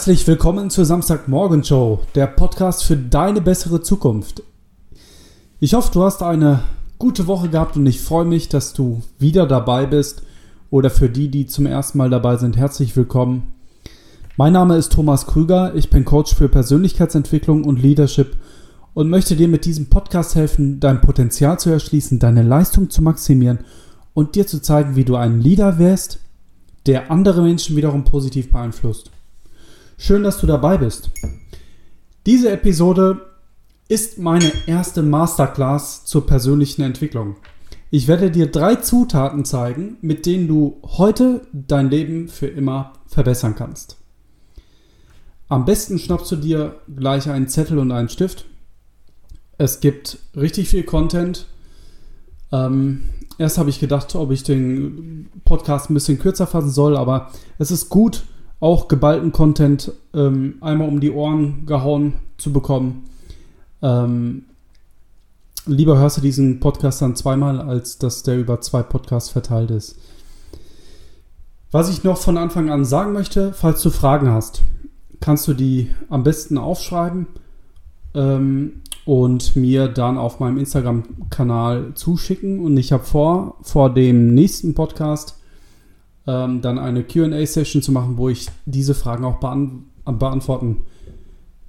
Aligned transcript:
Herzlich 0.00 0.26
willkommen 0.26 0.70
zur 0.70 0.86
Samstagmorgen 0.86 1.62
Show, 1.62 2.00
der 2.14 2.26
Podcast 2.26 2.84
für 2.84 2.96
deine 2.96 3.42
bessere 3.42 3.82
Zukunft. 3.82 4.42
Ich 5.58 5.74
hoffe, 5.74 5.90
du 5.92 6.02
hast 6.02 6.22
eine 6.22 6.60
gute 6.98 7.26
Woche 7.26 7.50
gehabt 7.50 7.76
und 7.76 7.84
ich 7.84 8.00
freue 8.00 8.24
mich, 8.24 8.48
dass 8.48 8.72
du 8.72 9.02
wieder 9.18 9.46
dabei 9.46 9.84
bist. 9.84 10.22
Oder 10.70 10.88
für 10.88 11.10
die, 11.10 11.28
die 11.28 11.44
zum 11.44 11.66
ersten 11.66 11.98
Mal 11.98 12.08
dabei 12.08 12.38
sind, 12.38 12.56
herzlich 12.56 12.96
willkommen. 12.96 13.52
Mein 14.38 14.54
Name 14.54 14.78
ist 14.78 14.90
Thomas 14.90 15.26
Krüger, 15.26 15.74
ich 15.74 15.90
bin 15.90 16.06
Coach 16.06 16.34
für 16.34 16.48
Persönlichkeitsentwicklung 16.48 17.64
und 17.64 17.82
Leadership 17.82 18.38
und 18.94 19.10
möchte 19.10 19.36
dir 19.36 19.48
mit 19.48 19.66
diesem 19.66 19.90
Podcast 19.90 20.34
helfen, 20.34 20.80
dein 20.80 21.02
Potenzial 21.02 21.58
zu 21.58 21.68
erschließen, 21.68 22.18
deine 22.18 22.42
Leistung 22.42 22.88
zu 22.88 23.02
maximieren 23.02 23.58
und 24.14 24.34
dir 24.34 24.46
zu 24.46 24.62
zeigen, 24.62 24.96
wie 24.96 25.04
du 25.04 25.16
ein 25.16 25.42
Leader 25.42 25.78
wirst, 25.78 26.20
der 26.86 27.10
andere 27.10 27.42
Menschen 27.42 27.76
wiederum 27.76 28.04
positiv 28.04 28.50
beeinflusst. 28.50 29.10
Schön, 30.02 30.22
dass 30.22 30.38
du 30.40 30.46
dabei 30.46 30.78
bist. 30.78 31.10
Diese 32.24 32.50
Episode 32.50 33.20
ist 33.86 34.16
meine 34.16 34.50
erste 34.66 35.02
Masterclass 35.02 36.06
zur 36.06 36.26
persönlichen 36.26 36.80
Entwicklung. 36.80 37.36
Ich 37.90 38.08
werde 38.08 38.30
dir 38.30 38.50
drei 38.50 38.76
Zutaten 38.76 39.44
zeigen, 39.44 39.98
mit 40.00 40.24
denen 40.24 40.48
du 40.48 40.80
heute 40.82 41.46
dein 41.52 41.90
Leben 41.90 42.28
für 42.28 42.46
immer 42.46 42.94
verbessern 43.08 43.54
kannst. 43.56 43.98
Am 45.50 45.66
besten 45.66 45.98
schnappst 45.98 46.32
du 46.32 46.36
dir 46.36 46.80
gleich 46.96 47.28
einen 47.28 47.48
Zettel 47.48 47.78
und 47.78 47.92
einen 47.92 48.08
Stift. 48.08 48.46
Es 49.58 49.80
gibt 49.80 50.18
richtig 50.34 50.70
viel 50.70 50.84
Content. 50.84 51.46
Ähm, 52.52 53.02
erst 53.36 53.58
habe 53.58 53.68
ich 53.68 53.78
gedacht, 53.78 54.14
ob 54.14 54.30
ich 54.30 54.44
den 54.44 55.28
Podcast 55.44 55.90
ein 55.90 55.94
bisschen 55.94 56.18
kürzer 56.18 56.46
fassen 56.46 56.70
soll, 56.70 56.96
aber 56.96 57.30
es 57.58 57.70
ist 57.70 57.90
gut, 57.90 58.22
auch 58.60 58.88
geballten 58.88 59.32
Content 59.32 59.92
ähm, 60.14 60.56
einmal 60.60 60.88
um 60.88 61.00
die 61.00 61.10
Ohren 61.10 61.64
gehauen 61.66 62.14
zu 62.36 62.52
bekommen. 62.52 63.06
Ähm, 63.82 64.44
lieber 65.66 65.98
hörst 65.98 66.18
du 66.18 66.20
diesen 66.20 66.60
Podcast 66.60 67.00
dann 67.00 67.16
zweimal, 67.16 67.60
als 67.60 67.98
dass 67.98 68.22
der 68.22 68.38
über 68.38 68.60
zwei 68.60 68.82
Podcasts 68.82 69.30
verteilt 69.30 69.70
ist. 69.70 69.98
Was 71.72 71.88
ich 71.88 72.04
noch 72.04 72.18
von 72.18 72.36
Anfang 72.36 72.70
an 72.70 72.84
sagen 72.84 73.12
möchte, 73.12 73.52
falls 73.52 73.80
du 73.82 73.90
Fragen 73.90 74.30
hast, 74.30 74.62
kannst 75.20 75.46
du 75.48 75.54
die 75.54 75.90
am 76.08 76.24
besten 76.24 76.58
aufschreiben 76.58 77.28
ähm, 78.14 78.82
und 79.04 79.56
mir 79.56 79.88
dann 79.88 80.18
auf 80.18 80.40
meinem 80.40 80.58
Instagram-Kanal 80.58 81.92
zuschicken. 81.94 82.60
Und 82.60 82.76
ich 82.76 82.92
habe 82.92 83.04
vor, 83.04 83.56
vor 83.62 83.94
dem 83.94 84.34
nächsten 84.34 84.74
Podcast 84.74 85.39
ähm, 86.30 86.60
dann 86.60 86.78
eine 86.78 87.02
QA-Session 87.02 87.82
zu 87.82 87.90
machen, 87.90 88.16
wo 88.16 88.28
ich 88.28 88.46
diese 88.64 88.94
Fragen 88.94 89.24
auch 89.24 89.40
beant 89.40 89.84
beantworten 90.04 90.84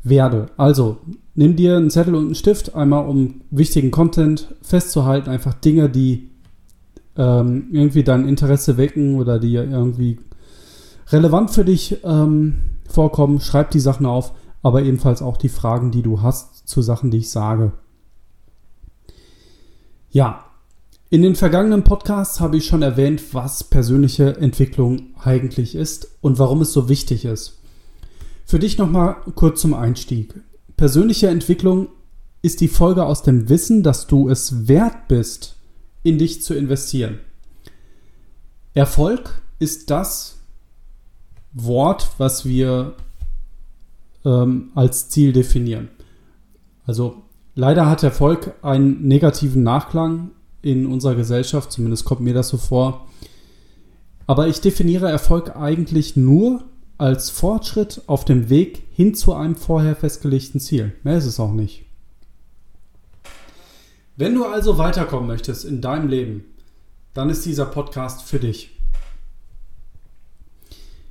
werde. 0.03 0.47
Also, 0.57 0.97
nimm 1.35 1.55
dir 1.55 1.77
einen 1.77 1.89
Zettel 1.89 2.15
und 2.15 2.25
einen 2.25 2.35
Stift, 2.35 2.75
einmal 2.75 3.05
um 3.07 3.41
wichtigen 3.49 3.91
Content 3.91 4.53
festzuhalten, 4.61 5.29
einfach 5.29 5.53
Dinge, 5.53 5.89
die 5.89 6.29
ähm, 7.17 7.67
irgendwie 7.71 8.03
dein 8.03 8.27
Interesse 8.27 8.77
wecken 8.77 9.15
oder 9.15 9.39
die 9.39 9.53
irgendwie 9.53 10.19
relevant 11.09 11.51
für 11.51 11.65
dich 11.65 11.97
ähm, 12.03 12.55
vorkommen. 12.87 13.39
Schreib 13.39 13.71
die 13.71 13.79
Sachen 13.79 14.05
auf, 14.05 14.33
aber 14.63 14.83
ebenfalls 14.83 15.21
auch 15.21 15.37
die 15.37 15.49
Fragen, 15.49 15.91
die 15.91 16.01
du 16.01 16.21
hast 16.21 16.67
zu 16.67 16.81
Sachen, 16.81 17.11
die 17.11 17.17
ich 17.17 17.29
sage. 17.29 17.73
Ja, 20.09 20.45
in 21.11 21.23
den 21.23 21.35
vergangenen 21.35 21.83
Podcasts 21.83 22.39
habe 22.39 22.55
ich 22.55 22.65
schon 22.65 22.81
erwähnt, 22.81 23.33
was 23.33 23.65
persönliche 23.65 24.37
Entwicklung 24.37 25.13
eigentlich 25.21 25.75
ist 25.75 26.07
und 26.21 26.39
warum 26.39 26.61
es 26.61 26.71
so 26.71 26.87
wichtig 26.87 27.25
ist. 27.25 27.59
Für 28.45 28.59
dich 28.59 28.77
nochmal 28.77 29.17
kurz 29.35 29.59
zum 29.59 29.73
Einstieg. 29.73 30.33
Persönliche 30.77 31.27
Entwicklung 31.27 31.89
ist 32.41 32.61
die 32.61 32.69
Folge 32.69 33.05
aus 33.05 33.23
dem 33.23 33.49
Wissen, 33.49 33.83
dass 33.83 34.07
du 34.07 34.29
es 34.29 34.69
wert 34.69 35.09
bist, 35.09 35.57
in 36.01 36.17
dich 36.17 36.43
zu 36.43 36.53
investieren. 36.53 37.19
Erfolg 38.73 39.41
ist 39.59 39.89
das 39.89 40.39
Wort, 41.51 42.11
was 42.19 42.45
wir 42.45 42.95
ähm, 44.23 44.71
als 44.75 45.09
Ziel 45.09 45.33
definieren. 45.33 45.89
Also 46.85 47.21
leider 47.53 47.89
hat 47.89 48.01
Erfolg 48.01 48.53
einen 48.61 49.05
negativen 49.05 49.61
Nachklang 49.61 50.31
in 50.61 50.85
unserer 50.85 51.15
Gesellschaft, 51.15 51.71
zumindest 51.71 52.05
kommt 52.05 52.21
mir 52.21 52.33
das 52.33 52.49
so 52.49 52.57
vor. 52.57 53.07
Aber 54.27 54.47
ich 54.47 54.61
definiere 54.61 55.09
Erfolg 55.09 55.55
eigentlich 55.55 56.15
nur 56.15 56.63
als 56.97 57.29
Fortschritt 57.29 58.01
auf 58.07 58.25
dem 58.25 58.49
Weg 58.49 58.83
hin 58.91 59.15
zu 59.15 59.33
einem 59.33 59.55
vorher 59.55 59.95
festgelegten 59.95 60.59
Ziel. 60.59 60.93
Mehr 61.03 61.17
ist 61.17 61.25
es 61.25 61.39
auch 61.39 61.51
nicht. 61.51 61.85
Wenn 64.15 64.35
du 64.35 64.45
also 64.45 64.77
weiterkommen 64.77 65.27
möchtest 65.27 65.65
in 65.65 65.81
deinem 65.81 66.07
Leben, 66.07 66.45
dann 67.13 67.29
ist 67.29 67.45
dieser 67.45 67.65
Podcast 67.65 68.21
für 68.21 68.39
dich. 68.39 68.69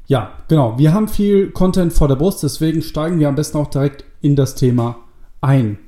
Ja, 0.06 0.32
genau. 0.48 0.78
Wir 0.78 0.92
haben 0.92 1.08
viel 1.08 1.50
Content 1.50 1.92
vor 1.92 2.08
der 2.08 2.16
Brust, 2.16 2.42
deswegen 2.42 2.82
steigen 2.82 3.18
wir 3.18 3.28
am 3.28 3.34
besten 3.34 3.58
auch 3.58 3.68
direkt 3.68 4.04
in 4.20 4.36
das 4.36 4.54
Thema 4.54 4.96
ein. 5.40 5.78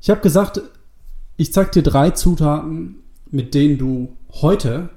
Ich 0.00 0.10
habe 0.10 0.20
gesagt, 0.20 0.60
ich 1.38 1.52
zeige 1.52 1.70
dir 1.70 1.82
drei 1.82 2.10
Zutaten, 2.10 2.96
mit 3.30 3.54
denen 3.54 3.78
du 3.78 4.16
heute 4.42 4.90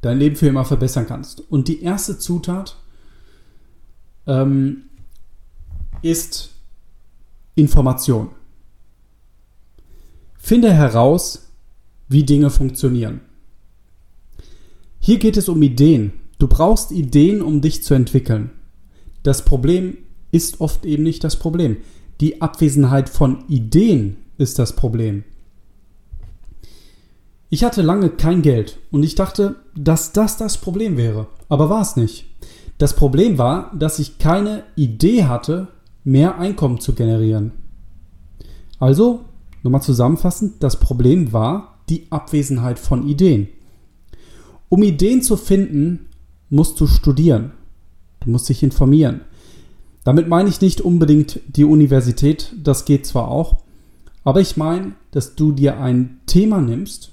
dein 0.00 0.18
Leben 0.18 0.36
für 0.36 0.46
immer 0.46 0.64
verbessern 0.64 1.06
kannst. 1.06 1.40
Und 1.50 1.66
die 1.68 1.82
erste 1.82 2.18
Zutat 2.18 2.76
ähm, 4.26 4.84
ist 6.00 6.54
Information. 7.56 8.30
Finde 10.38 10.72
heraus, 10.72 11.50
wie 12.08 12.24
Dinge 12.24 12.50
funktionieren. 12.50 13.20
Hier 15.00 15.18
geht 15.18 15.36
es 15.36 15.48
um 15.48 15.60
Ideen. 15.62 16.12
Du 16.38 16.46
brauchst 16.46 16.92
Ideen, 16.92 17.42
um 17.42 17.60
dich 17.60 17.82
zu 17.82 17.94
entwickeln. 17.94 18.50
Das 19.24 19.44
Problem 19.44 19.98
ist 20.30 20.60
oft 20.60 20.84
eben 20.84 21.02
nicht 21.02 21.24
das 21.24 21.36
Problem. 21.36 21.78
Die 22.20 22.40
Abwesenheit 22.40 23.08
von 23.08 23.44
Ideen 23.48 24.18
ist 24.38 24.60
das 24.60 24.76
Problem. 24.76 25.24
Ich 27.54 27.64
hatte 27.64 27.82
lange 27.82 28.08
kein 28.08 28.40
Geld 28.40 28.78
und 28.90 29.02
ich 29.02 29.14
dachte, 29.14 29.56
dass 29.76 30.12
das 30.12 30.38
das 30.38 30.56
Problem 30.56 30.96
wäre. 30.96 31.26
Aber 31.50 31.68
war 31.68 31.82
es 31.82 31.96
nicht. 31.96 32.24
Das 32.78 32.96
Problem 32.96 33.36
war, 33.36 33.70
dass 33.78 33.98
ich 33.98 34.16
keine 34.16 34.62
Idee 34.74 35.24
hatte, 35.24 35.68
mehr 36.02 36.38
Einkommen 36.38 36.80
zu 36.80 36.94
generieren. 36.94 37.52
Also, 38.78 39.26
nochmal 39.62 39.82
zusammenfassend, 39.82 40.62
das 40.62 40.80
Problem 40.80 41.34
war 41.34 41.76
die 41.90 42.06
Abwesenheit 42.08 42.78
von 42.78 43.06
Ideen. 43.06 43.48
Um 44.70 44.82
Ideen 44.82 45.20
zu 45.20 45.36
finden, 45.36 46.08
musst 46.48 46.80
du 46.80 46.86
studieren. 46.86 47.52
Du 48.20 48.30
musst 48.30 48.48
dich 48.48 48.62
informieren. 48.62 49.20
Damit 50.04 50.26
meine 50.26 50.48
ich 50.48 50.62
nicht 50.62 50.80
unbedingt 50.80 51.38
die 51.54 51.64
Universität, 51.64 52.54
das 52.56 52.86
geht 52.86 53.04
zwar 53.04 53.28
auch, 53.28 53.58
aber 54.24 54.40
ich 54.40 54.56
meine, 54.56 54.92
dass 55.10 55.34
du 55.34 55.52
dir 55.52 55.78
ein 55.78 56.18
Thema 56.24 56.62
nimmst 56.62 57.11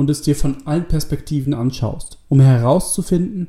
und 0.00 0.08
es 0.08 0.22
dir 0.22 0.34
von 0.34 0.66
allen 0.66 0.88
Perspektiven 0.88 1.52
anschaust, 1.52 2.16
um 2.30 2.40
herauszufinden, 2.40 3.48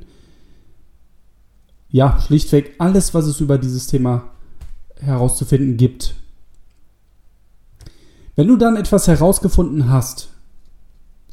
ja, 1.89 2.19
schlichtweg 2.19 2.75
alles, 2.77 3.13
was 3.13 3.25
es 3.25 3.39
über 3.39 3.57
dieses 3.57 3.88
Thema 3.88 4.31
herauszufinden 5.00 5.77
gibt. 5.77 6.13
Wenn 8.36 8.50
du 8.50 8.57
dann 8.57 8.75
etwas 8.75 9.07
herausgefunden 9.07 9.89
hast, 9.89 10.30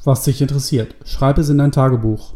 was 0.05 0.23
dich 0.23 0.41
interessiert, 0.41 0.95
schreib 1.03 1.37
es 1.37 1.49
in 1.49 1.57
dein 1.57 1.73
Tagebuch 1.73 2.35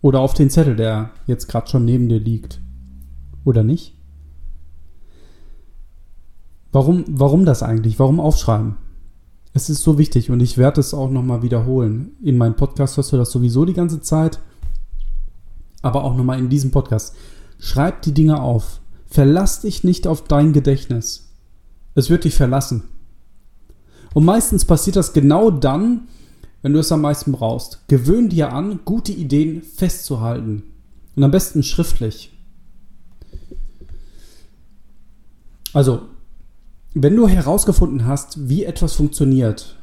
oder 0.00 0.20
auf 0.20 0.32
den 0.32 0.48
Zettel, 0.48 0.76
der 0.76 1.10
jetzt 1.26 1.46
gerade 1.46 1.68
schon 1.68 1.84
neben 1.84 2.08
dir 2.08 2.20
liegt. 2.20 2.58
Oder 3.44 3.64
nicht? 3.64 3.94
Warum, 6.72 7.04
warum 7.06 7.44
das 7.44 7.62
eigentlich? 7.62 7.98
Warum 7.98 8.18
aufschreiben? 8.18 8.78
Es 9.54 9.70
ist 9.70 9.82
so 9.82 9.98
wichtig 9.98 10.30
und 10.30 10.40
ich 10.40 10.58
werde 10.58 10.80
es 10.80 10.94
auch 10.94 11.10
nochmal 11.10 11.42
wiederholen. 11.42 12.12
In 12.22 12.36
meinem 12.36 12.54
Podcast 12.54 12.96
hörst 12.96 13.12
du 13.12 13.16
das 13.16 13.30
sowieso 13.30 13.64
die 13.64 13.72
ganze 13.72 14.00
Zeit, 14.00 14.38
aber 15.82 16.04
auch 16.04 16.16
nochmal 16.16 16.38
in 16.38 16.48
diesem 16.48 16.70
Podcast. 16.70 17.16
Schreib 17.58 18.02
die 18.02 18.12
Dinge 18.12 18.40
auf. 18.40 18.80
Verlass 19.06 19.62
dich 19.62 19.84
nicht 19.84 20.06
auf 20.06 20.24
dein 20.24 20.52
Gedächtnis. 20.52 21.30
Es 21.94 22.10
wird 22.10 22.24
dich 22.24 22.34
verlassen. 22.34 22.84
Und 24.14 24.24
meistens 24.24 24.64
passiert 24.64 24.96
das 24.96 25.12
genau 25.12 25.50
dann, 25.50 26.08
wenn 26.62 26.72
du 26.72 26.78
es 26.78 26.92
am 26.92 27.00
meisten 27.00 27.32
brauchst. 27.32 27.86
Gewöhn 27.88 28.28
dir 28.28 28.52
an, 28.52 28.80
gute 28.84 29.12
Ideen 29.12 29.62
festzuhalten. 29.62 30.62
Und 31.16 31.24
am 31.24 31.30
besten 31.30 31.62
schriftlich. 31.62 32.32
Also, 35.72 36.02
wenn 36.94 37.16
du 37.16 37.28
herausgefunden 37.28 38.06
hast, 38.06 38.48
wie 38.48 38.64
etwas 38.64 38.94
funktioniert 38.94 39.76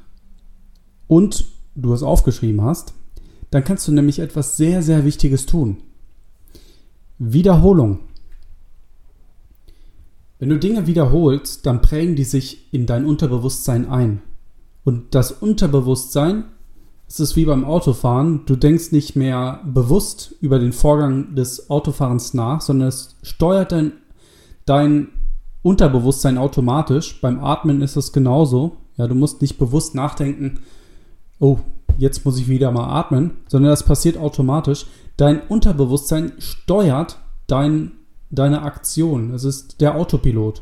und 1.07 1.45
du 1.75 1.93
es 1.93 2.03
aufgeschrieben 2.03 2.61
hast, 2.61 2.93
dann 3.51 3.63
kannst 3.63 3.87
du 3.87 3.91
nämlich 3.91 4.19
etwas 4.19 4.57
sehr, 4.57 4.81
sehr 4.81 5.05
Wichtiges 5.05 5.45
tun. 5.45 5.77
Wiederholung. 7.17 7.99
Wenn 10.39 10.49
du 10.49 10.59
Dinge 10.59 10.87
wiederholst, 10.87 11.65
dann 11.65 11.81
prägen 11.81 12.15
die 12.15 12.25
sich 12.25 12.73
in 12.73 12.85
dein 12.85 13.05
Unterbewusstsein 13.05 13.87
ein. 13.87 14.21
Und 14.83 15.15
das 15.15 15.31
Unterbewusstsein, 15.31 16.45
es 17.07 17.19
ist 17.19 17.35
wie 17.35 17.45
beim 17.45 17.63
Autofahren, 17.63 18.45
du 18.45 18.55
denkst 18.55 18.91
nicht 18.91 19.15
mehr 19.15 19.61
bewusst 19.65 20.35
über 20.41 20.59
den 20.59 20.73
Vorgang 20.73 21.35
des 21.35 21.69
Autofahrens 21.69 22.33
nach, 22.33 22.61
sondern 22.61 22.89
es 22.89 23.15
steuert 23.21 23.71
dein, 23.71 23.93
dein 24.65 25.07
Unterbewusstsein 25.65 26.37
automatisch. 26.37 27.19
Beim 27.21 27.43
Atmen 27.43 27.81
ist 27.81 27.95
es 27.95 28.13
genauso. 28.13 28.77
Ja, 28.97 29.07
du 29.07 29.15
musst 29.15 29.41
nicht 29.41 29.57
bewusst 29.57 29.95
nachdenken, 29.95 30.59
oh, 31.39 31.57
jetzt 31.97 32.23
muss 32.23 32.37
ich 32.37 32.47
wieder 32.47 32.71
mal 32.71 32.87
atmen, 32.87 33.37
sondern 33.47 33.71
das 33.71 33.81
passiert 33.81 34.15
automatisch. 34.15 34.85
Dein 35.17 35.41
Unterbewusstsein 35.41 36.33
steuert 36.37 37.17
dein, 37.47 37.93
deine 38.29 38.61
Aktion. 38.61 39.33
Es 39.33 39.43
ist 39.43 39.81
der 39.81 39.95
Autopilot. 39.95 40.61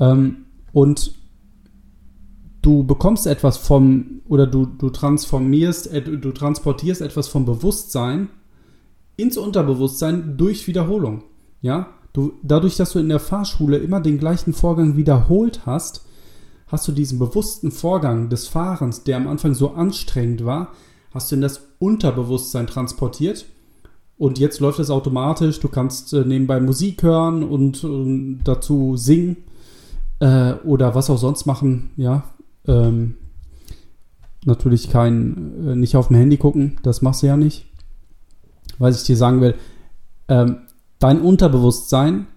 Ähm, 0.00 0.46
und 0.72 1.12
du 2.60 2.82
bekommst 2.82 3.28
etwas 3.28 3.56
vom, 3.56 4.22
oder 4.26 4.48
du, 4.48 4.66
du 4.66 4.90
transformierst, 4.90 5.90
du 5.94 6.32
transportierst 6.32 7.02
etwas 7.02 7.28
vom 7.28 7.44
Bewusstsein 7.44 8.30
ins 9.16 9.36
Unterbewusstsein 9.36 10.36
durch 10.36 10.66
Wiederholung. 10.66 11.22
Ja, 11.62 11.86
du, 12.14 12.32
dadurch, 12.42 12.76
dass 12.76 12.92
du 12.92 12.98
in 12.98 13.10
der 13.10 13.20
Fahrschule 13.20 13.76
immer 13.76 14.00
den 14.00 14.18
gleichen 14.18 14.54
Vorgang 14.54 14.96
wiederholt 14.96 15.66
hast, 15.66 16.06
hast 16.68 16.88
du 16.88 16.92
diesen 16.92 17.18
bewussten 17.18 17.70
Vorgang 17.70 18.30
des 18.30 18.48
Fahrens, 18.48 19.04
der 19.04 19.18
am 19.18 19.28
Anfang 19.28 19.54
so 19.54 19.72
anstrengend 19.72 20.46
war, 20.46 20.72
hast 21.12 21.30
du 21.30 21.36
in 21.36 21.42
das 21.42 21.68
Unterbewusstsein 21.78 22.66
transportiert. 22.66 23.44
Und 24.16 24.38
jetzt 24.38 24.60
läuft 24.60 24.78
es 24.78 24.90
automatisch. 24.90 25.60
Du 25.60 25.68
kannst 25.68 26.12
äh, 26.14 26.24
nebenbei 26.24 26.60
Musik 26.60 27.02
hören 27.02 27.42
und, 27.42 27.86
dazu 28.44 28.96
singen 28.96 29.36
äh, 30.20 30.54
oder 30.64 30.94
was 30.94 31.10
auch 31.10 31.18
sonst 31.18 31.46
machen. 31.46 31.90
Ja, 31.96 32.22
ähm, 32.66 33.16
natürlich 34.44 34.90
kein, 34.90 35.68
äh, 35.68 35.76
nicht 35.76 35.96
auf 35.96 36.08
dem 36.08 36.16
Handy 36.16 36.36
gucken, 36.36 36.78
das 36.82 37.02
machst 37.02 37.22
du 37.22 37.26
ja 37.26 37.36
nicht. 37.36 37.66
Was 38.78 39.00
ich 39.00 39.06
dir 39.06 39.16
sagen 39.16 39.40
will, 39.40 39.54
ähm, 40.28 40.58
dein 41.04 41.20
Unterbewusstsein 41.20 42.28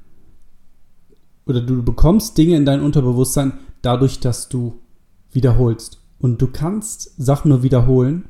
oder 1.45 1.61
du 1.61 1.81
bekommst 1.83 2.37
Dinge 2.37 2.57
in 2.57 2.65
dein 2.65 2.81
Unterbewusstsein 2.81 3.53
dadurch, 3.81 4.19
dass 4.19 4.49
du 4.49 4.81
wiederholst. 5.31 6.01
Und 6.19 6.41
du 6.41 6.47
kannst 6.47 7.13
Sachen 7.17 7.47
nur 7.47 7.63
wiederholen, 7.63 8.25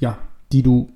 ja, 0.00 0.18
die 0.50 0.64
du 0.64 0.88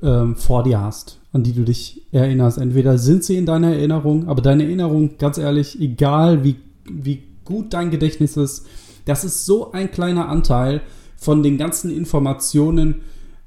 ähm, 0.00 0.36
vor 0.36 0.62
dir 0.62 0.80
hast, 0.80 1.20
an 1.32 1.42
die 1.42 1.54
du 1.54 1.64
dich 1.64 2.06
erinnerst. 2.12 2.58
Entweder 2.58 2.98
sind 2.98 3.24
sie 3.24 3.36
in 3.36 3.46
deiner 3.46 3.74
Erinnerung, 3.74 4.28
aber 4.28 4.40
deine 4.40 4.62
Erinnerung, 4.62 5.18
ganz 5.18 5.38
ehrlich, 5.38 5.80
egal 5.80 6.44
wie, 6.44 6.54
wie 6.88 7.24
gut 7.44 7.74
dein 7.74 7.90
Gedächtnis 7.90 8.36
ist, 8.36 8.64
das 9.06 9.24
ist 9.24 9.44
so 9.44 9.72
ein 9.72 9.90
kleiner 9.90 10.28
Anteil 10.28 10.82
von 11.16 11.42
den 11.42 11.58
ganzen 11.58 11.90
Informationen, 11.90 13.00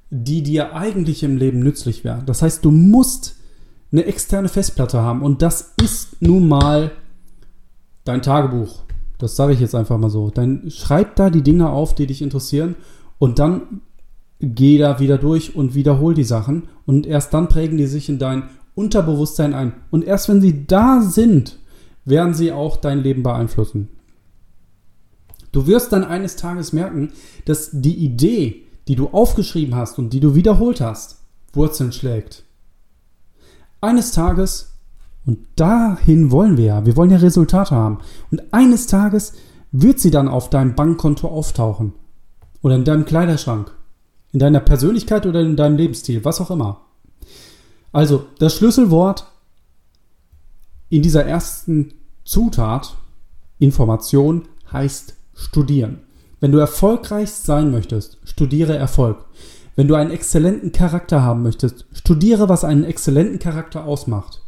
die 0.10 0.44
dir 0.44 0.74
eigentlich 0.74 1.24
im 1.24 1.38
Leben 1.38 1.60
nützlich 1.60 2.04
wären. 2.04 2.26
Das 2.26 2.42
heißt, 2.42 2.64
du 2.64 2.72
musst 2.72 3.36
eine 3.92 4.06
externe 4.06 4.50
Festplatte 4.50 5.02
haben 5.02 5.22
und 5.22 5.42
das 5.42 5.74
ist 5.82 6.22
nun 6.22 6.48
mal 6.48 6.92
dein 8.04 8.22
Tagebuch. 8.22 8.84
Das 9.18 9.36
sage 9.36 9.54
ich 9.54 9.60
jetzt 9.60 9.76
einfach 9.76 9.98
mal 9.98 10.10
so. 10.10 10.30
Dann 10.30 10.70
schreib 10.70 11.16
da 11.16 11.30
die 11.30 11.42
Dinge 11.42 11.70
auf, 11.70 11.96
die 11.96 12.08
dich 12.08 12.22
interessieren 12.22 12.76
und 13.18 13.40
dann 13.40 13.82
geh 14.40 14.78
da 14.78 15.00
wieder 15.00 15.18
durch 15.18 15.56
und 15.56 15.74
wiederhol 15.74 16.14
die 16.14 16.24
Sachen 16.24 16.70
und 16.86 17.08
erst 17.08 17.34
dann 17.34 17.48
prägen 17.48 17.78
die 17.78 17.88
sich 17.88 18.08
in 18.10 18.20
dein 18.20 18.50
Unterbewusstsein 18.76 19.54
ein. 19.54 19.74
Und 19.90 20.06
erst 20.06 20.30
wenn 20.30 20.42
sie 20.42 20.68
da 20.68 21.02
sind, 21.02 21.58
werden 22.06 22.34
sie 22.36 22.52
auch 22.52 22.78
dein 22.78 23.00
Leben 23.00 23.24
beeinflussen. 23.24 23.90
Du 25.52 25.66
wirst 25.66 25.92
dann 25.92 26.04
eines 26.04 26.36
Tages 26.36 26.74
merken, 26.74 27.12
dass 27.46 27.72
die 27.74 27.96
Idee, 27.96 28.67
die 28.88 28.96
du 28.96 29.08
aufgeschrieben 29.10 29.76
hast 29.76 30.00
und 30.00 30.12
die 30.12 30.20
du 30.20 30.36
wiederholt 30.36 30.82
hast, 30.82 31.18
Wurzeln 31.54 31.92
schlägt. 31.92 32.44
Eines 33.82 34.12
Tages, 34.12 34.74
und 35.26 35.40
dahin 35.56 36.32
wollen 36.32 36.58
wir 36.58 36.66
ja, 36.66 36.86
wir 36.86 36.96
wollen 36.96 37.12
ja 37.12 37.18
Resultate 37.18 37.76
haben, 37.76 38.00
und 38.32 38.54
eines 38.54 38.88
Tages 38.88 39.34
wird 39.72 40.00
sie 40.00 40.12
dann 40.12 40.28
auf 40.28 40.50
deinem 40.50 40.76
Bankkonto 40.76 41.28
auftauchen. 41.28 41.94
Oder 42.62 42.76
in 42.76 42.86
deinem 42.86 43.06
Kleiderschrank. 43.06 43.72
In 44.32 44.40
deiner 44.40 44.60
Persönlichkeit 44.60 45.26
oder 45.26 45.42
in 45.42 45.56
deinem 45.56 45.78
Lebensstil, 45.78 46.24
was 46.26 46.42
auch 46.42 46.52
immer. 46.52 46.82
Also, 47.92 48.26
das 48.40 48.56
Schlüsselwort 48.56 49.26
in 50.90 51.02
dieser 51.02 51.26
ersten 51.26 51.94
Zutat, 52.24 52.96
Information, 53.60 54.48
heißt 54.72 55.16
studieren. 55.34 56.07
Wenn 56.40 56.52
du 56.52 56.60
erfolgreich 56.60 57.32
sein 57.32 57.72
möchtest, 57.72 58.20
studiere 58.24 58.76
Erfolg. 58.76 59.26
Wenn 59.76 59.88
du 59.88 59.96
einen 59.96 60.12
exzellenten 60.12 60.72
Charakter 60.72 61.22
haben 61.22 61.44
möchtest, 61.44 61.86
studiere, 61.94 62.50
was 62.50 62.64
einen 62.64 62.84
exzellenten 62.84 63.40
Charakter 63.40 63.86
ausmacht. 63.86 64.42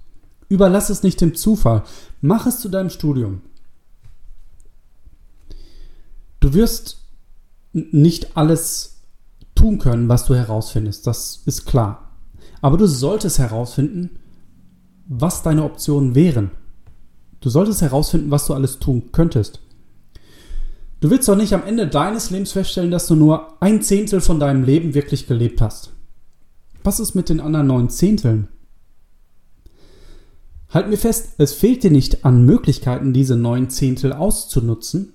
Überlass 0.50 0.90
es 0.90 1.04
nicht 1.04 1.22
dem 1.22 1.36
Zufall. 1.36 1.84
Mach 2.22 2.48
es 2.48 2.60
zu 2.60 2.70
deinem 2.70 2.90
Studium. 2.90 3.42
Du 6.40 6.54
wirst 6.54 7.06
nicht 7.74 8.36
alles 8.38 9.02
tun 9.54 9.78
können, 9.78 10.10
was 10.10 10.26
du 10.26 10.34
herausfindest. 10.34 11.06
Das 11.06 11.44
ist 11.46 11.66
klar. 11.66 12.12
Aber 12.62 12.78
du 12.78 12.88
solltest 12.88 13.40
herausfinden, 13.40 14.20
was 15.08 15.44
deine 15.44 15.64
Optionen 15.64 16.16
wären. 16.16 16.52
Du 17.42 17.50
solltest 17.50 17.82
herausfinden, 17.82 18.32
was 18.32 18.48
du 18.48 18.54
alles 18.54 18.80
tun 18.80 19.12
könntest. 19.12 19.62
Du 21.00 21.10
willst 21.10 21.28
doch 21.30 21.36
nicht 21.36 21.54
am 21.54 21.64
Ende 21.64 21.88
deines 21.88 22.30
Lebens 22.30 22.52
feststellen, 22.52 22.92
dass 22.92 23.08
du 23.08 23.16
nur 23.16 23.62
ein 23.62 23.82
Zehntel 23.82 24.20
von 24.20 24.40
deinem 24.40 24.64
Leben 24.64 24.94
wirklich 24.94 25.28
gelebt 25.28 25.62
hast. 25.62 25.92
Was 26.84 27.00
ist 27.00 27.16
mit 27.16 27.30
den 27.30 27.40
anderen 27.40 27.68
neun 27.68 27.90
Zehnteln? 27.90 28.50
Halt 30.70 30.90
mir 30.90 30.98
fest, 30.98 31.36
es 31.38 31.54
fehlt 31.54 31.84
dir 31.84 31.92
nicht 31.92 32.26
an 32.26 32.46
Möglichkeiten, 32.46 33.14
diese 33.14 33.36
neun 33.36 33.70
Zehntel 33.70 34.14
auszunutzen. 34.14 35.14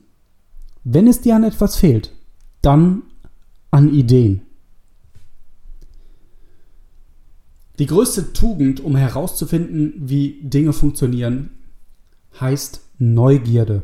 Wenn 0.82 1.06
es 1.06 1.20
dir 1.20 1.37
an 1.37 1.44
etwas 1.44 1.76
fehlt, 1.76 2.12
dann 2.61 3.02
an 3.70 3.92
Ideen. 3.92 4.42
Die 7.78 7.87
größte 7.87 8.32
Tugend, 8.32 8.80
um 8.80 8.97
herauszufinden, 8.97 9.94
wie 9.97 10.40
Dinge 10.42 10.73
funktionieren, 10.73 11.50
heißt 12.40 12.80
Neugierde. 12.99 13.82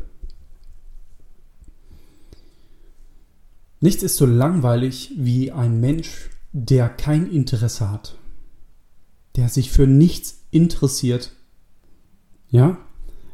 Nichts 3.81 4.03
ist 4.03 4.15
so 4.15 4.27
langweilig 4.27 5.11
wie 5.17 5.51
ein 5.51 5.81
Mensch, 5.81 6.29
der 6.53 6.87
kein 6.87 7.29
Interesse 7.29 7.91
hat, 7.91 8.15
der 9.35 9.49
sich 9.49 9.71
für 9.71 9.87
nichts 9.87 10.43
interessiert. 10.51 11.31
Ja? 12.49 12.77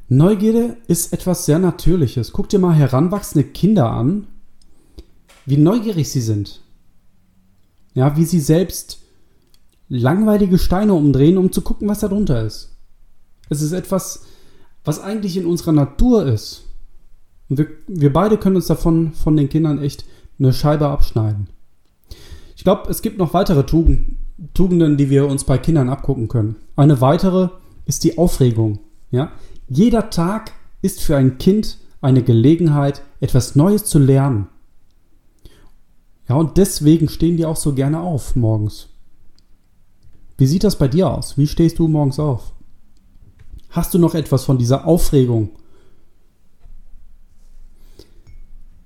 Neugierde 0.07 0.77
ist 0.87 1.11
etwas 1.11 1.45
sehr 1.45 1.59
Natürliches. 1.59 2.31
Guck 2.31 2.47
dir 2.47 2.59
mal 2.59 2.73
heranwachsende 2.73 3.45
Kinder 3.45 3.91
an, 3.91 4.27
wie 5.45 5.57
neugierig 5.57 6.09
sie 6.09 6.21
sind. 6.21 6.61
Ja, 7.93 8.15
wie 8.15 8.25
sie 8.25 8.39
selbst 8.39 8.99
langweilige 9.89 10.57
Steine 10.57 10.93
umdrehen, 10.93 11.37
um 11.37 11.51
zu 11.51 11.61
gucken, 11.61 11.89
was 11.89 11.99
da 11.99 12.07
drunter 12.07 12.45
ist. 12.45 12.77
Es 13.49 13.61
ist 13.61 13.73
etwas, 13.73 14.25
was 14.85 14.99
eigentlich 14.99 15.35
in 15.35 15.45
unserer 15.45 15.73
Natur 15.73 16.25
ist. 16.25 16.63
Und 17.49 17.57
wir, 17.57 17.67
wir 17.87 18.13
beide 18.13 18.37
können 18.37 18.57
uns 18.57 18.67
davon 18.67 19.13
von 19.13 19.35
den 19.35 19.49
Kindern 19.49 19.81
echt 19.81 20.05
eine 20.39 20.53
Scheibe 20.53 20.87
abschneiden. 20.87 21.49
Ich 22.55 22.63
glaube, 22.63 22.89
es 22.89 23.01
gibt 23.01 23.17
noch 23.17 23.33
weitere 23.33 23.65
Tugend, 23.65 24.17
Tugenden, 24.53 24.97
die 24.97 25.09
wir 25.09 25.27
uns 25.27 25.43
bei 25.43 25.57
Kindern 25.57 25.89
abgucken 25.89 26.27
können. 26.27 26.55
Eine 26.75 27.01
weitere 27.01 27.49
ist 27.85 28.03
die 28.03 28.17
Aufregung. 28.17 28.79
Ja? 29.09 29.31
Jeder 29.67 30.09
Tag 30.09 30.51
ist 30.81 31.01
für 31.01 31.17
ein 31.17 31.37
Kind 31.37 31.77
eine 32.01 32.23
Gelegenheit, 32.23 33.01
etwas 33.19 33.55
Neues 33.55 33.85
zu 33.85 33.99
lernen. 33.99 34.47
Ja, 36.29 36.35
und 36.35 36.57
deswegen 36.57 37.09
stehen 37.09 37.37
die 37.37 37.45
auch 37.45 37.55
so 37.55 37.73
gerne 37.73 37.99
auf 38.01 38.35
morgens. 38.35 38.89
Wie 40.37 40.45
sieht 40.45 40.63
das 40.63 40.77
bei 40.77 40.87
dir 40.87 41.09
aus? 41.09 41.37
Wie 41.37 41.47
stehst 41.47 41.79
du 41.79 41.87
morgens 41.87 42.19
auf? 42.19 42.53
Hast 43.69 43.93
du 43.93 43.99
noch 43.99 44.13
etwas 44.13 44.43
von 44.43 44.57
dieser 44.57 44.85
Aufregung? 44.85 45.49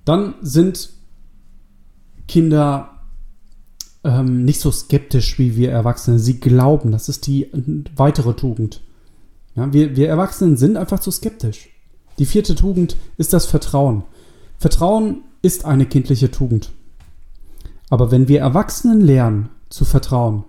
Dann 0.04 0.34
sind 0.40 0.90
Kinder 2.28 2.92
ähm, 4.04 4.44
nicht 4.44 4.60
so 4.60 4.70
skeptisch 4.70 5.38
wie 5.38 5.56
wir 5.56 5.70
Erwachsene. 5.70 6.18
Sie 6.18 6.40
glauben, 6.40 6.92
das 6.92 7.08
ist 7.08 7.26
die 7.26 7.50
weitere 7.96 8.34
Tugend. 8.34 8.82
Ja, 9.54 9.72
wir, 9.72 9.96
wir 9.96 10.08
Erwachsenen 10.08 10.56
sind 10.56 10.76
einfach 10.76 11.00
zu 11.00 11.10
skeptisch. 11.10 11.68
Die 12.18 12.26
vierte 12.26 12.54
Tugend 12.54 12.96
ist 13.16 13.32
das 13.32 13.46
Vertrauen. 13.46 14.04
Vertrauen 14.58 15.22
ist 15.42 15.64
eine 15.64 15.86
kindliche 15.86 16.30
Tugend. 16.30 16.70
Aber 17.90 18.10
wenn 18.10 18.28
wir 18.28 18.40
Erwachsenen 18.40 19.00
lernen 19.00 19.50
zu 19.68 19.84
vertrauen, 19.84 20.44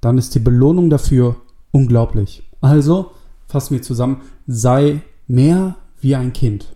dann 0.00 0.18
ist 0.18 0.34
die 0.34 0.40
Belohnung 0.40 0.90
dafür 0.90 1.36
unglaublich. 1.70 2.42
Also 2.60 3.12
fassen 3.46 3.74
wir 3.74 3.82
zusammen, 3.82 4.22
sei 4.46 5.02
mehr 5.26 5.76
wie 6.00 6.16
ein 6.16 6.32
Kind. 6.32 6.75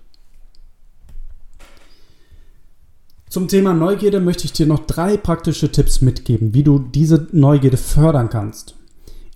Zum 3.30 3.46
Thema 3.46 3.72
Neugierde 3.72 4.18
möchte 4.18 4.44
ich 4.44 4.52
dir 4.52 4.66
noch 4.66 4.86
drei 4.86 5.16
praktische 5.16 5.70
Tipps 5.70 6.00
mitgeben, 6.00 6.52
wie 6.52 6.64
du 6.64 6.80
diese 6.80 7.28
Neugierde 7.30 7.76
fördern 7.76 8.28
kannst. 8.28 8.74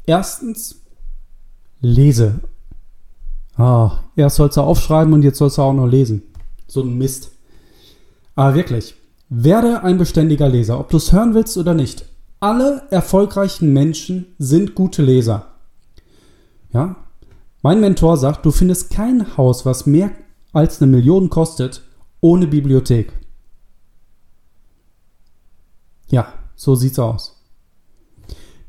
Erstens, 0.05 0.83
lese. 1.81 2.41
Ah, 3.57 4.01
erst 4.17 4.35
sollst 4.35 4.57
du 4.57 4.63
aufschreiben 4.63 5.15
und 5.15 5.23
jetzt 5.23 5.39
sollst 5.39 5.59
du 5.59 5.63
auch 5.63 5.73
noch 5.73 5.87
lesen. 5.87 6.23
So 6.67 6.83
ein 6.83 6.99
Mist. 6.99 7.31
Aber 8.35 8.57
wirklich, 8.57 8.97
werde 9.29 9.85
ein 9.85 9.97
beständiger 9.97 10.49
Leser, 10.49 10.81
ob 10.81 10.89
du 10.89 10.97
es 10.97 11.13
hören 11.13 11.35
willst 11.35 11.57
oder 11.57 11.73
nicht. 11.73 12.05
Alle 12.41 12.83
erfolgreichen 12.91 13.73
Menschen 13.73 14.35
sind 14.39 14.75
gute 14.75 15.03
Leser. 15.03 15.53
Ja? 16.73 16.97
Mein 17.63 17.79
Mentor 17.79 18.17
sagt, 18.17 18.45
du 18.45 18.51
findest 18.51 18.91
kein 18.91 19.37
Haus, 19.37 19.65
was 19.65 19.87
mehr 19.87 20.11
als 20.53 20.83
eine 20.83 20.91
Million 20.91 21.31
kostet, 21.31 21.83
ohne 22.21 22.49
Bibliothek. 22.49 23.13
Ja, 26.09 26.33
so 26.55 26.75
sieht's 26.75 26.99
aus. 26.99 27.43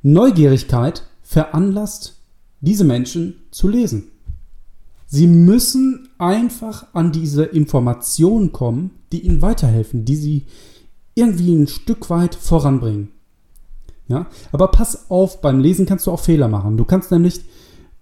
Neugierigkeit 0.01 1.03
veranlasst 1.21 2.21
diese 2.61 2.83
Menschen 2.83 3.41
zu 3.51 3.67
lesen. 3.67 4.11
Sie 5.07 5.27
müssen 5.27 6.09
einfach 6.17 6.87
an 6.93 7.11
diese 7.11 7.43
Informationen 7.43 8.51
kommen, 8.51 8.91
die 9.11 9.21
ihnen 9.21 9.41
weiterhelfen, 9.41 10.05
die 10.05 10.15
sie 10.15 10.45
irgendwie 11.13 11.55
ein 11.55 11.67
Stück 11.67 12.09
weit 12.09 12.35
voranbringen. 12.35 13.11
Ja, 14.07 14.27
aber 14.51 14.67
pass 14.67 15.09
auf, 15.09 15.41
beim 15.41 15.59
Lesen 15.59 15.85
kannst 15.85 16.05
du 16.05 16.11
auch 16.11 16.19
Fehler 16.19 16.47
machen. 16.47 16.77
Du 16.77 16.85
kannst 16.85 17.11
nämlich 17.11 17.41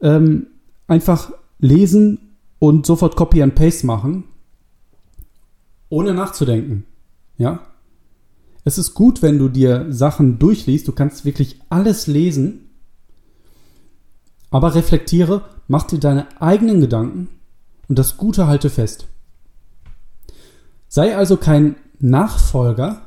ähm, 0.01 0.47
einfach 0.87 1.31
lesen 1.59 2.35
und 2.59 2.85
sofort 2.85 3.15
Copy 3.15 3.41
and 3.41 3.55
Paste 3.55 3.85
machen, 3.85 4.25
ohne 5.89 6.13
nachzudenken. 6.13 6.85
Ja, 7.37 7.61
es 8.65 8.77
ist 8.77 8.93
gut, 8.93 9.21
wenn 9.21 9.39
du 9.39 9.49
dir 9.49 9.87
Sachen 9.89 10.39
durchliest. 10.39 10.87
Du 10.87 10.93
kannst 10.93 11.25
wirklich 11.25 11.59
alles 11.69 12.07
lesen. 12.07 12.69
Aber 14.49 14.75
reflektiere, 14.75 15.45
mach 15.67 15.83
dir 15.83 15.99
deine 15.99 16.27
eigenen 16.41 16.79
Gedanken 16.79 17.27
und 17.87 17.99
das 17.99 18.17
Gute 18.17 18.47
halte 18.47 18.69
fest. 18.69 19.07
Sei 20.87 21.17
also 21.17 21.37
kein 21.37 21.75
Nachfolger, 21.99 23.01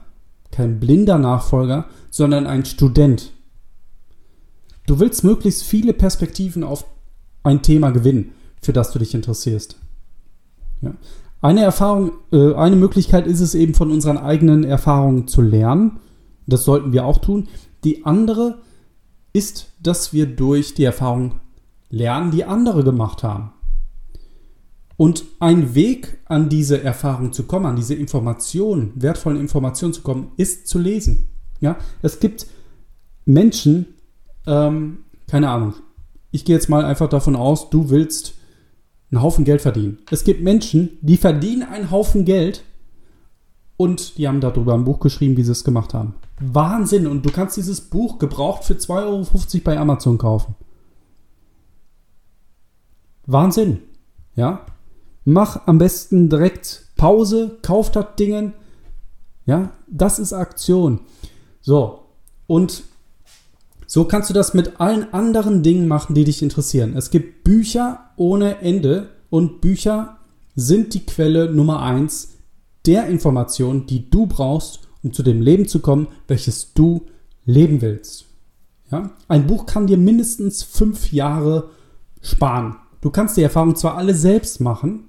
kein 0.51 0.81
blinder 0.81 1.19
Nachfolger, 1.19 1.87
sondern 2.11 2.47
ein 2.47 2.65
Student. 2.65 3.33
Du 4.87 4.99
willst 4.99 5.23
möglichst 5.25 5.63
viele 5.63 5.93
Perspektiven 5.93 6.65
auf 6.65 6.85
ein 7.43 7.63
Thema 7.63 7.91
gewinnen, 7.91 8.33
für 8.61 8.73
das 8.73 8.91
du 8.91 8.99
dich 8.99 9.15
interessierst. 9.15 9.77
Ja. 10.81 10.95
Eine 11.41 11.63
Erfahrung, 11.63 12.13
äh, 12.33 12.55
eine 12.55 12.77
Möglichkeit 12.77 13.27
ist 13.27 13.41
es 13.41 13.55
eben 13.55 13.75
von 13.75 13.91
unseren 13.91 14.19
eigenen 14.19 14.65
Erfahrungen 14.65 15.29
zu 15.29 15.43
lernen. 15.43 16.01
Das 16.47 16.65
sollten 16.65 16.93
wir 16.93 17.05
auch 17.05 17.19
tun. 17.19 17.49
Die 17.85 18.05
andere 18.05 18.59
ist, 19.33 19.73
dass 19.83 20.13
wir 20.13 20.27
durch 20.27 20.75
die 20.75 20.85
Erfahrung 20.85 21.41
lernen, 21.91 22.31
die 22.31 22.45
andere 22.45 22.83
gemacht 22.83 23.23
haben. 23.23 23.53
Und 24.97 25.25
ein 25.41 25.75
Weg 25.75 26.19
an 26.25 26.49
diese 26.49 26.83
Erfahrung 26.83 27.33
zu 27.33 27.43
kommen, 27.43 27.67
an 27.67 27.77
diese 27.77 27.95
Informationen, 27.95 28.93
wertvollen 28.95 29.39
Informationen 29.39 29.93
zu 29.93 30.01
kommen, 30.01 30.33
ist 30.39 30.67
zu 30.67 30.79
lesen. 30.79 31.29
Ja, 31.61 31.77
es 32.01 32.19
gibt 32.19 32.47
Menschen, 33.27 33.87
ähm, 34.47 34.99
keine 35.27 35.51
Ahnung. 35.51 35.75
Ich 36.31 36.45
gehe 36.47 36.57
jetzt 36.57 36.71
mal 36.71 36.85
einfach 36.85 37.09
davon 37.09 37.37
aus, 37.37 37.69
du 37.69 37.91
willst 37.91 38.36
einen 39.11 39.23
Haufen 39.23 39.45
Geld 39.45 39.63
verdienen. 39.63 39.99
Es 40.11 40.25
gibt 40.25 40.43
Menschen, 40.43 40.99
die 41.01 41.17
verdienen 41.17 41.63
einen 41.63 41.91
Haufen 41.91 42.25
Geld 42.25 42.65
und 43.77 44.19
die 44.19 44.27
haben 44.27 44.41
darüber 44.41 44.75
ein 44.75 44.85
Buch 44.85 45.01
geschrieben, 45.01 45.37
wie 45.37 45.43
sie 45.43 45.53
es 45.53 45.65
gemacht 45.65 45.95
haben. 45.95 46.15
Wahnsinn! 46.41 47.07
Und 47.07 47.25
du 47.25 47.31
kannst 47.31 47.57
dieses 47.57 47.81
Buch 47.81 48.19
gebraucht 48.19 48.65
für 48.65 48.75
2,50 48.75 48.95
Euro 49.55 49.65
bei 49.65 49.79
Amazon 49.79 50.19
kaufen. 50.19 50.55
Wahnsinn! 53.27 53.83
Ja? 54.35 54.67
Mach 55.25 55.67
am 55.67 55.79
besten 55.79 56.29
direkt 56.29 56.87
Pause, 56.97 57.59
kauf 57.63 57.91
das 57.91 58.07
Dingen. 58.19 58.53
Ja, 59.45 59.73
das 59.87 60.19
ist 60.19 60.33
Aktion. 60.33 61.01
So, 61.61 62.05
und 62.47 62.85
so 63.97 64.05
kannst 64.05 64.29
du 64.29 64.35
das 64.35 64.53
mit 64.53 64.79
allen 64.79 65.15
anderen 65.15 65.63
Dingen 65.63 65.89
machen, 65.89 66.15
die 66.15 66.25
dich 66.25 66.43
interessieren. 66.43 66.95
Es 66.99 67.09
gibt 67.09 67.45
Bücher 67.45 68.11
ohne 68.17 68.59
Ende 68.59 69.09
und 69.31 69.63
Bücher 69.63 70.19
sind 70.55 70.93
die 70.93 71.07
Quelle 71.07 71.51
Nummer 71.51 71.81
eins 71.81 72.37
der 72.85 73.07
Informationen, 73.07 73.87
die 73.87 74.11
du 74.11 74.27
brauchst, 74.27 74.81
um 75.03 75.15
zu 75.15 75.23
dem 75.23 75.41
Leben 75.41 75.67
zu 75.67 75.81
kommen, 75.81 76.09
welches 76.29 76.75
du 76.75 77.07
leben 77.47 77.81
willst. 77.81 78.27
Ja? 78.91 79.13
Ein 79.29 79.47
Buch 79.47 79.65
kann 79.65 79.87
dir 79.87 79.97
mindestens 79.97 80.63
fünf 80.63 81.11
Jahre 81.11 81.71
sparen. 82.21 82.77
Du 83.01 83.09
kannst 83.09 83.39
die 83.39 83.43
Erfahrung 83.45 83.77
zwar 83.77 83.97
alle 83.97 84.13
selbst 84.13 84.61
machen, 84.61 85.05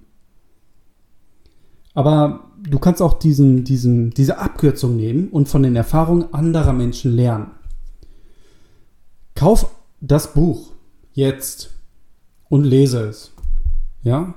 aber 1.93 2.51
du 2.63 2.79
kannst 2.79 3.01
auch 3.01 3.19
diesen, 3.19 3.65
diesen, 3.65 4.11
diese 4.11 4.37
Abkürzung 4.37 4.95
nehmen 4.95 5.27
und 5.27 5.49
von 5.49 5.61
den 5.61 5.75
Erfahrungen 5.75 6.33
anderer 6.33 6.71
Menschen 6.71 7.13
lernen. 7.13 7.51
Kauf 9.37 9.69
das 10.01 10.33
Buch 10.33 10.71
jetzt 11.13 11.69
und 12.49 12.63
lese 12.63 13.01
es. 13.01 13.33
Ja? 14.01 14.33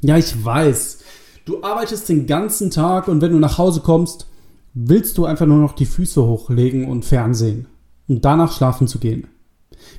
Ja, 0.00 0.16
ich 0.16 0.44
weiß. 0.44 0.98
Du 1.44 1.64
arbeitest 1.64 2.08
den 2.08 2.28
ganzen 2.28 2.70
Tag 2.70 3.08
und 3.08 3.20
wenn 3.20 3.32
du 3.32 3.40
nach 3.40 3.58
Hause 3.58 3.80
kommst, 3.80 4.28
willst 4.74 5.18
du 5.18 5.24
einfach 5.24 5.46
nur 5.46 5.58
noch 5.58 5.72
die 5.72 5.86
Füße 5.86 6.24
hochlegen 6.24 6.88
und 6.88 7.04
Fernsehen 7.04 7.66
und 8.06 8.24
danach 8.24 8.52
schlafen 8.52 8.86
zu 8.86 9.00
gehen. 9.00 9.26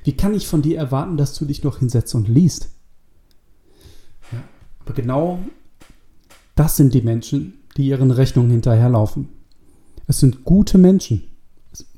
Wie 0.05 0.15
kann 0.15 0.33
ich 0.33 0.47
von 0.47 0.61
dir 0.61 0.77
erwarten, 0.77 1.17
dass 1.17 1.33
du 1.33 1.43
dich 1.43 1.65
noch 1.65 1.79
hinsetzt 1.79 2.15
und 2.15 2.29
liest? 2.29 2.69
Ja, 4.31 4.41
aber 4.85 4.93
genau 4.93 5.39
das 6.55 6.77
sind 6.77 6.93
die 6.93 7.01
Menschen, 7.01 7.55
die 7.75 7.87
ihren 7.87 8.11
Rechnungen 8.11 8.51
hinterherlaufen. 8.51 9.27
Es 10.07 10.21
sind 10.21 10.45
gute 10.45 10.77
Menschen. 10.77 11.23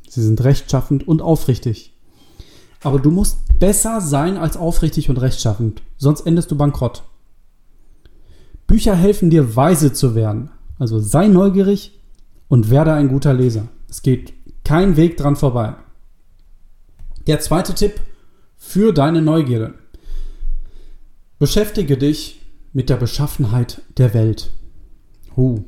Sie 0.10 0.24
sind 0.24 0.44
rechtschaffend 0.44 1.08
und 1.08 1.22
aufrichtig. 1.22 1.94
Aber 2.82 3.00
du 3.00 3.12
musst 3.12 3.60
besser 3.60 4.02
sein 4.02 4.38
als 4.38 4.58
aufrichtig 4.58 5.10
und 5.10 5.18
rechtschaffend, 5.18 5.84
sonst 5.98 6.22
endest 6.22 6.50
du 6.50 6.56
bankrott. 6.56 7.04
Bücher 8.66 8.96
helfen 8.96 9.30
dir, 9.30 9.56
weise 9.56 9.94
zu 9.94 10.16
werden. 10.16 10.50
Also 10.80 11.00
sei 11.00 11.28
neugierig 11.28 12.00
und 12.48 12.72
werde 12.72 12.94
ein 12.94 13.10
guter 13.10 13.34
Leser. 13.34 13.68
Es 13.88 14.02
geht 14.02 14.34
kein 14.64 14.98
Weg 14.98 15.18
dran 15.18 15.36
vorbei. 15.36 15.76
Der 17.28 17.40
zweite 17.40 17.76
Tipp 17.76 18.02
für 18.58 18.94
deine 18.94 19.22
Neugierde. 19.22 19.76
Beschäftige 21.38 21.98
dich 21.98 22.42
mit 22.74 22.90
der 22.90 22.98
Beschaffenheit 22.98 23.82
der 23.98 24.14
Welt. 24.14 24.52
Uh, 25.38 25.60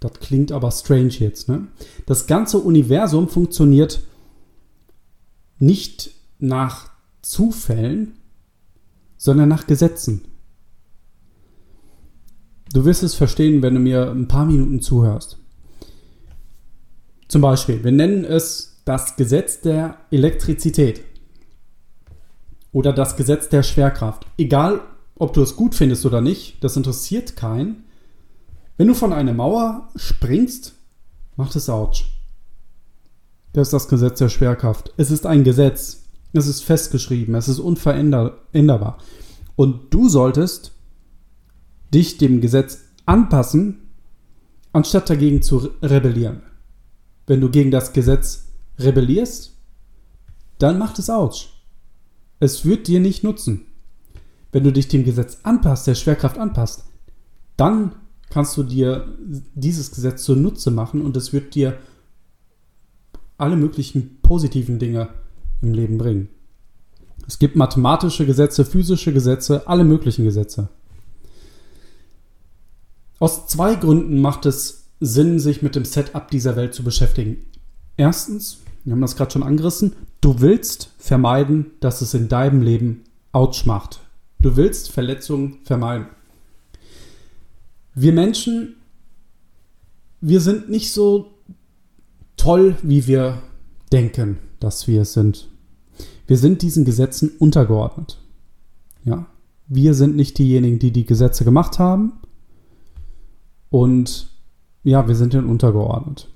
das 0.00 0.12
klingt 0.20 0.52
aber 0.52 0.70
strange 0.70 1.08
jetzt. 1.08 1.48
Ne? 1.48 1.68
Das 2.06 2.26
ganze 2.26 2.58
Universum 2.58 3.28
funktioniert 3.28 4.00
nicht 5.58 6.10
nach 6.38 6.90
Zufällen, 7.22 8.14
sondern 9.16 9.48
nach 9.48 9.66
Gesetzen. 9.66 10.24
Du 12.72 12.84
wirst 12.84 13.02
es 13.02 13.14
verstehen, 13.14 13.62
wenn 13.62 13.74
du 13.74 13.80
mir 13.80 14.10
ein 14.10 14.28
paar 14.28 14.44
Minuten 14.44 14.80
zuhörst. 14.80 15.38
Zum 17.26 17.40
Beispiel, 17.40 17.82
wir 17.82 17.92
nennen 17.92 18.24
es 18.24 18.80
das 18.84 19.16
Gesetz 19.16 19.60
der 19.60 19.98
Elektrizität 20.10 21.02
oder 22.72 22.92
das 22.92 23.16
Gesetz 23.16 23.48
der 23.48 23.62
Schwerkraft. 23.62 24.26
Egal, 24.38 24.80
ob 25.16 25.32
du 25.32 25.42
es 25.42 25.56
gut 25.56 25.74
findest 25.74 26.06
oder 26.06 26.20
nicht, 26.20 26.62
das 26.62 26.76
interessiert 26.76 27.36
keinen. 27.36 27.84
Wenn 28.78 28.86
du 28.86 28.94
von 28.94 29.12
einer 29.12 29.34
Mauer 29.34 29.88
springst, 29.96 30.74
macht 31.36 31.54
es 31.56 31.68
Autsch. 31.68 32.06
Das 33.52 33.68
ist 33.68 33.72
das 33.72 33.88
Gesetz 33.88 34.20
der 34.20 34.28
Schwerkraft. 34.28 34.94
Es 34.96 35.10
ist 35.10 35.26
ein 35.26 35.42
Gesetz. 35.42 36.04
Es 36.32 36.46
ist 36.46 36.62
festgeschrieben. 36.62 37.34
Es 37.34 37.48
ist 37.48 37.58
unveränderbar. 37.58 38.98
Und 39.56 39.92
du 39.92 40.08
solltest 40.08 40.72
dich 41.92 42.18
dem 42.18 42.40
Gesetz 42.40 42.84
anpassen, 43.04 43.88
anstatt 44.72 45.10
dagegen 45.10 45.42
zu 45.42 45.70
rebellieren. 45.82 46.42
Wenn 47.26 47.40
du 47.40 47.50
gegen 47.50 47.72
das 47.72 47.92
Gesetz 47.92 48.46
rebellierst, 48.78 49.56
dann 50.58 50.78
macht 50.78 51.00
es 51.00 51.10
Autsch. 51.10 51.48
Es 52.38 52.64
wird 52.64 52.86
dir 52.86 53.00
nicht 53.00 53.24
nutzen. 53.24 53.66
Wenn 54.52 54.62
du 54.62 54.72
dich 54.72 54.86
dem 54.86 55.04
Gesetz 55.04 55.38
anpasst, 55.42 55.88
der 55.88 55.96
Schwerkraft 55.96 56.38
anpasst, 56.38 56.84
dann 57.56 57.96
kannst 58.30 58.56
du 58.56 58.62
dir 58.62 59.06
dieses 59.54 59.90
Gesetz 59.90 60.24
zunutze 60.24 60.70
machen 60.70 61.02
und 61.02 61.16
es 61.16 61.32
wird 61.32 61.54
dir 61.54 61.78
alle 63.36 63.56
möglichen 63.56 64.18
positiven 64.22 64.78
Dinge 64.78 65.08
im 65.62 65.72
Leben 65.72 65.98
bringen. 65.98 66.28
Es 67.26 67.38
gibt 67.38 67.56
mathematische 67.56 68.26
Gesetze, 68.26 68.64
physische 68.64 69.12
Gesetze, 69.12 69.68
alle 69.68 69.84
möglichen 69.84 70.24
Gesetze. 70.24 70.68
Aus 73.18 73.46
zwei 73.48 73.74
Gründen 73.74 74.20
macht 74.20 74.46
es 74.46 74.86
Sinn, 75.00 75.38
sich 75.38 75.62
mit 75.62 75.76
dem 75.76 75.84
Setup 75.84 76.30
dieser 76.30 76.56
Welt 76.56 76.74
zu 76.74 76.82
beschäftigen. 76.82 77.44
Erstens, 77.96 78.58
wir 78.84 78.92
haben 78.92 79.00
das 79.00 79.16
gerade 79.16 79.32
schon 79.32 79.42
angerissen, 79.42 79.94
du 80.20 80.40
willst 80.40 80.90
vermeiden, 80.98 81.72
dass 81.80 82.00
es 82.00 82.14
in 82.14 82.28
deinem 82.28 82.62
Leben 82.62 83.04
Autsch 83.32 83.66
macht. 83.66 84.00
Du 84.40 84.56
willst 84.56 84.90
Verletzungen 84.90 85.58
vermeiden. 85.64 86.06
Wir 88.00 88.12
Menschen, 88.12 88.76
wir 90.20 90.40
sind 90.40 90.70
nicht 90.70 90.92
so 90.92 91.34
toll, 92.36 92.76
wie 92.82 93.08
wir 93.08 93.42
denken, 93.90 94.38
dass 94.60 94.86
wir 94.86 95.02
es 95.02 95.14
sind. 95.14 95.48
Wir 96.28 96.38
sind 96.38 96.62
diesen 96.62 96.84
Gesetzen 96.84 97.32
untergeordnet. 97.40 98.18
Ja, 99.02 99.26
wir 99.66 99.94
sind 99.94 100.14
nicht 100.14 100.38
diejenigen, 100.38 100.78
die 100.78 100.92
die 100.92 101.06
Gesetze 101.06 101.44
gemacht 101.44 101.80
haben. 101.80 102.12
Und 103.68 104.28
ja, 104.84 105.08
wir 105.08 105.16
sind 105.16 105.34
ihnen 105.34 105.48
untergeordnet. 105.48 106.28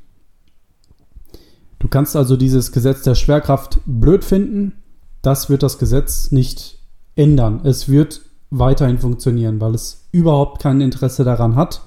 Du 1.79 1.87
kannst 1.87 2.17
also 2.17 2.37
dieses 2.37 2.73
Gesetz 2.73 3.03
der 3.03 3.15
Schwerkraft 3.15 3.79
blöd 3.87 4.25
finden. 4.25 4.83
Das 5.23 5.49
wird 5.49 5.63
das 5.63 5.79
Gesetz 5.79 6.33
nicht 6.33 6.81
ändern. 7.15 7.61
Es 7.63 7.89
wird 7.89 8.23
weiterhin 8.51 8.99
funktionieren, 8.99 9.61
weil 9.61 9.77
es 9.77 10.02
überhaupt 10.13 10.63
kein 10.63 10.81
Interesse 10.81 11.25
daran 11.25 11.57
hat, 11.57 11.83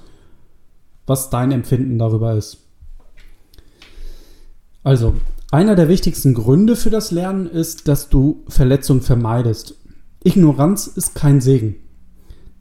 was 1.06 1.30
dein 1.30 1.52
Empfinden 1.52 1.98
darüber 1.98 2.34
ist. 2.34 2.58
Also, 4.82 5.14
einer 5.50 5.74
der 5.74 5.88
wichtigsten 5.88 6.34
Gründe 6.34 6.76
für 6.76 6.90
das 6.90 7.10
Lernen 7.10 7.46
ist, 7.46 7.88
dass 7.88 8.08
du 8.08 8.44
Verletzungen 8.48 9.00
vermeidest. 9.00 9.74
Ignoranz 10.22 10.86
ist 10.88 11.14
kein 11.14 11.40
Segen. 11.40 11.76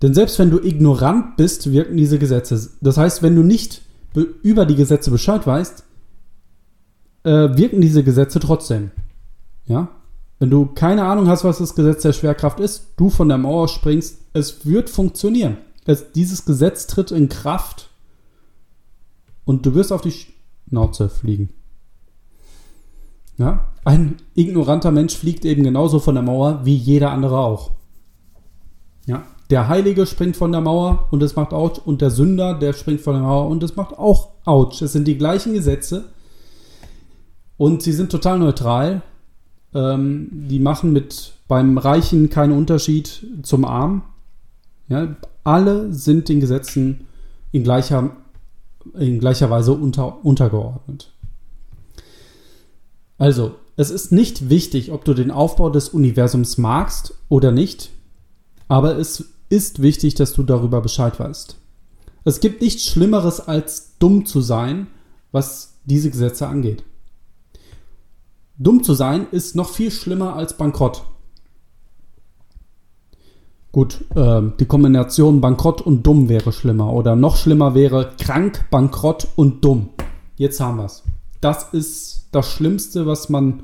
Denn 0.02 0.14
selbst 0.14 0.38
wenn 0.40 0.52
du 0.52 0.60
ignorant 0.60 1.38
bist, 1.38 1.72
wirken 1.72 1.98
diese 1.98 2.20
Gesetze. 2.20 2.70
Das 2.82 2.98
heißt, 2.98 3.24
wenn 3.24 3.36
du 3.36 3.44
nicht 3.44 3.82
über 4.44 4.66
die 4.66 4.76
Gesetze 4.76 5.10
Bescheid 5.12 5.46
weißt, 5.46 5.84
äh, 7.24 7.58
wirken 7.58 7.82
diese 7.82 8.04
Gesetze 8.04 8.40
trotzdem. 8.40 8.92
Ja? 9.66 9.90
Wenn 10.40 10.50
du 10.50 10.66
keine 10.66 11.06
Ahnung 11.06 11.28
hast, 11.28 11.44
was 11.44 11.60
das 11.60 11.76
Gesetz 11.76 12.02
der 12.02 12.14
Schwerkraft 12.14 12.60
ist, 12.60 12.88
du 12.98 13.10
von 13.10 13.30
der 13.30 13.38
Mauer 13.38 13.68
springst, 13.68 14.20
es 14.34 14.66
wird 14.66 14.90
funktionieren. 14.90 15.58
Es, 15.86 16.12
dieses 16.12 16.46
Gesetz 16.46 16.88
tritt 16.88 17.12
in 17.12 17.30
Kraft 17.30 17.90
und 19.46 19.66
du 19.66 19.76
wirst 19.76 19.94
auf 19.94 20.02
die 20.02 20.14
Schnauze 20.68 21.10
fliegen. 21.10 21.50
Ja? 23.38 23.68
Ein 23.86 24.18
ignoranter 24.34 24.92
Mensch 24.92 25.16
fliegt 25.16 25.46
eben 25.46 25.64
genauso 25.64 26.00
von 26.00 26.16
der 26.16 26.24
Mauer 26.24 26.62
wie 26.66 26.76
jeder 26.76 27.12
andere 27.12 27.38
auch. 27.38 27.72
Ja? 29.06 29.24
Der 29.52 29.68
Heilige 29.68 30.08
springt 30.08 30.36
von 30.36 30.52
der 30.52 30.62
Mauer 30.62 31.08
und 31.12 31.22
es 31.22 31.36
macht 31.36 31.54
Autsch 31.54 31.80
und 31.86 32.02
der 32.02 32.10
Sünder, 32.10 32.56
der 32.56 32.74
springt 32.74 33.02
von 33.02 33.14
der 33.14 33.22
Mauer 33.22 33.48
und 33.48 33.62
es 33.62 33.76
macht 33.76 33.98
auch 33.98 34.30
Autsch. 34.44 34.82
Es 34.82 34.94
sind 34.94 35.08
die 35.08 35.18
gleichen 35.18 35.54
Gesetze 35.54 36.06
und 37.58 37.84
sie 37.84 37.92
sind 37.92 38.12
total 38.12 38.40
neutral. 38.40 39.04
Ähm, 39.76 40.30
die 40.32 40.60
machen 40.60 40.94
mit 40.94 41.34
beim 41.48 41.78
Reichen 41.78 42.30
keinen 42.30 42.58
Unterschied 42.58 43.28
zum 43.44 43.66
Arm. 43.66 44.04
Ja? 44.88 45.16
Alle 45.44 45.94
sind 45.94 46.30
den 46.30 46.40
Gesetzen 46.40 47.08
in 47.52 47.64
gleicher, 47.64 48.16
in 48.98 49.20
gleicher 49.20 49.50
Weise 49.50 49.74
unter, 49.74 50.26
untergeordnet. 50.26 51.12
Also, 53.18 53.56
es 53.76 53.92
ist 53.92 54.12
nicht 54.12 54.50
wichtig, 54.50 54.92
ob 54.92 55.04
du 55.06 55.14
den 55.14 55.32
Aufbau 55.32 55.70
des 55.70 55.90
Universums 55.90 56.58
magst 56.58 57.14
oder 57.30 57.52
nicht, 57.52 57.92
aber 58.68 58.98
es 58.98 59.26
ist 59.50 59.82
wichtig, 59.82 60.16
dass 60.16 60.34
du 60.34 60.44
darüber 60.44 60.82
Bescheid 60.82 61.20
weißt. 61.20 61.58
Es 62.24 62.40
gibt 62.40 62.62
nichts 62.62 62.86
Schlimmeres 62.86 63.40
als 63.40 63.98
dumm 64.00 64.26
zu 64.26 64.42
sein, 64.42 64.88
was 65.32 65.74
diese 65.86 66.10
Gesetze 66.10 66.48
angeht. 66.48 66.84
Dumm 68.58 68.84
zu 68.84 68.94
sein 68.94 69.28
ist 69.32 69.56
noch 69.56 69.70
viel 69.70 69.92
schlimmer 69.92 70.36
als 70.36 70.56
bankrott. 70.56 71.04
Gut, 73.72 74.06
äh, 74.16 74.42
die 74.58 74.66
Kombination 74.66 75.42
bankrott 75.42 75.82
und 75.82 76.04
dumm 76.04 76.30
wäre 76.30 76.54
schlimmer. 76.54 76.94
Oder 76.94 77.18
noch 77.18 77.36
schlimmer 77.36 77.76
wäre 77.76 78.14
krank, 78.18 78.66
bankrott 78.72 79.28
und 79.36 79.66
dumm. 79.66 79.90
Jetzt 80.38 80.62
haben 80.62 80.78
wir 80.78 80.86
es. 80.86 81.04
Das 81.42 81.74
ist 81.74 82.30
das 82.32 82.50
Schlimmste, 82.50 83.06
was 83.06 83.28
man 83.28 83.64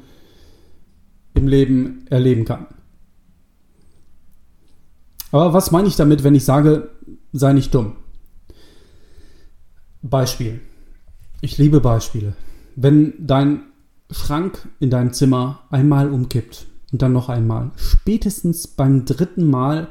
im 1.34 1.48
Leben 1.48 2.06
erleben 2.10 2.44
kann. 2.44 2.68
Aber 5.32 5.54
was 5.54 5.72
meine 5.72 5.88
ich 5.88 5.96
damit, 5.96 6.26
wenn 6.26 6.36
ich 6.36 6.44
sage, 6.44 6.90
sei 7.32 7.54
nicht 7.54 7.74
dumm? 7.74 7.94
Beispiel. 10.02 10.60
Ich 11.40 11.58
liebe 11.58 11.80
Beispiele. 11.80 12.36
Wenn 12.76 13.14
dein 13.18 13.64
Schrank 14.12 14.68
in 14.80 14.90
deinem 14.90 15.14
Zimmer 15.14 15.62
einmal 15.70 16.12
umkippt 16.12 16.68
und 16.92 17.02
dann 17.02 17.14
noch 17.14 17.30
einmal, 17.30 17.72
spätestens 17.76 18.68
beim 18.68 19.06
dritten 19.06 19.50
Mal 19.50 19.90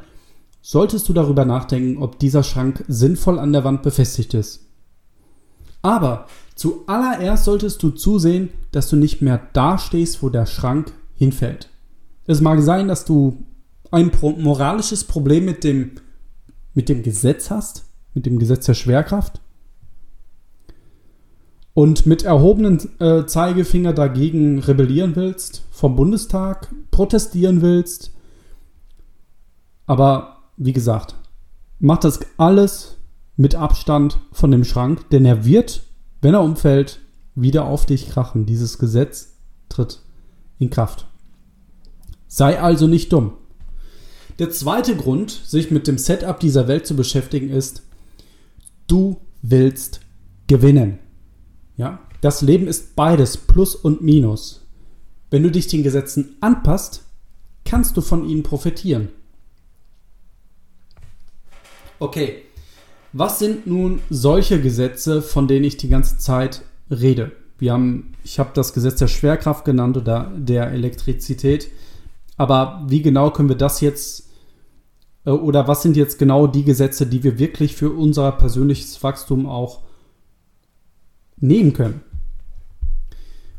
solltest 0.63 1.09
du 1.09 1.13
darüber 1.13 1.45
nachdenken, 1.45 2.03
ob 2.03 2.19
dieser 2.19 2.43
Schrank 2.43 2.85
sinnvoll 2.89 3.39
an 3.39 3.53
der 3.53 3.65
Wand 3.65 3.83
befestigt 3.83 4.35
ist. 4.35 4.67
Aber 5.83 6.27
zuallererst 6.55 7.45
solltest 7.45 7.83
du 7.83 7.91
zusehen, 7.91 8.51
dass 8.71 8.91
du 8.91 8.97
nicht 8.97 9.23
mehr 9.23 9.41
da 9.55 9.79
stehst, 9.79 10.23
wo 10.23 10.29
der 10.29 10.47
Schrank 10.47 10.93
hinfällt. 11.15 11.71
Es 12.27 12.41
mag 12.41 12.61
sein, 12.61 12.89
dass 12.89 13.05
du 13.05 13.45
ein 13.91 14.11
moralisches 14.21 15.05
Problem 15.05 15.47
mit 15.47 15.65
dem, 15.65 15.93
mit 16.75 16.89
dem 16.89 17.03
Gesetz 17.03 17.51
hast, 17.51 17.87
mit 18.15 18.27
dem 18.27 18.39
Gesetz 18.39 18.67
der 18.67 18.75
Schwerkraft 18.75 19.41
und 21.81 22.05
mit 22.05 22.25
erhobenen 22.25 22.79
äh, 23.01 23.25
Zeigefinger 23.25 23.95
dagegen 23.95 24.59
rebellieren 24.59 25.17
willst, 25.17 25.63
vom 25.71 25.97
Bundestag 25.97 26.69
protestieren 26.91 27.63
willst. 27.63 28.13
Aber 29.87 30.43
wie 30.59 30.75
gesagt, 30.75 31.15
mach 31.79 31.97
das 31.97 32.21
alles 32.37 32.99
mit 33.37 33.55
Abstand 33.55 34.19
von 34.31 34.51
dem 34.51 34.65
Schrank, 34.65 35.09
denn 35.09 35.25
er 35.25 35.47
wird, 35.47 35.85
wenn 36.21 36.35
er 36.35 36.43
umfällt, 36.43 37.01
wieder 37.35 37.65
auf 37.65 37.87
dich 37.87 38.11
krachen. 38.11 38.45
Dieses 38.45 38.77
Gesetz 38.77 39.39
tritt 39.71 40.03
in 40.59 40.69
Kraft. 40.69 41.07
Sei 42.29 42.61
also 42.61 42.89
nicht 42.89 43.11
dumm. 43.11 43.33
Der 44.39 44.51
zweite 44.51 44.97
Grund, 44.97 45.31
sich 45.31 45.71
mit 45.71 45.87
dem 45.87 45.97
Setup 45.97 46.39
dieser 46.41 46.69
Welt 46.69 46.87
zu 46.87 46.95
beschäftigen, 46.95 47.49
ist, 47.49 47.85
du 48.87 49.17
willst 49.41 50.01
gewinnen. 50.47 50.99
Ja, 51.81 51.99
das 52.21 52.43
Leben 52.43 52.67
ist 52.67 52.95
beides, 52.95 53.39
Plus 53.39 53.75
und 53.75 54.03
Minus. 54.03 54.67
Wenn 55.31 55.43
du 55.43 55.51
dich 55.51 55.67
den 55.67 55.83
Gesetzen 55.83 56.37
anpasst, 56.43 57.07
kannst 57.65 57.97
du 57.97 58.03
von 58.03 58.29
ihnen 58.29 58.43
profitieren. 58.43 59.09
Okay, 61.99 62.43
was 63.15 63.39
sind 63.39 63.67
nun 63.67 64.03
solche 64.11 64.61
Gesetze, 64.61 65.23
von 65.23 65.49
denen 65.49 65.65
ich 65.65 65.79
die 65.79 65.89
ganze 65.89 66.19
Zeit 66.19 66.61
rede? 66.91 67.33
Wir 67.59 67.73
haben, 67.73 68.13
ich 68.25 68.39
habe 68.39 68.51
das 68.53 68.75
Gesetz 68.75 68.99
der 68.99 69.09
Schwerkraft 69.09 69.65
genannt 69.65 69.97
oder 69.97 70.31
der 70.37 70.73
Elektrizität. 70.73 71.71
Aber 72.37 72.85
wie 72.89 73.01
genau 73.01 73.31
können 73.31 73.49
wir 73.49 73.57
das 73.57 73.81
jetzt 73.81 74.29
äh, 75.25 75.31
oder 75.31 75.67
was 75.67 75.81
sind 75.81 75.97
jetzt 75.97 76.19
genau 76.19 76.47
die 76.47 76.65
Gesetze, 76.65 77.07
die 77.07 77.25
wir 77.25 77.39
wirklich 77.39 77.75
für 77.75 77.89
unser 77.89 78.33
persönliches 78.33 79.03
Wachstum 79.03 79.47
auch 79.47 79.81
nehmen 81.41 81.73
können? 81.73 82.01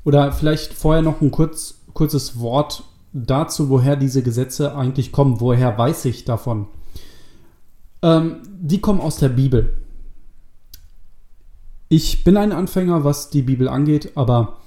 Oder 0.04 0.32
vielleicht 0.32 0.74
vorher 0.74 1.02
noch 1.02 1.22
ein 1.22 1.32
kurz, 1.32 1.82
kurzes 1.94 2.40
Wort 2.40 2.84
dazu, 3.14 3.70
woher 3.70 3.96
diese 3.96 4.24
Gesetze 4.24 4.76
eigentlich 4.76 5.12
kommen. 5.12 5.40
Woher 5.40 5.78
weiß 5.78 6.06
ich 6.06 6.26
davon? 6.26 6.68
Ähm, 8.02 8.38
die 8.60 8.80
kommen 8.80 9.02
aus 9.02 9.18
der 9.18 9.30
Bibel. 9.30 9.74
Ich 11.90 12.24
bin 12.24 12.38
ein 12.38 12.52
Anfänger, 12.52 13.04
was 13.04 13.30
die 13.30 13.42
Bibel 13.42 13.68
angeht, 13.68 14.14
aber 14.16 14.58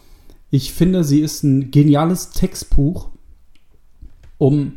ich 0.51 0.73
finde, 0.73 1.03
sie 1.05 1.21
ist 1.21 1.43
ein 1.43 1.71
geniales 1.71 2.31
Textbuch, 2.31 3.09
um 4.39 4.75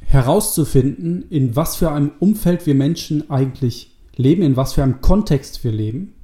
herauszufinden, 0.00 1.26
in 1.30 1.54
was 1.54 1.76
für 1.76 1.92
einem 1.92 2.12
Umfeld 2.18 2.66
wir 2.66 2.74
Menschen 2.74 3.30
eigentlich 3.30 3.94
leben, 4.16 4.42
in 4.42 4.56
was 4.56 4.72
für 4.72 4.82
einem 4.82 5.00
Kontext 5.00 5.62
wir 5.62 5.70
leben. 5.70 6.14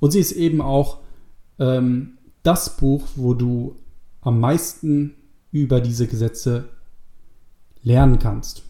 Und 0.00 0.10
sie 0.10 0.20
ist 0.20 0.32
eben 0.32 0.60
auch 0.60 0.98
ähm, 1.58 2.18
das 2.42 2.76
Buch, 2.76 3.02
wo 3.16 3.34
du 3.34 3.76
am 4.20 4.40
meisten 4.40 5.14
über 5.52 5.80
diese 5.80 6.06
Gesetze 6.06 6.68
lernen 7.82 8.18
kannst. 8.18 8.62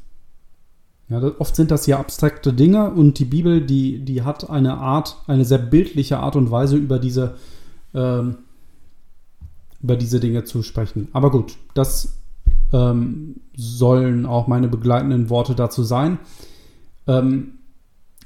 Ja, 1.08 1.22
oft 1.38 1.54
sind 1.54 1.70
das 1.70 1.86
ja 1.86 1.98
abstrakte 2.00 2.52
Dinge 2.52 2.90
und 2.90 3.18
die 3.18 3.24
Bibel, 3.24 3.64
die, 3.64 4.00
die 4.00 4.22
hat 4.22 4.50
eine 4.50 4.78
Art, 4.78 5.18
eine 5.26 5.44
sehr 5.44 5.58
bildliche 5.58 6.18
Art 6.18 6.34
und 6.34 6.50
Weise 6.50 6.76
über 6.76 6.98
diese, 6.98 7.36
ähm, 7.94 8.38
über 9.82 9.96
diese 9.96 10.18
Dinge 10.18 10.44
zu 10.44 10.62
sprechen. 10.62 11.08
Aber 11.12 11.30
gut, 11.30 11.56
das 11.74 12.18
ähm, 12.72 13.36
sollen 13.56 14.26
auch 14.26 14.48
meine 14.48 14.68
begleitenden 14.68 15.30
Worte 15.30 15.54
dazu 15.54 15.84
sein. 15.84 16.18
Ähm, 17.06 17.55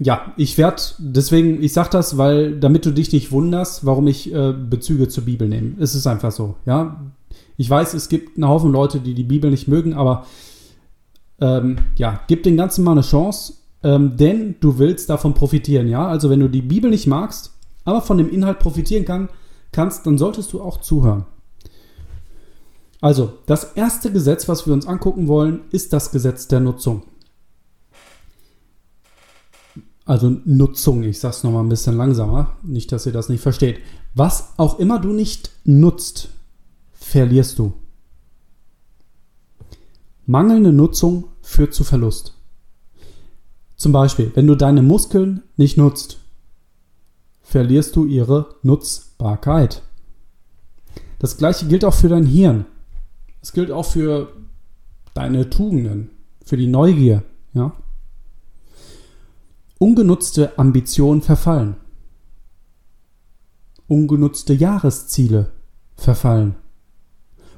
ja, 0.03 0.33
ich 0.39 0.57
werde, 0.57 0.83
deswegen, 0.99 1.63
ich 1.63 1.75
sage 1.75 1.91
das, 1.93 2.17
weil, 2.17 2.59
damit 2.59 2.87
du 2.87 2.91
dich 2.91 3.13
nicht 3.13 3.33
wunderst, 3.33 3.85
warum 3.85 4.07
ich 4.07 4.33
äh, 4.33 4.53
Bezüge 4.53 5.09
zur 5.09 5.27
Bibel 5.27 5.47
nehme. 5.47 5.75
Es 5.79 5.95
ist 5.95 6.07
einfach 6.07 6.33
so, 6.33 6.57
ja. 6.65 7.13
Ich 7.59 7.69
weiß, 7.69 7.93
es 7.93 8.09
gibt 8.09 8.39
einen 8.39 8.49
Haufen 8.49 8.73
Leute, 8.73 9.01
die 9.01 9.13
die 9.13 9.25
Bibel 9.25 9.51
nicht 9.51 9.69
mögen, 9.69 9.93
aber 9.93 10.25
ähm, 11.39 11.77
ja, 11.97 12.21
gib 12.29 12.43
den 12.45 12.57
Ganzen 12.57 12.83
mal 12.83 12.93
eine 12.93 13.03
Chance, 13.03 13.53
ähm, 13.83 14.17
denn 14.17 14.57
du 14.61 14.79
willst 14.79 15.11
davon 15.11 15.35
profitieren, 15.35 15.87
ja. 15.87 16.09
Also 16.09 16.31
wenn 16.31 16.41
du 16.41 16.49
die 16.49 16.63
Bibel 16.63 16.89
nicht 16.89 17.07
magst, 17.07 17.53
aber 17.85 18.01
von 18.01 18.17
dem 18.17 18.31
Inhalt 18.31 18.59
profitieren 18.59 19.05
kann, 19.05 19.29
kannst, 19.71 20.07
dann 20.07 20.17
solltest 20.17 20.55
du 20.55 20.63
auch 20.63 20.81
zuhören. 20.81 21.27
Also, 23.03 23.35
das 23.47 23.73
erste 23.75 24.13
Gesetz, 24.13 24.49
was 24.49 24.67
wir 24.67 24.73
uns 24.73 24.87
angucken 24.87 25.29
wollen, 25.29 25.61
ist 25.73 25.93
das 25.93 26.11
Gesetz 26.11 26.49
der 26.49 26.61
Nutzung. 26.61 27.03
Also 30.11 30.29
Nutzung, 30.45 31.05
ich 31.05 31.21
sage 31.21 31.37
es 31.37 31.45
nochmal 31.45 31.63
ein 31.63 31.69
bisschen 31.69 31.97
langsamer, 31.97 32.57
nicht, 32.65 32.91
dass 32.91 33.07
ihr 33.07 33.13
das 33.13 33.29
nicht 33.29 33.43
versteht. 33.43 33.79
Was 34.13 34.55
auch 34.57 34.81
immer 34.81 34.99
du 34.99 35.13
nicht 35.13 35.53
nutzt, 35.63 36.31
verlierst 36.91 37.61
du. 37.61 37.75
Mangelnde 40.27 40.73
Nutzung 40.73 41.29
führt 41.43 41.75
zu 41.75 41.85
Verlust. 41.85 42.35
Zum 43.77 43.93
Beispiel, 43.93 44.33
wenn 44.35 44.49
du 44.49 44.57
deine 44.57 44.83
Muskeln 44.83 45.45
nicht 45.57 45.77
nutzt, 45.77 46.19
verlierst 47.43 47.95
du 47.95 48.05
ihre 48.05 48.57
Nutzbarkeit. 48.65 49.83
Das 51.21 51.37
gleiche 51.37 51.69
gilt 51.69 51.85
auch 51.85 51.95
für 51.95 52.09
dein 52.09 52.27
Hirn. 52.27 52.65
Es 53.43 53.53
gilt 53.53 53.71
auch 53.71 53.87
für 53.87 54.33
deine 55.15 55.51
Tugenden, 55.51 56.11
für 56.45 56.57
die 56.57 56.67
Neugier, 56.67 57.23
ja. 57.55 57.77
Ungenutzte 59.83 60.59
Ambitionen 60.59 61.23
verfallen. 61.23 61.77
Ungenutzte 63.87 64.53
Jahresziele 64.53 65.53
verfallen. 65.97 66.57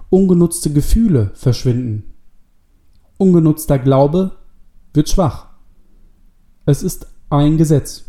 Ungenutzte 0.08 0.72
Gefühle 0.72 1.32
verschwinden. 1.34 2.14
Ungenutzter 3.18 3.76
Glaube 3.80 4.36
wird 4.94 5.08
schwach. 5.08 5.48
Es 6.64 6.84
ist 6.84 7.08
ein 7.28 7.56
Gesetz. 7.56 8.04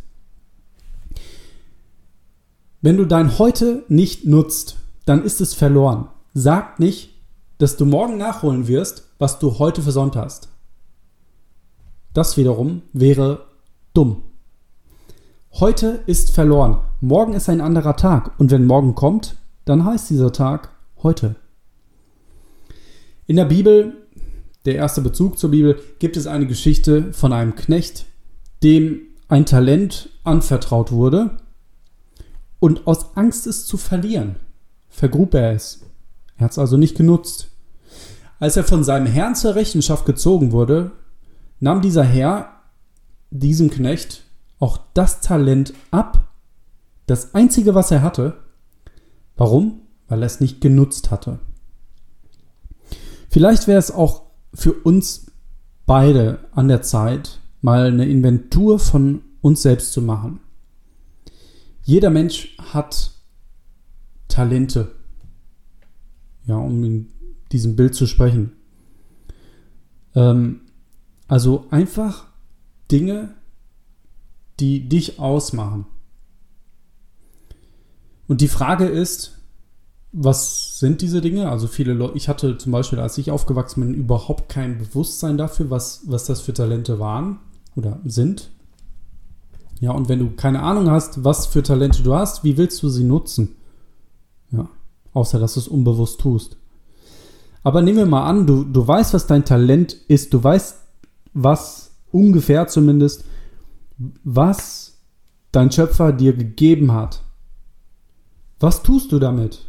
Wenn 2.82 2.98
du 2.98 3.06
dein 3.06 3.40
Heute 3.40 3.84
nicht 3.88 4.26
nutzt, 4.26 4.78
dann 5.06 5.24
ist 5.24 5.42
es 5.42 5.56
verloren. 5.56 6.08
Sag 6.36 6.80
nicht, 6.80 7.20
dass 7.58 7.78
du 7.78 7.88
morgen 7.88 8.20
nachholen 8.20 8.68
wirst, 8.68 9.10
was 9.18 9.40
du 9.40 9.58
heute 9.58 9.82
versäumt 9.82 10.16
hast. 10.16 10.50
Das 12.14 12.38
wiederum 12.38 12.84
wäre 12.94 13.52
dumm. 13.94 14.24
Heute 15.54 16.04
ist 16.08 16.32
verloren. 16.32 16.80
Morgen 17.00 17.34
ist 17.34 17.48
ein 17.48 17.62
anderer 17.62 17.96
Tag. 17.96 18.40
Und 18.40 18.50
wenn 18.50 18.66
morgen 18.66 18.96
kommt, 18.96 19.36
dann 19.66 19.86
heißt 19.86 20.10
dieser 20.10 20.32
Tag 20.32 20.70
heute. 21.04 21.36
In 23.28 23.36
der 23.36 23.46
Bibel, 23.46 23.94
der 24.66 24.76
erste 24.76 25.02
Bezug 25.02 25.38
zur 25.38 25.52
Bibel, 25.52 25.80
gibt 26.00 26.18
es 26.18 26.28
eine 26.28 26.48
Geschichte 26.48 27.14
von 27.14 27.34
einem 27.34 27.56
Knecht, 27.56 28.06
dem 28.64 29.02
ein 29.28 29.46
Talent 29.46 30.10
anvertraut 30.24 30.92
wurde 30.92 31.38
und 32.60 32.88
aus 32.88 33.16
Angst 33.16 33.46
es 33.46 33.66
zu 33.66 33.78
verlieren, 33.78 34.38
vergrub 34.90 35.34
er 35.34 35.54
es. 35.54 35.82
Er 36.38 36.46
hat 36.46 36.52
es 36.52 36.60
also 36.60 36.78
nicht 36.78 36.96
genutzt. 36.96 37.50
Als 38.40 38.58
er 38.58 38.64
von 38.64 38.84
seinem 38.84 39.06
Herrn 39.06 39.36
zur 39.36 39.56
Rechenschaft 39.56 40.06
gezogen 40.06 40.52
wurde, 40.52 40.92
nahm 41.60 41.82
dieser 41.82 42.04
Herr 42.04 42.63
diesem 43.40 43.70
Knecht 43.70 44.24
auch 44.60 44.80
das 44.94 45.22
Talent 45.22 45.74
ab, 45.92 46.32
das 47.08 47.34
einzige, 47.34 47.76
was 47.76 47.92
er 47.92 48.02
hatte. 48.02 48.38
Warum? 49.36 49.82
Weil 50.08 50.22
er 50.22 50.28
es 50.28 50.40
nicht 50.40 50.62
genutzt 50.62 51.12
hatte. 51.12 51.40
Vielleicht 53.30 53.68
wäre 53.68 53.80
es 53.80 53.92
auch 53.92 54.24
für 54.54 54.74
uns 54.74 55.32
beide 55.86 56.40
an 56.52 56.68
der 56.68 56.82
Zeit, 56.82 57.40
mal 57.62 57.88
eine 57.88 58.06
Inventur 58.06 58.80
von 58.80 59.22
uns 59.42 59.64
selbst 59.64 59.92
zu 59.94 60.02
machen. 60.02 60.40
Jeder 61.84 62.10
Mensch 62.10 62.56
hat 62.60 63.12
Talente. 64.28 64.92
Ja, 66.46 66.56
um 66.58 66.84
in 66.84 67.08
diesem 67.52 67.76
Bild 67.76 67.96
zu 67.96 68.06
sprechen. 68.06 68.54
Ähm, 70.16 70.62
also 71.28 71.66
einfach 71.72 72.28
Dinge, 72.94 73.34
die 74.60 74.88
dich 74.88 75.20
ausmachen. 75.20 75.86
Und 78.28 78.40
die 78.40 78.48
Frage 78.48 78.86
ist, 78.86 79.40
was 80.14 80.80
sind 80.80 81.02
diese 81.02 81.22
Dinge? 81.22 81.50
Also 81.50 81.68
viele 81.68 81.94
Leute, 81.94 82.16
ich 82.16 82.30
hatte 82.30 82.58
zum 82.58 82.72
Beispiel, 82.72 83.00
als 83.00 83.18
ich 83.18 83.32
aufgewachsen 83.32 83.82
bin, 83.82 83.96
überhaupt 83.96 84.48
kein 84.48 84.78
Bewusstsein 84.78 85.38
dafür, 85.38 85.72
was, 85.72 86.04
was 86.06 86.26
das 86.26 86.42
für 86.42 86.54
Talente 86.54 87.00
waren 87.00 87.40
oder 87.76 88.00
sind. 88.06 88.52
Ja, 89.80 89.92
und 89.92 90.08
wenn 90.08 90.20
du 90.20 90.30
keine 90.36 90.62
Ahnung 90.62 90.90
hast, 90.90 91.24
was 91.24 91.48
für 91.48 91.64
Talente 91.64 92.04
du 92.04 92.14
hast, 92.14 92.44
wie 92.44 92.58
willst 92.58 92.82
du 92.84 92.90
sie 92.90 93.04
nutzen? 93.04 93.56
Ja, 94.52 94.70
außer 95.14 95.40
dass 95.40 95.56
du 95.56 95.62
es 95.62 95.68
unbewusst 95.68 96.22
tust. 96.22 96.58
Aber 97.64 97.82
nehmen 97.82 97.98
wir 97.98 98.06
mal 98.06 98.26
an, 98.26 98.46
du, 98.46 98.64
du 98.64 98.88
weißt, 98.88 99.14
was 99.14 99.26
dein 99.26 99.46
Talent 99.46 99.94
ist, 100.08 100.34
du 100.34 100.44
weißt, 100.44 100.78
was 101.34 101.83
ungefähr 102.14 102.68
zumindest, 102.68 103.26
was 104.24 105.02
dein 105.52 105.72
Schöpfer 105.72 106.14
dir 106.14 106.34
gegeben 106.34 106.94
hat. 106.94 107.24
Was 108.60 108.84
tust 108.84 109.12
du 109.12 109.20
damit? 109.20 109.66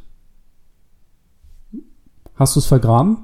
Hast 2.37 2.55
du 2.55 2.61
es 2.61 2.67
vergraben? 2.67 3.19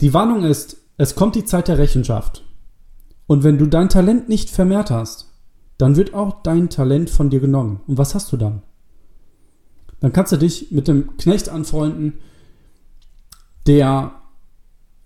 Die 0.00 0.12
Warnung 0.12 0.44
ist, 0.44 0.76
es 0.98 1.14
kommt 1.14 1.34
die 1.34 1.44
Zeit 1.44 1.68
der 1.68 1.78
Rechenschaft. 1.78 2.44
Und 3.26 3.44
wenn 3.44 3.58
du 3.58 3.66
dein 3.66 3.88
Talent 3.88 4.28
nicht 4.28 4.50
vermehrt 4.50 4.90
hast, 4.90 5.32
dann 5.78 5.96
wird 5.96 6.14
auch 6.14 6.42
dein 6.42 6.70
Talent 6.70 7.10
von 7.10 7.30
dir 7.30 7.40
genommen. 7.40 7.80
Und 7.86 7.98
was 7.98 8.14
hast 8.14 8.32
du 8.32 8.36
dann? 8.36 8.62
Dann 10.00 10.12
kannst 10.12 10.32
du 10.32 10.36
dich 10.36 10.70
mit 10.70 10.88
dem 10.88 11.16
Knecht 11.16 11.48
anfreunden, 11.48 12.14
der 13.66 14.14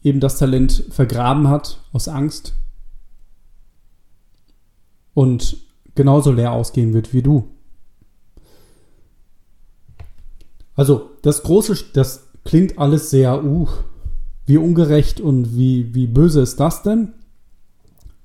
eben 0.03 0.21
das 0.21 0.39
Talent 0.39 0.85
vergraben 0.91 1.49
hat 1.49 1.81
aus 1.93 2.09
Angst 2.09 2.55
und 5.15 5.59
genauso 5.95 6.33
leer 6.33 6.53
ausgehen 6.53 6.95
wird 6.95 7.13
wie 7.13 7.23
du. 7.23 7.49
Also 10.75 11.11
das 11.23 11.43
große, 11.43 11.77
das 11.93 12.29
klingt 12.45 12.79
alles 12.79 13.11
sehr, 13.11 13.45
uh, 13.45 13.69
wie 14.47 14.57
ungerecht 14.57 15.21
und 15.21 15.55
wie, 15.55 15.95
wie 15.95 16.07
böse 16.07 16.41
ist 16.41 16.59
das 16.59 16.83
denn? 16.83 17.13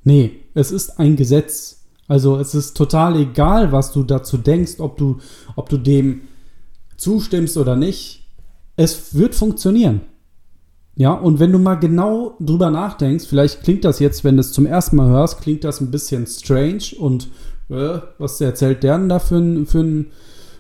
Nee, 0.04 0.40
es 0.54 0.72
ist 0.72 1.00
ein 1.00 1.16
Gesetz. 1.16 1.82
Also 2.08 2.38
es 2.38 2.56
ist 2.56 2.78
total 2.78 3.20
egal, 3.20 3.72
was 3.72 3.92
du 3.92 4.04
dazu 4.04 4.38
denkst, 4.38 4.80
ob 4.80 4.98
du, 4.98 5.20
ob 5.56 5.70
du 5.70 5.78
dem 5.78 6.22
zustimmst 6.98 7.58
oder 7.58 7.76
nicht. 7.76 8.24
Es 8.78 9.16
wird 9.16 9.36
funktionieren. 9.36 10.02
Ja, 10.96 11.12
und 11.14 11.40
wenn 11.40 11.52
du 11.52 11.60
mal 11.60 11.76
genau 11.76 12.36
drüber 12.40 12.72
nachdenkst, 12.72 13.26
vielleicht 13.28 13.64
klingt 13.64 13.84
das 13.84 14.00
jetzt, 14.00 14.24
wenn 14.24 14.38
du 14.38 14.42
es 14.42 14.54
zum 14.54 14.66
ersten 14.66 14.96
Mal 14.96 15.10
hörst, 15.10 15.42
klingt 15.42 15.66
das 15.66 15.82
ein 15.82 15.92
bisschen 15.92 16.26
strange 16.26 16.96
und 16.98 17.30
äh, 17.70 18.00
was 18.18 18.40
erzählt 18.40 18.84
der 18.84 18.98
denn 18.98 19.10
da 19.10 19.20
für 19.20 19.36
ein, 19.36 19.66
für, 19.66 19.80
ein, 19.80 20.08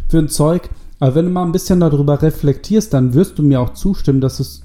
für 0.09 0.17
ein 0.19 0.27
Zeug? 0.27 0.69
Aber 0.99 1.15
wenn 1.15 1.25
du 1.25 1.31
mal 1.31 1.45
ein 1.45 1.53
bisschen 1.53 1.79
darüber 1.79 2.21
reflektierst, 2.21 2.93
dann 2.93 3.13
wirst 3.13 3.37
du 3.37 3.43
mir 3.43 3.61
auch 3.61 3.73
zustimmen, 3.73 4.21
dass 4.21 4.39
es, 4.41 4.63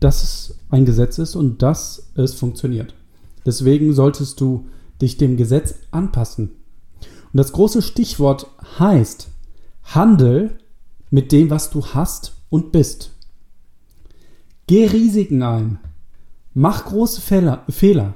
dass 0.00 0.22
es 0.22 0.58
ein 0.70 0.84
Gesetz 0.84 1.18
ist 1.18 1.34
und 1.34 1.62
dass 1.62 2.10
es 2.14 2.34
funktioniert. 2.34 2.94
Deswegen 3.46 3.94
solltest 3.94 4.40
du 4.40 4.66
dich 5.00 5.16
dem 5.16 5.36
Gesetz 5.36 5.76
anpassen. 5.90 6.52
Und 7.00 7.38
das 7.38 7.52
große 7.52 7.80
Stichwort 7.80 8.48
heißt, 8.78 9.28
handel 9.82 10.58
mit 11.10 11.32
dem, 11.32 11.50
was 11.50 11.70
du 11.70 11.86
hast 11.86 12.34
und 12.50 12.72
bist. 12.72 13.12
Geh 14.66 14.86
Risiken 14.86 15.42
ein. 15.42 15.78
Mach 16.54 16.86
große 16.86 17.20
Fehler, 17.20 17.64
Fehler. 17.68 18.14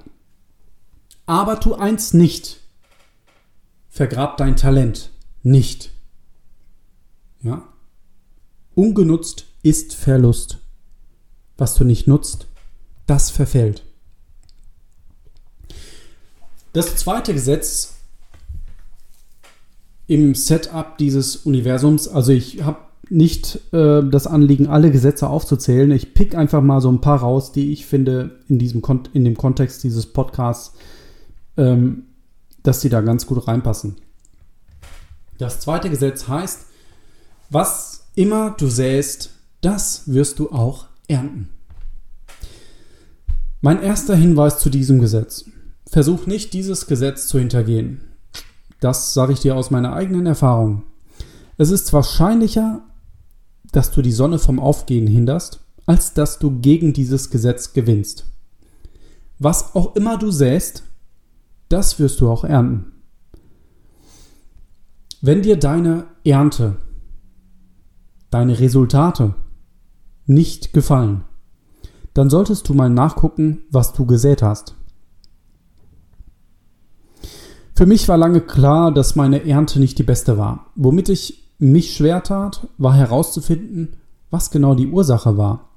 Aber 1.27 1.61
tu 1.61 1.75
eins 1.75 2.13
nicht. 2.13 2.61
Vergrab 3.89 4.37
dein 4.37 4.57
Talent 4.57 5.11
nicht. 5.43 5.91
Ja? 7.43 7.63
Ungenutzt 8.75 9.47
ist 9.63 9.95
Verlust. 9.95 10.59
Was 11.57 11.75
du 11.75 11.85
nicht 11.85 12.07
nutzt, 12.07 12.47
das 13.07 13.31
verfällt. 13.31 13.85
Das 16.73 16.97
zweite 16.97 17.35
Gesetz 17.35 17.95
im 20.07 20.35
Setup 20.35 20.99
dieses 20.99 21.37
Universums, 21.37 22.09
also 22.09 22.33
ich 22.33 22.63
habe 22.63 22.79
nicht 23.11 23.61
äh, 23.73 24.03
das 24.03 24.27
Anliegen, 24.27 24.69
alle 24.69 24.91
Gesetze 24.91 25.29
aufzuzählen. 25.29 25.91
Ich 25.91 26.15
pick 26.15 26.35
einfach 26.35 26.63
mal 26.63 26.81
so 26.81 26.91
ein 26.91 27.01
paar 27.01 27.21
raus, 27.21 27.53
die 27.53 27.73
ich 27.73 27.85
finde 27.87 28.39
in, 28.49 28.59
diesem 28.59 28.83
Kon 28.83 29.03
in 29.13 29.25
dem 29.25 29.37
Kontext 29.37 29.83
dieses 29.83 30.07
Podcasts, 30.07 30.75
ähm, 31.57 32.05
dass 32.63 32.81
sie 32.81 32.89
da 32.89 33.01
ganz 33.01 33.27
gut 33.27 33.47
reinpassen. 33.47 33.97
Das 35.39 35.61
zweite 35.61 35.91
Gesetz 35.91 36.29
heißt, 36.29 36.67
was 37.51 38.07
immer 38.15 38.55
du 38.57 38.69
säst, 38.69 39.31
das 39.61 40.05
wirst 40.07 40.39
du 40.39 40.51
auch 40.51 40.87
ernten. 41.09 41.49
Mein 43.61 43.83
erster 43.83 44.15
Hinweis 44.15 44.59
zu 44.59 44.71
diesem 44.71 45.01
Gesetz. 45.01 45.45
Versuch 45.87 46.27
nicht, 46.27 46.53
dieses 46.53 46.87
Gesetz 46.87 47.27
zu 47.27 47.39
hintergehen. 47.39 48.03
Das 48.79 49.13
sage 49.13 49.33
ich 49.33 49.41
dir 49.41 49.57
aus 49.57 49.71
meiner 49.71 49.93
eigenen 49.93 50.27
Erfahrung. 50.27 50.85
Es 51.59 51.71
ist 51.71 51.93
wahrscheinlicher, 51.93 52.83
dass 53.73 53.91
du 53.91 54.03
die 54.03 54.13
Sonne 54.13 54.39
vom 54.39 54.59
Aufgehen 54.59 55.07
hinderst, 55.07 55.61
als 55.87 56.15
dass 56.15 56.39
du 56.39 56.61
gegen 56.61 56.93
dieses 56.93 57.31
Gesetz 57.31 57.73
gewinnst. 57.73 58.27
Was 59.39 59.75
auch 59.75 59.97
immer 59.97 60.19
du 60.19 60.31
säst, 60.31 60.85
das 61.69 61.99
wirst 61.99 62.21
du 62.21 62.29
auch 62.29 62.45
ernten. 62.45 62.93
Wenn 65.23 65.43
dir 65.43 65.57
deine 65.57 66.07
Ernte, 66.25 66.77
deine 68.31 68.59
Resultate 68.59 69.35
nicht 70.27 70.73
gefallen, 70.73 71.25
dann 72.15 72.31
solltest 72.31 72.69
du 72.69 72.75
mal 72.75 72.91
nachgucken, 72.91 73.63
was 73.71 73.93
du 73.93 74.07
gesät 74.07 74.43
hast. 74.43 74.75
Für 77.75 77.87
mich 77.87 78.09
war 78.09 78.19
lange 78.19 78.41
klar, 78.41 78.93
dass 78.93 79.17
meine 79.17 79.47
Ernte 79.47 79.81
nicht 79.81 79.99
die 79.99 80.03
beste 80.03 80.37
war. 80.37 80.67
Womit 80.75 81.09
ich 81.09 81.50
mich 81.61 81.95
schwer 81.95 82.23
tat, 82.23 82.67
war 82.79 82.95
herauszufinden, 82.95 83.97
was 84.31 84.51
genau 84.51 84.75
die 84.75 84.89
Ursache 84.89 85.37
war. 85.37 85.69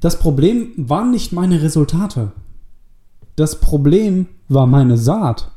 Das 0.00 0.18
Problem 0.18 0.72
waren 0.76 1.10
nicht 1.10 1.32
meine 1.32 1.62
Resultate. 1.62 2.32
Das 3.36 3.60
Problem 3.60 4.26
war 4.48 4.66
meine 4.66 4.96
Saat. 4.96 5.50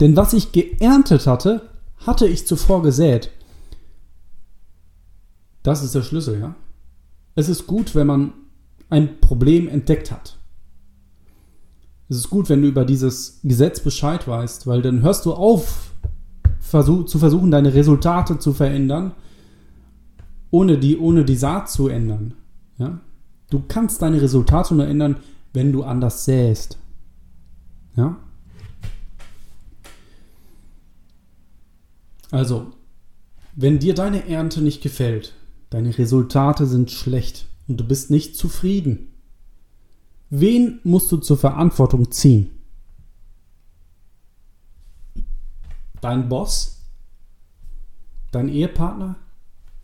Denn 0.00 0.16
was 0.16 0.32
ich 0.32 0.52
geerntet 0.52 1.26
hatte, 1.26 1.68
hatte 2.06 2.26
ich 2.26 2.46
zuvor 2.46 2.82
gesät. 2.82 3.30
Das 5.62 5.82
ist 5.82 5.94
der 5.94 6.02
Schlüssel, 6.02 6.40
ja. 6.40 6.54
Es 7.34 7.48
ist 7.48 7.66
gut, 7.66 7.94
wenn 7.94 8.06
man 8.06 8.32
ein 8.88 9.20
Problem 9.20 9.68
entdeckt 9.68 10.10
hat. 10.10 10.38
Es 12.08 12.16
ist 12.16 12.30
gut, 12.30 12.48
wenn 12.48 12.62
du 12.62 12.68
über 12.68 12.84
dieses 12.84 13.40
Gesetz 13.42 13.80
Bescheid 13.80 14.26
weißt, 14.28 14.66
weil 14.66 14.80
dann 14.80 15.02
hörst 15.02 15.26
du 15.26 15.34
auf, 15.34 15.92
versuch, 16.66 17.06
zu 17.06 17.18
versuchen, 17.18 17.50
deine 17.50 17.74
Resultate 17.74 18.38
zu 18.38 18.52
verändern, 18.52 19.12
ohne 20.50 20.78
die, 20.78 20.98
ohne 20.98 21.24
die 21.24 21.36
Saat 21.36 21.70
zu 21.70 21.88
ändern. 21.88 22.34
Ja? 22.78 23.00
Du 23.50 23.62
kannst 23.66 24.02
deine 24.02 24.20
Resultate 24.20 24.74
nur 24.74 24.86
ändern, 24.86 25.16
wenn 25.52 25.72
du 25.72 25.84
anders 25.84 26.24
säst. 26.24 26.78
Ja? 27.96 28.16
Also, 32.30 32.72
wenn 33.54 33.78
dir 33.78 33.94
deine 33.94 34.28
Ernte 34.28 34.60
nicht 34.60 34.82
gefällt, 34.82 35.34
deine 35.70 35.96
Resultate 35.96 36.66
sind 36.66 36.90
schlecht 36.90 37.46
und 37.68 37.78
du 37.78 37.84
bist 37.86 38.10
nicht 38.10 38.36
zufrieden, 38.36 39.14
wen 40.30 40.80
musst 40.82 41.12
du 41.12 41.18
zur 41.18 41.38
Verantwortung 41.38 42.10
ziehen? 42.10 42.50
Dein 46.06 46.28
Boss? 46.28 46.84
Dein 48.30 48.48
Ehepartner? 48.48 49.16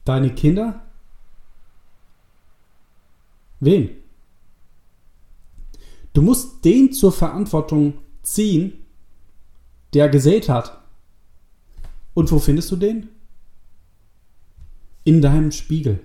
Deine 0.05 0.33
Kinder? 0.33 0.87
Wen? 3.59 3.91
Du 6.13 6.23
musst 6.23 6.65
den 6.65 6.93
zur 6.93 7.11
Verantwortung 7.11 7.95
ziehen, 8.23 8.85
der 9.95 10.09
gesät 10.09 10.49
hat. 10.49 10.85
Und 12.15 12.31
wo 12.31 12.39
findest 12.39 12.71
du 12.71 12.77
den? 12.77 13.09
In 15.03 15.23
deinem 15.23 15.51
Spiegel. 15.51 16.05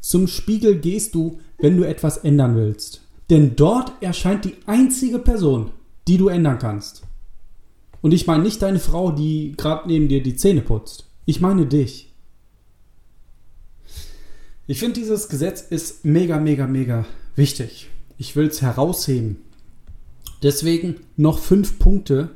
Zum 0.00 0.26
Spiegel 0.26 0.80
gehst 0.80 1.14
du, 1.14 1.40
wenn 1.58 1.76
du 1.76 1.84
etwas 1.84 2.16
ändern 2.16 2.56
willst. 2.56 3.06
Denn 3.30 3.54
dort 3.54 4.02
erscheint 4.02 4.44
die 4.44 4.56
einzige 4.66 5.20
Person, 5.20 5.70
die 6.08 6.16
du 6.16 6.26
ändern 6.26 6.58
kannst. 6.58 7.04
Und 8.02 8.12
ich 8.12 8.26
meine 8.26 8.42
nicht 8.42 8.60
deine 8.60 8.80
Frau, 8.80 9.12
die 9.12 9.54
gerade 9.56 9.88
neben 9.88 10.08
dir 10.08 10.22
die 10.22 10.36
Zähne 10.36 10.60
putzt. 10.60 11.06
Ich 11.24 11.40
meine 11.40 11.66
dich. 11.66 12.12
Ich 14.66 14.78
finde, 14.80 15.00
dieses 15.00 15.28
Gesetz 15.28 15.62
ist 15.62 16.04
mega, 16.04 16.38
mega, 16.38 16.66
mega 16.66 17.06
wichtig. 17.36 17.88
Ich 18.18 18.36
will 18.36 18.48
es 18.48 18.60
herausheben. 18.60 19.38
Deswegen 20.42 20.96
noch 21.16 21.38
fünf 21.38 21.78
Punkte 21.78 22.30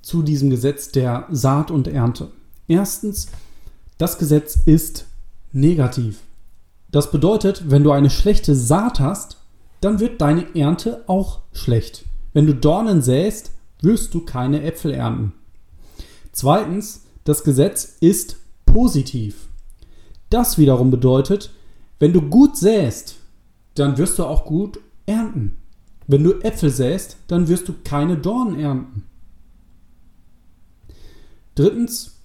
zu 0.00 0.22
diesem 0.22 0.50
Gesetz 0.50 0.90
der 0.90 1.26
Saat 1.30 1.70
und 1.70 1.86
Ernte. 1.86 2.30
Erstens, 2.68 3.28
das 3.98 4.18
Gesetz 4.18 4.58
ist 4.64 5.06
negativ. 5.52 6.20
Das 6.90 7.10
bedeutet, 7.10 7.70
wenn 7.70 7.84
du 7.84 7.90
eine 7.90 8.10
schlechte 8.10 8.54
Saat 8.54 9.00
hast, 9.00 9.38
dann 9.80 10.00
wird 10.00 10.20
deine 10.20 10.54
Ernte 10.54 11.04
auch 11.06 11.40
schlecht. 11.52 12.04
Wenn 12.32 12.46
du 12.46 12.54
Dornen 12.54 13.02
säst, 13.02 13.53
wirst 13.84 14.14
du 14.14 14.24
keine 14.24 14.62
Äpfel 14.62 14.92
ernten. 14.92 15.32
Zweitens, 16.32 17.02
das 17.22 17.44
Gesetz 17.44 17.96
ist 18.00 18.36
positiv. 18.66 19.48
Das 20.30 20.58
wiederum 20.58 20.90
bedeutet, 20.90 21.52
wenn 22.00 22.12
du 22.12 22.22
gut 22.22 22.56
säst, 22.56 23.16
dann 23.74 23.96
wirst 23.98 24.18
du 24.18 24.24
auch 24.24 24.44
gut 24.44 24.80
ernten. 25.06 25.56
Wenn 26.06 26.24
du 26.24 26.40
Äpfel 26.40 26.70
säst, 26.70 27.16
dann 27.28 27.48
wirst 27.48 27.68
du 27.68 27.74
keine 27.84 28.16
Dornen 28.16 28.58
ernten. 28.58 29.04
Drittens, 31.54 32.16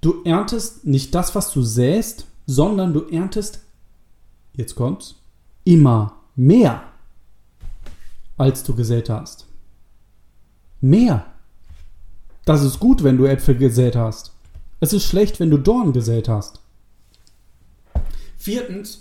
du 0.00 0.22
erntest 0.24 0.86
nicht 0.86 1.14
das, 1.14 1.34
was 1.34 1.50
du 1.52 1.62
säst, 1.62 2.26
sondern 2.46 2.92
du 2.92 3.00
erntest, 3.08 3.60
jetzt 4.52 4.74
kommt's, 4.74 5.16
immer 5.64 6.20
mehr, 6.36 6.82
als 8.36 8.62
du 8.64 8.74
gesät 8.74 9.08
hast. 9.08 9.46
Mehr. 10.84 11.24
Das 12.44 12.62
ist 12.62 12.78
gut, 12.78 13.02
wenn 13.02 13.16
du 13.16 13.24
Äpfel 13.24 13.56
gesät 13.56 13.96
hast. 13.96 14.32
Es 14.80 14.92
ist 14.92 15.04
schlecht, 15.04 15.40
wenn 15.40 15.48
du 15.48 15.56
Dorn 15.56 15.94
gesät 15.94 16.28
hast. 16.28 16.60
Viertens, 18.36 19.00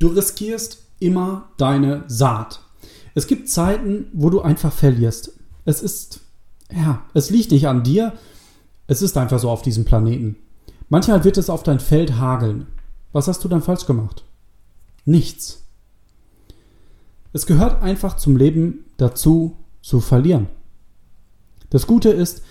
du 0.00 0.08
riskierst 0.08 0.82
immer 0.98 1.48
deine 1.58 2.02
Saat. 2.08 2.60
Es 3.14 3.28
gibt 3.28 3.48
Zeiten, 3.48 4.06
wo 4.14 4.30
du 4.30 4.40
einfach 4.42 4.72
verlierst. 4.72 5.30
Es 5.64 5.80
ist, 5.80 6.22
ja, 6.72 7.04
es 7.14 7.30
liegt 7.30 7.52
nicht 7.52 7.68
an 7.68 7.84
dir. 7.84 8.12
Es 8.88 9.00
ist 9.00 9.16
einfach 9.16 9.38
so 9.38 9.48
auf 9.48 9.62
diesem 9.62 9.84
Planeten. 9.84 10.34
Manchmal 10.88 11.22
wird 11.22 11.38
es 11.38 11.50
auf 11.50 11.62
dein 11.62 11.78
Feld 11.78 12.16
hageln. 12.16 12.66
Was 13.12 13.28
hast 13.28 13.44
du 13.44 13.48
dann 13.48 13.62
falsch 13.62 13.86
gemacht? 13.86 14.24
Nichts. 15.04 15.62
Es 17.32 17.46
gehört 17.46 17.80
einfach 17.80 18.16
zum 18.16 18.36
Leben 18.36 18.86
dazu, 18.96 19.56
zu 19.82 20.00
verlieren. 20.00 20.48
Das 21.70 21.86
Gute 21.86 22.10
ist, 22.10 22.42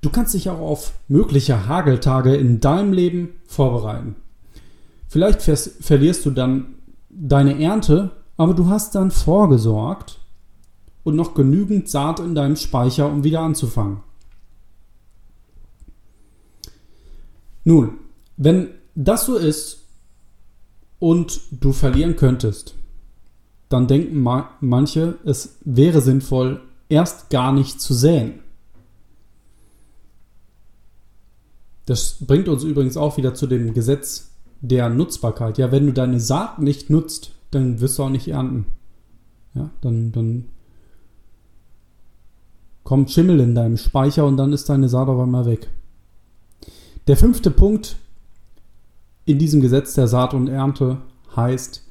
du 0.00 0.10
kannst 0.10 0.34
dich 0.34 0.48
auch 0.50 0.60
auf 0.60 0.92
mögliche 1.08 1.66
Hageltage 1.66 2.34
in 2.36 2.60
deinem 2.60 2.92
Leben 2.92 3.30
vorbereiten. 3.46 4.16
Vielleicht 5.08 5.42
verlierst 5.42 6.24
du 6.24 6.30
dann 6.30 6.74
deine 7.08 7.60
Ernte, 7.60 8.12
aber 8.36 8.54
du 8.54 8.68
hast 8.68 8.94
dann 8.94 9.10
vorgesorgt 9.10 10.20
und 11.02 11.16
noch 11.16 11.34
genügend 11.34 11.88
Saat 11.88 12.20
in 12.20 12.34
deinem 12.34 12.56
Speicher, 12.56 13.10
um 13.10 13.24
wieder 13.24 13.40
anzufangen. 13.40 13.98
Nun, 17.64 17.98
wenn 18.36 18.68
das 18.94 19.26
so 19.26 19.36
ist 19.36 19.86
und 20.98 21.40
du 21.50 21.72
verlieren 21.72 22.16
könntest, 22.16 22.74
dann 23.68 23.86
denken 23.86 24.26
manche, 24.60 25.18
es 25.24 25.58
wäre 25.64 26.00
sinnvoll, 26.00 26.62
erst 26.88 27.30
gar 27.30 27.52
nicht 27.52 27.80
zu 27.80 27.94
säen. 27.94 28.40
Das 31.90 32.18
bringt 32.20 32.46
uns 32.46 32.62
übrigens 32.62 32.96
auch 32.96 33.16
wieder 33.16 33.34
zu 33.34 33.48
dem 33.48 33.74
Gesetz 33.74 34.30
der 34.60 34.88
Nutzbarkeit. 34.88 35.58
Ja, 35.58 35.72
wenn 35.72 35.86
du 35.86 35.92
deine 35.92 36.20
Saat 36.20 36.60
nicht 36.60 36.88
nutzt, 36.88 37.32
dann 37.50 37.80
wirst 37.80 37.98
du 37.98 38.04
auch 38.04 38.10
nicht 38.10 38.28
ernten. 38.28 38.66
Ja, 39.54 39.70
dann, 39.80 40.12
dann 40.12 40.44
kommt 42.84 43.10
Schimmel 43.10 43.40
in 43.40 43.56
deinem 43.56 43.76
Speicher 43.76 44.24
und 44.24 44.36
dann 44.36 44.52
ist 44.52 44.68
deine 44.68 44.88
Saat 44.88 45.08
auf 45.08 45.18
einmal 45.18 45.46
weg. 45.46 45.68
Der 47.08 47.16
fünfte 47.16 47.50
Punkt 47.50 47.96
in 49.24 49.40
diesem 49.40 49.60
Gesetz 49.60 49.94
der 49.94 50.06
Saat 50.06 50.32
und 50.32 50.46
Ernte 50.46 50.98
heißt, 51.34 51.84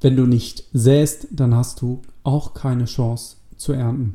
wenn 0.00 0.14
du 0.14 0.26
nicht 0.26 0.62
säst, 0.72 1.26
dann 1.32 1.56
hast 1.56 1.82
du 1.82 2.02
auch 2.22 2.54
keine 2.54 2.84
Chance 2.84 3.38
zu 3.56 3.72
ernten. 3.72 4.14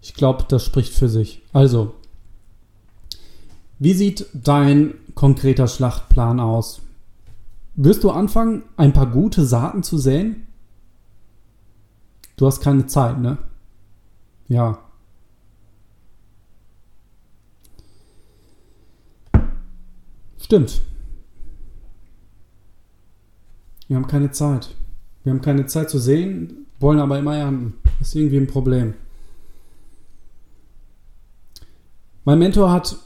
Ich 0.00 0.14
glaube, 0.14 0.44
das 0.48 0.64
spricht 0.64 0.92
für 0.92 1.08
sich. 1.08 1.42
Also, 1.52 1.94
wie 3.82 3.94
sieht 3.94 4.26
dein 4.32 4.94
konkreter 5.16 5.66
Schlachtplan 5.66 6.38
aus? 6.38 6.82
Wirst 7.74 8.04
du 8.04 8.12
anfangen, 8.12 8.62
ein 8.76 8.92
paar 8.92 9.10
gute 9.10 9.44
Saaten 9.44 9.82
zu 9.82 9.98
säen? 9.98 10.46
Du 12.36 12.46
hast 12.46 12.60
keine 12.60 12.86
Zeit, 12.86 13.18
ne? 13.18 13.38
Ja. 14.46 14.78
Stimmt. 20.38 20.80
Wir 23.88 23.96
haben 23.96 24.06
keine 24.06 24.30
Zeit. 24.30 24.76
Wir 25.24 25.32
haben 25.32 25.40
keine 25.40 25.66
Zeit 25.66 25.90
zu 25.90 25.98
sehen, 25.98 26.66
wollen 26.78 27.00
aber 27.00 27.18
immer 27.18 27.36
ernten. 27.36 27.74
Das 27.98 28.08
ist 28.08 28.14
irgendwie 28.14 28.36
ein 28.36 28.46
Problem. 28.46 28.94
Mein 32.24 32.38
Mentor 32.38 32.70
hat, 32.70 32.96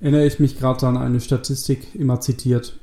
erinnere 0.00 0.26
ich 0.26 0.40
mich 0.40 0.58
gerade 0.58 0.86
an 0.86 0.96
eine 0.96 1.20
Statistik 1.20 1.94
immer 1.94 2.20
zitiert, 2.20 2.78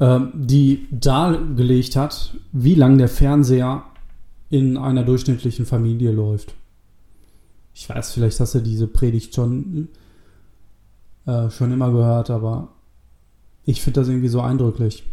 ähm, 0.00 0.32
die 0.34 0.88
dargelegt 0.90 1.96
hat, 1.96 2.36
wie 2.52 2.74
lang 2.74 2.98
der 2.98 3.08
Fernseher 3.08 3.84
in 4.50 4.76
einer 4.76 5.04
durchschnittlichen 5.04 5.66
Familie 5.66 6.10
läuft. 6.12 6.54
Ich 7.72 7.88
weiß, 7.88 8.12
vielleicht 8.12 8.38
hast 8.40 8.54
du 8.54 8.60
diese 8.60 8.86
Predigt 8.86 9.34
schon, 9.34 9.88
äh, 11.26 11.50
schon 11.50 11.72
immer 11.72 11.90
gehört, 11.90 12.30
aber 12.30 12.68
ich 13.64 13.80
finde 13.80 14.00
das 14.00 14.08
irgendwie 14.08 14.28
so 14.28 14.40
eindrücklich. 14.40 15.04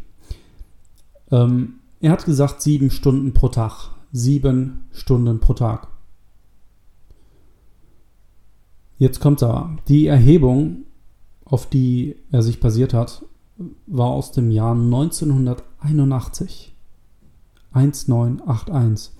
Ähm, 1.31 1.75
er 2.01 2.11
hat 2.11 2.25
gesagt, 2.25 2.61
sieben 2.61 2.91
Stunden 2.91 3.33
pro 3.33 3.49
Tag. 3.49 3.89
Sieben 4.11 4.85
Stunden 4.91 5.39
pro 5.39 5.53
Tag. 5.53 5.87
Jetzt 9.01 9.19
kommt 9.19 9.41
da. 9.41 9.75
Die 9.87 10.05
Erhebung, 10.05 10.83
auf 11.43 11.67
die 11.67 12.17
er 12.31 12.43
sich 12.43 12.59
basiert 12.59 12.93
hat, 12.93 13.25
war 13.87 14.11
aus 14.11 14.31
dem 14.31 14.51
Jahr 14.51 14.75
1981. 14.75 16.75
1981. 17.71 19.11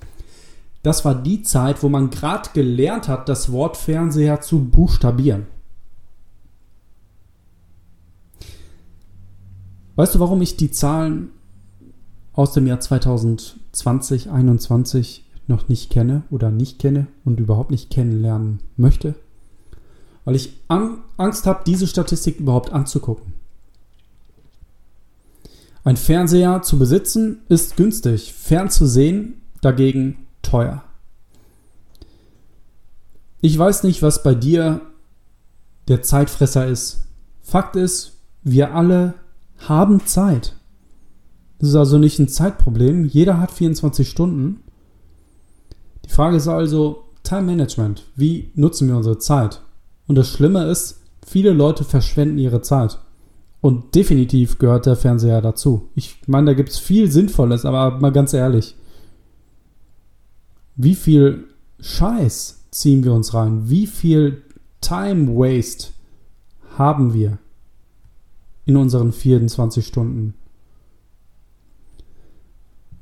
Das 0.83 1.03
war 1.03 1.15
die 1.15 1.41
Zeit, 1.41 1.81
wo 1.81 1.89
man 1.89 2.11
gerade 2.11 2.51
gelernt 2.53 3.07
hat, 3.07 3.27
das 3.27 3.51
Wort 3.51 3.75
Fernseher 3.75 4.39
zu 4.41 4.63
buchstabieren. 4.63 5.47
Weißt 9.95 10.13
du, 10.13 10.19
warum 10.19 10.43
ich 10.43 10.57
die 10.57 10.69
Zahlen 10.69 11.31
aus 12.33 12.53
dem 12.53 12.67
Jahr 12.67 12.81
2020, 12.81 13.59
2021 13.71 15.25
noch 15.47 15.69
nicht 15.69 15.89
kenne 15.89 16.21
oder 16.29 16.51
nicht 16.51 16.77
kenne 16.77 17.07
und 17.25 17.39
überhaupt 17.39 17.71
nicht 17.71 17.89
kennenlernen 17.89 18.59
möchte? 18.77 19.15
Weil 20.25 20.35
ich 20.35 20.53
Angst 20.67 21.45
habe, 21.45 21.63
diese 21.65 21.87
Statistik 21.87 22.39
überhaupt 22.39 22.71
anzugucken. 22.71 23.33
Ein 25.83 25.97
Fernseher 25.97 26.61
zu 26.61 26.77
besitzen 26.77 27.41
ist 27.49 27.75
günstig, 27.75 28.33
fernzusehen 28.33 29.41
dagegen 29.61 30.27
teuer. 30.43 30.83
Ich 33.41 33.57
weiß 33.57 33.83
nicht, 33.83 34.03
was 34.03 34.21
bei 34.21 34.35
dir 34.35 34.81
der 35.87 36.03
Zeitfresser 36.03 36.67
ist. 36.67 37.07
Fakt 37.41 37.75
ist, 37.75 38.19
wir 38.43 38.75
alle 38.75 39.15
haben 39.57 40.05
Zeit. 40.05 40.55
Das 41.57 41.69
ist 41.69 41.75
also 41.75 41.97
nicht 41.97 42.19
ein 42.19 42.27
Zeitproblem. 42.27 43.05
Jeder 43.05 43.39
hat 43.39 43.51
24 43.51 44.07
Stunden. 44.07 44.61
Die 46.05 46.09
Frage 46.09 46.37
ist 46.37 46.47
also 46.47 47.03
Time 47.23 47.43
Management. 47.43 48.05
Wie 48.15 48.51
nutzen 48.55 48.87
wir 48.87 48.97
unsere 48.97 49.17
Zeit? 49.17 49.61
Und 50.11 50.15
das 50.15 50.27
Schlimme 50.27 50.65
ist, 50.65 50.99
viele 51.25 51.53
Leute 51.53 51.85
verschwenden 51.85 52.37
ihre 52.37 52.61
Zeit. 52.61 52.99
Und 53.61 53.95
definitiv 53.95 54.59
gehört 54.59 54.85
der 54.85 54.97
Fernseher 54.97 55.41
dazu. 55.41 55.87
Ich 55.95 56.17
meine, 56.27 56.47
da 56.47 56.53
gibt 56.53 56.67
es 56.67 56.79
viel 56.79 57.09
Sinnvolles, 57.09 57.63
aber 57.63 57.97
mal 57.97 58.11
ganz 58.11 58.33
ehrlich. 58.33 58.75
Wie 60.75 60.95
viel 60.95 61.45
Scheiß 61.79 62.65
ziehen 62.71 63.05
wir 63.05 63.13
uns 63.13 63.33
rein? 63.33 63.69
Wie 63.69 63.87
viel 63.87 64.43
Time 64.81 65.33
Waste 65.33 65.93
haben 66.77 67.13
wir 67.13 67.37
in 68.65 68.75
unseren 68.75 69.13
24 69.13 69.87
Stunden? 69.87 70.33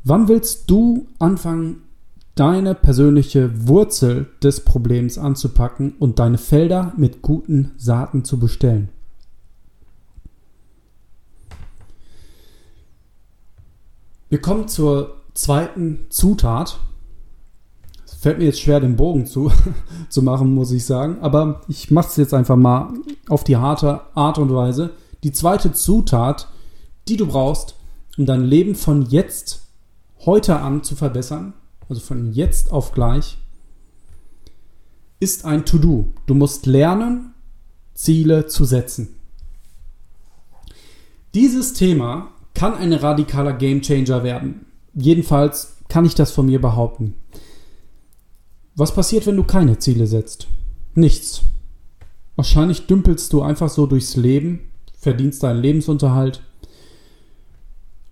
Wann 0.03 0.27
willst 0.27 0.69
du 0.69 1.07
anfangen, 1.17 1.81
deine 2.35 2.75
persönliche 2.75 3.67
Wurzel 3.67 4.27
des 4.41 4.63
Problems 4.63 5.17
anzupacken 5.17 5.93
und 5.99 6.19
deine 6.19 6.37
Felder 6.37 6.93
mit 6.95 7.21
guten 7.21 7.71
Saaten 7.77 8.23
zu 8.23 8.39
bestellen? 8.39 8.89
Wir 14.29 14.39
kommen 14.39 14.67
zur 14.67 15.15
zweiten 15.33 16.05
Zutat. 16.09 16.79
Es 18.05 18.13
fällt 18.13 18.37
mir 18.37 18.45
jetzt 18.45 18.59
schwer, 18.59 18.79
den 18.79 18.95
Bogen 18.95 19.25
zu, 19.25 19.51
zu 20.09 20.21
machen, 20.21 20.53
muss 20.53 20.71
ich 20.71 20.85
sagen. 20.85 21.17
Aber 21.21 21.61
ich 21.67 21.89
mache 21.89 22.09
es 22.09 22.17
jetzt 22.17 22.35
einfach 22.35 22.55
mal 22.55 22.93
auf 23.27 23.43
die 23.43 23.57
harte 23.57 24.01
Art 24.13 24.37
und 24.37 24.53
Weise. 24.53 24.91
Die 25.23 25.31
zweite 25.31 25.73
Zutat, 25.73 26.47
die 27.07 27.17
du 27.17 27.25
brauchst, 27.25 27.75
um 28.19 28.27
dein 28.27 28.43
Leben 28.43 28.75
von 28.75 29.01
jetzt, 29.01 29.61
heute 30.25 30.59
an 30.59 30.83
zu 30.83 30.95
verbessern, 30.95 31.53
also 31.89 32.01
von 32.01 32.31
jetzt 32.31 32.71
auf 32.71 32.93
gleich, 32.93 33.37
ist 35.19 35.43
ein 35.43 35.65
To-Do. 35.65 36.05
Du 36.27 36.35
musst 36.35 36.65
lernen, 36.65 37.33
Ziele 37.93 38.45
zu 38.47 38.63
setzen. 38.63 39.15
Dieses 41.33 41.73
Thema 41.73 42.31
kann 42.53 42.73
ein 42.75 42.93
radikaler 42.93 43.53
Gamechanger 43.53 44.23
werden. 44.23 44.65
Jedenfalls 44.93 45.77
kann 45.89 46.05
ich 46.05 46.15
das 46.15 46.31
von 46.31 46.45
mir 46.45 46.61
behaupten. 46.61 47.15
Was 48.75 48.93
passiert, 48.93 49.25
wenn 49.25 49.35
du 49.35 49.43
keine 49.43 49.77
Ziele 49.79 50.07
setzt? 50.07 50.47
Nichts. 50.95 51.41
Wahrscheinlich 52.35 52.87
dümpelst 52.87 53.33
du 53.33 53.41
einfach 53.41 53.69
so 53.69 53.85
durchs 53.85 54.15
Leben, 54.15 54.69
verdienst 54.97 55.43
deinen 55.43 55.61
Lebensunterhalt. 55.61 56.41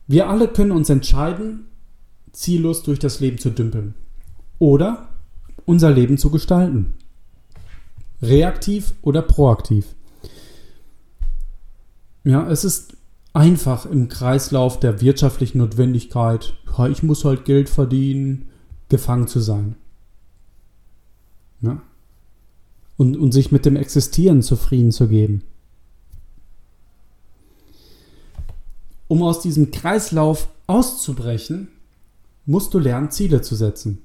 Wir 0.08 0.30
alle 0.30 0.48
können 0.48 0.72
uns 0.72 0.90
entscheiden, 0.90 1.68
ziellos 2.38 2.84
durch 2.84 3.00
das 3.00 3.20
Leben 3.20 3.40
zu 3.40 3.50
dümpeln. 3.50 3.96
Oder 4.60 5.10
unser 5.66 5.92
Leben 5.92 6.18
zu 6.18 6.30
gestalten. 6.30 6.94
Reaktiv 8.22 8.94
oder 9.02 9.22
proaktiv. 9.22 9.96
Ja, 12.24 12.50
es 12.50 12.64
ist 12.64 12.96
einfach 13.34 13.86
im 13.86 14.08
Kreislauf 14.08 14.80
der 14.80 15.02
wirtschaftlichen 15.02 15.60
Notwendigkeit, 15.60 16.54
ich 16.92 17.02
muss 17.04 17.26
halt 17.26 17.46
Geld 17.46 17.70
verdienen, 17.70 18.50
gefangen 18.90 19.28
zu 19.28 19.40
sein. 19.40 19.76
Ja? 21.62 21.82
Und, 22.98 23.18
und 23.18 23.32
sich 23.32 23.52
mit 23.52 23.66
dem 23.66 23.76
Existieren 23.76 24.42
zufrieden 24.42 24.92
zu 24.92 25.08
geben. 25.08 25.44
Um 29.08 29.24
aus 29.24 29.42
diesem 29.42 29.72
Kreislauf 29.72 30.50
auszubrechen, 30.68 31.70
musst 32.48 32.74
du 32.74 32.80
lernen, 32.80 33.12
Ziele 33.12 33.42
zu 33.44 33.56
setzen. 33.56 34.00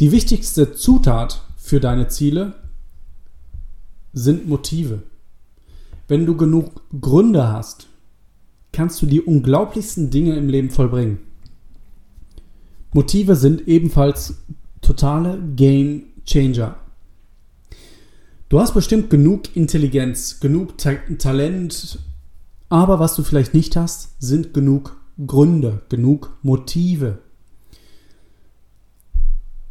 Die 0.00 0.12
wichtigste 0.12 0.74
Zutat 0.74 1.42
für 1.56 1.80
deine 1.80 2.08
Ziele 2.08 2.54
sind 4.12 4.48
Motive. 4.48 5.02
Wenn 6.08 6.26
du 6.26 6.36
genug 6.36 6.82
Gründe 7.00 7.48
hast, 7.48 7.88
kannst 8.72 9.00
du 9.00 9.06
die 9.06 9.22
unglaublichsten 9.22 10.10
Dinge 10.10 10.36
im 10.36 10.48
Leben 10.48 10.70
vollbringen. 10.70 11.20
Motive 12.92 13.36
sind 13.36 13.68
ebenfalls 13.68 14.42
totale 14.80 15.40
Game 15.56 16.04
Changer. 16.26 16.76
Du 18.48 18.58
hast 18.58 18.74
bestimmt 18.74 19.10
genug 19.10 19.54
Intelligenz, 19.56 20.40
genug 20.40 20.78
Ta 20.78 20.94
Talent, 21.18 21.98
aber 22.68 22.98
was 22.98 23.14
du 23.14 23.22
vielleicht 23.22 23.54
nicht 23.54 23.76
hast, 23.76 24.20
sind 24.20 24.54
genug 24.54 24.97
Gründe, 25.26 25.82
genug 25.88 26.36
Motive. 26.42 27.18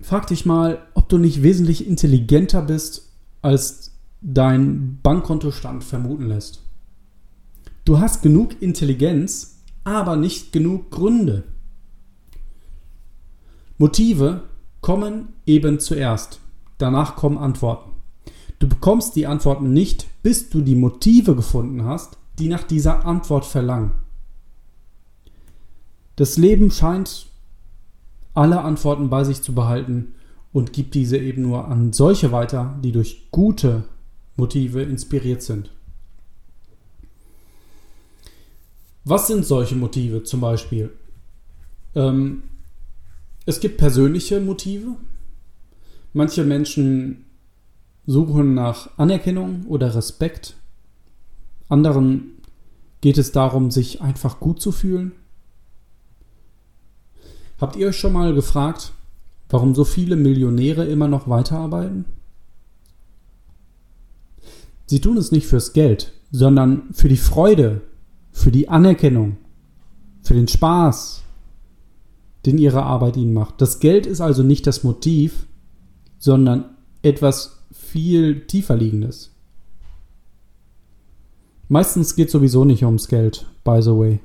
Frag 0.01 0.27
dich 0.27 0.45
mal, 0.45 0.79
ob 0.93 1.09
du 1.09 1.17
nicht 1.17 1.41
wesentlich 1.41 1.87
intelligenter 1.87 2.61
bist 2.61 3.09
als 3.41 3.93
dein 4.21 4.99
Bankkontostand 5.01 5.83
vermuten 5.83 6.27
lässt. 6.27 6.63
Du 7.85 7.99
hast 7.99 8.21
genug 8.21 8.61
Intelligenz, 8.61 9.61
aber 9.83 10.17
nicht 10.17 10.51
genug 10.51 10.91
Gründe. 10.91 11.43
Motive 13.77 14.43
kommen 14.81 15.29
eben 15.45 15.79
zuerst. 15.79 16.41
Danach 16.77 17.15
kommen 17.15 17.37
Antworten. 17.37 17.91
Du 18.59 18.67
bekommst 18.67 19.15
die 19.15 19.27
Antworten 19.27 19.71
nicht, 19.71 20.07
bis 20.23 20.49
du 20.49 20.61
die 20.61 20.75
Motive 20.75 21.35
gefunden 21.35 21.85
hast, 21.85 22.17
die 22.37 22.49
nach 22.49 22.63
dieser 22.63 23.05
Antwort 23.05 23.45
verlangen. 23.45 23.91
Das 26.17 26.35
Leben 26.35 26.71
scheint 26.71 27.27
alle 28.33 28.61
Antworten 28.61 29.09
bei 29.09 29.23
sich 29.23 29.41
zu 29.41 29.53
behalten 29.53 30.15
und 30.51 30.73
gibt 30.73 30.95
diese 30.95 31.17
eben 31.17 31.43
nur 31.43 31.67
an 31.67 31.93
solche 31.93 32.31
weiter, 32.31 32.77
die 32.83 32.91
durch 32.91 33.29
gute 33.31 33.83
Motive 34.35 34.81
inspiriert 34.81 35.43
sind. 35.43 35.71
Was 39.05 39.27
sind 39.27 39.45
solche 39.45 39.75
Motive 39.75 40.23
zum 40.23 40.41
Beispiel? 40.41 40.91
Ähm, 41.95 42.43
es 43.45 43.59
gibt 43.59 43.77
persönliche 43.77 44.41
Motive. 44.41 44.95
Manche 46.13 46.43
Menschen 46.43 47.25
suchen 48.07 48.55
nach 48.55 48.89
Anerkennung 48.97 49.65
oder 49.67 49.93
Respekt. 49.93 50.55
Anderen 51.69 52.39
geht 53.01 53.19
es 53.19 53.31
darum, 53.31 53.69
sich 53.69 54.01
einfach 54.01 54.39
gut 54.39 54.61
zu 54.61 54.71
fühlen. 54.71 55.11
Habt 57.59 57.75
ihr 57.75 57.87
euch 57.87 57.97
schon 57.97 58.13
mal 58.13 58.33
gefragt, 58.33 58.93
warum 59.49 59.73
so 59.73 59.83
viele 59.83 60.15
Millionäre 60.15 60.85
immer 60.85 61.07
noch 61.07 61.27
weiterarbeiten? 61.27 62.05
Sie 64.85 65.01
tun 65.01 65.17
es 65.17 65.31
nicht 65.31 65.47
fürs 65.47 65.73
Geld, 65.73 66.13
sondern 66.31 66.93
für 66.93 67.09
die 67.09 67.17
Freude, 67.17 67.81
für 68.31 68.51
die 68.51 68.69
Anerkennung, 68.69 69.37
für 70.21 70.33
den 70.33 70.47
Spaß, 70.47 71.23
den 72.45 72.57
ihre 72.57 72.83
Arbeit 72.83 73.17
ihnen 73.17 73.33
macht. 73.33 73.59
Das 73.59 73.79
Geld 73.79 74.05
ist 74.05 74.21
also 74.21 74.43
nicht 74.43 74.67
das 74.67 74.83
Motiv, 74.83 75.47
sondern 76.19 76.65
etwas 77.01 77.63
viel 77.71 78.45
tiefer 78.45 78.75
liegendes. 78.75 79.31
Meistens 81.69 82.15
geht 82.15 82.27
es 82.27 82.31
sowieso 82.31 82.63
nicht 82.63 82.83
ums 82.83 83.09
Geld, 83.09 83.45
by 83.65 83.81
the 83.81 83.91
way. 83.91 84.19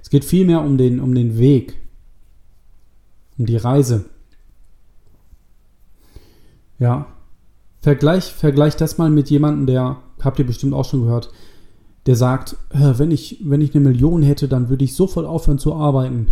Es 0.00 0.10
geht 0.10 0.24
vielmehr 0.24 0.62
um 0.62 0.76
den, 0.76 0.98
um 0.98 1.14
den 1.14 1.38
Weg, 1.38 1.76
um 3.38 3.46
die 3.46 3.56
Reise. 3.56 4.04
Ja. 6.78 7.06
Vergleich, 7.80 8.24
vergleich 8.32 8.76
das 8.76 8.98
mal 8.98 9.10
mit 9.10 9.30
jemandem, 9.30 9.66
der, 9.66 9.98
habt 10.20 10.38
ihr 10.38 10.46
bestimmt 10.46 10.74
auch 10.74 10.84
schon 10.84 11.02
gehört, 11.02 11.32
der 12.06 12.16
sagt, 12.16 12.56
wenn 12.70 13.10
ich, 13.10 13.40
wenn 13.44 13.60
ich 13.60 13.74
eine 13.74 13.88
Million 13.88 14.22
hätte, 14.22 14.48
dann 14.48 14.68
würde 14.68 14.84
ich 14.84 14.94
sofort 14.94 15.26
aufhören 15.26 15.58
zu 15.58 15.74
arbeiten. 15.74 16.28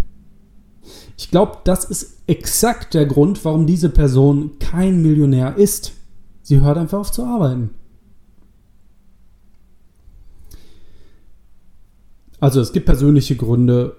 Ich 1.16 1.30
glaube, 1.30 1.58
das 1.64 1.84
ist 1.84 2.22
exakt 2.26 2.94
der 2.94 3.06
Grund, 3.06 3.44
warum 3.44 3.66
diese 3.66 3.90
Person 3.90 4.58
kein 4.58 5.02
Millionär 5.02 5.56
ist. 5.56 5.92
Sie 6.42 6.60
hört 6.60 6.78
einfach 6.78 7.00
auf 7.00 7.12
zu 7.12 7.24
arbeiten. 7.24 7.70
Also 12.40 12.60
es 12.60 12.72
gibt 12.72 12.86
persönliche 12.86 13.36
Gründe 13.36 13.96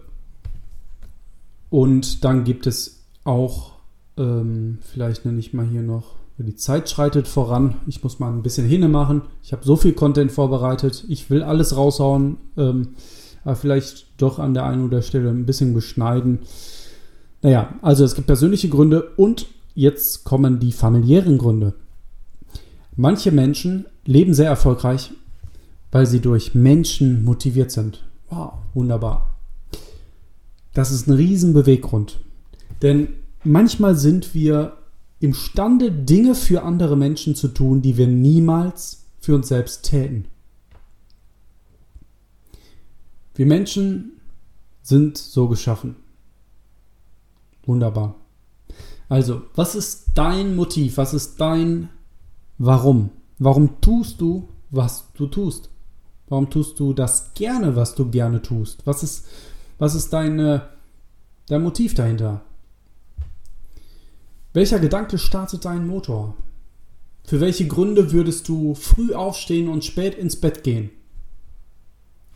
und 1.72 2.24
dann 2.24 2.44
gibt 2.44 2.68
es 2.68 3.06
auch, 3.24 3.72
ähm, 4.18 4.78
vielleicht 4.82 5.26
nenne 5.26 5.40
ich 5.40 5.54
mal 5.54 5.66
hier 5.66 5.82
noch 5.82 6.22
die 6.38 6.56
Zeit 6.56 6.90
schreitet 6.90 7.28
voran. 7.28 7.76
Ich 7.88 8.04
muss 8.04 8.20
mal 8.20 8.32
ein 8.32 8.44
bisschen 8.44 8.68
hinne 8.68 8.88
machen. 8.88 9.24
Ich 9.42 9.54
habe 9.54 9.64
so 9.64 9.76
viel 9.76 9.94
Content 9.94 10.32
vorbereitet. 10.32 11.06
Ich 11.08 11.30
will 11.30 11.44
alles 11.44 11.76
raushauen. 11.76 12.38
Ähm, 12.58 12.90
aber 13.44 13.56
vielleicht 13.56 14.22
doch 14.22 14.38
an 14.38 14.54
der 14.54 14.66
einen 14.66 14.84
oder 14.86 14.98
der 14.98 15.04
Stelle 15.04 15.30
ein 15.30 15.46
bisschen 15.46 15.74
beschneiden. 15.74 16.40
Naja, 17.42 17.74
also 17.82 18.04
es 18.04 18.16
gibt 18.16 18.28
persönliche 18.28 18.70
Gründe 18.70 19.12
und 19.16 19.48
jetzt 19.74 20.26
kommen 20.26 20.60
die 20.60 20.72
familiären 20.72 21.38
Gründe. 21.38 21.74
Manche 22.96 23.32
Menschen 23.32 23.86
leben 24.06 24.34
sehr 24.34 24.50
erfolgreich, 24.50 25.12
weil 25.92 26.06
sie 26.06 26.20
durch 26.20 26.54
Menschen 26.54 27.24
motiviert 27.24 27.72
sind. 27.72 28.04
Wow, 28.30 28.54
wunderbar. 28.74 29.31
Das 30.74 30.92
ist 30.92 31.08
ein 31.08 31.14
Riesenbeweggrund. 31.14 32.20
Denn 32.82 33.10
manchmal 33.44 33.96
sind 33.96 34.34
wir 34.34 34.78
imstande, 35.20 35.92
Dinge 35.92 36.36
für 36.36 36.64
andere 36.64 36.96
Menschen 36.96 37.36
zu 37.36 37.50
tun, 37.50 37.82
die 37.82 37.98
wir 37.98 38.08
niemals 38.08 39.06
für 39.20 39.36
uns 39.36 39.50
selbst 39.50 39.84
täten. 39.84 40.26
Wir 43.36 43.46
Menschen 43.46 44.14
sind 44.82 45.18
so 45.18 45.48
geschaffen. 45.48 45.96
Wunderbar. 47.66 48.16
Also, 49.10 49.44
was 49.56 49.76
ist 49.76 50.12
dein 50.16 50.56
Motiv? 50.56 50.98
Was 50.98 51.14
ist 51.14 51.40
dein 51.40 51.90
Warum? 52.58 53.10
Warum 53.40 53.82
tust 53.82 54.22
du, 54.22 54.48
was 54.70 55.06
du 55.16 55.28
tust? 55.28 55.70
Warum 56.30 56.50
tust 56.50 56.80
du 56.80 56.94
das 56.94 57.34
gerne, 57.34 57.76
was 57.76 57.96
du 57.96 58.10
gerne 58.10 58.42
tust? 58.42 58.86
Was 58.86 59.04
ist, 59.04 59.26
was 59.82 59.96
ist 59.96 60.14
deine, 60.14 60.70
dein 61.48 61.64
Motiv 61.64 61.96
dahinter? 61.96 62.42
Welcher 64.54 64.78
Gedanke 64.78 65.18
startet 65.18 65.66
deinen 65.66 65.88
Motor? 65.88 66.36
Für 67.24 67.42
welche 67.42 67.68
Gründe 67.68 68.12
würdest 68.12 68.48
du 68.48 68.76
früh 68.76 69.16
aufstehen 69.16 69.68
und 69.68 69.84
spät 69.84 70.14
ins 70.14 70.36
Bett 70.36 70.64
gehen? 70.64 70.92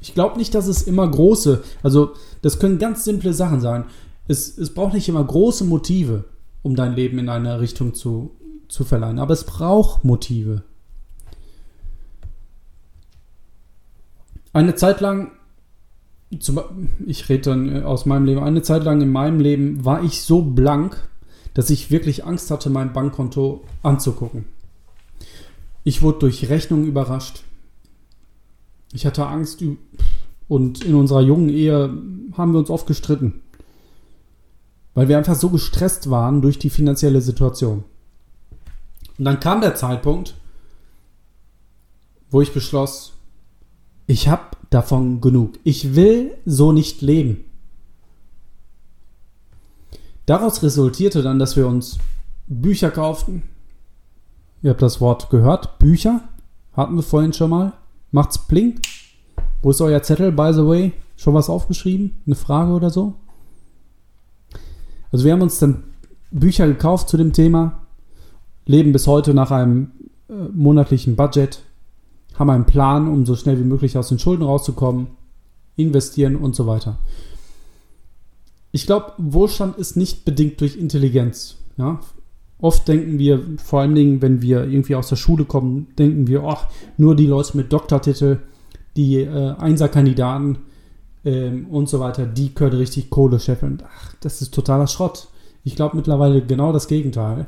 Ich 0.02 0.16
glaube 0.16 0.40
nicht, 0.40 0.56
dass 0.56 0.66
es 0.66 0.82
immer 0.82 1.08
große, 1.08 1.64
also 1.84 2.16
das 2.42 2.58
können 2.58 2.80
ganz 2.80 3.04
simple 3.04 3.32
Sachen 3.32 3.62
sein. 3.62 3.86
Es, 4.28 4.58
es 4.58 4.74
braucht 4.74 4.96
nicht 4.96 5.08
immer 5.08 5.24
große 5.24 5.66
Motive, 5.66 6.24
um 6.64 6.76
dein 6.76 6.96
Leben 6.96 7.20
in 7.20 7.30
eine 7.30 7.60
Richtung 7.60 7.94
zu, 7.94 8.32
zu 8.70 8.84
verleihen, 8.84 9.20
aber 9.20 9.34
es 9.36 9.44
braucht 9.44 10.04
Motive. 10.04 10.64
Eine 14.52 14.74
Zeit 14.74 15.00
lang, 15.00 15.35
ich 16.30 17.30
rede 17.30 17.44
dann 17.44 17.84
aus 17.84 18.06
meinem 18.06 18.26
Leben, 18.26 18.44
eine 18.44 18.62
Zeit 18.62 18.84
lang 18.84 19.02
in 19.02 19.12
meinem 19.12 19.40
Leben 19.40 19.86
war 19.86 20.04
ich 20.04 20.22
so 20.22 20.42
blank, 20.42 21.08
dass 21.54 21.70
ich 21.70 21.92
wirklich 21.92 22.26
Angst 22.26 22.52
hatte, 22.52 22.70
mein 22.70 22.94
Bankkonto 22.94 23.64
anzugucken. 23.84 24.46
Ich 25.84 26.02
wurde 26.02 26.20
durch 26.20 26.50
Rechnungen 26.50 26.88
überrascht. 26.88 27.44
Ich 28.92 29.06
hatte 29.06 29.28
Angst 29.28 29.64
und 30.48 30.84
in 30.84 30.96
unserer 30.96 31.22
jungen 31.22 31.50
Ehe 31.50 31.96
haben 32.34 32.54
wir 32.54 32.60
uns 32.60 32.70
oft 32.70 32.88
gestritten, 32.88 33.42
weil 34.94 35.08
wir 35.08 35.18
einfach 35.18 35.36
so 35.36 35.50
gestresst 35.50 36.10
waren 36.10 36.42
durch 36.42 36.60
die 36.60 36.70
finanzielle 36.70 37.22
Situation. 37.22 37.84
Und 39.18 39.26
dann 39.26 39.40
kam 39.40 39.62
der 39.62 39.76
Zeitpunkt, 39.76 40.36
wo 42.30 42.42
ich 42.42 42.54
beschloss, 42.54 43.14
ich 44.08 44.28
habe 44.28 44.44
davon 44.76 45.22
genug. 45.22 45.58
Ich 45.64 45.96
will 45.96 46.32
so 46.46 46.74
nicht 46.74 47.02
leben. 47.02 47.46
Daraus 50.26 50.62
resultierte 50.64 51.22
dann, 51.22 51.40
dass 51.40 51.56
wir 51.56 51.66
uns 51.68 51.98
Bücher 52.48 52.92
kauften. 52.92 53.44
Ihr 54.62 54.72
habt 54.72 54.82
das 54.82 55.00
Wort 55.00 55.30
gehört. 55.30 55.80
Bücher 55.80 56.22
hatten 56.74 56.96
wir 56.96 57.04
vorhin 57.04 57.32
schon 57.32 57.52
mal. 57.52 57.74
Macht's 58.12 58.38
pling. 58.38 58.80
Wo 59.62 59.72
ist 59.72 59.82
euer 59.82 60.04
Zettel, 60.04 60.32
by 60.32 60.52
the 60.54 60.66
way? 60.66 60.94
Schon 61.16 61.34
was 61.34 61.50
aufgeschrieben? 61.50 62.16
Eine 62.26 62.36
Frage 62.36 62.72
oder 62.72 62.90
so? 62.90 63.16
Also 65.12 65.24
wir 65.24 65.32
haben 65.32 65.42
uns 65.42 65.60
dann 65.60 65.84
Bücher 66.32 66.68
gekauft 66.68 67.08
zu 67.08 67.16
dem 67.16 67.32
Thema, 67.32 67.84
leben 68.66 68.92
bis 68.92 69.08
heute 69.08 69.34
nach 69.34 69.52
einem 69.52 69.92
äh, 70.28 70.34
monatlichen 70.54 71.16
Budget, 71.16 71.62
haben 72.38 72.50
einen 72.50 72.66
Plan, 72.66 73.08
um 73.08 73.26
so 73.26 73.36
schnell 73.36 73.60
wie 73.60 73.64
möglich 73.64 73.98
aus 73.98 74.10
den 74.10 74.20
Schulden 74.20 74.44
rauszukommen, 74.44 75.08
investieren 75.76 76.36
und 76.36 76.56
so 76.56 76.68
weiter 76.68 76.98
ich 78.76 78.86
glaube, 78.86 79.14
Wohlstand 79.18 79.78
ist 79.78 79.96
nicht 79.96 80.26
bedingt 80.26 80.60
durch 80.60 80.76
Intelligenz. 80.76 81.56
Ja? 81.78 82.02
Oft 82.60 82.86
denken 82.90 83.18
wir, 83.18 83.42
vor 83.56 83.80
allen 83.80 83.96
Dingen, 83.96 84.22
wenn 84.22 84.42
wir 84.42 84.66
irgendwie 84.66 84.96
aus 84.96 85.08
der 85.08 85.16
Schule 85.16 85.46
kommen, 85.46 85.88
denken 85.98 86.28
wir, 86.28 86.44
ach, 86.44 86.68
nur 86.98 87.16
die 87.16 87.26
Leute 87.26 87.56
mit 87.56 87.72
Doktortitel, 87.72 88.40
die 88.98 89.22
äh, 89.22 89.56
Einserkandidaten 89.56 90.58
ähm, 91.24 91.68
und 91.68 91.88
so 91.88 92.02
weiter, 92.02 92.26
die 92.26 92.50
können 92.50 92.76
richtig 92.76 93.10
Kohle 93.10 93.40
scheffeln. 93.40 93.82
Ach, 93.88 94.14
das 94.20 94.42
ist 94.42 94.54
totaler 94.54 94.88
Schrott. 94.88 95.30
Ich 95.64 95.78
glaube 95.78 95.96
mittlerweile 95.96 96.46
genau 96.46 96.74
das 96.74 96.90
Gegenteil. 96.90 97.46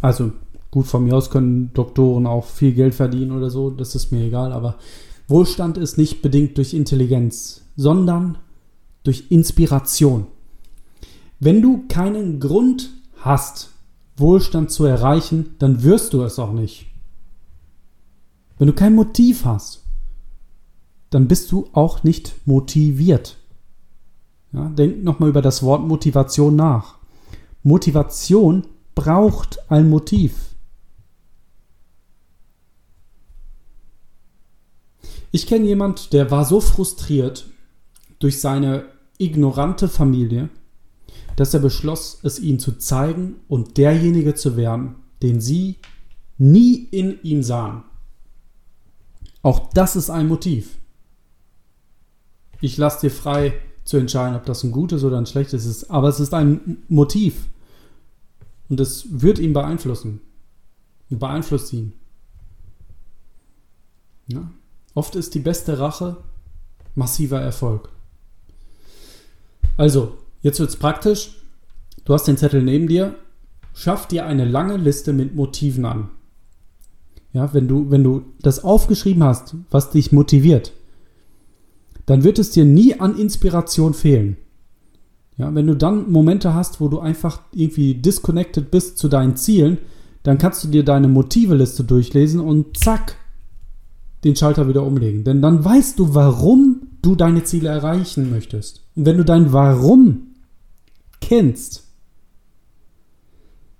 Also, 0.00 0.30
gut, 0.70 0.86
von 0.86 1.04
mir 1.04 1.16
aus 1.16 1.30
können 1.30 1.72
Doktoren 1.74 2.26
auch 2.26 2.44
viel 2.44 2.72
Geld 2.72 2.94
verdienen 2.94 3.32
oder 3.32 3.50
so, 3.50 3.70
das 3.70 3.94
ist 3.94 4.12
mir 4.12 4.24
egal, 4.24 4.52
aber 4.52 4.76
Wohlstand 5.28 5.78
ist 5.78 5.98
nicht 5.98 6.22
bedingt 6.22 6.58
durch 6.58 6.74
Intelligenz, 6.74 7.62
sondern 7.76 8.38
durch 9.02 9.30
Inspiration. 9.30 10.26
Wenn 11.38 11.62
du 11.62 11.84
keinen 11.88 12.40
Grund 12.40 12.90
hast, 13.16 13.70
Wohlstand 14.16 14.70
zu 14.70 14.84
erreichen, 14.84 15.54
dann 15.58 15.82
wirst 15.82 16.12
du 16.12 16.22
es 16.22 16.38
auch 16.38 16.52
nicht. 16.52 16.86
Wenn 18.58 18.66
du 18.66 18.74
kein 18.74 18.94
Motiv 18.94 19.46
hast, 19.46 19.84
dann 21.08 21.28
bist 21.28 21.50
du 21.50 21.68
auch 21.72 22.04
nicht 22.04 22.34
motiviert. 22.46 23.38
Ja, 24.52 24.68
denk 24.68 25.02
nochmal 25.02 25.30
über 25.30 25.42
das 25.42 25.62
Wort 25.62 25.86
Motivation 25.86 26.56
nach. 26.56 26.96
Motivation 27.62 28.64
braucht 28.94 29.70
ein 29.70 29.88
Motiv. 29.88 30.49
Ich 35.32 35.46
kenne 35.46 35.66
jemand, 35.66 36.12
der 36.12 36.30
war 36.30 36.44
so 36.44 36.60
frustriert 36.60 37.46
durch 38.18 38.40
seine 38.40 38.86
ignorante 39.18 39.88
Familie, 39.88 40.48
dass 41.36 41.54
er 41.54 41.60
beschloss, 41.60 42.18
es 42.22 42.38
ihnen 42.38 42.58
zu 42.58 42.72
zeigen 42.78 43.36
und 43.48 43.78
derjenige 43.78 44.34
zu 44.34 44.56
werden, 44.56 44.96
den 45.22 45.40
sie 45.40 45.76
nie 46.38 46.74
in 46.90 47.22
ihm 47.22 47.42
sahen. 47.42 47.84
Auch 49.42 49.72
das 49.72 49.96
ist 49.96 50.10
ein 50.10 50.28
Motiv. 50.28 50.78
Ich 52.60 52.76
lasse 52.76 53.02
dir 53.02 53.10
frei 53.10 53.54
zu 53.84 53.96
entscheiden, 53.96 54.36
ob 54.36 54.44
das 54.44 54.64
ein 54.64 54.72
gutes 54.72 55.02
oder 55.02 55.18
ein 55.18 55.26
schlechtes 55.26 55.64
ist, 55.64 55.90
aber 55.90 56.08
es 56.08 56.20
ist 56.20 56.34
ein 56.34 56.82
Motiv. 56.88 57.48
Und 58.68 58.80
es 58.80 59.06
wird 59.10 59.38
ihn 59.38 59.52
beeinflussen. 59.52 60.20
Und 61.08 61.18
beeinflusst 61.18 61.72
ihn. 61.72 61.92
Ja. 64.28 64.50
Oft 65.00 65.16
ist 65.16 65.34
die 65.34 65.38
beste 65.38 65.78
Rache 65.78 66.18
massiver 66.94 67.40
Erfolg. 67.40 67.88
Also, 69.78 70.18
jetzt 70.42 70.60
wird 70.60 70.68
es 70.68 70.76
praktisch. 70.76 71.40
Du 72.04 72.12
hast 72.12 72.28
den 72.28 72.36
Zettel 72.36 72.62
neben 72.62 72.86
dir. 72.86 73.14
Schaff 73.72 74.08
dir 74.08 74.26
eine 74.26 74.44
lange 74.44 74.76
Liste 74.76 75.14
mit 75.14 75.34
Motiven 75.34 75.86
an. 75.86 76.10
Ja, 77.32 77.54
wenn 77.54 77.66
du, 77.66 77.90
wenn 77.90 78.04
du 78.04 78.26
das 78.42 78.62
aufgeschrieben 78.62 79.24
hast, 79.24 79.54
was 79.70 79.88
dich 79.88 80.12
motiviert, 80.12 80.74
dann 82.04 82.22
wird 82.22 82.38
es 82.38 82.50
dir 82.50 82.66
nie 82.66 83.00
an 83.00 83.16
Inspiration 83.16 83.94
fehlen. 83.94 84.36
Ja, 85.38 85.54
wenn 85.54 85.66
du 85.66 85.76
dann 85.76 86.12
Momente 86.12 86.52
hast, 86.52 86.78
wo 86.78 86.88
du 86.88 87.00
einfach 87.00 87.40
irgendwie 87.52 87.94
disconnected 87.94 88.70
bist 88.70 88.98
zu 88.98 89.08
deinen 89.08 89.36
Zielen, 89.36 89.78
dann 90.24 90.36
kannst 90.36 90.62
du 90.62 90.68
dir 90.68 90.84
deine 90.84 91.08
Motiveliste 91.08 91.84
durchlesen 91.84 92.40
und 92.40 92.76
zack, 92.76 93.16
den 94.24 94.36
Schalter 94.36 94.68
wieder 94.68 94.84
umlegen. 94.84 95.24
Denn 95.24 95.42
dann 95.42 95.64
weißt 95.64 95.98
du, 95.98 96.14
warum 96.14 96.88
du 97.02 97.14
deine 97.14 97.44
Ziele 97.44 97.68
erreichen 97.68 98.30
möchtest. 98.30 98.84
Und 98.94 99.06
wenn 99.06 99.16
du 99.16 99.24
dein 99.24 99.52
Warum 99.52 100.34
kennst, 101.20 101.84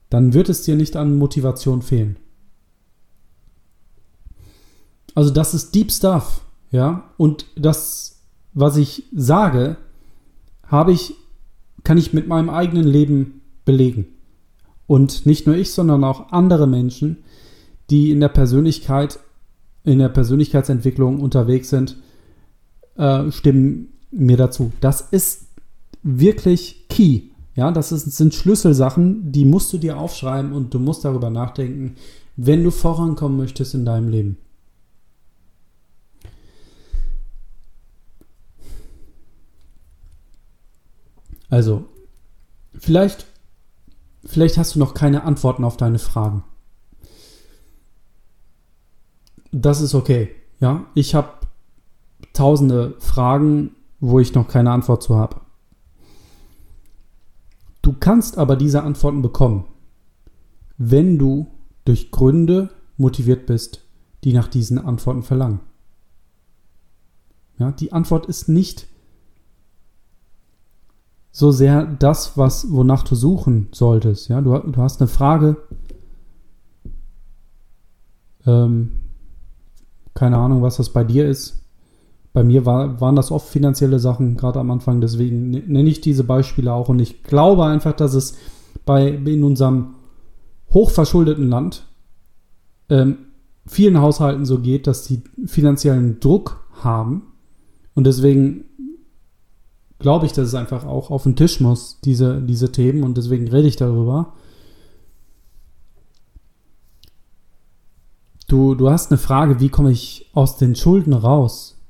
dann 0.08 0.32
wird 0.32 0.48
es 0.48 0.62
dir 0.62 0.76
nicht 0.76 0.96
an 0.96 1.16
Motivation 1.16 1.82
fehlen. 1.82 2.16
Also 5.14 5.30
das 5.30 5.54
ist 5.54 5.74
Deep 5.74 5.92
Stuff, 5.92 6.42
ja. 6.70 7.10
Und 7.16 7.46
das, 7.56 8.22
was 8.52 8.76
ich 8.76 9.04
sage, 9.12 9.76
habe 10.66 10.92
ich, 10.92 11.14
kann 11.84 11.98
ich 11.98 12.12
mit 12.12 12.28
meinem 12.28 12.50
eigenen 12.50 12.86
Leben 12.86 13.42
belegen. 13.64 14.06
Und 14.86 15.26
nicht 15.26 15.46
nur 15.46 15.56
ich, 15.56 15.72
sondern 15.72 16.04
auch 16.04 16.32
andere 16.32 16.66
Menschen, 16.66 17.18
die 17.90 18.10
in 18.10 18.20
der 18.20 18.28
Persönlichkeit, 18.28 19.18
in 19.84 19.98
der 19.98 20.08
Persönlichkeitsentwicklung 20.08 21.20
unterwegs 21.20 21.70
sind, 21.70 21.96
äh, 22.96 23.30
stimmen 23.30 23.88
mir 24.10 24.36
dazu. 24.36 24.72
Das 24.80 25.00
ist 25.00 25.46
wirklich 26.02 26.86
key. 26.88 27.22
Ja, 27.54 27.70
das 27.70 27.92
ist, 27.92 28.16
sind 28.16 28.34
Schlüsselsachen, 28.34 29.32
die 29.32 29.44
musst 29.44 29.72
du 29.72 29.78
dir 29.78 29.98
aufschreiben 29.98 30.52
und 30.52 30.72
du 30.72 30.78
musst 30.78 31.04
darüber 31.04 31.30
nachdenken, 31.30 31.96
wenn 32.36 32.64
du 32.64 32.70
vorankommen 32.70 33.36
möchtest 33.36 33.74
in 33.74 33.84
deinem 33.84 34.08
Leben. 34.08 34.38
Also, 41.50 41.84
vielleicht, 42.78 43.26
vielleicht 44.24 44.56
hast 44.56 44.76
du 44.76 44.78
noch 44.78 44.94
keine 44.94 45.24
Antworten 45.24 45.64
auf 45.64 45.76
deine 45.76 45.98
Fragen. 45.98 46.44
Das 49.52 49.80
ist 49.80 49.94
okay. 49.94 50.30
Ja, 50.60 50.86
ich 50.94 51.14
habe 51.14 51.28
tausende 52.32 52.94
Fragen, 52.98 53.74
wo 53.98 54.20
ich 54.20 54.34
noch 54.34 54.48
keine 54.48 54.70
Antwort 54.70 55.02
zu 55.02 55.16
habe. 55.16 55.40
Du 57.82 57.94
kannst 57.98 58.38
aber 58.38 58.56
diese 58.56 58.82
Antworten 58.82 59.22
bekommen, 59.22 59.64
wenn 60.76 61.18
du 61.18 61.46
durch 61.84 62.10
Gründe 62.10 62.70
motiviert 62.96 63.46
bist, 63.46 63.84
die 64.22 64.32
nach 64.32 64.48
diesen 64.48 64.78
Antworten 64.78 65.22
verlangen. 65.22 65.60
Ja, 67.58 67.72
die 67.72 67.92
Antwort 67.92 68.26
ist 68.26 68.48
nicht 68.48 68.86
so 71.32 71.52
sehr 71.52 71.84
das, 71.84 72.36
was, 72.36 72.70
wonach 72.72 73.02
du 73.02 73.14
suchen 73.14 73.68
solltest. 73.72 74.28
Ja, 74.28 74.40
du, 74.40 74.58
du 74.58 74.82
hast 74.82 75.00
eine 75.00 75.08
Frage, 75.08 75.56
ähm, 78.46 79.09
keine 80.20 80.36
Ahnung, 80.36 80.60
was 80.60 80.76
das 80.76 80.90
bei 80.90 81.02
dir 81.02 81.26
ist. 81.26 81.64
Bei 82.34 82.44
mir 82.44 82.66
war, 82.66 83.00
waren 83.00 83.16
das 83.16 83.30
oft 83.30 83.48
finanzielle 83.48 83.98
Sachen, 83.98 84.36
gerade 84.36 84.60
am 84.60 84.70
Anfang. 84.70 85.00
Deswegen 85.00 85.48
nenne 85.48 85.88
ich 85.88 86.02
diese 86.02 86.24
Beispiele 86.24 86.74
auch. 86.74 86.90
Und 86.90 86.98
ich 86.98 87.22
glaube 87.22 87.64
einfach, 87.64 87.94
dass 87.94 88.12
es 88.12 88.36
bei 88.84 89.08
in 89.08 89.42
unserem 89.42 89.94
hochverschuldeten 90.74 91.48
Land 91.48 91.86
ähm, 92.90 93.16
vielen 93.66 93.98
Haushalten 94.02 94.44
so 94.44 94.58
geht, 94.58 94.86
dass 94.86 95.06
sie 95.06 95.22
finanziellen 95.46 96.20
Druck 96.20 96.68
haben 96.82 97.22
und 97.94 98.04
deswegen 98.04 98.64
glaube 99.98 100.26
ich, 100.26 100.32
dass 100.32 100.48
es 100.48 100.54
einfach 100.54 100.84
auch 100.84 101.10
auf 101.10 101.22
den 101.22 101.36
Tisch 101.36 101.60
muss, 101.60 101.98
diese, 102.04 102.42
diese 102.42 102.72
Themen, 102.72 103.04
und 103.04 103.16
deswegen 103.16 103.48
rede 103.48 103.68
ich 103.68 103.76
darüber. 103.76 104.34
Du, 108.50 108.74
du 108.74 108.90
hast 108.90 109.12
eine 109.12 109.18
Frage, 109.18 109.60
wie 109.60 109.68
komme 109.68 109.92
ich 109.92 110.28
aus 110.32 110.56
den 110.56 110.74
Schulden 110.74 111.12
raus? 111.12 111.80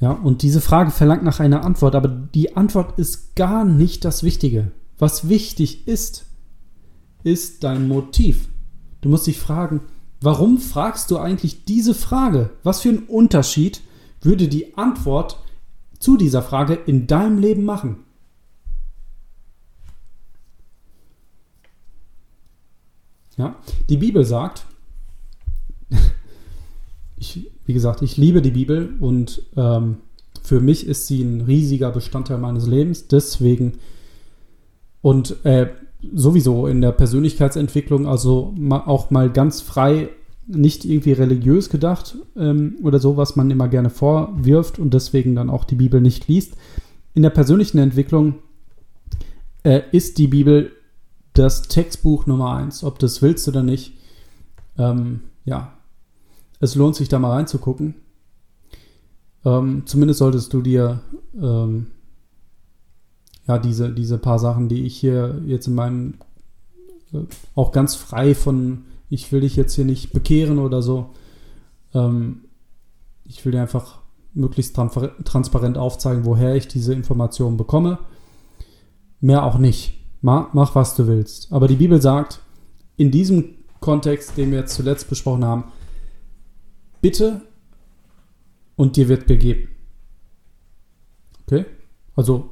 Ja, 0.00 0.12
und 0.12 0.40
diese 0.40 0.62
Frage 0.62 0.90
verlangt 0.90 1.22
nach 1.22 1.38
einer 1.38 1.66
Antwort, 1.66 1.94
aber 1.94 2.08
die 2.08 2.56
Antwort 2.56 2.98
ist 2.98 3.36
gar 3.36 3.66
nicht 3.66 4.06
das 4.06 4.22
Wichtige. 4.22 4.72
Was 4.98 5.28
wichtig 5.28 5.86
ist, 5.86 6.24
ist 7.24 7.62
dein 7.62 7.88
Motiv. 7.88 8.48
Du 9.02 9.10
musst 9.10 9.26
dich 9.26 9.38
fragen, 9.38 9.82
warum 10.22 10.56
fragst 10.56 11.10
du 11.10 11.18
eigentlich 11.18 11.66
diese 11.66 11.92
Frage? 11.92 12.48
Was 12.62 12.80
für 12.80 12.88
einen 12.88 13.00
Unterschied 13.00 13.82
würde 14.22 14.48
die 14.48 14.78
Antwort 14.78 15.42
zu 15.98 16.16
dieser 16.16 16.40
Frage 16.40 16.72
in 16.72 17.06
deinem 17.06 17.38
Leben 17.38 17.66
machen? 17.66 17.96
Ja, 23.36 23.56
die 23.90 23.98
Bibel 23.98 24.24
sagt, 24.24 24.64
ich, 27.20 27.50
wie 27.66 27.74
gesagt, 27.74 28.02
ich 28.02 28.16
liebe 28.16 28.42
die 28.42 28.50
Bibel 28.50 28.94
und 28.98 29.42
ähm, 29.56 29.98
für 30.42 30.60
mich 30.60 30.86
ist 30.86 31.06
sie 31.06 31.22
ein 31.22 31.42
riesiger 31.42 31.92
Bestandteil 31.92 32.38
meines 32.38 32.66
Lebens. 32.66 33.06
Deswegen 33.06 33.74
und 35.02 35.44
äh, 35.44 35.68
sowieso 36.14 36.66
in 36.66 36.80
der 36.80 36.92
Persönlichkeitsentwicklung, 36.92 38.06
also 38.06 38.54
ma, 38.56 38.86
auch 38.86 39.10
mal 39.10 39.30
ganz 39.30 39.60
frei 39.60 40.08
nicht 40.46 40.84
irgendwie 40.84 41.12
religiös 41.12 41.68
gedacht 41.68 42.16
ähm, 42.36 42.76
oder 42.82 42.98
so, 42.98 43.16
was 43.16 43.36
man 43.36 43.50
immer 43.50 43.68
gerne 43.68 43.90
vorwirft 43.90 44.78
und 44.78 44.94
deswegen 44.94 45.34
dann 45.34 45.50
auch 45.50 45.64
die 45.64 45.76
Bibel 45.76 46.00
nicht 46.00 46.26
liest. 46.26 46.56
In 47.14 47.22
der 47.22 47.30
persönlichen 47.30 47.78
Entwicklung 47.78 48.36
äh, 49.62 49.82
ist 49.92 50.16
die 50.18 50.26
Bibel 50.26 50.72
das 51.34 51.62
Textbuch 51.62 52.26
Nummer 52.26 52.54
eins, 52.54 52.82
ob 52.82 52.98
du 52.98 53.06
es 53.06 53.20
willst 53.20 53.46
oder 53.46 53.62
nicht. 53.62 53.92
Ähm, 54.78 55.20
ja, 55.44 55.74
es 56.60 56.74
lohnt 56.74 56.94
sich 56.94 57.08
da 57.08 57.18
mal 57.18 57.32
reinzugucken. 57.32 57.94
Ähm, 59.44 59.82
zumindest 59.86 60.18
solltest 60.18 60.52
du 60.52 60.60
dir 60.60 61.00
ähm, 61.34 61.86
ja 63.48 63.58
diese, 63.58 63.90
diese 63.90 64.18
paar 64.18 64.38
Sachen, 64.38 64.68
die 64.68 64.84
ich 64.84 64.96
hier 64.96 65.40
jetzt 65.46 65.66
in 65.66 65.74
meinem 65.74 66.14
äh, 67.12 67.20
auch 67.54 67.72
ganz 67.72 67.94
frei 67.94 68.34
von 68.34 68.84
ich 69.08 69.32
will 69.32 69.40
dich 69.40 69.56
jetzt 69.56 69.74
hier 69.74 69.84
nicht 69.84 70.12
bekehren 70.12 70.58
oder 70.58 70.82
so. 70.82 71.10
Ähm, 71.94 72.44
ich 73.24 73.44
will 73.44 73.52
dir 73.52 73.62
einfach 73.62 73.98
möglichst 74.32 74.76
transparent 74.76 75.76
aufzeigen, 75.76 76.24
woher 76.24 76.54
ich 76.54 76.68
diese 76.68 76.94
Informationen 76.94 77.56
bekomme. 77.56 77.98
Mehr 79.20 79.44
auch 79.44 79.58
nicht. 79.58 79.98
Mach, 80.22 80.52
mach, 80.52 80.74
was 80.76 80.94
du 80.94 81.08
willst. 81.08 81.52
Aber 81.52 81.66
die 81.66 81.76
Bibel 81.76 82.00
sagt, 82.00 82.40
in 82.96 83.10
diesem 83.10 83.56
Kontext, 83.80 84.36
den 84.36 84.52
wir 84.52 84.58
jetzt 84.58 84.74
zuletzt 84.74 85.08
besprochen 85.08 85.44
haben, 85.44 85.64
bitte 87.00 87.42
und 88.76 88.96
dir 88.96 89.08
wird 89.08 89.26
gegeben. 89.26 89.68
Okay? 91.46 91.66
Also, 92.16 92.50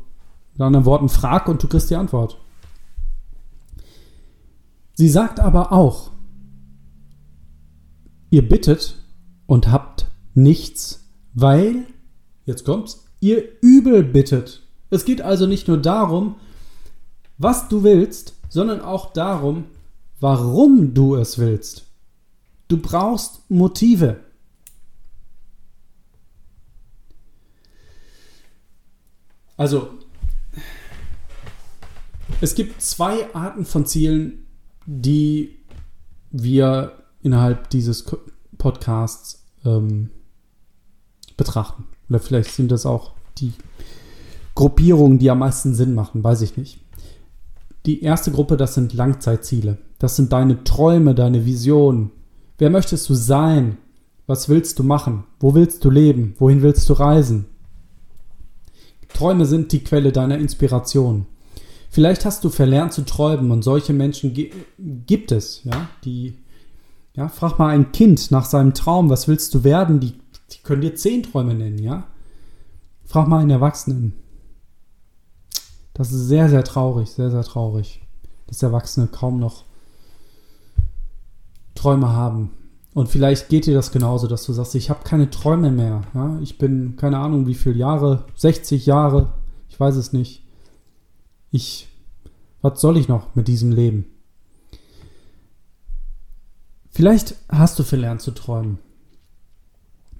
mit 0.53 0.63
anderen 0.63 0.85
Worten, 0.85 1.09
frag 1.09 1.49
und 1.49 1.63
du 1.63 1.69
kriegst 1.69 1.91
die 1.91 1.97
Antwort. 1.97 2.41
Sie 4.95 5.09
sagt 5.09 5.39
aber 5.39 5.73
auch, 5.73 6.11
Ihr 8.31 8.47
bittet 8.47 8.97
und 9.47 9.71
habt 9.71 10.07
nichts, 10.35 11.09
weil, 11.33 11.87
jetzt 12.45 12.65
kommt's, 12.65 13.07
ihr 13.21 13.43
übel 13.63 14.05
bittet. 14.05 14.63
Es 14.91 15.05
geht 15.05 15.23
also 15.23 15.47
nicht 15.47 15.67
nur 15.67 15.79
darum, 15.79 16.37
was 17.39 17.69
du 17.69 17.83
willst, 17.83 18.35
sondern 18.51 18.81
auch 18.81 19.13
darum, 19.13 19.65
warum 20.21 20.93
du 20.93 21.17
es 21.17 21.39
willst. 21.39 21.87
Du 22.69 22.77
brauchst 22.77 23.51
Motive. 23.51 24.21
Also, 29.59 29.89
es 32.41 32.55
gibt 32.55 32.81
zwei 32.81 33.35
Arten 33.35 33.65
von 33.65 33.85
Zielen, 33.85 34.47
die 34.87 35.59
wir 36.31 36.93
innerhalb 37.23 37.69
dieses 37.71 38.07
Podcasts 38.57 39.45
ähm, 39.65 40.11
betrachten. 41.37 41.87
Oder 42.09 42.21
vielleicht 42.21 42.53
sind 42.53 42.71
das 42.71 42.87
auch 42.87 43.15
die 43.39 43.53
Gruppierungen, 44.55 45.19
die 45.19 45.29
am 45.29 45.41
meisten 45.41 45.75
Sinn 45.75 45.93
machen, 45.93 46.23
weiß 46.23 46.43
ich 46.43 46.57
nicht. 46.57 46.79
Die 47.85 48.03
erste 48.03 48.31
Gruppe, 48.31 48.57
das 48.57 48.75
sind 48.75 48.95
Langzeitziele. 48.95 49.79
Das 49.99 50.15
sind 50.15 50.33
deine 50.33 50.63
Träume, 50.63 51.17
deine 51.17 51.45
Visionen. 51.45 52.13
Wer 52.59 52.71
möchtest 52.71 53.09
du 53.09 53.15
sein? 53.15 53.79
Was 54.29 54.49
willst 54.49 54.79
du 54.79 54.85
machen? 54.85 55.25
Wo 55.41 55.55
willst 55.55 55.85
du 55.85 55.91
leben? 55.91 56.37
Wohin 56.39 56.63
willst 56.63 56.89
du 56.89 56.93
reisen? 56.93 57.47
Träume 59.09 59.47
sind 59.47 59.73
die 59.73 59.83
Quelle 59.83 60.13
deiner 60.13 60.39
Inspiration. 60.39 61.27
Vielleicht 61.91 62.25
hast 62.25 62.45
du 62.45 62.51
verlernt 62.51 62.93
zu 62.93 63.05
träumen 63.05 63.51
und 63.51 63.63
solche 63.63 63.93
Menschen 63.93 64.35
gibt 65.07 65.33
es, 65.33 65.65
ja, 65.65 65.89
die, 66.05 66.37
ja, 67.15 67.29
frag 67.29 67.59
mal 67.59 67.69
ein 67.69 67.93
Kind 67.93 68.31
nach 68.31 68.45
seinem 68.45 68.75
Traum, 68.75 69.09
was 69.09 69.27
willst 69.27 69.55
du 69.55 69.65
werden? 69.65 69.99
Die, 70.01 70.15
die 70.53 70.59
können 70.63 70.83
dir 70.83 70.95
zehn 70.95 71.23
Träume 71.23 71.55
nennen, 71.55 71.79
ja. 71.79 72.07
Frag 73.05 73.27
mal 73.27 73.41
einen 73.41 73.51
Erwachsenen. 73.51 74.15
Das 75.95 76.13
ist 76.13 76.29
sehr, 76.29 76.49
sehr 76.49 76.63
traurig, 76.63 77.11
sehr, 77.11 77.31
sehr 77.31 77.43
traurig, 77.43 78.03
dass 78.47 78.63
Erwachsene 78.63 79.07
kaum 79.09 79.41
noch 79.41 79.65
Träume 81.75 82.13
haben. 82.13 82.51
Und 82.99 83.09
vielleicht 83.09 83.49
geht 83.49 83.67
dir 83.67 83.75
das 83.75 83.93
genauso, 83.93 84.27
dass 84.27 84.45
du 84.45 84.53
sagst, 84.53 84.75
ich 84.75 84.91
habe 84.91 85.05
keine 85.05 85.31
Träume 85.31 85.71
mehr. 85.71 86.03
Ja? 86.15 86.37
Ich 86.43 86.59
bin, 86.59 86.97
keine 86.97 87.19
Ahnung, 87.19 87.47
wie 87.47 87.55
viele 87.55 87.77
Jahre, 87.77 88.25
60 88.35 88.87
Jahre, 88.87 89.35
ich 89.69 89.79
weiß 89.79 89.95
es 89.95 90.13
nicht. 90.13 90.43
Ich, 91.53 91.87
was 92.61 92.81
soll 92.81 92.97
ich 92.97 93.07
noch 93.07 93.37
mit 93.37 93.47
diesem 93.47 93.71
Leben? 93.71 94.07
Vielleicht 96.91 97.37
hast 97.49 97.79
du 97.79 97.85
verlernt 97.85 98.21
zu 98.21 98.33
träumen. 98.33 98.81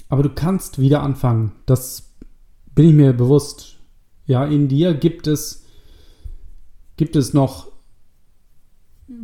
Aber 0.09 0.23
du 0.23 0.31
kannst 0.31 0.79
wieder 0.79 1.03
anfangen. 1.03 1.57
Das 1.67 2.13
bin 2.77 2.91
ich 2.91 2.95
mir 2.95 3.13
bewusst. 3.13 3.79
Ja, 4.25 4.45
in 4.45 4.69
dir 4.69 4.95
gibt 4.95 5.27
es, 5.27 5.65
gibt 6.97 7.17
es 7.17 7.35
noch 7.35 7.73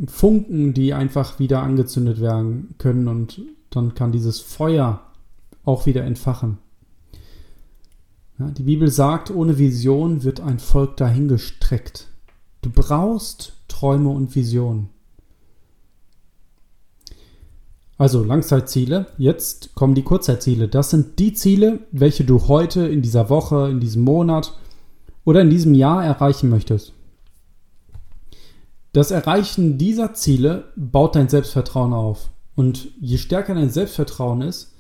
Funken, 0.07 0.75
die 0.75 0.95
einfach 0.95 1.39
wieder 1.39 1.63
angezündet 1.63 2.21
werden 2.21 2.75
können 2.79 3.09
und 3.09 3.43
dann 3.71 3.95
kann 3.95 4.13
dieses 4.13 4.41
Feuer 4.41 5.03
auch 5.65 5.87
wieder 5.87 6.05
entfachen. 6.05 6.59
Ja, 8.39 8.51
die 8.51 8.63
Bibel 8.63 8.91
sagt, 8.91 9.31
ohne 9.31 9.59
Vision 9.59 10.25
wird 10.25 10.41
ein 10.41 10.59
Volk 10.59 10.97
dahingestreckt. 10.97 12.09
Du 12.63 12.71
brauchst 12.71 13.53
Träume 13.69 14.11
und 14.11 14.35
Visionen. 14.35 14.89
Also 17.97 18.25
Langzeitziele. 18.25 19.07
Jetzt 19.19 19.75
kommen 19.75 19.95
die 19.95 20.03
Kurzzeitziele. 20.03 20.67
Das 20.67 20.91
sind 20.91 21.19
die 21.19 21.33
Ziele, 21.33 21.81
welche 21.93 22.25
du 22.25 22.49
heute, 22.49 22.89
in 22.89 23.03
dieser 23.03 23.31
Woche, 23.31 23.69
in 23.71 23.79
diesem 23.79 24.03
Monat 24.03 24.59
oder 25.25 25.43
in 25.43 25.51
diesem 25.51 25.75
Jahr 25.75 26.05
erreichen 26.05 26.51
möchtest. 26.51 26.93
Das 28.95 29.11
Erreichen 29.11 29.77
dieser 29.77 30.15
Ziele 30.15 30.73
baut 30.77 31.17
dein 31.17 31.29
Selbstvertrauen 31.29 31.93
auf. 31.93 32.31
Und 32.55 32.91
je 33.01 33.19
stärker 33.19 33.53
dein 33.53 33.69
Selbstvertrauen 33.69 34.41
ist, 34.41 34.73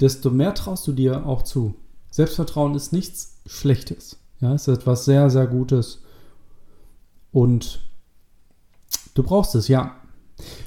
desto 0.00 0.30
mehr 0.30 0.54
traust 0.54 0.86
du 0.86 0.92
dir 0.92 1.24
auch 1.24 1.40
zu. 1.40 1.74
Selbstvertrauen 2.10 2.74
ist 2.74 2.92
nichts 2.92 3.40
Schlechtes. 3.46 4.18
Ja, 4.40 4.52
es 4.52 4.68
ist 4.68 4.80
etwas 4.80 5.06
sehr, 5.06 5.30
sehr 5.30 5.46
Gutes. 5.46 6.02
Und 7.32 7.80
du 9.14 9.22
brauchst 9.22 9.54
es, 9.54 9.66
ja. 9.68 9.96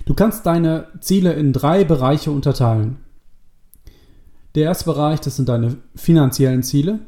Du 0.06 0.16
kannst 0.16 0.48
deine 0.48 0.88
Ziele 1.00 1.34
in 1.34 1.54
drei 1.54 1.84
Bereiche 1.84 2.32
unterteilen. 2.32 2.98
Der 4.56 4.64
erste 4.64 4.86
Bereich, 4.86 5.20
das 5.20 5.36
sind 5.36 5.50
deine 5.50 5.78
finanziellen 5.94 6.64
Ziele. 6.64 7.02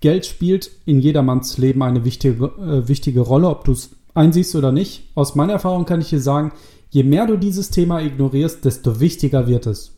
Geld 0.00 0.26
spielt 0.26 0.70
in 0.84 1.00
jedermanns 1.00 1.56
Leben 1.56 1.82
eine 1.82 2.04
wichtige, 2.04 2.44
äh, 2.44 2.88
wichtige 2.88 3.20
Rolle, 3.20 3.48
ob 3.48 3.64
du 3.64 3.72
es 3.72 3.96
einsiehst 4.14 4.54
oder 4.56 4.72
nicht. 4.72 5.10
Aus 5.14 5.34
meiner 5.34 5.54
Erfahrung 5.54 5.84
kann 5.84 6.00
ich 6.00 6.10
dir 6.10 6.20
sagen, 6.20 6.52
je 6.90 7.04
mehr 7.04 7.26
du 7.26 7.36
dieses 7.36 7.70
Thema 7.70 8.00
ignorierst, 8.00 8.64
desto 8.64 9.00
wichtiger 9.00 9.46
wird 9.46 9.66
es. 9.66 9.96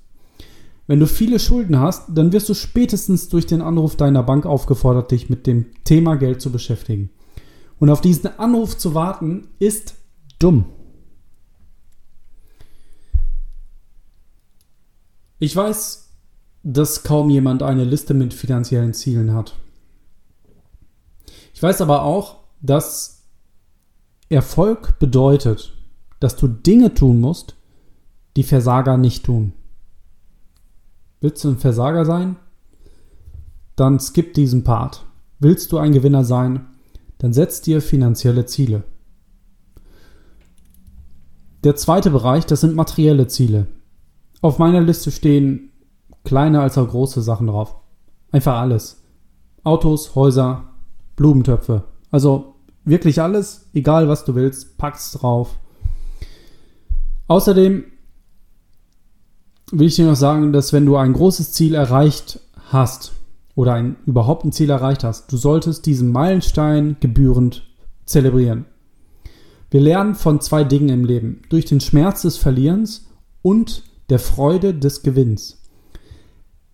Wenn 0.87 1.01
du 1.01 1.07
viele 1.07 1.39
Schulden 1.39 1.79
hast, 1.79 2.09
dann 2.09 2.33
wirst 2.33 2.49
du 2.49 2.55
spätestens 2.55 3.29
durch 3.29 3.47
den 3.47 3.63
Anruf 3.63 3.97
deiner 3.97 4.23
Bank 4.23 4.47
aufgefordert, 4.47 5.11
dich 5.11 5.31
mit 5.31 5.47
dem 5.47 5.67
Thema 5.85 6.17
Geld 6.17 6.41
zu 6.41 6.51
beschäftigen. 6.51 7.11
Und 7.79 7.89
auf 7.89 8.01
diesen 8.01 8.39
Anruf 8.39 8.77
zu 8.77 8.95
warten, 8.95 9.49
ist 9.59 9.95
dumm. 10.39 10.67
Ich 15.39 15.57
weiß, 15.57 16.11
dass 16.63 17.03
kaum 17.03 17.31
jemand 17.31 17.63
eine 17.63 17.85
Liste 17.85 18.15
mit 18.15 18.35
finanziellen 18.35 18.95
Zielen 18.95 19.35
hat. 19.35 19.57
Ich 21.55 21.63
weiß 21.63 21.81
aber 21.81 22.03
auch, 22.03 22.37
dass 22.61 23.22
Erfolg 24.33 24.99
bedeutet, 24.99 25.74
dass 26.20 26.37
du 26.37 26.49
Dinge 26.49 26.95
tun 26.95 27.20
musst, 27.20 27.57
die 28.37 28.43
Versager 28.43 28.97
nicht 28.97 29.24
tun. 29.24 29.53
Willst 31.20 31.45
du 31.45 31.51
ein 31.51 31.59
Versager 31.59 32.05
sein? 32.05 32.37
Dann 33.76 34.01
skip 34.01 34.35
diesen 34.35 34.64
Part. 34.64 35.05
Willst 35.39 35.72
du 35.72 35.78
ein 35.78 35.93
Gewinner 35.93 36.24
sein? 36.24 36.66
Dann 37.18 37.33
setz 37.33 37.61
dir 37.61 37.80
finanzielle 37.80 38.47
Ziele. 38.47 38.85
Der 41.64 41.76
zweite 41.76 42.11
Bereich, 42.11 42.45
das 42.45 42.61
sind 42.61 42.74
materielle 42.74 43.28
Ziele. 43.28 43.68
Auf 44.41 44.59
meiner 44.59 44.80
Liste 44.80 45.12
stehen 45.12 45.70
kleine 46.24 46.61
als 46.61 46.76
auch 46.76 46.89
große 46.89 47.22
Sachen 47.22 47.47
drauf. 47.47 47.76
Einfach 48.33 48.61
alles. 48.61 49.03
Autos, 49.62 50.16
Häuser, 50.16 50.64
Blumentöpfe. 51.14 51.85
Also 52.11 52.52
Wirklich 52.85 53.20
alles, 53.20 53.68
egal 53.74 54.09
was 54.09 54.24
du 54.24 54.35
willst, 54.35 54.76
pack's 54.78 55.12
drauf. 55.12 55.59
Außerdem 57.28 57.85
will 59.70 59.87
ich 59.87 59.97
dir 59.97 60.07
noch 60.07 60.16
sagen, 60.16 60.53
dass 60.53 60.72
wenn 60.72 60.87
du 60.87 60.97
ein 60.97 61.12
großes 61.12 61.53
Ziel 61.53 61.74
erreicht 61.74 62.41
hast 62.70 63.12
oder 63.55 63.74
ein, 63.74 63.97
überhaupt 64.07 64.45
ein 64.45 64.53
Ziel 64.53 64.70
erreicht 64.70 65.05
hast, 65.05 65.33
du 65.33 65.37
solltest 65.37 65.87
diesen 65.87 66.11
Meilenstein 66.11 66.97
gebührend 67.01 67.62
zelebrieren. 68.05 68.66
Wir 69.70 69.80
lernen 69.80 70.14
von 70.14 70.41
zwei 70.41 70.64
Dingen 70.64 70.91
im 70.91 71.05
Leben. 71.05 71.43
Durch 71.49 71.64
den 71.64 71.80
Schmerz 71.80 72.22
des 72.22 72.37
Verlierens 72.37 73.07
und 73.41 73.85
der 74.11 74.18
Freude 74.18 74.74
des 74.74 75.03
Gewinns. 75.03 75.62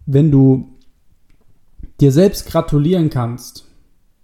Wenn 0.07 0.33
du 0.33 0.71
dir 2.01 2.11
selbst 2.11 2.47
gratulieren 2.47 3.11
kannst 3.11 3.67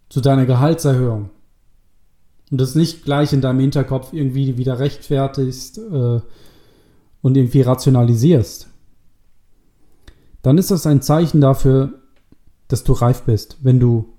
zu 0.08 0.20
deiner 0.20 0.46
Gehaltserhöhung, 0.46 1.30
und 2.54 2.60
das 2.60 2.76
nicht 2.76 3.02
gleich 3.02 3.32
in 3.32 3.40
deinem 3.40 3.58
Hinterkopf 3.58 4.12
irgendwie 4.12 4.56
wieder 4.56 4.78
rechtfertigst 4.78 5.78
äh, 5.78 6.20
und 7.20 7.36
irgendwie 7.36 7.62
rationalisierst, 7.62 8.68
dann 10.42 10.56
ist 10.56 10.70
das 10.70 10.86
ein 10.86 11.02
Zeichen 11.02 11.40
dafür, 11.40 11.94
dass 12.68 12.84
du 12.84 12.92
reif 12.92 13.22
bist. 13.22 13.58
Wenn 13.62 13.80
du, 13.80 14.14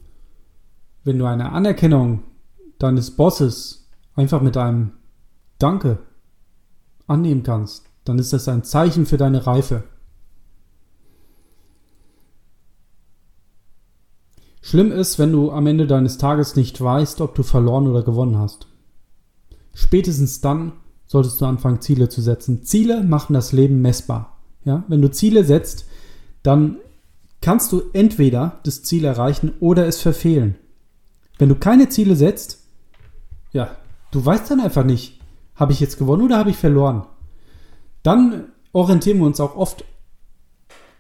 wenn 1.06 1.18
du 1.18 1.24
eine 1.24 1.54
Anerkennung 1.54 2.24
deines 2.78 3.12
Bosses 3.12 3.88
einfach 4.16 4.42
mit 4.42 4.58
einem 4.58 4.92
Danke 5.58 6.00
annehmen 7.08 7.44
kannst, 7.44 7.86
dann 8.04 8.20
ist 8.20 8.34
das 8.34 8.50
ein 8.50 8.66
Zeichen 8.66 9.06
für 9.06 9.16
deine 9.16 9.48
Reife. 9.48 9.86
Schlimm 14.68 14.92
ist, 14.92 15.20
wenn 15.20 15.32
du 15.32 15.52
am 15.52 15.68
Ende 15.68 15.86
deines 15.86 16.18
Tages 16.18 16.56
nicht 16.56 16.82
weißt, 16.82 17.22
ob 17.22 17.36
du 17.36 17.44
verloren 17.44 17.86
oder 17.86 18.02
gewonnen 18.02 18.40
hast. 18.40 18.66
Spätestens 19.76 20.42
dann 20.42 20.72
solltest 21.06 21.40
du 21.40 21.46
anfangen, 21.46 21.82
Ziele 21.82 22.10
zu 22.10 22.20
setzen. 22.20 22.64
Ziele 22.64 23.04
machen 23.04 23.36
das 23.36 23.52
Leben 23.52 23.84
messbar. 23.84 24.40
Ja? 24.64 24.84
Wenn 24.88 25.04
du 25.04 25.12
Ziele 25.12 25.44
setzt, 25.44 25.86
dann 26.42 26.78
kannst 27.42 27.74
du 27.74 27.84
entweder 27.94 28.60
das 28.64 28.82
Ziel 28.82 29.06
erreichen 29.06 29.54
oder 29.60 29.86
es 29.86 30.02
verfehlen. 30.02 30.56
Wenn 31.38 31.50
du 31.50 31.56
keine 31.56 31.90
Ziele 31.90 32.16
setzt, 32.16 32.64
ja, 33.52 33.70
du 34.10 34.26
weißt 34.26 34.50
dann 34.50 34.62
einfach 34.62 34.84
nicht, 34.84 35.22
habe 35.54 35.74
ich 35.74 35.80
jetzt 35.80 36.00
gewonnen 36.00 36.24
oder 36.24 36.40
habe 36.40 36.50
ich 36.50 36.58
verloren. 36.58 37.06
Dann 38.02 38.46
orientieren 38.74 39.20
wir 39.20 39.28
uns 39.28 39.40
auch 39.40 39.56
oft 39.58 39.86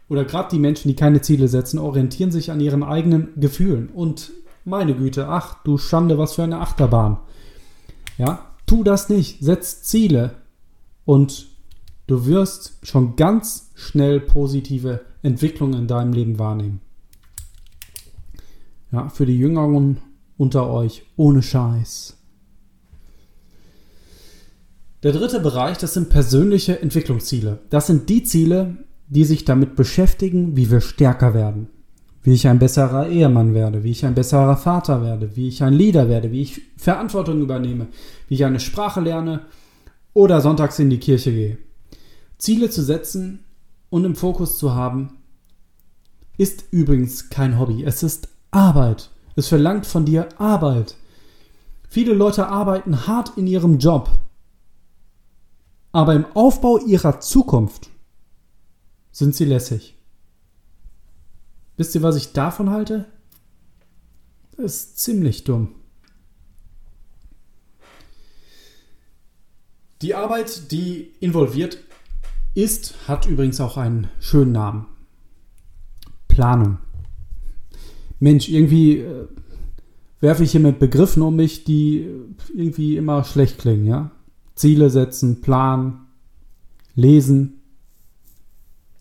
oder 0.07 0.25
gerade 0.25 0.49
die 0.51 0.59
Menschen, 0.59 0.87
die 0.87 0.95
keine 0.95 1.21
Ziele 1.21 1.47
setzen, 1.47 1.79
orientieren 1.79 2.31
sich 2.31 2.51
an 2.51 2.59
ihren 2.59 2.83
eigenen 2.83 3.29
Gefühlen. 3.37 3.89
Und 3.89 4.31
meine 4.63 4.95
Güte, 4.95 5.27
ach 5.27 5.63
du 5.63 5.77
Schande, 5.77 6.17
was 6.17 6.35
für 6.35 6.43
eine 6.43 6.59
Achterbahn. 6.59 7.17
Ja, 8.17 8.51
tu 8.65 8.83
das 8.83 9.09
nicht, 9.09 9.43
setz 9.43 9.83
Ziele 9.83 10.35
und 11.05 11.47
du 12.07 12.25
wirst 12.25 12.79
schon 12.83 13.15
ganz 13.15 13.71
schnell 13.75 14.19
positive 14.19 15.01
Entwicklungen 15.21 15.79
in 15.79 15.87
deinem 15.87 16.13
Leben 16.13 16.39
wahrnehmen. 16.39 16.81
Ja, 18.91 19.09
für 19.09 19.25
die 19.25 19.37
Jüngeren 19.37 19.97
unter 20.37 20.69
euch, 20.69 21.03
ohne 21.15 21.41
Scheiß. 21.41 22.17
Der 25.03 25.11
dritte 25.11 25.39
Bereich, 25.39 25.77
das 25.77 25.93
sind 25.93 26.09
persönliche 26.09 26.81
Entwicklungsziele. 26.81 27.59
Das 27.69 27.87
sind 27.87 28.09
die 28.09 28.23
Ziele, 28.23 28.77
die 29.15 29.23
sich 29.23 29.45
damit 29.45 29.75
beschäftigen, 29.77 30.57
wie 30.57 30.69
wir 30.69 30.81
stärker 30.81 31.33
werden. 31.33 31.69
Wie 32.21 32.33
ich 32.33 32.47
ein 32.47 32.59
besserer 32.59 33.07
Ehemann 33.07 33.53
werde, 33.53 33.83
wie 33.83 33.91
ich 33.91 34.05
ein 34.05 34.13
besserer 34.13 34.57
Vater 34.57 35.01
werde, 35.01 35.35
wie 35.37 35.47
ich 35.47 35.63
ein 35.63 35.73
Leader 35.73 36.09
werde, 36.09 36.31
wie 36.31 36.41
ich 36.41 36.61
Verantwortung 36.75 37.39
übernehme, 37.41 37.87
wie 38.27 38.33
ich 38.33 38.43
eine 38.43 38.59
Sprache 38.59 38.99
lerne 38.99 39.45
oder 40.13 40.41
sonntags 40.41 40.79
in 40.79 40.89
die 40.89 40.99
Kirche 40.99 41.31
gehe. 41.31 41.57
Ziele 42.37 42.69
zu 42.69 42.83
setzen 42.83 43.39
und 43.89 44.03
im 44.03 44.15
Fokus 44.15 44.57
zu 44.57 44.75
haben, 44.75 45.17
ist 46.37 46.65
übrigens 46.71 47.29
kein 47.29 47.57
Hobby. 47.57 47.85
Es 47.85 48.03
ist 48.03 48.27
Arbeit. 48.51 49.11
Es 49.37 49.47
verlangt 49.47 49.85
von 49.85 50.03
dir 50.03 50.27
Arbeit. 50.37 50.95
Viele 51.87 52.13
Leute 52.13 52.47
arbeiten 52.47 53.07
hart 53.07 53.37
in 53.37 53.47
ihrem 53.47 53.77
Job, 53.79 54.09
aber 55.93 56.13
im 56.13 56.25
Aufbau 56.33 56.79
ihrer 56.79 57.21
Zukunft 57.21 57.89
sind 59.15 59.33
sie 59.33 59.45
lässig. 59.45 59.95
Wisst 61.77 61.95
ihr, 61.95 62.01
was 62.01 62.17
ich 62.17 62.33
davon 62.33 62.69
halte? 62.69 63.05
Das 64.57 64.75
ist 64.75 64.99
ziemlich 64.99 65.45
dumm. 65.45 65.69
Die 70.01 70.15
Arbeit, 70.15 70.69
die 70.73 71.13
involviert 71.21 71.77
ist, 72.55 73.07
hat 73.07 73.25
übrigens 73.25 73.61
auch 73.61 73.77
einen 73.77 74.09
schönen 74.19 74.51
Namen. 74.51 74.85
Planung. 76.27 76.79
Mensch, 78.19 78.49
irgendwie 78.49 78.97
äh, 78.97 79.27
werfe 80.19 80.43
ich 80.43 80.51
hier 80.51 80.59
mit 80.59 80.77
Begriffen 80.77 81.21
um 81.21 81.37
mich, 81.37 81.63
die 81.63 82.05
irgendwie 82.53 82.97
immer 82.97 83.23
schlecht 83.23 83.59
klingen, 83.59 83.85
ja? 83.85 84.11
Ziele 84.55 84.89
setzen, 84.89 85.39
planen, 85.39 86.05
lesen, 86.95 87.61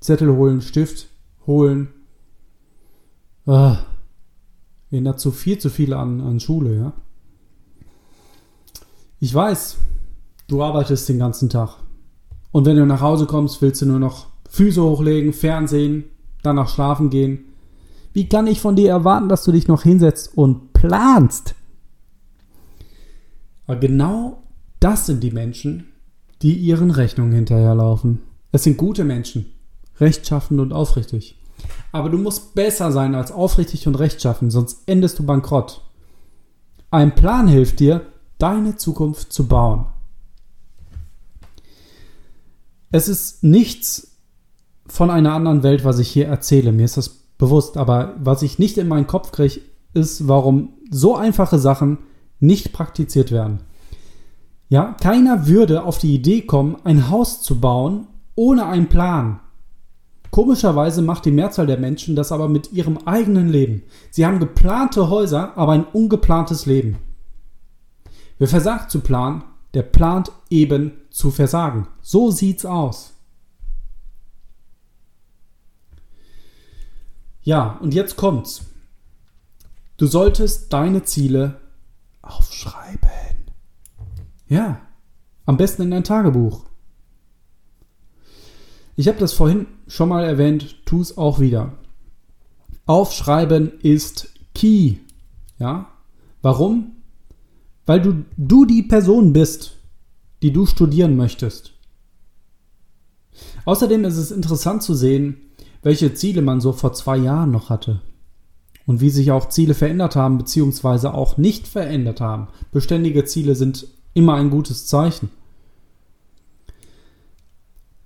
Zettel 0.05 0.36
holen, 0.36 0.61
Stift 0.61 1.09
holen. 1.46 1.88
Ah, 3.46 3.78
erinnert 4.90 5.18
zu 5.18 5.30
viel 5.30 5.57
zu 5.59 5.70
viel 5.70 5.94
an, 5.94 6.20
an 6.20 6.40
Schule, 6.40 6.76
ja? 6.76 6.92
Ich 9.18 9.32
weiß, 9.32 9.78
du 10.46 10.62
arbeitest 10.62 11.09
den 11.09 11.18
ganzen 11.18 11.48
Tag. 11.48 11.78
Und 12.52 12.66
wenn 12.66 12.76
du 12.76 12.84
nach 12.84 13.00
Hause 13.00 13.24
kommst, 13.24 13.62
willst 13.62 13.80
du 13.80 13.86
nur 13.86 13.98
noch 13.98 14.26
Füße 14.50 14.82
hochlegen, 14.82 15.32
Fernsehen, 15.32 16.05
danach 16.42 16.68
schlafen 16.68 17.09
gehen. 17.09 17.46
Wie 18.12 18.28
kann 18.28 18.46
ich 18.46 18.61
von 18.61 18.76
dir 18.76 18.90
erwarten, 18.90 19.30
dass 19.30 19.42
du 19.44 19.52
dich 19.52 19.68
noch 19.68 19.84
hinsetzt 19.84 20.36
und 20.36 20.74
planst? 20.74 21.55
Aber 23.66 23.78
genau 23.78 24.42
das 24.80 25.07
sind 25.07 25.22
die 25.22 25.30
Menschen, 25.30 25.86
die 26.42 26.59
ihren 26.59 26.90
Rechnungen 26.90 27.32
hinterherlaufen. 27.32 28.20
Es 28.52 28.64
sind 28.64 28.76
gute 28.76 29.05
Menschen, 29.05 29.53
rechtschaffend 30.01 30.61
und 30.61 30.72
aufrichtig. 30.72 31.38
Aber 31.92 32.11
du 32.11 32.18
musst 32.18 32.55
besser 32.55 32.92
sein 32.92 33.14
als 33.14 33.32
aufrichtig 33.32 33.86
und 33.86 33.95
rechtschaffen, 33.95 34.51
sonst 34.51 34.82
endest 34.86 35.18
du 35.18 35.24
bankrott. 35.24 35.82
Ein 36.90 37.14
Plan 37.14 37.49
hilft 37.49 37.80
dir, 37.80 38.07
deine 38.38 38.76
Zukunft 38.76 39.32
zu 39.32 39.47
bauen. 39.47 39.86
Es 42.90 43.09
ist 43.09 43.42
nichts 43.42 44.18
von 44.86 45.11
einer 45.11 45.32
anderen 45.32 45.62
Welt, 45.62 45.84
was 45.84 45.99
ich 45.99 46.09
hier 46.09 46.28
erzähle. 46.28 46.72
Mir 46.72 46.84
ist 46.84 46.97
das 46.97 47.09
bewusst. 47.38 47.76
Aber 47.76 48.14
was 48.18 48.42
ich 48.42 48.59
nicht 48.59 48.78
in 48.78 48.88
meinen 48.88 49.07
Kopf 49.07 49.32
kriege, 49.32 49.61
ist, 49.95 50.28
warum 50.28 50.74
so 50.90 51.16
einfache 51.16 51.59
Sachen 51.59 51.99
nicht 52.40 52.72
praktiziert 52.72 53.30
werden. 53.30 53.61
Ja, 54.68 54.95
keiner 55.01 55.47
würde 55.47 55.84
auf 55.84 55.99
die 55.99 56.14
Idee 56.14 56.42
kommen, 56.42 56.76
ein 56.84 57.11
Haus 57.11 57.42
zu 57.42 57.61
bauen 57.61 58.07
ohne 58.34 58.66
einen 58.66 58.88
Plan. 58.88 59.40
Komischerweise 60.35 61.01
macht 61.01 61.26
die 61.26 61.30
Mehrzahl 61.30 61.68
der 61.68 61.78
Menschen 61.78 62.16
das 62.16 62.32
aber 62.32 62.49
mit 62.49 62.72
ihrem 62.72 62.99
eigenen 63.07 63.49
Leben. 63.49 63.85
Sie 64.11 64.26
haben 64.26 64.41
geplante 64.41 65.09
Häuser, 65.09 65.57
aber 65.57 65.70
ein 65.70 65.85
ungeplantes 65.85 66.66
Leben. 66.66 66.99
Wer 68.39 68.49
versagt 68.49 68.91
zu 68.91 68.99
planen, 68.99 69.45
der 69.74 69.85
plant 69.85 70.32
eben 70.51 70.91
zu 71.11 71.30
versagen. 71.30 71.87
So 72.03 72.32
sieht's 72.32 72.66
aus. 72.66 73.12
Ja, 77.43 77.78
und 77.80 77.95
jetzt 77.95 78.16
kommt's. 78.16 78.62
Du 79.99 80.09
solltest 80.09 80.72
deine 80.72 81.05
Ziele 81.05 81.61
aufschreiben. 82.22 83.53
Ja, 84.49 84.80
am 85.47 85.57
besten 85.59 85.82
in 85.82 85.93
dein 85.93 86.03
Tagebuch. 86.03 86.64
Ich 88.97 89.07
habe 89.07 89.18
das 89.18 89.32
vorhin 89.32 89.68
schon 89.87 90.09
mal 90.09 90.24
erwähnt, 90.24 90.85
tu 90.87 91.01
es 91.01 91.16
auch 91.16 91.41
wieder. 91.41 91.72
Aufschreiben 92.87 93.72
ist 93.80 94.28
key. 94.55 94.97
Ja? 95.59 95.89
Warum? 96.43 96.93
Weil 97.87 98.01
du, 98.01 98.24
du 98.37 98.64
die 98.64 98.82
Person 98.82 99.32
bist, 99.32 99.78
die 100.43 100.53
du 100.53 100.66
studieren 100.66 101.16
möchtest. 101.16 101.72
Außerdem 103.64 104.05
ist 104.05 104.16
es 104.16 104.30
interessant 104.30 104.82
zu 104.82 104.95
sehen, 104.95 105.37
welche 105.82 106.14
Ziele 106.14 106.43
man 106.43 106.61
so 106.61 106.72
vor 106.72 106.93
zwei 106.93 107.16
Jahren 107.16 107.51
noch 107.51 107.70
hatte. 107.70 108.01
Und 108.87 109.01
wie 109.01 109.11
sich 109.11 109.32
auch 109.32 109.49
Ziele 109.49 109.74
verändert 109.74 110.16
haben, 110.16 110.37
beziehungsweise 110.37 111.14
auch 111.14 111.39
nicht 111.39 111.66
verändert 111.66 112.20
haben. 112.20 112.49
Beständige 112.70 113.24
Ziele 113.24 113.55
sind 113.55 113.87
immer 114.12 114.35
ein 114.35 114.51
gutes 114.51 114.87
Zeichen. 114.87 115.30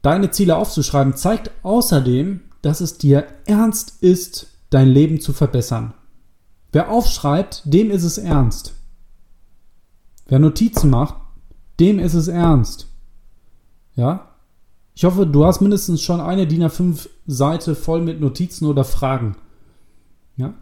Deine 0.03 0.30
Ziele 0.30 0.57
aufzuschreiben 0.57 1.16
zeigt 1.16 1.51
außerdem, 1.62 2.40
dass 2.62 2.80
es 2.80 2.99
dir 2.99 3.26
ernst 3.46 4.03
ist, 4.03 4.49
dein 4.70 4.88
Leben 4.88 5.20
zu 5.20 5.32
verbessern. 5.32 5.94
Wer 6.72 6.90
aufschreibt, 6.90 7.62
dem 7.64 7.90
ist 7.90 8.05
es 8.05 8.18
ernst. 8.18 8.74
Wer 10.26 10.38
Notizen 10.38 10.90
macht, 10.90 11.14
dem 11.80 11.99
ist 11.99 12.14
es 12.14 12.28
ernst. 12.28 12.88
Ja? 13.94 14.34
Ich 14.94 15.05
hoffe, 15.05 15.26
du 15.26 15.44
hast 15.44 15.61
mindestens 15.61 16.03
schon 16.03 16.20
eine 16.20 16.46
DIN 16.46 16.64
A5 16.64 17.09
Seite 17.26 17.74
voll 17.74 18.03
mit 18.03 18.20
Notizen 18.20 18.66
oder 18.66 18.84
Fragen. 18.84 19.36
Ja? 20.36 20.55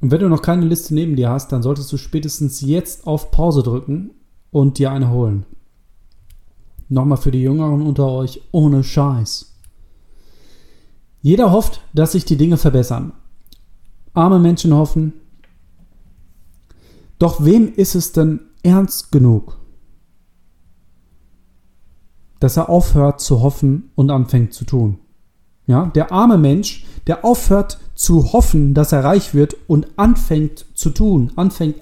Und 0.00 0.10
wenn 0.10 0.20
du 0.20 0.28
noch 0.28 0.42
keine 0.42 0.64
Liste 0.64 0.94
neben 0.94 1.16
dir 1.16 1.30
hast, 1.30 1.52
dann 1.52 1.62
solltest 1.62 1.92
du 1.92 1.96
spätestens 1.96 2.60
jetzt 2.60 3.06
auf 3.06 3.30
Pause 3.30 3.62
drücken 3.62 4.10
und 4.50 4.78
dir 4.78 4.92
eine 4.92 5.10
holen. 5.10 5.44
Nochmal 6.88 7.18
für 7.18 7.30
die 7.30 7.42
Jüngeren 7.42 7.82
unter 7.82 8.06
euch, 8.08 8.40
ohne 8.50 8.82
Scheiß. 8.82 9.54
Jeder 11.20 11.50
hofft, 11.52 11.82
dass 11.92 12.12
sich 12.12 12.24
die 12.24 12.36
Dinge 12.36 12.56
verbessern. 12.56 13.12
Arme 14.14 14.38
Menschen 14.38 14.72
hoffen. 14.74 15.12
Doch 17.18 17.44
wem 17.44 17.72
ist 17.74 17.94
es 17.94 18.12
denn 18.12 18.40
ernst 18.62 19.12
genug, 19.12 19.58
dass 22.40 22.56
er 22.56 22.68
aufhört 22.68 23.20
zu 23.20 23.42
hoffen 23.42 23.90
und 23.96 24.10
anfängt 24.10 24.54
zu 24.54 24.64
tun? 24.64 24.98
Ja, 25.66 25.86
der 25.86 26.12
arme 26.12 26.38
Mensch, 26.38 26.86
der 27.06 27.24
aufhört 27.24 27.78
zu 27.94 28.32
hoffen, 28.32 28.72
dass 28.72 28.92
er 28.92 29.04
reich 29.04 29.34
wird 29.34 29.54
und 29.66 29.98
anfängt 29.98 30.64
zu 30.74 30.90
tun, 30.90 31.32
anfängt 31.36 31.76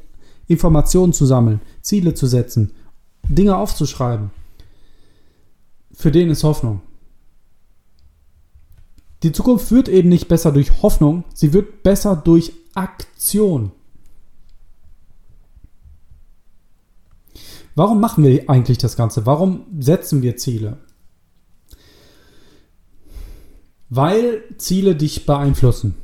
Informationen 0.48 1.12
zu 1.12 1.26
sammeln, 1.26 1.60
Ziele 1.82 2.14
zu 2.14 2.26
setzen, 2.26 2.72
Dinge 3.28 3.56
aufzuschreiben. 3.56 4.30
Für 5.96 6.12
den 6.12 6.28
ist 6.28 6.44
Hoffnung. 6.44 6.82
Die 9.22 9.32
Zukunft 9.32 9.72
wird 9.72 9.88
eben 9.88 10.10
nicht 10.10 10.28
besser 10.28 10.52
durch 10.52 10.82
Hoffnung, 10.82 11.24
sie 11.34 11.54
wird 11.54 11.82
besser 11.82 12.14
durch 12.14 12.52
Aktion. 12.74 13.72
Warum 17.74 18.00
machen 18.00 18.24
wir 18.24 18.48
eigentlich 18.48 18.76
das 18.76 18.96
Ganze? 18.96 19.24
Warum 19.24 19.64
setzen 19.80 20.20
wir 20.20 20.36
Ziele? 20.36 20.76
Weil 23.88 24.42
Ziele 24.58 24.96
dich 24.96 25.24
beeinflussen. 25.24 25.94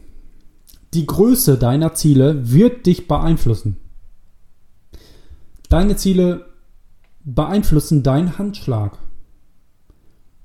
Die 0.94 1.06
Größe 1.06 1.58
deiner 1.58 1.94
Ziele 1.94 2.50
wird 2.50 2.86
dich 2.86 3.08
beeinflussen. 3.08 3.76
Deine 5.68 5.96
Ziele 5.96 6.46
beeinflussen 7.24 8.02
deinen 8.02 8.38
Handschlag, 8.38 8.98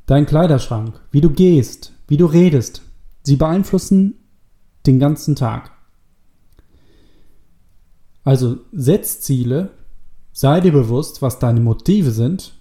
deinen 0.08 0.26
Kleiderschrank, 0.26 1.00
wie 1.12 1.22
du 1.22 1.30
gehst, 1.30 1.94
wie 2.08 2.18
du 2.18 2.26
redest. 2.26 2.82
Sie 3.22 3.36
beeinflussen 3.36 4.16
den 4.88 4.98
ganzen 5.00 5.36
Tag. 5.36 5.72
Also 8.24 8.58
setz 8.72 9.22
Ziele, 9.22 9.70
sei 10.34 10.60
dir 10.60 10.72
bewusst, 10.72 11.22
was 11.22 11.40
deine 11.40 11.60
Motive 11.60 12.12
sind 12.12 12.54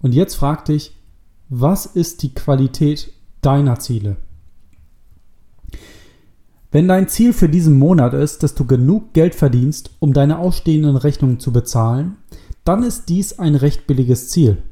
und 0.00 0.12
jetzt 0.12 0.34
frag 0.34 0.64
dich, 0.64 0.94
was 1.48 1.86
ist 1.86 2.22
die 2.22 2.34
Qualität 2.34 3.12
deiner 3.42 3.78
Ziele. 3.78 4.16
Wenn 6.72 6.88
dein 6.88 7.08
Ziel 7.08 7.32
für 7.32 7.48
diesen 7.48 7.78
Monat 7.78 8.12
ist, 8.12 8.42
dass 8.42 8.54
du 8.54 8.66
genug 8.66 9.12
Geld 9.12 9.34
verdienst, 9.34 9.90
um 9.98 10.12
deine 10.12 10.38
ausstehenden 10.38 10.96
Rechnungen 10.96 11.38
zu 11.38 11.52
bezahlen, 11.52 12.16
dann 12.64 12.82
ist 12.82 13.08
dies 13.08 13.38
ein 13.38 13.54
recht 13.54 13.86
billiges 13.86 14.28
Ziel. 14.30 14.62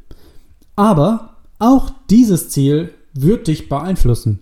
Aber 0.77 1.34
auch 1.59 1.91
dieses 2.11 2.51
Ziel 2.51 2.93
wird 3.15 3.47
dich 3.47 3.69
beeinflussen. 3.69 4.41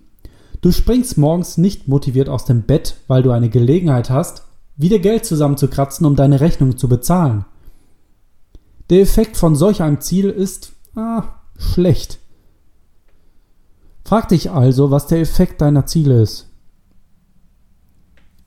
Du 0.61 0.71
springst 0.71 1.17
morgens 1.17 1.57
nicht 1.57 1.87
motiviert 1.87 2.29
aus 2.29 2.45
dem 2.45 2.63
Bett, 2.63 2.95
weil 3.07 3.21
du 3.21 3.31
eine 3.31 3.49
Gelegenheit 3.49 4.09
hast, 4.09 4.43
wieder 4.75 4.99
Geld 4.99 5.25
zusammenzukratzen, 5.25 6.05
um 6.05 6.15
deine 6.15 6.39
Rechnung 6.39 6.77
zu 6.77 6.87
bezahlen. 6.87 7.45
Der 8.89 9.01
Effekt 9.01 9.37
von 9.37 9.55
solch 9.55 9.81
einem 9.81 10.01
Ziel 10.01 10.29
ist 10.29 10.73
ah, 10.95 11.23
schlecht. 11.57 12.19
Frag 14.05 14.29
dich 14.29 14.51
also, 14.51 14.91
was 14.91 15.07
der 15.07 15.21
Effekt 15.21 15.61
deiner 15.61 15.85
Ziele 15.85 16.21
ist. 16.21 16.49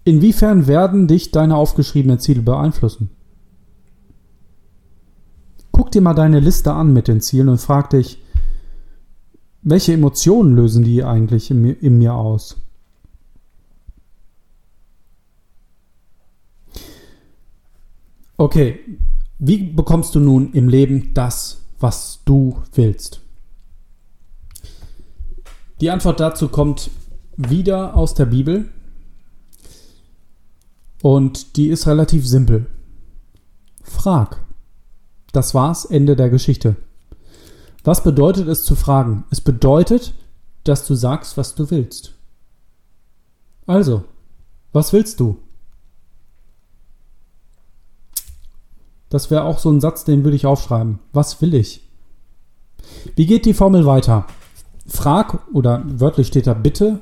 Inwiefern 0.05 0.67
werden 0.67 1.09
dich 1.09 1.33
deine 1.33 1.57
aufgeschriebenen 1.57 2.19
Ziele 2.19 2.43
beeinflussen? 2.43 3.11
Guck 5.73 5.91
dir 5.91 6.01
mal 6.01 6.15
deine 6.15 6.41
Liste 6.41 6.73
an 6.73 6.93
mit 6.93 7.09
den 7.09 7.21
Zielen 7.21 7.49
und 7.49 7.59
frag 7.59 7.91
dich, 7.91 8.23
welche 9.69 9.93
Emotionen 9.93 10.55
lösen 10.55 10.85
die 10.85 11.03
eigentlich 11.03 11.51
in 11.51 11.61
mir, 11.61 11.83
in 11.83 11.99
mir 11.99 12.15
aus? 12.15 12.57
Okay, 18.37 18.79
wie 19.41 19.65
bekommst 19.65 20.15
du 20.15 20.21
nun 20.21 20.53
im 20.53 20.69
Leben 20.69 21.13
das, 21.15 21.65
was 21.81 22.21
du 22.25 22.63
willst? 22.75 23.23
Die 25.81 25.91
Antwort 25.91 26.21
dazu 26.21 26.49
kommt 26.49 26.91
wieder 27.37 27.97
aus 27.97 28.15
der 28.15 28.27
Bibel 28.27 28.69
und 31.03 31.57
die 31.57 31.69
ist 31.71 31.89
relativ 31.89 32.25
simpel. 32.27 32.67
Frag. 33.83 34.41
Das 35.33 35.55
war's, 35.55 35.85
Ende 35.85 36.15
der 36.15 36.31
Geschichte. 36.31 36.77
Was 37.87 38.03
bedeutet 38.03 38.49
es 38.49 38.65
zu 38.65 38.75
fragen? 38.75 39.23
Es 39.31 39.41
bedeutet, 39.41 40.13
dass 40.65 40.85
du 40.89 40.97
sagst, 40.97 41.37
was 41.37 41.55
du 41.55 41.71
willst. 41.71 42.15
Also, 43.65 44.03
was 44.73 44.93
willst 44.93 45.21
du? 45.21 45.37
Das 49.09 49.31
wäre 49.31 49.45
auch 49.45 49.61
so 49.61 49.71
ein 49.71 49.81
Satz, 49.81 50.03
den 50.03 50.25
würde 50.25 50.37
ich 50.37 50.47
aufschreiben. 50.47 50.99
Was 51.13 51.41
will 51.41 51.55
ich? 51.55 51.89
Wie 53.15 53.27
geht 53.27 53.47
die 53.47 53.55
Formel 53.55 53.87
weiter? 53.87 54.27
Frag 54.89 55.47
oder 55.55 55.85
wörtlich 55.87 56.27
steht 56.27 56.49
da 56.49 56.55
bitte 56.55 57.01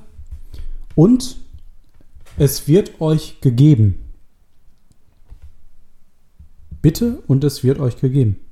und 0.95 1.39
es 2.37 2.69
wird 2.69 3.01
euch 3.01 3.41
gegeben. 3.41 4.13
Bitte 6.83 7.23
und 7.27 7.43
es 7.43 7.65
wird 7.65 7.79
euch 7.79 7.97
gegeben. 7.97 8.44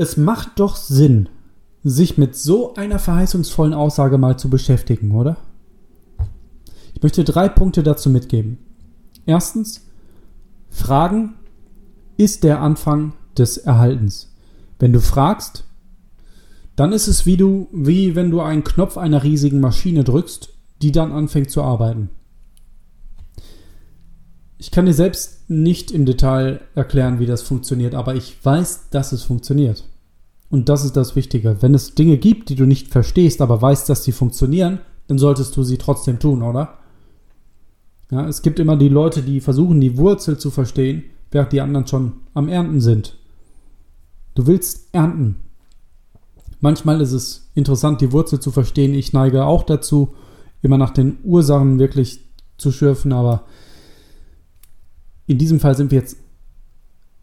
Es 0.00 0.16
macht 0.16 0.60
doch 0.60 0.76
Sinn, 0.76 1.28
sich 1.82 2.18
mit 2.18 2.36
so 2.36 2.74
einer 2.74 3.00
verheißungsvollen 3.00 3.74
Aussage 3.74 4.16
mal 4.16 4.38
zu 4.38 4.48
beschäftigen, 4.48 5.10
oder? 5.10 5.38
Ich 6.94 7.02
möchte 7.02 7.24
drei 7.24 7.48
Punkte 7.48 7.82
dazu 7.82 8.08
mitgeben. 8.08 8.58
Erstens, 9.26 9.84
Fragen 10.70 11.34
ist 12.16 12.44
der 12.44 12.60
Anfang 12.60 13.14
des 13.36 13.56
Erhaltens. 13.56 14.32
Wenn 14.78 14.92
du 14.92 15.00
fragst, 15.00 15.64
dann 16.76 16.92
ist 16.92 17.08
es 17.08 17.26
wie 17.26 17.36
du, 17.36 17.66
wie 17.72 18.14
wenn 18.14 18.30
du 18.30 18.40
einen 18.40 18.62
Knopf 18.62 18.96
einer 18.96 19.24
riesigen 19.24 19.58
Maschine 19.58 20.04
drückst, 20.04 20.54
die 20.80 20.92
dann 20.92 21.10
anfängt 21.10 21.50
zu 21.50 21.60
arbeiten. 21.60 22.10
Ich 24.58 24.72
kann 24.72 24.86
dir 24.86 24.94
selbst 24.94 25.48
nicht 25.48 25.92
im 25.92 26.04
Detail 26.04 26.60
erklären, 26.74 27.20
wie 27.20 27.26
das 27.26 27.42
funktioniert, 27.42 27.94
aber 27.94 28.16
ich 28.16 28.44
weiß, 28.44 28.90
dass 28.90 29.12
es 29.12 29.22
funktioniert. 29.22 29.84
Und 30.50 30.68
das 30.68 30.84
ist 30.84 30.96
das 30.96 31.14
Wichtige. 31.14 31.58
Wenn 31.60 31.74
es 31.74 31.94
Dinge 31.94 32.18
gibt, 32.18 32.48
die 32.48 32.56
du 32.56 32.66
nicht 32.66 32.88
verstehst, 32.88 33.40
aber 33.40 33.62
weißt, 33.62 33.88
dass 33.88 34.02
sie 34.02 34.12
funktionieren, 34.12 34.80
dann 35.06 35.18
solltest 35.18 35.56
du 35.56 35.62
sie 35.62 35.78
trotzdem 35.78 36.18
tun, 36.18 36.42
oder? 36.42 36.78
Ja, 38.10 38.26
es 38.26 38.42
gibt 38.42 38.58
immer 38.58 38.76
die 38.76 38.88
Leute, 38.88 39.22
die 39.22 39.40
versuchen, 39.40 39.80
die 39.80 39.96
Wurzel 39.96 40.38
zu 40.38 40.50
verstehen, 40.50 41.04
während 41.30 41.52
die 41.52 41.60
anderen 41.60 41.86
schon 41.86 42.14
am 42.34 42.48
Ernten 42.48 42.80
sind. 42.80 43.16
Du 44.34 44.46
willst 44.46 44.88
ernten. 44.92 45.36
Manchmal 46.60 47.00
ist 47.00 47.12
es 47.12 47.50
interessant, 47.54 48.00
die 48.00 48.12
Wurzel 48.12 48.40
zu 48.40 48.50
verstehen. 48.50 48.94
Ich 48.94 49.12
neige 49.12 49.44
auch 49.44 49.62
dazu, 49.62 50.14
immer 50.62 50.78
nach 50.78 50.90
den 50.90 51.18
Ursachen 51.22 51.78
wirklich 51.78 52.20
zu 52.56 52.72
schürfen, 52.72 53.12
aber 53.12 53.44
in 55.28 55.38
diesem 55.38 55.60
Fall 55.60 55.76
sind 55.76 55.92
wir 55.92 56.00
jetzt 56.00 56.16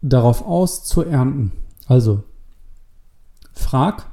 darauf 0.00 0.46
aus 0.46 0.84
zu 0.84 1.02
ernten. 1.02 1.52
Also, 1.86 2.22
frag 3.52 4.08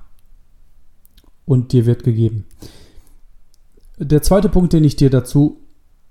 und 1.46 1.72
dir 1.72 1.86
wird 1.86 2.04
gegeben. 2.04 2.46
Der 4.00 4.24
zweite 4.24 4.50
Punkt, 4.50 4.74
den 4.74 4.84
ich 4.84 4.96
dir 4.96 5.12
dazu 5.12 5.62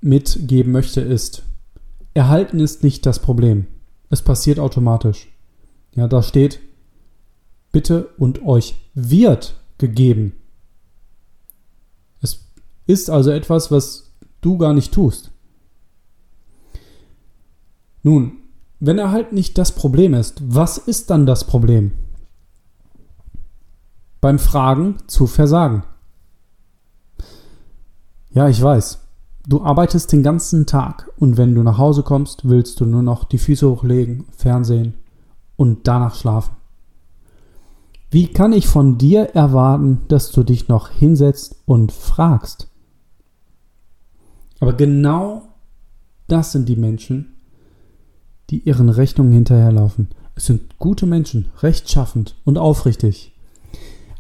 mitgeben 0.01 0.73
möchte, 0.73 1.01
ist, 1.01 1.43
erhalten 2.15 2.61
ist 2.61 2.85
nicht 2.85 3.05
das 3.05 3.19
Problem. 3.19 3.67
Es 4.11 4.23
passiert 4.23 4.61
automatisch. 4.61 5.29
Ja, 5.95 6.07
da 6.07 6.23
steht, 6.23 6.61
bitte 7.73 8.11
und 8.17 8.45
euch 8.45 8.77
wird 8.95 9.57
gegeben. 9.79 10.35
Es 12.21 12.47
ist 12.87 13.11
also 13.11 13.33
etwas, 13.33 13.73
was 13.73 14.13
du 14.41 14.57
gar 14.57 14.73
nicht 14.73 14.93
tust. 14.95 15.32
Nun, 18.03 18.33
wenn 18.81 18.99
er 18.99 19.13
halt 19.13 19.33
nicht 19.33 19.59
das 19.59 19.73
Problem 19.73 20.15
ist, 20.15 20.43
was 20.45 20.79
ist 20.79 21.11
dann 21.11 21.25
das 21.27 21.45
Problem? 21.45 21.93
Beim 24.21 24.39
Fragen 24.39 24.97
zu 25.07 25.27
versagen. 25.27 25.85
Ja, 28.31 28.49
ich 28.49 28.61
weiß. 28.61 29.01
Du 29.47 29.63
arbeitest 29.63 30.13
den 30.13 30.23
ganzen 30.23 30.67
Tag 30.67 31.11
und 31.17 31.37
wenn 31.37 31.55
du 31.55 31.63
nach 31.63 31.79
Hause 31.79 32.03
kommst, 32.03 32.49
willst 32.49 32.81
du 32.81 32.87
nur 32.87 33.03
noch 33.03 33.25
die 33.25 33.39
Füße 33.39 33.69
hochlegen, 33.69 34.25
Fernsehen 34.37 34.95
und 35.57 35.87
danach 35.89 36.15
schlafen. 36.15 36.57
Wie 38.11 38.29
kann 38.29 38.53
ich 38.53 38.67
von 38.67 38.99
dir 38.99 39.31
erwarten, 39.35 40.03
dass 40.09 40.31
du 40.31 40.43
dich 40.43 40.69
noch 40.69 40.91
hinsetzt 40.91 41.57
und 41.67 41.93
fragst? 41.93 42.69
Aber 44.61 44.75
genau 44.75 45.43
das 46.29 46.53
sind 46.53 46.69
die 46.69 46.77
Menschen, 46.77 47.32
die 48.51 48.61
ihren 48.61 48.89
Rechnungen 48.89 49.33
hinterherlaufen. 49.33 50.09
Es 50.35 50.47
sind 50.47 50.79
gute 50.79 51.07
Menschen, 51.07 51.51
rechtschaffend 51.61 52.37
und 52.45 52.59
aufrichtig. 52.59 53.33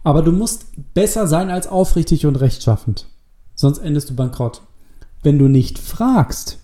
Aber 0.04 0.22
du 0.22 0.32
musst 0.32 0.66
besser 0.94 1.26
sein 1.26 1.50
als 1.50 1.66
aufrichtig 1.66 2.26
und 2.26 2.36
rechtschaffend. 2.36 3.08
Sonst 3.54 3.78
endest 3.78 4.10
du 4.10 4.14
bankrott. 4.14 4.62
Wenn 5.22 5.38
du 5.38 5.48
nicht 5.48 5.78
fragst, 5.78 6.58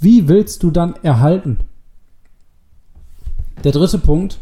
wie 0.00 0.28
willst 0.28 0.62
du 0.62 0.70
dann 0.70 0.94
erhalten? 1.02 1.58
Der 3.64 3.72
dritte 3.72 3.98
Punkt. 3.98 4.38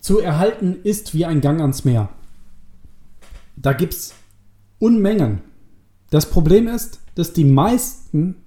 Zu 0.00 0.20
erhalten 0.20 0.76
ist 0.82 1.14
wie 1.14 1.24
ein 1.24 1.40
Gang 1.40 1.60
ans 1.60 1.84
Meer. 1.84 2.08
Da 3.56 3.72
gibt 3.72 3.94
es 3.94 4.14
Unmengen. 4.78 5.40
Das 6.10 6.26
Problem 6.26 6.68
ist, 6.68 7.00
dass 7.14 7.32
die 7.32 7.44
meisten 7.44 8.41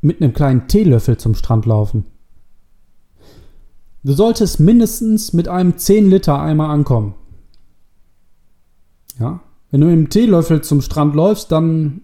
mit 0.00 0.20
einem 0.20 0.32
kleinen 0.32 0.68
Teelöffel 0.68 1.16
zum 1.16 1.34
Strand 1.34 1.66
laufen. 1.66 2.06
Du 4.02 4.12
solltest 4.12 4.60
mindestens 4.60 5.32
mit 5.32 5.48
einem 5.48 5.76
10 5.76 6.08
Liter 6.08 6.40
Eimer 6.40 6.68
ankommen. 6.68 7.14
Ja? 9.18 9.40
Wenn 9.70 9.82
du 9.82 9.86
mit 9.88 9.96
dem 9.96 10.08
Teelöffel 10.08 10.62
zum 10.62 10.80
Strand 10.80 11.14
läufst, 11.14 11.52
dann 11.52 12.02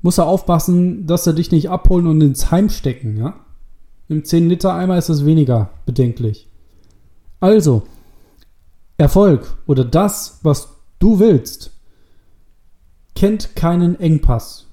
musst 0.00 0.18
du 0.18 0.22
aufpassen, 0.22 1.06
dass 1.06 1.24
sie 1.24 1.34
dich 1.34 1.50
nicht 1.50 1.70
abholen 1.70 2.06
und 2.06 2.20
ins 2.20 2.52
Heim 2.52 2.68
stecken. 2.68 3.16
Ja? 3.16 3.34
Im 4.08 4.24
10 4.24 4.48
Liter 4.48 4.74
Eimer 4.74 4.96
ist 4.96 5.08
es 5.08 5.24
weniger 5.24 5.70
bedenklich. 5.86 6.48
Also, 7.40 7.82
Erfolg 8.96 9.56
oder 9.66 9.84
das, 9.84 10.38
was 10.42 10.76
du 10.98 11.18
willst, 11.18 11.72
kennt 13.14 13.56
keinen 13.56 13.98
Engpass. 13.98 14.67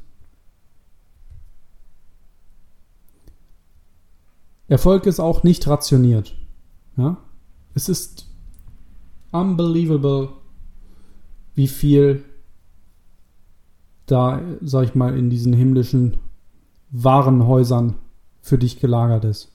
Erfolg 4.68 5.06
ist 5.06 5.20
auch 5.20 5.44
nicht 5.44 5.68
rationiert. 5.68 6.36
Ja? 6.98 7.18
Es 7.74 7.90
ist 7.90 8.28
unbelievable, 9.32 10.30
wie 11.54 11.68
viel 11.68 12.24
da, 14.06 14.42
sag 14.62 14.86
ich 14.86 14.96
mal, 14.96 15.18
in 15.18 15.30
diesen 15.30 15.54
himmlischen 15.54 16.18
Warenhäusern 16.92 17.96
für 18.42 18.58
dich 18.58 18.80
gelagert 18.80 19.26
ist. 19.26 19.52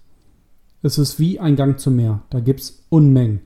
Es 0.83 0.99
ist 0.99 1.19
wie 1.19 1.39
ein 1.39 1.57
Gang 1.57 1.79
zum 1.79 1.97
Meer. 1.97 2.23
Da 2.31 2.41
gibt 2.41 2.61
es 2.61 2.85
Unmengen. 2.89 3.41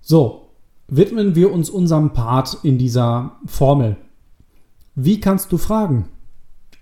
So, 0.00 0.48
widmen 0.88 1.34
wir 1.34 1.52
uns 1.52 1.70
unserem 1.70 2.12
Part 2.12 2.58
in 2.62 2.78
dieser 2.78 3.36
Formel. 3.46 3.96
Wie 4.94 5.20
kannst 5.20 5.52
du 5.52 5.58
fragen? 5.58 6.08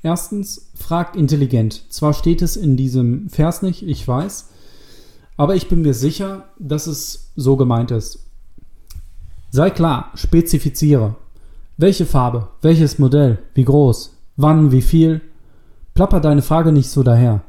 Erstens, 0.03 0.73
frag 0.75 1.15
intelligent. 1.15 1.85
Zwar 1.93 2.13
steht 2.13 2.43
es 2.43 2.57
in 2.57 2.77
diesem 2.77 3.29
Vers 3.29 3.63
nicht, 3.63 3.83
ich 3.83 4.07
weiß, 4.07 4.49
aber 5.37 5.55
ich 5.55 5.69
bin 5.69 5.83
mir 5.83 5.95
sicher, 5.95 6.49
dass 6.59 6.87
es 6.87 7.33
so 7.37 7.57
gemeint 7.57 7.93
ist. 7.93 8.27
Sei 9.51 9.71
klar, 9.71 10.11
spezifiziere. 10.15 11.15
Welche 11.77 12.07
Farbe, 12.07 12.49
welches 12.63 12.99
Modell, 12.99 13.39
wie 13.55 13.65
groß, 13.65 14.17
wann, 14.37 14.73
wie 14.73 14.83
viel. 14.83 15.21
Plapper 15.95 16.21
deine 16.21 16.43
Frage 16.43 16.73
nicht 16.73 16.89
so 16.89 17.03
daher. 17.03 17.43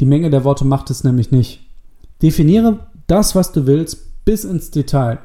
Die 0.00 0.06
Menge 0.06 0.30
der 0.30 0.44
Worte 0.44 0.64
macht 0.64 0.90
es 0.90 1.04
nämlich 1.04 1.30
nicht. 1.30 1.60
Definiere 2.20 2.86
das, 3.06 3.34
was 3.34 3.52
du 3.52 3.66
willst, 3.66 4.24
bis 4.24 4.44
ins 4.44 4.70
Detail. 4.70 5.18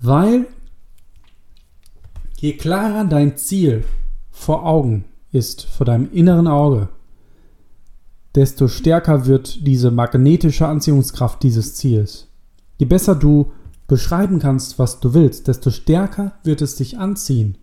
Weil 0.00 0.46
je 2.38 2.54
klarer 2.54 3.04
dein 3.04 3.36
Ziel 3.36 3.84
vor 4.30 4.64
Augen 4.64 5.04
ist, 5.32 5.64
vor 5.64 5.86
deinem 5.86 6.10
inneren 6.12 6.46
Auge, 6.46 6.88
desto 8.34 8.68
stärker 8.68 9.26
wird 9.26 9.66
diese 9.66 9.90
magnetische 9.90 10.66
Anziehungskraft 10.66 11.42
dieses 11.42 11.74
Ziels. 11.74 12.28
Je 12.78 12.86
besser 12.86 13.14
du 13.14 13.52
beschreiben 13.88 14.38
kannst, 14.38 14.78
was 14.78 15.00
du 15.00 15.14
willst, 15.14 15.48
desto 15.48 15.70
stärker 15.70 16.32
wird 16.44 16.62
es 16.62 16.76
dich 16.76 16.98
anziehen. 16.98 17.58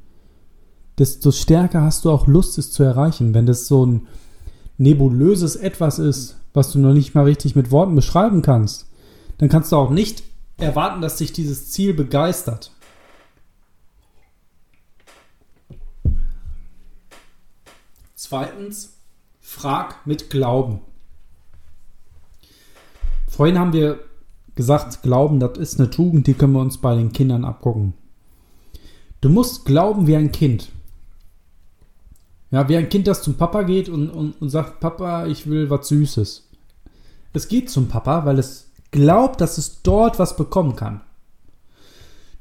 Desto 0.99 1.32
stärker 1.32 1.82
hast 1.82 2.05
du 2.05 2.11
auch 2.11 2.28
Lust, 2.28 2.57
es 2.57 2.72
zu 2.72 2.84
erreichen. 2.84 3.34
Wenn 3.34 3.45
das 3.45 3.68
so 3.68 3.86
ein 3.86 4.07
nebulöses 4.78 5.55
Etwas 5.55 5.99
ist, 5.99 6.38
was 6.53 6.72
du 6.72 6.80
noch 6.80 6.93
nicht 6.93 7.15
mal 7.15 7.24
richtig 7.24 7.55
mit 7.55 7.72
Worten 7.72 7.95
beschreiben 7.95 8.41
kannst, 8.41 8.88
dann 9.38 9.49
kannst 9.49 9.72
du 9.72 9.76
auch 9.76 9.91
nicht 9.91 10.24
erwarten, 10.57 11.01
dass 11.01 11.18
dich 11.18 11.34
dieses 11.34 11.70
Ziel 11.72 11.93
begeistert. 11.93 12.72
Zweitens, 18.28 18.97
frag 19.39 20.05
mit 20.05 20.30
Glauben. 20.30 20.82
Vorhin 23.30 23.57
haben 23.57 23.71
wir 23.71 24.01
gesagt, 24.53 25.01
Glauben, 25.01 25.39
das 25.39 25.57
ist 25.57 25.80
eine 25.80 25.89
Tugend, 25.89 26.28
die 26.28 26.34
können 26.34 26.51
wir 26.51 26.59
uns 26.59 26.80
bei 26.80 26.93
den 26.93 27.13
Kindern 27.13 27.45
abgucken. 27.45 27.93
Du 29.21 29.30
musst 29.30 29.63
glauben 29.63 30.07
wie 30.07 30.17
ein 30.17 30.34
Kind. 30.34 30.73
Ja, 32.51 32.67
wie 32.67 32.75
ein 32.75 32.89
Kind, 32.89 33.07
das 33.07 33.21
zum 33.21 33.36
Papa 33.36 33.63
geht 33.63 33.88
und, 33.88 34.09
und, 34.09 34.41
und 34.41 34.49
sagt, 34.49 34.82
Papa, 34.82 35.28
ich 35.28 35.47
will 35.47 35.69
was 35.69 35.88
Süßes. 35.88 36.49
Es 37.32 37.47
geht 37.47 37.69
zum 37.69 37.88
Papa, 37.88 38.25
weil 38.25 38.39
es 38.39 38.71
glaubt, 38.91 39.39
dass 39.39 39.57
es 39.57 39.84
dort 39.84 40.19
was 40.19 40.36
bekommen 40.36 40.75
kann. 40.75 40.99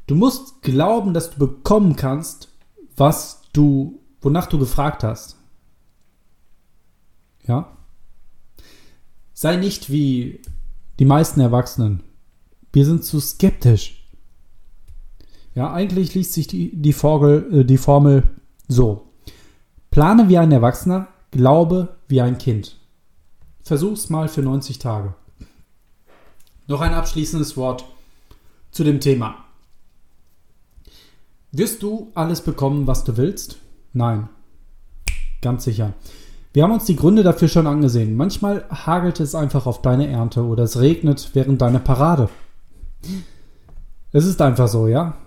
Du 0.08 0.16
musst 0.16 0.62
glauben, 0.62 1.14
dass 1.14 1.30
du 1.30 1.38
bekommen 1.38 1.94
kannst, 1.94 2.48
was 2.96 3.42
du, 3.52 4.00
wonach 4.20 4.48
du 4.48 4.58
gefragt 4.58 5.04
hast. 5.04 5.36
Ja? 7.46 7.76
Sei 9.34 9.56
nicht 9.56 9.90
wie 9.90 10.40
die 10.98 11.04
meisten 11.04 11.40
Erwachsenen. 11.40 12.02
Wir 12.72 12.84
sind 12.84 13.04
zu 13.04 13.20
skeptisch. 13.20 14.06
Ja, 15.54 15.72
eigentlich 15.72 16.14
liest 16.14 16.34
sich 16.34 16.46
die, 16.46 16.70
die, 16.74 16.92
Formel, 16.92 17.48
äh, 17.52 17.64
die 17.64 17.78
Formel 17.78 18.24
so. 18.68 19.08
Plane 19.90 20.28
wie 20.28 20.38
ein 20.38 20.52
Erwachsener, 20.52 21.08
glaube 21.30 21.96
wie 22.08 22.20
ein 22.20 22.38
Kind. 22.38 22.76
Versuch's 23.62 24.10
mal 24.10 24.28
für 24.28 24.42
90 24.42 24.78
Tage. 24.78 25.14
Noch 26.66 26.80
ein 26.80 26.94
abschließendes 26.94 27.56
Wort 27.56 27.84
zu 28.70 28.84
dem 28.84 29.00
Thema. 29.00 29.36
Wirst 31.52 31.82
du 31.82 32.10
alles 32.14 32.42
bekommen, 32.42 32.86
was 32.86 33.04
du 33.04 33.16
willst? 33.16 33.58
Nein. 33.92 34.28
Ganz 35.40 35.64
sicher. 35.64 35.94
Wir 36.56 36.62
haben 36.62 36.72
uns 36.72 36.86
die 36.86 36.96
Gründe 36.96 37.22
dafür 37.22 37.48
schon 37.48 37.66
angesehen. 37.66 38.16
Manchmal 38.16 38.64
hagelt 38.70 39.20
es 39.20 39.34
einfach 39.34 39.66
auf 39.66 39.82
deine 39.82 40.06
Ernte 40.06 40.42
oder 40.42 40.62
es 40.62 40.80
regnet 40.80 41.32
während 41.34 41.60
deiner 41.60 41.80
Parade. 41.80 42.30
Es 44.10 44.24
ist 44.24 44.40
einfach 44.40 44.66
so, 44.66 44.86
ja? 44.86 45.18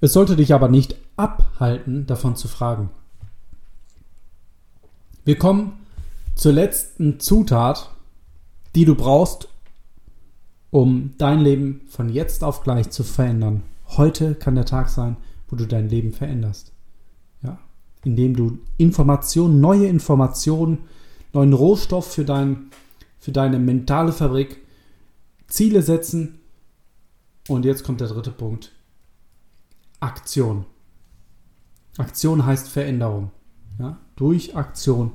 Es 0.00 0.14
sollte 0.14 0.34
dich 0.34 0.54
aber 0.54 0.70
nicht 0.70 0.96
abhalten, 1.18 2.06
davon 2.06 2.36
zu 2.36 2.48
fragen. 2.48 2.88
Wir 5.26 5.36
kommen 5.36 5.74
zur 6.36 6.54
letzten 6.54 7.20
Zutat, 7.20 7.90
die 8.74 8.86
du 8.86 8.94
brauchst, 8.94 9.48
um 10.70 11.12
dein 11.18 11.40
Leben 11.40 11.82
von 11.90 12.08
jetzt 12.08 12.42
auf 12.42 12.62
gleich 12.62 12.88
zu 12.88 13.04
verändern. 13.04 13.62
Heute 13.98 14.34
kann 14.34 14.54
der 14.54 14.64
Tag 14.64 14.88
sein, 14.88 15.18
wo 15.50 15.56
du 15.56 15.66
dein 15.66 15.90
Leben 15.90 16.14
veränderst. 16.14 16.71
Indem 18.04 18.34
du 18.34 18.58
Informationen, 18.78 19.60
neue 19.60 19.86
Informationen, 19.86 20.78
neuen 21.32 21.52
Rohstoff 21.52 22.12
für, 22.12 22.24
dein, 22.24 22.70
für 23.18 23.32
deine 23.32 23.58
mentale 23.58 24.12
Fabrik, 24.12 24.60
Ziele 25.46 25.82
setzen. 25.82 26.40
Und 27.48 27.64
jetzt 27.64 27.84
kommt 27.84 28.00
der 28.00 28.08
dritte 28.08 28.30
Punkt. 28.30 28.72
Aktion. 30.00 30.64
Aktion 31.98 32.44
heißt 32.44 32.68
Veränderung. 32.68 33.30
Ja? 33.78 33.98
Durch 34.16 34.56
Aktion 34.56 35.12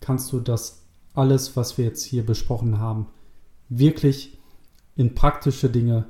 kannst 0.00 0.32
du 0.32 0.40
das 0.40 0.82
alles, 1.14 1.56
was 1.56 1.78
wir 1.78 1.84
jetzt 1.84 2.04
hier 2.04 2.24
besprochen 2.24 2.78
haben, 2.78 3.06
wirklich 3.68 4.38
in 4.96 5.14
praktische 5.14 5.70
Dinge 5.70 6.06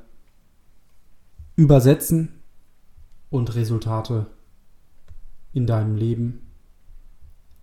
übersetzen 1.55 2.39
und 3.29 3.55
Resultate 3.55 4.27
in 5.53 5.65
deinem 5.65 5.95
Leben 5.95 6.41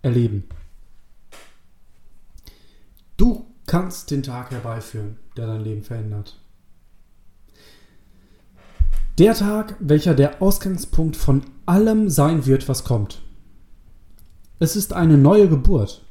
erleben. 0.03 0.45
Du 3.17 3.47
kannst 3.67 4.11
den 4.11 4.23
Tag 4.23 4.51
herbeiführen, 4.51 5.19
der 5.37 5.47
dein 5.47 5.63
Leben 5.63 5.83
verändert. 5.83 6.41
Der 9.19 9.35
Tag, 9.35 9.77
welcher 9.81 10.15
der 10.15 10.41
Ausgangspunkt 10.41 11.17
von 11.17 11.43
allem 11.67 12.09
sein 12.09 12.47
wird, 12.47 12.69
was 12.69 12.85
kommt. 12.85 13.21
Es 14.59 14.77
ist 14.77 14.95
eine 14.95 15.19
neue 15.19 15.49
Geburt. 15.49 16.05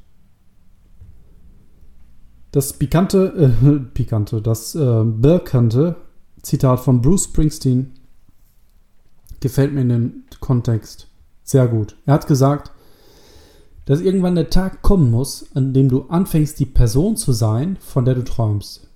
Das 2.52 2.74
pikante, 2.74 3.54
äh, 3.64 3.80
pikante, 3.94 4.42
das 4.42 4.76
äh, 4.76 5.04
bekannte 5.04 5.96
Zitat 6.42 6.80
von 6.80 7.02
Bruce 7.02 7.26
Springsteen 7.26 7.94
gefällt 9.40 9.74
mir 9.74 9.82
in 9.82 9.90
dem 9.90 10.24
Kontext 10.40 11.09
sehr 11.50 11.68
gut. 11.68 11.96
Er 12.06 12.14
hat 12.14 12.28
gesagt, 12.28 12.72
dass 13.86 14.02
irgendwann 14.02 14.36
der 14.36 14.52
Tag 14.52 14.84
kommen 14.84 15.10
muss, 15.10 15.48
an 15.56 15.74
dem 15.74 15.90
du 15.90 16.04
anfängst, 16.04 16.60
die 16.60 16.68
Person 16.68 17.18
zu 17.18 17.32
sein, 17.32 17.78
von 17.78 18.06
der 18.06 18.14
du 18.14 18.24
träumst. 18.24 18.88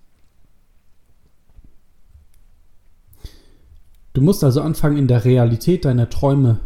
Du 4.14 4.22
musst 4.22 4.44
also 4.44 4.62
anfangen, 4.62 4.98
in 4.98 5.08
der 5.08 5.26
Realität 5.26 5.86
deiner 5.86 6.12
Träume, 6.12 6.60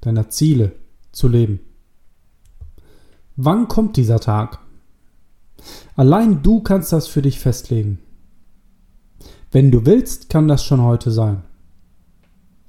deiner 0.00 0.30
Ziele 0.30 0.72
zu 1.12 1.28
leben. 1.28 1.60
Wann 3.36 3.68
kommt 3.68 3.98
dieser 3.98 4.20
Tag? 4.20 4.60
Allein 5.96 6.42
du 6.42 6.62
kannst 6.62 6.94
das 6.94 7.06
für 7.06 7.20
dich 7.20 7.38
festlegen. 7.38 7.98
Wenn 9.52 9.70
du 9.70 9.84
willst, 9.84 10.30
kann 10.30 10.48
das 10.48 10.64
schon 10.64 10.80
heute 10.80 11.10
sein. 11.10 11.42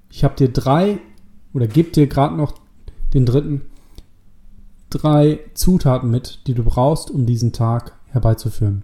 Ich 0.10 0.26
habe 0.26 0.36
dir 0.36 0.52
drei 0.52 1.00
oder 1.54 1.68
gebe 1.68 1.92
dir 1.92 2.08
gerade 2.08 2.36
noch 2.36 2.54
den 3.14 3.26
dritten 3.26 3.62
drei 4.90 5.40
Zutaten 5.54 6.10
mit, 6.10 6.48
die 6.48 6.54
du 6.54 6.64
brauchst, 6.64 7.12
um 7.12 7.26
diesen 7.26 7.54
Tag 7.54 7.94
herbeizuführen. 8.08 8.84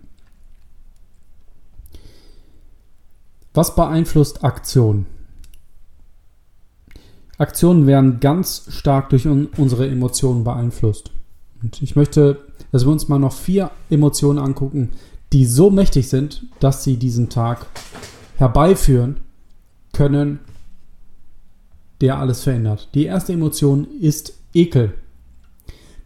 Was 3.54 3.76
beeinflusst 3.76 4.44
Aktion? 4.44 5.06
Aktionen 7.38 7.88
werden 7.88 8.20
ganz 8.20 8.68
stark 8.70 9.10
durch 9.10 9.28
un 9.28 9.48
unsere 9.58 9.88
Emotionen 9.88 10.44
beeinflusst. 10.44 11.12
Und 11.62 11.82
ich 11.82 11.96
möchte, 11.96 12.40
dass 12.72 12.86
wir 12.86 12.92
uns 12.92 13.08
mal 13.08 13.20
noch 13.20 13.34
vier 13.34 13.72
Emotionen 13.90 14.40
angucken, 14.40 14.92
die 15.32 15.46
so 15.46 15.70
mächtig 15.70 16.10
sind, 16.10 16.46
dass 16.60 16.84
sie 16.84 16.98
diesen 16.98 17.30
Tag 17.30 17.66
herbeiführen 18.38 19.18
können, 19.94 20.40
der 22.04 22.20
alles 22.20 22.44
verändert. 22.44 22.90
Die 22.96 23.06
erste 23.06 23.32
Emotion 23.32 23.88
ist 24.02 24.34
Ekel. 24.54 24.94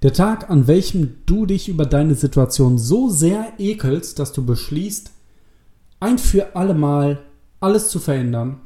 Der 0.03 0.13
Tag, 0.13 0.47
an 0.47 0.67
welchem 0.67 1.15
du 1.25 1.47
dich 1.47 1.69
über 1.69 1.87
deine 1.87 2.13
Situation 2.13 2.77
so 2.77 3.09
sehr 3.09 3.53
ekelst, 3.57 4.19
dass 4.19 4.31
du 4.31 4.45
beschließt, 4.45 5.09
ein 5.99 6.19
für 6.19 6.55
alle 6.55 6.75
Mal 6.75 7.17
alles 7.59 7.89
zu 7.89 7.97
verändern, 7.97 8.61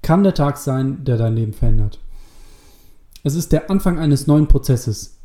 kann 0.00 0.24
der 0.24 0.32
Tag 0.32 0.56
sein, 0.56 1.04
der 1.04 1.18
dein 1.18 1.36
Leben 1.36 1.52
verändert. 1.52 1.98
Es 3.24 3.34
ist 3.34 3.52
der 3.52 3.70
Anfang 3.70 3.98
eines 3.98 4.26
neuen 4.26 4.46
Prozesses. 4.46 5.18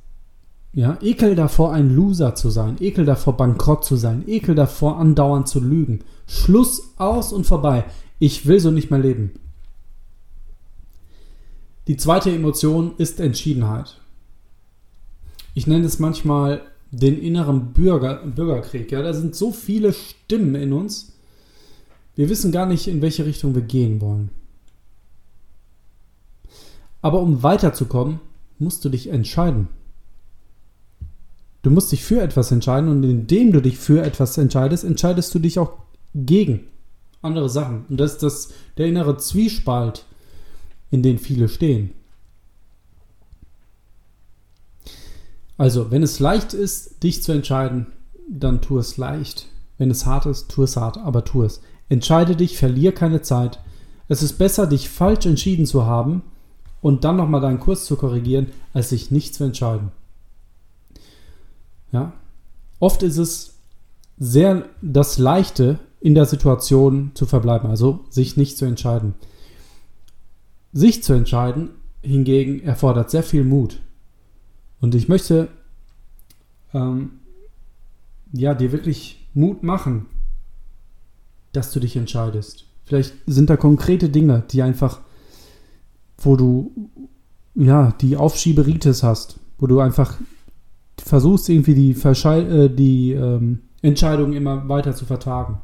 Ja, 0.73 0.97
Ekel 1.01 1.35
davor, 1.35 1.71
ein 1.71 1.95
Loser 1.95 2.35
zu 2.35 2.49
sein, 2.49 2.75
Ekel 2.81 3.05
davor, 3.05 3.37
bankrott 3.37 3.85
zu 3.85 3.95
sein, 3.95 4.25
Ekel 4.27 4.55
davor, 4.55 4.99
andauernd 4.99 5.47
zu 5.47 5.61
lügen. 5.61 5.99
Schluss 6.27 6.95
aus 6.97 7.31
und 7.31 7.45
vorbei. 7.45 7.85
Ich 8.19 8.45
will 8.45 8.59
so 8.59 8.71
nicht 8.71 8.91
mehr 8.91 8.99
leben. 8.99 9.31
Die 11.87 11.97
zweite 11.97 12.31
Emotion 12.31 12.93
ist 12.97 13.19
Entschiedenheit. 13.19 13.99
Ich 15.53 15.67
nenne 15.67 15.85
es 15.85 15.99
manchmal 15.99 16.61
den 16.91 17.19
inneren 17.19 17.73
Bürger, 17.73 18.25
Bürgerkrieg. 18.25 18.91
Ja, 18.91 19.01
da 19.01 19.13
sind 19.13 19.35
so 19.35 19.51
viele 19.51 19.91
Stimmen 19.93 20.55
in 20.55 20.71
uns. 20.71 21.13
Wir 22.15 22.29
wissen 22.29 22.51
gar 22.51 22.67
nicht, 22.67 22.87
in 22.87 23.01
welche 23.01 23.25
Richtung 23.25 23.53
wir 23.55 23.63
gehen 23.63 23.99
wollen. 23.99 24.29
Aber 27.01 27.21
um 27.21 27.43
weiterzukommen, 27.43 28.19
musst 28.59 28.85
du 28.85 28.89
dich 28.89 29.09
entscheiden. 29.09 29.67
Du 31.63 31.69
musst 31.69 31.91
dich 31.91 32.03
für 32.03 32.21
etwas 32.21 32.51
entscheiden 32.51 32.89
und 32.89 33.03
indem 33.03 33.51
du 33.51 33.61
dich 33.61 33.77
für 33.77 34.03
etwas 34.03 34.37
entscheidest, 34.37 34.83
entscheidest 34.83 35.33
du 35.35 35.39
dich 35.39 35.59
auch 35.59 35.73
gegen 36.13 36.67
andere 37.21 37.49
Sachen. 37.49 37.85
Und 37.89 37.99
das 37.99 38.13
ist 38.13 38.23
das, 38.23 38.53
der 38.77 38.85
innere 38.85 39.17
Zwiespalt, 39.17 40.05
in 40.93 41.01
den 41.01 41.17
viele 41.17 41.49
stehen. 41.49 41.89
Also, 45.57 45.89
wenn 45.89 46.03
es 46.03 46.19
leicht 46.19 46.53
ist, 46.53 47.01
dich 47.01 47.23
zu 47.23 47.31
entscheiden, 47.31 47.87
dann 48.29 48.61
tu 48.61 48.77
es 48.77 48.97
leicht. 48.97 49.47
Wenn 49.79 49.89
es 49.89 50.05
hart 50.05 50.27
ist, 50.27 50.51
tu 50.51 50.61
es 50.61 50.77
hart, 50.77 50.99
aber 50.99 51.25
tu 51.25 51.41
es. 51.41 51.61
Entscheide 51.89 52.35
dich, 52.35 52.59
verlier 52.59 52.93
keine 52.93 53.23
Zeit. 53.23 53.59
Es 54.07 54.21
ist 54.21 54.33
besser, 54.33 54.67
dich 54.67 54.87
falsch 54.87 55.25
entschieden 55.25 55.65
zu 55.65 55.87
haben 55.87 56.21
und 56.79 57.03
dann 57.03 57.15
nochmal 57.15 57.41
deinen 57.41 57.59
Kurs 57.59 57.85
zu 57.85 57.95
korrigieren, 57.95 58.51
als 58.73 58.89
sich 58.89 59.09
nicht 59.09 59.33
zu 59.33 59.43
entscheiden. 59.43 59.91
Ja? 61.91 62.13
Oft 62.79 63.01
ist 63.01 63.17
es 63.17 63.55
sehr 64.19 64.69
das 64.83 65.17
Leichte, 65.17 65.79
in 65.99 66.13
der 66.13 66.25
Situation 66.25 67.11
zu 67.15 67.25
verbleiben, 67.25 67.69
also 67.69 68.01
sich 68.11 68.37
nicht 68.37 68.59
zu 68.59 68.65
entscheiden. 68.65 69.15
Sich 70.73 71.03
zu 71.03 71.13
entscheiden 71.13 71.69
hingegen 72.01 72.61
erfordert 72.61 73.09
sehr 73.09 73.23
viel 73.23 73.43
Mut. 73.43 73.79
Und 74.81 74.95
ich 74.95 75.07
möchte 75.07 75.47
ähm, 76.73 77.19
ja, 78.33 78.53
dir 78.53 78.71
wirklich 78.71 79.25
Mut 79.33 79.63
machen, 79.63 80.07
dass 81.53 81.71
du 81.71 81.79
dich 81.79 81.95
entscheidest. 81.95 82.65
Vielleicht 82.85 83.13
sind 83.25 83.49
da 83.49 83.55
konkrete 83.55 84.09
Dinge, 84.09 84.43
die 84.51 84.61
einfach, 84.61 84.99
wo 86.17 86.35
du 86.35 86.89
ja, 87.55 87.93
die 88.01 88.17
Aufschieberitis 88.17 89.03
hast, 89.03 89.39
wo 89.59 89.67
du 89.67 89.79
einfach 89.79 90.17
versuchst, 90.97 91.49
irgendwie 91.49 91.75
die, 91.75 91.93
Verschei 91.93 92.41
äh, 92.41 92.69
die 92.69 93.11
ähm, 93.13 93.59
Entscheidung 93.81 94.33
immer 94.33 94.67
weiter 94.67 94.95
zu 94.95 95.05
vertagen. 95.05 95.59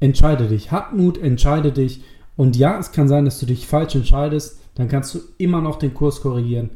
Entscheide 0.00 0.48
dich. 0.48 0.72
Hab 0.72 0.92
Mut, 0.92 1.16
entscheide 1.16 1.72
dich. 1.72 2.02
Und 2.36 2.56
ja, 2.56 2.78
es 2.78 2.92
kann 2.92 3.08
sein, 3.08 3.24
dass 3.24 3.38
du 3.38 3.46
dich 3.46 3.66
falsch 3.66 3.94
entscheidest. 3.94 4.58
Dann 4.74 4.88
kannst 4.88 5.14
du 5.14 5.20
immer 5.38 5.60
noch 5.60 5.78
den 5.78 5.94
Kurs 5.94 6.20
korrigieren. 6.20 6.70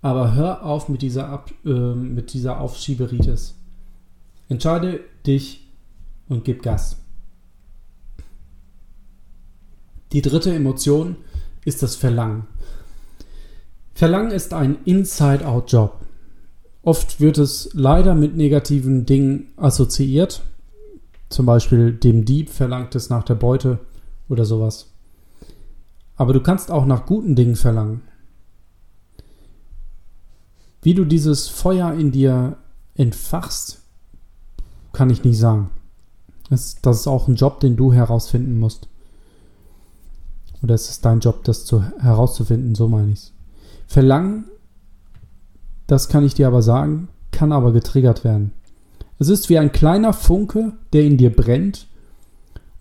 Aber 0.00 0.34
hör 0.34 0.64
auf 0.64 0.88
mit 0.88 1.02
dieser, 1.02 1.28
Ab, 1.28 1.52
äh, 1.64 1.94
mit 1.94 2.32
dieser 2.32 2.60
Aufschieberitis. 2.60 3.54
Entscheide 4.48 5.00
dich 5.26 5.68
und 6.28 6.44
gib 6.44 6.62
Gas. 6.62 6.96
Die 10.12 10.22
dritte 10.22 10.52
Emotion 10.52 11.16
ist 11.64 11.82
das 11.82 11.94
Verlangen. 11.94 12.46
Verlangen 13.94 14.32
ist 14.32 14.52
ein 14.52 14.78
Inside-out-Job. 14.84 16.00
Oft 16.82 17.20
wird 17.20 17.38
es 17.38 17.70
leider 17.72 18.14
mit 18.14 18.36
negativen 18.36 19.06
Dingen 19.06 19.52
assoziiert. 19.56 20.42
Zum 21.28 21.46
Beispiel 21.46 21.92
dem 21.92 22.24
Dieb 22.24 22.50
verlangt 22.50 22.94
es 22.96 23.08
nach 23.08 23.22
der 23.22 23.36
Beute 23.36 23.78
oder 24.28 24.44
sowas. 24.44 24.92
Aber 26.16 26.32
du 26.32 26.40
kannst 26.42 26.70
auch 26.70 26.86
nach 26.86 27.06
guten 27.06 27.34
Dingen 27.34 27.56
verlangen. 27.56 28.02
Wie 30.82 30.94
du 30.94 31.04
dieses 31.04 31.48
Feuer 31.48 31.92
in 31.92 32.10
dir 32.10 32.56
entfachst, 32.94 33.82
kann 34.92 35.10
ich 35.10 35.24
nicht 35.24 35.38
sagen. 35.38 35.70
Das, 36.50 36.76
ist 36.82 37.06
auch 37.06 37.28
ein 37.28 37.36
Job, 37.36 37.60
den 37.60 37.76
du 37.76 37.92
herausfinden 37.92 38.58
musst. 38.58 38.88
Oder 40.62 40.74
es 40.74 40.90
ist 40.90 41.04
dein 41.04 41.20
Job, 41.20 41.44
das 41.44 41.64
zu, 41.64 41.82
herauszufinden, 41.82 42.74
so 42.74 42.88
meine 42.88 43.12
ich 43.12 43.18
es. 43.18 43.32
Verlangen, 43.86 44.44
das 45.86 46.08
kann 46.08 46.24
ich 46.24 46.34
dir 46.34 46.46
aber 46.46 46.62
sagen, 46.62 47.08
kann 47.30 47.52
aber 47.52 47.72
getriggert 47.72 48.22
werden. 48.22 48.52
Es 49.18 49.28
ist 49.28 49.48
wie 49.48 49.58
ein 49.58 49.72
kleiner 49.72 50.12
Funke, 50.12 50.72
der 50.92 51.04
in 51.04 51.16
dir 51.16 51.34
brennt. 51.34 51.86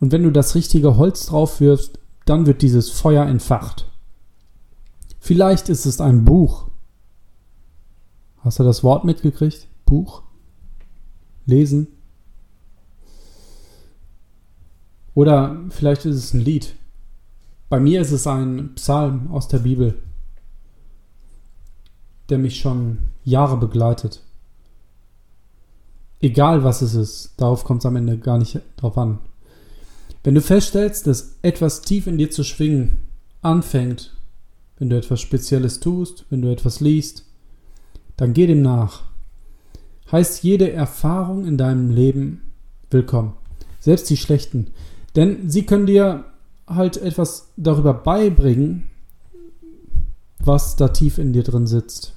Und 0.01 0.11
wenn 0.11 0.23
du 0.23 0.31
das 0.31 0.55
richtige 0.55 0.97
Holz 0.97 1.27
drauf 1.27 1.61
wirfst, 1.61 1.97
dann 2.25 2.45
wird 2.45 2.61
dieses 2.61 2.89
Feuer 2.89 3.25
entfacht. 3.25 3.89
Vielleicht 5.19 5.69
ist 5.69 5.85
es 5.85 6.01
ein 6.01 6.25
Buch, 6.25 6.71
Hast 8.43 8.57
du 8.57 8.63
das 8.63 8.83
Wort 8.83 9.05
mitgekriegt? 9.05 9.67
Buch? 9.85 10.23
Lesen? 11.45 11.87
Oder 15.13 15.59
vielleicht 15.69 16.05
ist 16.05 16.15
es 16.15 16.33
ein 16.33 16.41
Lied. 16.41 16.75
Bei 17.69 17.79
mir 17.79 18.01
ist 18.01 18.11
es 18.11 18.25
ein 18.25 18.73
Psalm 18.75 19.31
aus 19.31 19.47
der 19.47 19.59
Bibel, 19.59 20.01
der 22.29 22.37
mich 22.39 22.59
schon 22.59 22.97
Jahre 23.23 23.57
begleitet. 23.57 24.23
Egal 26.19 26.63
was 26.63 26.81
es 26.81 26.95
ist, 26.95 27.33
darauf 27.37 27.63
kommt 27.63 27.81
es 27.81 27.85
am 27.85 27.95
Ende 27.95 28.17
gar 28.17 28.37
nicht 28.37 28.59
drauf 28.77 28.97
an. 28.97 29.19
Wenn 30.23 30.35
du 30.35 30.41
feststellst, 30.41 31.07
dass 31.07 31.37
etwas 31.41 31.81
tief 31.81 32.07
in 32.07 32.17
dir 32.17 32.29
zu 32.29 32.43
schwingen 32.43 32.99
anfängt, 33.41 34.15
wenn 34.77 34.89
du 34.89 34.97
etwas 34.97 35.21
Spezielles 35.21 35.79
tust, 35.79 36.25
wenn 36.29 36.41
du 36.41 36.51
etwas 36.51 36.79
liest, 36.79 37.25
dann 38.17 38.33
geh 38.33 38.45
dem 38.45 38.61
nach. 38.61 39.03
Heißt 40.11 40.43
jede 40.43 40.71
Erfahrung 40.71 41.45
in 41.45 41.57
deinem 41.57 41.89
Leben 41.89 42.51
willkommen. 42.89 43.33
Selbst 43.79 44.09
die 44.09 44.17
schlechten. 44.17 44.67
Denn 45.15 45.49
sie 45.49 45.65
können 45.65 45.87
dir 45.87 46.25
halt 46.67 46.97
etwas 46.97 47.51
darüber 47.57 47.93
beibringen, 47.93 48.89
was 50.39 50.75
da 50.75 50.89
tief 50.89 51.17
in 51.17 51.33
dir 51.33 51.43
drin 51.43 51.67
sitzt. 51.67 52.13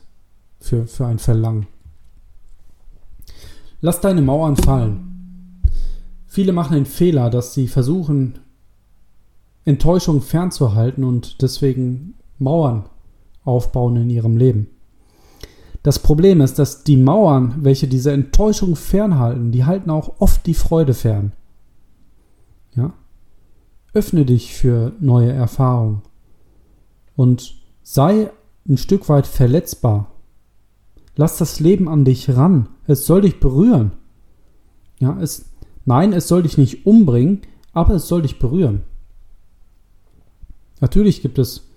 Für, 0.60 0.86
für 0.86 1.06
ein 1.06 1.18
Verlangen. 1.18 1.66
Lass 3.80 4.00
deine 4.00 4.22
Mauern 4.22 4.56
fallen. 4.56 5.13
Viele 6.34 6.52
machen 6.52 6.74
den 6.74 6.84
Fehler, 6.84 7.30
dass 7.30 7.54
sie 7.54 7.68
versuchen, 7.68 8.40
Enttäuschung 9.64 10.20
fernzuhalten 10.20 11.04
und 11.04 11.40
deswegen 11.42 12.14
Mauern 12.40 12.86
aufbauen 13.44 13.94
in 13.94 14.10
ihrem 14.10 14.36
Leben. 14.36 14.66
Das 15.84 16.00
Problem 16.00 16.40
ist, 16.40 16.58
dass 16.58 16.82
die 16.82 16.96
Mauern, 16.96 17.58
welche 17.60 17.86
diese 17.86 18.10
Enttäuschung 18.10 18.74
fernhalten, 18.74 19.52
die 19.52 19.64
halten 19.64 19.90
auch 19.90 20.16
oft 20.18 20.44
die 20.46 20.54
Freude 20.54 20.92
fern. 20.92 21.30
Ja? 22.74 22.94
Öffne 23.92 24.24
dich 24.24 24.54
für 24.54 24.90
neue 24.98 25.30
Erfahrungen 25.30 26.02
und 27.14 27.54
sei 27.84 28.32
ein 28.68 28.76
Stück 28.76 29.08
weit 29.08 29.28
verletzbar. 29.28 30.10
Lass 31.14 31.38
das 31.38 31.60
Leben 31.60 31.88
an 31.88 32.04
dich 32.04 32.28
ran. 32.36 32.70
Es 32.88 33.06
soll 33.06 33.20
dich 33.20 33.38
berühren. 33.38 33.92
Ja, 34.98 35.16
es, 35.20 35.44
nein, 35.84 36.12
es 36.12 36.28
soll 36.28 36.42
dich 36.42 36.58
nicht 36.58 36.86
umbringen, 36.86 37.42
aber 37.72 37.94
es 37.94 38.08
soll 38.08 38.22
dich 38.22 38.38
berühren. 38.38 38.82
Natürlich 40.80 41.22
gibt 41.22 41.38
es 41.38 41.68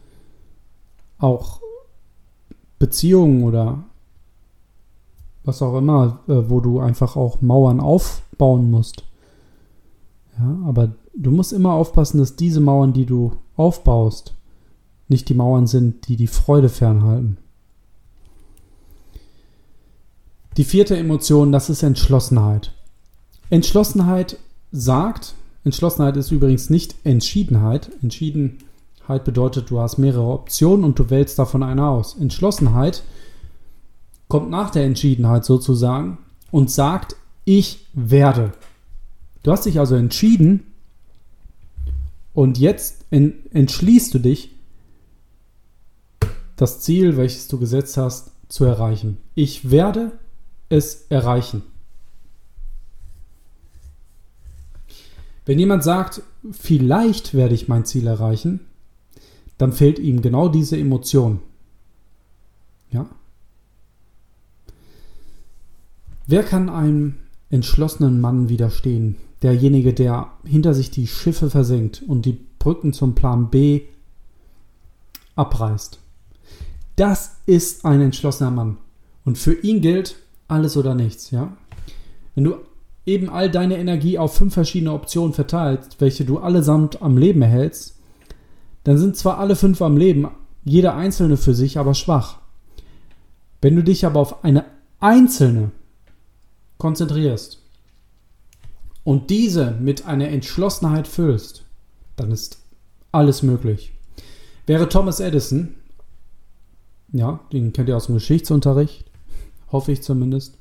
auch 1.18 1.62
Beziehungen 2.80 3.44
oder 3.44 3.84
was 5.44 5.62
auch 5.62 5.78
immer, 5.78 6.20
äh, 6.28 6.50
wo 6.50 6.60
du 6.60 6.80
einfach 6.80 7.16
auch 7.16 7.42
Mauern 7.42 7.80
aufbauen 7.80 8.70
musst. 8.70 9.04
Ja, 10.38 10.58
aber 10.66 10.92
du 11.16 11.32
musst 11.32 11.54
immer 11.54 11.74
aufpassen, 11.74 12.20
dass 12.20 12.36
diese 12.36 12.60
Mauern, 12.60 12.94
die 12.94 13.06
du 13.06 13.32
aufbaust, 13.56 14.36
nicht 15.08 15.30
die 15.30 15.34
Mauern 15.34 15.68
sind, 15.68 16.08
die 16.08 16.18
die 16.18 16.28
Freude 16.28 16.70
fernhalten. 16.70 17.38
Die 20.58 20.64
vierte 20.64 20.98
Emotion, 20.98 21.52
das 21.52 21.70
ist 21.70 21.84
Entschlossenheit. 21.84 22.74
Entschlossenheit 23.50 24.38
sagt, 24.72 25.34
Entschlossenheit 25.64 26.18
ist 26.18 26.32
übrigens 26.32 26.70
nicht 26.70 26.96
Entschiedenheit. 27.04 27.92
Entschiedenheit 28.02 29.24
bedeutet, 29.24 29.70
du 29.70 29.80
hast 29.80 29.98
mehrere 29.98 30.28
Optionen 30.28 30.84
und 30.84 31.00
du 31.00 31.10
wählst 31.10 31.40
davon 31.40 31.64
eine 31.64 31.88
aus. 31.88 32.16
Entschlossenheit 32.18 33.04
kommt 34.28 34.50
nach 34.50 34.70
der 34.70 34.86
Entschiedenheit 34.86 35.46
sozusagen 35.46 36.18
und 36.52 36.70
sagt, 36.72 37.16
ich 37.46 37.88
werde. 37.94 38.52
Du 39.44 39.52
hast 39.52 39.66
dich 39.66 39.80
also 39.80 39.96
entschieden 39.96 40.74
und 42.34 42.58
jetzt 42.58 43.06
entschließt 43.10 44.14
du 44.14 44.20
dich, 44.20 44.52
das 46.58 46.82
Ziel, 46.82 47.16
welches 47.16 47.48
du 47.48 47.58
gesetzt 47.60 47.98
hast, 47.98 48.32
zu 48.50 48.66
erreichen. 48.66 49.18
Ich 49.36 49.72
werde 49.72 50.12
es 50.70 51.06
erreichen. 51.10 51.62
Wenn 55.48 55.60
jemand 55.60 55.82
sagt, 55.82 56.22
vielleicht 56.52 57.34
werde 57.34 57.56
ich 57.56 57.70
mein 57.70 57.86
Ziel 57.86 58.06
erreichen, 58.06 58.60
dann 59.58 59.72
fehlt 59.72 59.98
ihm 59.98 60.22
genau 60.22 60.50
diese 60.50 60.78
Emotion. 60.78 61.40
Ja? 62.92 63.08
Wer 66.28 66.44
kann 66.44 66.70
einem 66.70 67.16
entschlossenen 67.50 68.20
Mann 68.20 68.50
widerstehen? 68.50 69.16
Derjenige, 69.42 69.94
der 69.94 70.34
hinter 70.44 70.74
sich 70.74 70.92
die 70.92 71.08
Schiffe 71.08 71.50
versenkt 71.50 72.04
und 72.06 72.26
die 72.26 72.38
Brücken 72.60 72.92
zum 72.92 73.16
Plan 73.16 73.50
B 73.50 73.84
abreißt. 75.38 76.00
Das 76.98 77.38
ist 77.46 77.86
ein 77.86 78.02
entschlossener 78.02 78.52
Mann. 78.52 78.80
Und 79.24 79.38
für 79.38 79.54
ihn 79.54 79.80
gilt 79.80 80.18
alles 80.50 80.76
oder 80.76 80.94
nichts, 80.94 81.32
ja? 81.32 81.56
Wenn 82.36 82.44
du 82.44 82.58
eben 83.08 83.30
all 83.30 83.50
deine 83.50 83.78
Energie 83.78 84.20
auf 84.20 84.36
fünf 84.36 84.54
verschiedene 84.54 84.92
Optionen 84.92 85.34
verteilst, 85.34 86.00
welche 86.00 86.26
du 86.26 86.40
allesamt 86.40 87.02
am 87.02 87.18
Leben 87.18 87.42
erhältst, 87.42 87.96
dann 88.84 88.98
sind 88.98 89.16
zwar 89.16 89.40
alle 89.40 89.56
fünf 89.56 89.82
am 89.82 89.98
Leben, 89.98 90.28
jeder 90.66 90.96
einzelne 90.96 91.38
für 91.38 91.56
sich 91.56 91.80
aber 91.80 91.94
schwach. 91.94 92.40
Wenn 93.62 93.76
du 93.76 93.84
dich 93.84 94.06
aber 94.06 94.20
auf 94.20 94.44
eine 94.44 94.66
einzelne 95.00 95.72
konzentrierst 96.78 97.62
und 99.04 99.30
diese 99.30 99.72
mit 99.72 100.06
einer 100.06 100.28
Entschlossenheit 100.28 101.08
füllst, 101.08 101.64
dann 102.18 102.30
ist 102.30 102.60
alles 103.14 103.42
möglich. 103.42 103.94
Wäre 104.66 104.90
Thomas 104.90 105.22
Edison, 105.22 105.76
ja, 107.14 107.40
den 107.54 107.72
kennt 107.72 107.88
ihr 107.88 107.96
aus 107.96 108.08
dem 108.08 108.16
Geschichtsunterricht, 108.16 109.06
hoffe 109.72 109.94
ich 109.94 110.04
zumindest, 110.04 110.58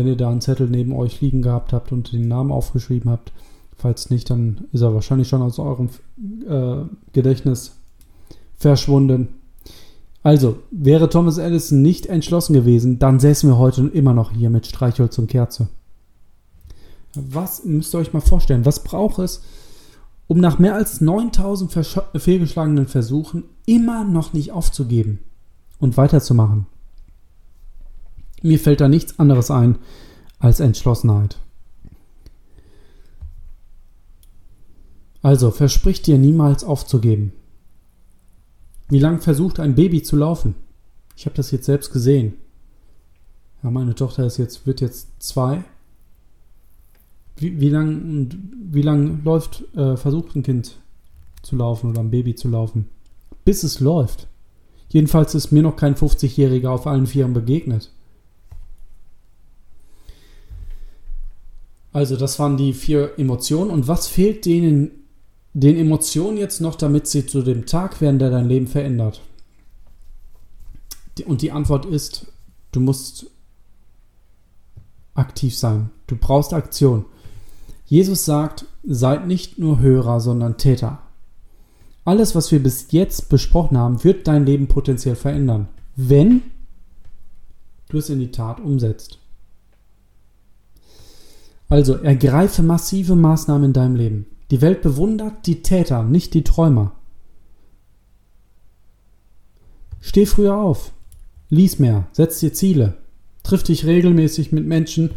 wenn 0.00 0.06
ihr 0.06 0.16
da 0.16 0.30
einen 0.30 0.40
Zettel 0.40 0.66
neben 0.66 0.94
euch 0.94 1.20
liegen 1.20 1.42
gehabt 1.42 1.74
habt 1.74 1.92
und 1.92 2.14
den 2.14 2.26
Namen 2.26 2.52
aufgeschrieben 2.52 3.10
habt. 3.10 3.32
Falls 3.76 4.08
nicht, 4.08 4.30
dann 4.30 4.62
ist 4.72 4.80
er 4.80 4.94
wahrscheinlich 4.94 5.28
schon 5.28 5.42
aus 5.42 5.58
eurem 5.58 5.90
äh, 6.48 6.86
Gedächtnis 7.12 7.76
verschwunden. 8.56 9.28
Also, 10.22 10.56
wäre 10.70 11.10
Thomas 11.10 11.36
Edison 11.36 11.82
nicht 11.82 12.06
entschlossen 12.06 12.54
gewesen, 12.54 12.98
dann 12.98 13.20
säßen 13.20 13.46
wir 13.46 13.58
heute 13.58 13.88
immer 13.88 14.14
noch 14.14 14.32
hier 14.32 14.48
mit 14.48 14.66
Streichholz 14.66 15.18
und 15.18 15.26
Kerze. 15.26 15.68
Was 17.14 17.66
müsst 17.66 17.94
ihr 17.94 17.98
euch 17.98 18.14
mal 18.14 18.20
vorstellen? 18.20 18.64
Was 18.64 18.82
braucht 18.82 19.18
es, 19.18 19.42
um 20.28 20.38
nach 20.38 20.58
mehr 20.58 20.76
als 20.76 21.02
9000 21.02 21.70
fehlgeschlagenen 22.16 22.86
Versuchen 22.86 23.44
immer 23.66 24.04
noch 24.04 24.32
nicht 24.32 24.52
aufzugeben 24.52 25.18
und 25.78 25.98
weiterzumachen? 25.98 26.64
Mir 28.42 28.58
fällt 28.58 28.80
da 28.80 28.88
nichts 28.88 29.18
anderes 29.18 29.50
ein 29.50 29.78
als 30.38 30.60
Entschlossenheit. 30.60 31.38
Also 35.22 35.50
versprich 35.50 36.00
dir 36.02 36.18
niemals 36.18 36.64
aufzugeben. 36.64 37.32
Wie 38.88 38.98
lange 38.98 39.20
versucht 39.20 39.60
ein 39.60 39.74
Baby 39.74 40.02
zu 40.02 40.16
laufen? 40.16 40.54
Ich 41.16 41.26
habe 41.26 41.36
das 41.36 41.50
jetzt 41.50 41.66
selbst 41.66 41.92
gesehen. 41.92 42.34
Ja, 43.62 43.70
meine 43.70 43.94
Tochter 43.94 44.24
ist 44.24 44.38
jetzt, 44.38 44.66
wird 44.66 44.80
jetzt 44.80 45.22
zwei. 45.22 45.62
Wie, 47.36 47.60
wie 47.60 47.68
lang 47.68 48.30
wie 48.72 48.82
lang 48.82 49.22
läuft, 49.24 49.64
äh, 49.76 49.96
versucht 49.96 50.34
ein 50.34 50.42
Kind 50.42 50.76
zu 51.42 51.56
laufen 51.56 51.90
oder 51.90 52.00
ein 52.00 52.10
Baby 52.10 52.34
zu 52.34 52.48
laufen? 52.48 52.88
Bis 53.44 53.62
es 53.62 53.80
läuft. 53.80 54.26
Jedenfalls 54.88 55.34
ist 55.34 55.52
mir 55.52 55.62
noch 55.62 55.76
kein 55.76 55.94
50-Jähriger 55.94 56.68
auf 56.68 56.86
allen 56.86 57.06
Vieren 57.06 57.34
begegnet. 57.34 57.90
Also, 61.92 62.16
das 62.16 62.38
waren 62.38 62.56
die 62.56 62.72
vier 62.72 63.18
Emotionen. 63.18 63.70
Und 63.70 63.88
was 63.88 64.06
fehlt 64.06 64.46
denen, 64.46 64.90
den 65.52 65.76
Emotionen 65.76 66.36
jetzt 66.36 66.60
noch, 66.60 66.76
damit 66.76 67.08
sie 67.08 67.26
zu 67.26 67.42
dem 67.42 67.66
Tag 67.66 68.00
werden, 68.00 68.18
der 68.18 68.30
dein 68.30 68.48
Leben 68.48 68.66
verändert? 68.66 69.20
Und 71.26 71.42
die 71.42 71.52
Antwort 71.52 71.86
ist, 71.86 72.26
du 72.72 72.80
musst 72.80 73.26
aktiv 75.14 75.56
sein. 75.56 75.90
Du 76.06 76.16
brauchst 76.16 76.52
Aktion. 76.52 77.04
Jesus 77.86 78.24
sagt, 78.24 78.66
seid 78.84 79.26
nicht 79.26 79.58
nur 79.58 79.80
Hörer, 79.80 80.20
sondern 80.20 80.56
Täter. 80.56 81.00
Alles, 82.04 82.34
was 82.34 82.50
wir 82.50 82.62
bis 82.62 82.90
jetzt 82.90 83.28
besprochen 83.28 83.76
haben, 83.76 84.02
wird 84.04 84.26
dein 84.26 84.46
Leben 84.46 84.68
potenziell 84.68 85.16
verändern, 85.16 85.68
wenn 85.96 86.42
du 87.88 87.98
es 87.98 88.08
in 88.08 88.20
die 88.20 88.30
Tat 88.30 88.60
umsetzt. 88.60 89.19
Also 91.70 91.94
ergreife 91.94 92.62
massive 92.62 93.14
Maßnahmen 93.14 93.66
in 93.66 93.72
deinem 93.72 93.94
Leben. 93.94 94.26
Die 94.50 94.60
Welt 94.60 94.82
bewundert 94.82 95.46
die 95.46 95.62
Täter, 95.62 96.02
nicht 96.02 96.34
die 96.34 96.42
Träumer. 96.42 96.96
Steh 100.00 100.26
früher 100.26 100.56
auf, 100.56 100.92
lies 101.48 101.78
mehr, 101.78 102.08
setz 102.12 102.40
dir 102.40 102.52
Ziele, 102.52 102.96
triff 103.44 103.62
dich 103.62 103.86
regelmäßig 103.86 104.50
mit 104.50 104.66
Menschen, 104.66 105.12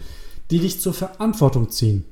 die 0.52 0.60
dich 0.60 0.80
zur 0.80 0.94
Verantwortung 0.94 1.72
ziehen, 1.72 2.06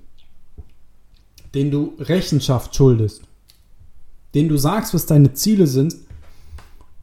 denen 1.53 1.69
du 1.69 1.93
Rechenschaft 1.99 2.75
schuldest, 2.75 3.21
denen 4.33 4.49
du 4.49 4.57
sagst, 4.57 4.95
was 4.95 5.05
deine 5.05 5.33
Ziele 5.33 5.67
sind 5.67 5.95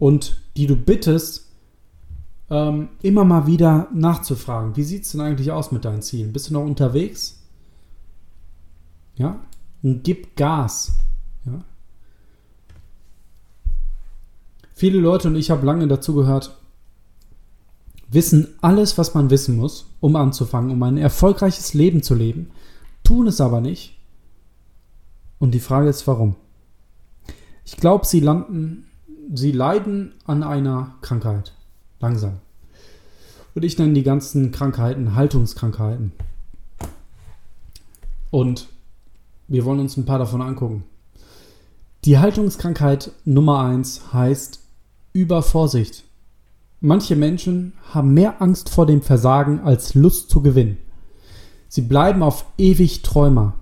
und 0.00 0.40
die 0.56 0.66
du 0.66 0.74
bittest, 0.74 1.47
ähm, 2.50 2.88
immer 3.02 3.24
mal 3.24 3.46
wieder 3.46 3.88
nachzufragen, 3.92 4.76
wie 4.76 4.82
sieht 4.82 5.04
es 5.04 5.12
denn 5.12 5.20
eigentlich 5.20 5.52
aus 5.52 5.72
mit 5.72 5.84
deinen 5.84 6.02
Zielen? 6.02 6.32
Bist 6.32 6.48
du 6.48 6.54
noch 6.54 6.64
unterwegs? 6.64 7.42
Ja, 9.16 9.40
und 9.82 10.04
gib 10.04 10.36
Gas. 10.36 10.96
Ja. 11.44 11.60
Viele 14.72 14.98
Leute 14.98 15.28
und 15.28 15.36
ich 15.36 15.50
habe 15.50 15.66
lange 15.66 15.88
dazu 15.88 16.14
gehört, 16.14 16.56
wissen 18.08 18.54
alles, 18.60 18.96
was 18.96 19.14
man 19.14 19.28
wissen 19.28 19.56
muss, 19.56 19.86
um 20.00 20.16
anzufangen, 20.16 20.70
um 20.70 20.82
ein 20.82 20.96
erfolgreiches 20.96 21.74
Leben 21.74 22.02
zu 22.02 22.14
leben, 22.14 22.50
tun 23.04 23.26
es 23.26 23.40
aber 23.40 23.60
nicht. 23.60 23.98
Und 25.38 25.52
die 25.52 25.60
Frage 25.60 25.88
ist, 25.88 26.06
warum? 26.06 26.36
Ich 27.64 27.76
glaube, 27.76 28.06
sie 28.06 28.20
landen, 28.20 28.86
sie 29.34 29.52
leiden 29.52 30.14
an 30.24 30.42
einer 30.42 30.94
Krankheit. 31.00 31.52
Langsam. 32.00 32.38
Und 33.54 33.64
ich 33.64 33.78
nenne 33.78 33.92
die 33.92 34.02
ganzen 34.02 34.52
Krankheiten 34.52 35.14
Haltungskrankheiten. 35.14 36.12
Und 38.30 38.68
wir 39.48 39.64
wollen 39.64 39.80
uns 39.80 39.96
ein 39.96 40.04
paar 40.04 40.18
davon 40.18 40.42
angucken. 40.42 40.84
Die 42.04 42.18
Haltungskrankheit 42.18 43.12
Nummer 43.24 43.60
1 43.60 44.12
heißt 44.12 44.60
Übervorsicht. 45.12 46.04
Manche 46.80 47.16
Menschen 47.16 47.72
haben 47.92 48.14
mehr 48.14 48.40
Angst 48.40 48.68
vor 48.68 48.86
dem 48.86 49.02
Versagen 49.02 49.60
als 49.60 49.94
Lust 49.94 50.30
zu 50.30 50.42
gewinnen. 50.42 50.78
Sie 51.68 51.82
bleiben 51.82 52.22
auf 52.22 52.46
ewig 52.56 53.02
Träumer. 53.02 53.54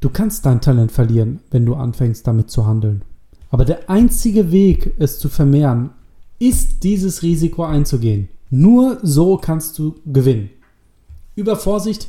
Du 0.00 0.10
kannst 0.10 0.44
dein 0.46 0.60
Talent 0.60 0.90
verlieren, 0.90 1.40
wenn 1.50 1.64
du 1.64 1.74
anfängst 1.74 2.26
damit 2.26 2.50
zu 2.50 2.66
handeln. 2.66 3.04
Aber 3.50 3.64
der 3.64 3.88
einzige 3.88 4.50
Weg, 4.50 4.94
es 4.98 5.18
zu 5.18 5.28
vermehren, 5.28 5.90
ist 6.38 6.84
dieses 6.84 7.22
Risiko 7.22 7.64
einzugehen. 7.64 8.28
Nur 8.50 8.98
so 9.02 9.36
kannst 9.36 9.78
du 9.78 9.96
gewinnen. 10.06 10.50
Übervorsicht 11.34 12.08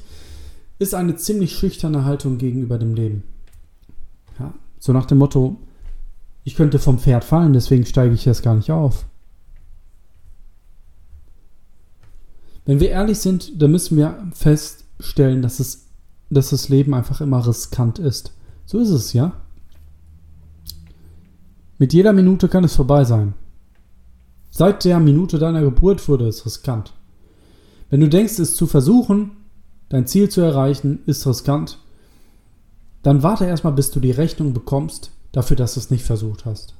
ist 0.80 0.95
eine 0.95 1.15
ziemlich 1.18 1.56
schüchterne 1.56 2.06
Haltung 2.06 2.38
gegenüber 2.38 2.77
dem 2.80 2.95
Leben. 2.95 3.23
Ja, 4.39 4.53
so 4.80 4.93
nach 4.93 5.06
dem 5.06 5.18
Motto, 5.18 5.57
ich 6.43 6.56
könnte 6.56 6.80
vom 6.80 6.99
Pferd 6.99 7.23
fallen, 7.23 7.53
deswegen 7.53 7.85
steige 7.85 8.14
ich 8.14 8.26
jetzt 8.26 8.43
gar 8.43 8.56
nicht 8.56 8.72
auf. 8.72 9.06
Wenn 12.65 12.80
wir 12.80 12.89
ehrlich 12.91 13.19
sind, 13.19 13.61
dann 13.61 13.72
müssen 13.72 13.97
wir 13.97 14.30
feststellen, 14.34 15.41
dass, 15.41 15.60
es, 15.60 15.88
dass 16.30 16.51
das 16.51 16.69
Leben 16.69 16.93
einfach 16.93 17.19
immer 17.19 17.45
riskant 17.45 17.99
ist. 17.99 18.34
So 18.65 18.80
ist 18.80 18.89
es, 18.89 19.14
ja? 19.14 19.34
Mit 21.80 21.93
jeder 21.93 22.14
Minute 22.14 22.47
kann 22.47 22.64
es 22.64 22.76
vorbei 22.76 23.03
sein. 23.06 23.34
Seit 24.60 24.84
der 24.84 24.99
Minute 24.99 25.40
deiner 25.40 25.61
Geburt 25.61 26.10
wurde 26.10 26.27
es 26.27 26.45
riskant. 26.45 26.91
Wenn 27.90 28.02
du 28.02 28.10
denkst, 28.10 28.40
es 28.40 28.57
zu 28.57 28.68
versuchen, 28.68 29.31
dein 29.88 30.06
Ziel 30.06 30.27
zu 30.27 30.41
erreichen, 30.41 30.99
ist 31.06 31.26
riskant, 31.26 31.80
dann 33.02 33.23
warte 33.23 33.45
erstmal, 33.45 33.72
bis 33.72 33.90
du 33.91 34.02
die 34.02 34.11
Rechnung 34.11 34.52
bekommst 34.52 35.11
dafür, 35.31 35.56
dass 35.56 35.76
du 35.76 35.80
es 35.80 35.91
nicht 35.91 36.03
versucht 36.03 36.44
hast. 36.44 36.76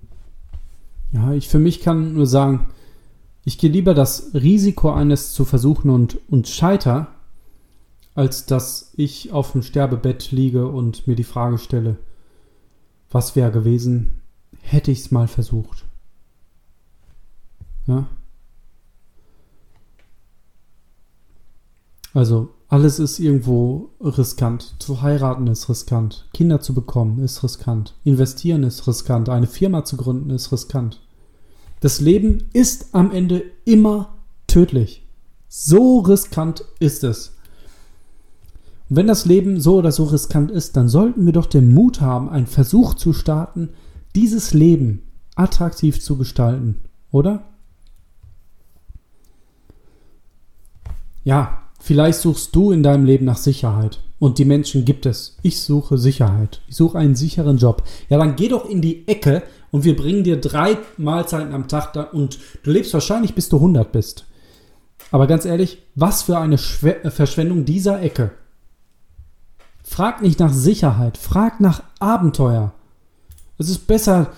Ja, 1.14 1.32
ich 1.32 1.48
für 1.48 1.58
mich 1.58 1.80
kann 1.80 2.16
nur 2.16 2.28
sagen, 2.28 2.68
ich 3.46 3.58
gehe 3.58 3.72
lieber 3.72 3.94
das 3.94 4.32
Risiko 4.34 4.92
eines 4.92 5.32
zu 5.32 5.46
versuchen 5.46 5.90
und, 5.90 6.20
und 6.30 6.50
scheiter, 6.50 7.08
als 8.14 8.46
dass 8.46 8.92
ich 8.98 9.32
auf 9.32 9.54
dem 9.54 9.64
Sterbebett 9.64 10.32
liege 10.32 10.68
und 10.68 11.08
mir 11.08 11.16
die 11.16 11.24
Frage 11.24 11.58
stelle, 11.58 11.96
was 13.10 13.38
wäre 13.38 13.54
gewesen, 13.54 14.20
hätte 14.60 14.92
ich 14.92 15.00
es 15.00 15.12
mal 15.12 15.30
versucht. 15.30 15.86
Ja? 17.90 18.08
Also 22.14 22.50
alles 22.68 23.00
ist 23.00 23.20
irgendwo 23.20 23.90
riskant. 24.00 24.76
Zu 24.80 25.02
heiraten 25.02 25.48
ist 25.48 25.70
riskant. 25.70 26.30
Kinder 26.34 26.62
zu 26.62 26.74
bekommen 26.74 27.20
ist 27.20 27.44
riskant. 27.44 27.96
Investieren 28.04 28.64
ist 28.64 28.88
riskant. 28.88 29.28
Eine 29.28 29.48
Firma 29.48 29.84
zu 29.86 29.98
gründen 29.98 30.30
ist 30.30 30.52
riskant. 30.52 31.02
Das 31.80 32.00
Leben 32.00 32.50
ist 32.54 32.94
am 32.94 33.12
Ende 33.12 33.44
immer 33.66 34.14
tödlich. 34.46 35.08
So 35.48 36.00
riskant 36.00 36.64
ist 36.80 37.04
es. 37.04 37.38
Und 38.90 38.98
wenn 38.98 39.08
das 39.08 39.26
Leben 39.26 39.60
so 39.60 39.78
oder 39.78 39.92
so 39.92 40.04
riskant 40.04 40.52
ist, 40.52 40.78
dann 40.78 40.90
sollten 40.90 41.26
wir 41.26 41.34
doch 41.34 41.48
den 41.48 41.74
Mut 41.74 42.02
haben, 42.02 42.30
einen 42.30 42.48
Versuch 42.48 42.94
zu 42.94 43.14
starten, 43.14 43.70
dieses 44.16 44.54
Leben 44.54 45.04
attraktiv 45.36 46.02
zu 46.02 46.18
gestalten, 46.18 46.82
oder? 47.12 47.49
Ja, 51.30 51.62
vielleicht 51.80 52.22
suchst 52.22 52.56
du 52.56 52.72
in 52.72 52.82
deinem 52.82 53.06
Leben 53.06 53.26
nach 53.26 53.38
Sicherheit. 53.38 54.00
Und 54.18 54.40
die 54.40 54.46
Menschen 54.46 54.84
gibt 54.84 55.06
es. 55.06 55.38
Ich 55.44 55.62
suche 55.62 56.00
Sicherheit. 56.00 56.60
Ich 56.68 56.76
suche 56.76 56.98
einen 56.98 57.14
sicheren 57.16 57.58
Job. 57.58 57.84
Ja, 58.10 58.18
dann 58.18 58.36
geh 58.36 58.48
doch 58.48 58.68
in 58.68 58.82
die 58.82 59.08
Ecke 59.08 59.44
und 59.70 59.84
wir 59.84 59.96
bringen 59.96 60.24
dir 60.24 60.42
drei 60.42 60.80
Mahlzeiten 60.98 61.54
am 61.54 61.68
Tag 61.68 61.94
da 61.94 62.02
und 62.02 62.40
du 62.64 62.72
lebst 62.72 62.96
wahrscheinlich 62.96 63.36
bis 63.36 63.48
du 63.48 63.58
100 63.58 63.92
bist. 63.92 64.26
Aber 65.12 65.28
ganz 65.28 65.46
ehrlich, 65.46 65.78
was 65.94 66.24
für 66.24 66.40
eine 66.40 66.58
Schwe 66.58 67.04
äh, 67.04 67.12
Verschwendung 67.12 67.64
dieser 67.64 68.02
Ecke. 68.02 68.32
Frag 69.84 70.24
nicht 70.24 70.40
nach 70.40 70.52
Sicherheit, 70.52 71.20
frag 71.20 71.60
nach 71.60 71.84
Abenteuer. 72.00 72.74
Es 73.60 73.70
ist 73.70 73.86
besser, 73.86 74.32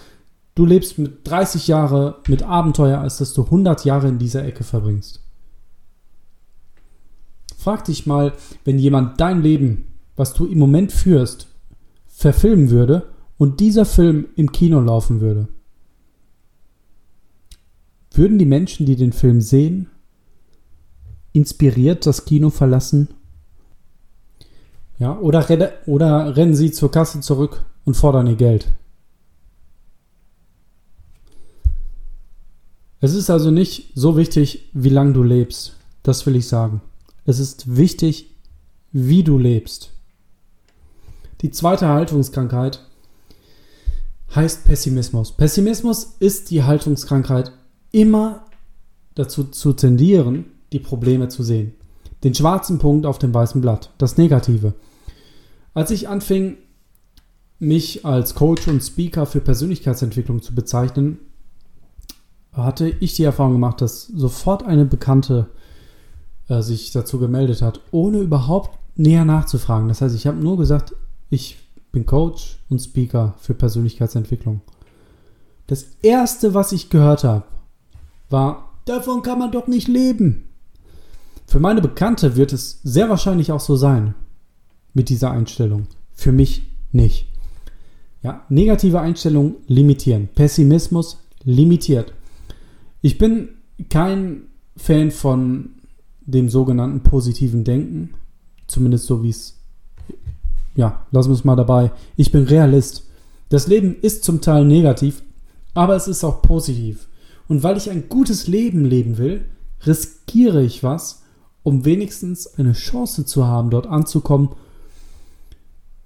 du 0.55 0.65
lebst 0.65 0.97
mit 0.97 1.25
30 1.25 1.69
Jahre 1.69 2.17
mit 2.27 2.43
Abenteuer, 2.43 2.99
als 2.99 3.15
dass 3.19 3.31
du 3.31 3.45
100 3.45 3.85
Jahre 3.85 4.09
in 4.09 4.19
dieser 4.19 4.43
Ecke 4.43 4.65
verbringst. 4.65 5.21
Frag 7.61 7.85
dich 7.85 8.07
mal, 8.07 8.33
wenn 8.65 8.79
jemand 8.79 9.21
dein 9.21 9.43
Leben, 9.43 9.85
was 10.15 10.33
du 10.33 10.47
im 10.47 10.57
Moment 10.57 10.91
führst, 10.91 11.45
verfilmen 12.07 12.71
würde 12.71 13.13
und 13.37 13.59
dieser 13.59 13.85
Film 13.85 14.29
im 14.35 14.51
Kino 14.51 14.81
laufen 14.81 15.21
würde. 15.21 15.47
Würden 18.15 18.39
die 18.39 18.47
Menschen, 18.47 18.87
die 18.87 18.95
den 18.95 19.13
Film 19.13 19.41
sehen, 19.41 19.91
inspiriert 21.33 22.07
das 22.07 22.25
Kino 22.25 22.49
verlassen? 22.49 23.09
Ja, 24.97 25.19
oder, 25.19 25.45
oder 25.85 26.35
rennen 26.35 26.55
sie 26.55 26.71
zur 26.71 26.89
Kasse 26.89 27.19
zurück 27.19 27.63
und 27.85 27.95
fordern 27.95 28.25
ihr 28.25 28.37
Geld? 28.37 28.69
Es 33.01 33.13
ist 33.13 33.29
also 33.29 33.51
nicht 33.51 33.91
so 33.93 34.17
wichtig, 34.17 34.71
wie 34.73 34.89
lange 34.89 35.13
du 35.13 35.21
lebst. 35.21 35.75
Das 36.01 36.25
will 36.25 36.35
ich 36.35 36.47
sagen. 36.47 36.81
Es 37.25 37.39
ist 37.39 37.75
wichtig, 37.75 38.35
wie 38.91 39.23
du 39.23 39.37
lebst. 39.37 39.91
Die 41.41 41.51
zweite 41.51 41.87
Haltungskrankheit 41.87 42.85
heißt 44.35 44.65
Pessimismus. 44.65 45.31
Pessimismus 45.33 46.15
ist 46.19 46.51
die 46.51 46.63
Haltungskrankheit, 46.63 47.51
immer 47.91 48.45
dazu 49.15 49.45
zu 49.45 49.73
tendieren, 49.73 50.45
die 50.71 50.79
Probleme 50.79 51.27
zu 51.27 51.43
sehen. 51.43 51.73
Den 52.23 52.35
schwarzen 52.35 52.79
Punkt 52.79 53.05
auf 53.05 53.19
dem 53.19 53.33
weißen 53.33 53.61
Blatt, 53.61 53.91
das 53.97 54.17
Negative. 54.17 54.73
Als 55.73 55.91
ich 55.91 56.07
anfing, 56.07 56.57
mich 57.59 58.05
als 58.05 58.35
Coach 58.35 58.67
und 58.67 58.81
Speaker 58.81 59.25
für 59.25 59.41
Persönlichkeitsentwicklung 59.41 60.41
zu 60.41 60.55
bezeichnen, 60.55 61.19
hatte 62.53 62.89
ich 62.99 63.13
die 63.13 63.23
Erfahrung 63.23 63.53
gemacht, 63.53 63.81
dass 63.81 64.07
sofort 64.07 64.63
eine 64.63 64.85
Bekannte 64.85 65.47
äh, 66.51 66.61
sich 66.61 66.91
dazu 66.91 67.17
gemeldet 67.17 67.61
hat, 67.61 67.79
ohne 67.91 68.19
überhaupt 68.19 68.77
näher 68.97 69.23
nachzufragen. 69.23 69.87
Das 69.87 70.01
heißt, 70.01 70.13
ich 70.13 70.27
habe 70.27 70.37
nur 70.37 70.57
gesagt, 70.57 70.93
ich 71.29 71.57
bin 71.93 72.05
Coach 72.05 72.59
und 72.69 72.79
Speaker 72.79 73.35
für 73.39 73.53
Persönlichkeitsentwicklung. 73.53 74.59
Das 75.67 75.85
erste, 76.01 76.53
was 76.53 76.73
ich 76.73 76.89
gehört 76.89 77.23
habe, 77.23 77.45
war, 78.29 78.73
davon 78.83 79.21
kann 79.21 79.39
man 79.39 79.51
doch 79.51 79.67
nicht 79.67 79.87
leben. 79.87 80.49
Für 81.47 81.59
meine 81.59 81.81
Bekannte 81.81 82.35
wird 82.35 82.51
es 82.51 82.81
sehr 82.83 83.09
wahrscheinlich 83.09 83.53
auch 83.53 83.61
so 83.61 83.77
sein 83.77 84.13
mit 84.93 85.07
dieser 85.07 85.31
Einstellung. 85.31 85.87
Für 86.11 86.33
mich 86.33 86.63
nicht. 86.91 87.27
Ja, 88.23 88.45
negative 88.49 88.99
Einstellungen 88.99 89.55
limitieren. 89.67 90.27
Pessimismus 90.35 91.17
limitiert. 91.45 92.13
Ich 93.01 93.17
bin 93.17 93.49
kein 93.89 94.43
Fan 94.75 95.11
von 95.11 95.80
dem 96.31 96.49
sogenannten 96.49 97.01
positiven 97.01 97.63
Denken. 97.63 98.11
Zumindest 98.67 99.05
so 99.05 99.23
wie 99.23 99.29
es. 99.29 99.57
Ja, 100.75 101.05
lassen 101.11 101.29
wir 101.29 101.35
es 101.35 101.43
mal 101.43 101.55
dabei. 101.55 101.91
Ich 102.15 102.31
bin 102.31 102.45
Realist. 102.45 103.07
Das 103.49 103.67
Leben 103.67 103.95
ist 104.01 104.23
zum 104.23 104.39
Teil 104.39 104.63
negativ, 104.63 105.23
aber 105.73 105.95
es 105.95 106.07
ist 106.07 106.23
auch 106.23 106.41
positiv. 106.41 107.07
Und 107.49 107.63
weil 107.63 107.75
ich 107.75 107.89
ein 107.89 108.07
gutes 108.07 108.47
Leben 108.47 108.85
leben 108.85 109.17
will, 109.17 109.43
riskiere 109.85 110.63
ich 110.63 110.83
was, 110.83 111.23
um 111.63 111.83
wenigstens 111.83 112.47
eine 112.57 112.73
Chance 112.73 113.25
zu 113.25 113.45
haben, 113.45 113.69
dort 113.69 113.87
anzukommen, 113.87 114.49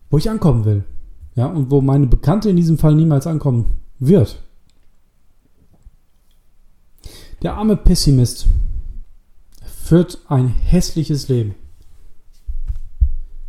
wo 0.10 0.18
ich 0.18 0.30
ankommen 0.30 0.66
will. 0.66 0.84
Ja, 1.36 1.48
und 1.48 1.70
wo 1.70 1.82
meine 1.82 2.08
Bekannte 2.08 2.50
in 2.50 2.56
diesem 2.56 2.78
Fall 2.78 2.96
niemals 2.96 3.28
ankommen 3.28 3.78
wird. 4.00 4.42
Der 7.44 7.56
arme 7.56 7.76
Pessimist 7.76 8.48
führt 9.86 10.18
ein 10.30 10.48
hässliches 10.48 11.28
Leben. 11.28 11.54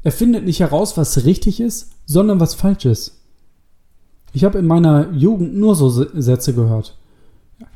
Er 0.02 0.12
findet 0.12 0.44
nicht 0.44 0.60
heraus, 0.60 0.98
was 0.98 1.24
richtig 1.24 1.60
ist, 1.60 1.92
sondern 2.04 2.40
was 2.40 2.54
falsch 2.54 2.84
ist. 2.84 3.22
Ich 4.34 4.44
habe 4.44 4.58
in 4.58 4.66
meiner 4.66 5.10
Jugend 5.12 5.56
nur 5.56 5.74
so 5.74 5.88
Sätze 5.88 6.52
gehört. 6.52 6.94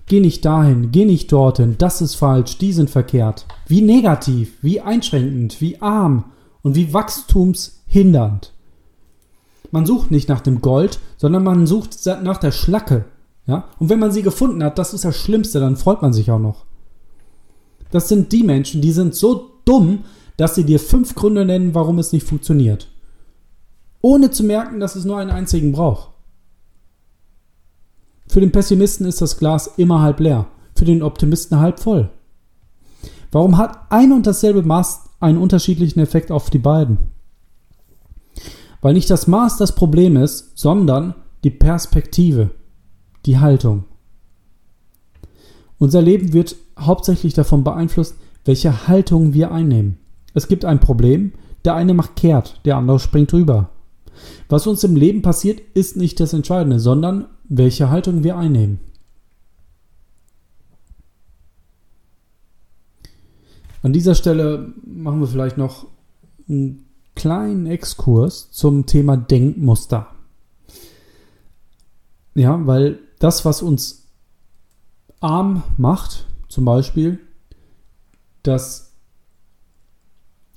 Geh 0.04 0.20
nicht 0.20 0.44
dahin, 0.44 0.90
geh 0.92 1.06
nicht 1.06 1.32
dorthin, 1.32 1.76
das 1.78 2.02
ist 2.02 2.16
falsch, 2.16 2.58
die 2.58 2.74
sind 2.74 2.90
verkehrt. 2.90 3.46
Wie 3.66 3.80
negativ, 3.80 4.58
wie 4.60 4.82
einschränkend, 4.82 5.62
wie 5.62 5.80
arm 5.80 6.24
und 6.60 6.74
wie 6.74 6.92
wachstumshindernd. 6.92 8.52
Man 9.70 9.86
sucht 9.86 10.10
nicht 10.10 10.28
nach 10.28 10.42
dem 10.42 10.60
Gold, 10.60 11.00
sondern 11.16 11.44
man 11.44 11.66
sucht 11.66 11.96
nach 12.22 12.36
der 12.36 12.52
Schlacke. 12.52 13.06
Ja? 13.46 13.64
Und 13.78 13.88
wenn 13.88 14.00
man 14.00 14.12
sie 14.12 14.22
gefunden 14.22 14.62
hat, 14.62 14.78
das 14.78 14.92
ist 14.92 15.06
das 15.06 15.16
Schlimmste, 15.16 15.60
dann 15.60 15.76
freut 15.76 16.02
man 16.02 16.12
sich 16.12 16.30
auch 16.30 16.38
noch. 16.38 16.66
Das 17.90 18.08
sind 18.08 18.32
die 18.32 18.42
Menschen, 18.42 18.80
die 18.80 18.92
sind 18.92 19.14
so 19.14 19.50
dumm, 19.64 20.04
dass 20.36 20.54
sie 20.54 20.64
dir 20.64 20.80
fünf 20.80 21.14
Gründe 21.14 21.44
nennen, 21.44 21.74
warum 21.74 21.98
es 21.98 22.12
nicht 22.12 22.26
funktioniert. 22.26 22.88
Ohne 24.00 24.30
zu 24.30 24.44
merken, 24.44 24.80
dass 24.80 24.96
es 24.96 25.04
nur 25.04 25.18
einen 25.18 25.30
einzigen 25.30 25.72
braucht. 25.72 26.10
Für 28.26 28.40
den 28.40 28.52
Pessimisten 28.52 29.06
ist 29.06 29.20
das 29.20 29.36
Glas 29.38 29.72
immer 29.76 30.00
halb 30.00 30.20
leer, 30.20 30.46
für 30.74 30.84
den 30.84 31.02
Optimisten 31.02 31.58
halb 31.58 31.80
voll. 31.80 32.10
Warum 33.32 33.58
hat 33.58 33.90
ein 33.90 34.12
und 34.12 34.26
dasselbe 34.26 34.62
Maß 34.62 35.10
einen 35.20 35.38
unterschiedlichen 35.38 36.00
Effekt 36.00 36.30
auf 36.30 36.48
die 36.48 36.58
beiden? 36.58 36.98
Weil 38.80 38.94
nicht 38.94 39.10
das 39.10 39.26
Maß 39.26 39.56
das 39.58 39.74
Problem 39.74 40.16
ist, 40.16 40.56
sondern 40.58 41.14
die 41.44 41.50
Perspektive, 41.50 42.50
die 43.26 43.38
Haltung. 43.38 43.84
Unser 45.80 46.02
Leben 46.02 46.34
wird 46.34 46.56
hauptsächlich 46.78 47.32
davon 47.32 47.64
beeinflusst, 47.64 48.14
welche 48.44 48.86
Haltung 48.86 49.32
wir 49.32 49.50
einnehmen. 49.50 49.98
Es 50.34 50.46
gibt 50.46 50.66
ein 50.66 50.78
Problem, 50.78 51.32
der 51.64 51.74
eine 51.74 51.94
macht 51.94 52.16
kehrt, 52.16 52.60
der 52.66 52.76
andere 52.76 53.00
springt 53.00 53.32
drüber. 53.32 53.70
Was 54.50 54.66
uns 54.66 54.84
im 54.84 54.94
Leben 54.94 55.22
passiert, 55.22 55.62
ist 55.72 55.96
nicht 55.96 56.20
das 56.20 56.34
Entscheidende, 56.34 56.78
sondern 56.80 57.28
welche 57.48 57.88
Haltung 57.88 58.22
wir 58.22 58.36
einnehmen. 58.36 58.78
An 63.82 63.94
dieser 63.94 64.14
Stelle 64.14 64.74
machen 64.84 65.20
wir 65.20 65.28
vielleicht 65.28 65.56
noch 65.56 65.86
einen 66.46 66.84
kleinen 67.14 67.64
Exkurs 67.64 68.50
zum 68.50 68.84
Thema 68.84 69.16
Denkmuster. 69.16 70.08
Ja, 72.34 72.66
weil 72.66 72.98
das, 73.18 73.46
was 73.46 73.62
uns 73.62 73.99
arm 75.20 75.62
macht, 75.76 76.26
zum 76.48 76.64
Beispiel, 76.64 77.20
dass 78.42 78.96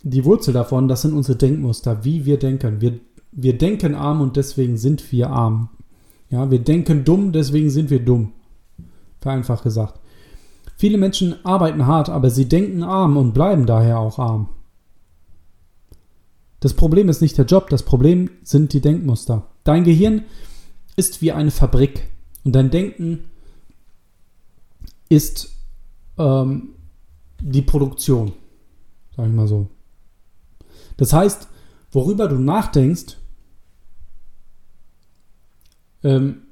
die 0.02 0.26
Wurzel 0.26 0.54
davon, 0.54 0.88
das 0.88 1.02
sind 1.02 1.14
unsere 1.14 1.38
Denkmuster, 1.38 2.04
wie 2.04 2.26
wir 2.26 2.38
denken. 2.38 2.82
Wir, 2.82 3.00
wir 3.32 3.58
denken 3.58 3.96
arm 3.96 4.22
und 4.22 4.36
deswegen 4.36 4.78
sind 4.78 5.12
wir 5.12 5.30
arm. 5.30 5.70
Ja, 6.30 6.50
wir 6.50 6.60
denken 6.60 7.04
dumm, 7.04 7.32
deswegen 7.32 7.70
sind 7.70 7.90
wir 7.90 8.04
dumm. 8.04 8.34
Vereinfacht 9.22 9.64
gesagt. 9.64 10.00
Viele 10.76 10.98
Menschen 10.98 11.36
arbeiten 11.46 11.86
hart, 11.86 12.10
aber 12.10 12.30
sie 12.30 12.50
denken 12.50 12.84
arm 12.84 13.16
und 13.16 13.34
bleiben 13.34 13.66
daher 13.66 14.00
auch 14.00 14.20
arm. 14.20 14.50
Das 16.60 16.74
Problem 16.74 17.10
ist 17.10 17.22
nicht 17.22 17.38
der 17.38 17.46
Job, 17.46 17.70
das 17.70 17.84
Problem 17.84 18.30
sind 18.44 18.74
die 18.74 18.82
Denkmuster. 18.82 19.48
Dein 19.64 19.84
Gehirn 19.84 20.24
ist 20.96 21.22
wie 21.22 21.32
eine 21.32 21.52
Fabrik 21.52 22.08
und 22.44 22.54
dein 22.54 22.72
Denken 22.72 23.26
ist 25.14 25.56
ähm, 26.18 26.76
die 27.40 27.62
Produktion, 27.62 28.34
sage 29.16 29.30
ich 29.30 29.36
mal 29.36 29.48
so. 29.48 29.68
Das 30.98 31.14
heißt, 31.14 31.48
worüber 31.92 32.28
du 32.28 32.36
nachdenkst, 32.36 33.18
ähm, 36.04 36.44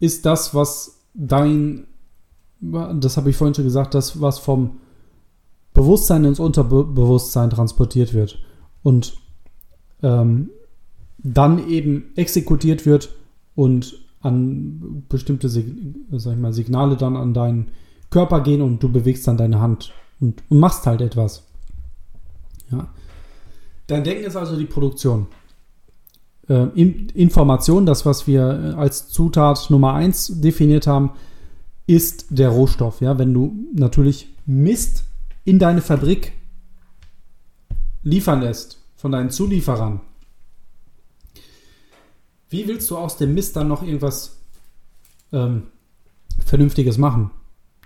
ist 0.00 0.26
das, 0.26 0.54
was 0.54 1.00
dein, 1.14 1.86
das 2.60 3.16
habe 3.16 3.30
ich 3.30 3.36
vorhin 3.36 3.54
schon 3.54 3.64
gesagt, 3.64 3.94
das, 3.94 4.20
was 4.20 4.38
vom, 4.38 4.80
Bewusstsein 5.76 6.24
ins 6.24 6.40
Unterbewusstsein 6.40 7.50
transportiert 7.50 8.14
wird 8.14 8.38
und 8.82 9.18
ähm, 10.02 10.48
dann 11.18 11.68
eben 11.68 12.16
exekutiert 12.16 12.86
wird 12.86 13.10
und 13.54 14.00
an 14.20 15.04
bestimmte 15.10 15.50
sag 15.50 16.32
ich 16.32 16.38
mal, 16.38 16.54
Signale 16.54 16.96
dann 16.96 17.14
an 17.14 17.34
deinen 17.34 17.72
Körper 18.16 18.40
gehen 18.40 18.62
und 18.62 18.82
du 18.82 18.90
bewegst 18.90 19.28
dann 19.28 19.36
deine 19.36 19.60
Hand 19.60 19.92
und, 20.20 20.42
und 20.48 20.58
machst 20.58 20.86
halt 20.86 21.02
etwas. 21.02 21.42
Ja. 22.70 22.88
Dein 23.88 24.04
Denken 24.04 24.24
ist 24.24 24.36
also 24.36 24.56
die 24.56 24.64
Produktion. 24.64 25.26
Äh, 26.48 26.64
Information, 26.80 27.84
das, 27.84 28.06
was 28.06 28.26
wir 28.26 28.40
äh, 28.40 28.80
als 28.80 29.10
Zutat 29.10 29.68
Nummer 29.68 29.92
1 29.92 30.40
definiert 30.40 30.86
haben, 30.86 31.10
ist 31.86 32.28
der 32.30 32.48
Rohstoff. 32.48 33.02
Ja? 33.02 33.18
Wenn 33.18 33.34
du 33.34 33.54
natürlich 33.74 34.28
Mist 34.46 35.04
in 35.44 35.58
deine 35.58 35.82
Fabrik 35.82 36.32
liefern 38.02 38.40
lässt 38.40 38.80
von 38.96 39.12
deinen 39.12 39.28
Zulieferern, 39.28 40.00
wie 42.48 42.66
willst 42.66 42.90
du 42.90 42.96
aus 42.96 43.18
dem 43.18 43.34
Mist 43.34 43.56
dann 43.56 43.68
noch 43.68 43.82
irgendwas 43.82 44.38
ähm, 45.34 45.64
Vernünftiges 46.46 46.96
machen? 46.96 47.30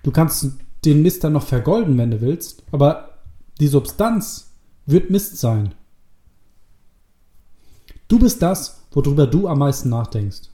Du 0.03 0.11
kannst 0.11 0.47
den 0.85 1.03
Mist 1.03 1.25
dann 1.25 1.35
noch 1.35 1.47
vergolden, 1.47 1.99
wenn 1.99 2.11
du 2.11 2.21
willst, 2.21 2.63
aber 2.73 3.19
die 3.61 3.69
Substanz 3.69 4.53
wird 4.87 5.11
Mist 5.11 5.39
sein. 5.39 5.75
Du 8.09 8.19
bist 8.19 8.43
das, 8.43 8.83
worüber 8.93 9.27
du 9.27 9.47
am 9.47 9.59
meisten 9.59 9.89
nachdenkst. 9.91 10.49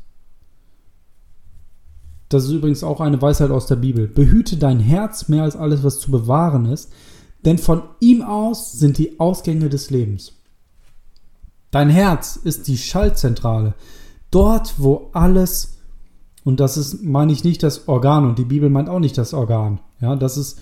Das 2.28 2.44
ist 2.44 2.50
übrigens 2.50 2.82
auch 2.82 3.00
eine 3.00 3.22
Weisheit 3.22 3.50
aus 3.50 3.66
der 3.66 3.76
Bibel. 3.76 4.08
Behüte 4.08 4.56
dein 4.56 4.80
Herz 4.80 5.28
mehr 5.28 5.44
als 5.44 5.56
alles, 5.56 5.84
was 5.84 6.00
zu 6.00 6.10
bewahren 6.10 6.66
ist, 6.66 6.92
denn 7.44 7.58
von 7.58 7.82
ihm 8.00 8.22
aus 8.22 8.72
sind 8.72 8.98
die 8.98 9.20
Ausgänge 9.20 9.68
des 9.68 9.90
Lebens. 9.90 10.32
Dein 11.70 11.88
Herz 11.88 12.36
ist 12.36 12.66
die 12.68 12.78
Schaltzentrale. 12.78 13.74
Dort, 14.30 14.74
wo 14.78 15.10
alles, 15.12 15.75
und 16.46 16.60
das 16.60 16.76
ist, 16.76 17.02
meine 17.02 17.32
ich 17.32 17.42
nicht 17.42 17.64
das 17.64 17.88
Organ, 17.88 18.24
und 18.24 18.38
die 18.38 18.44
Bibel 18.44 18.70
meint 18.70 18.88
auch 18.88 19.00
nicht 19.00 19.18
das 19.18 19.34
Organ. 19.34 19.80
Ja, 20.00 20.14
das 20.14 20.36
ist 20.36 20.60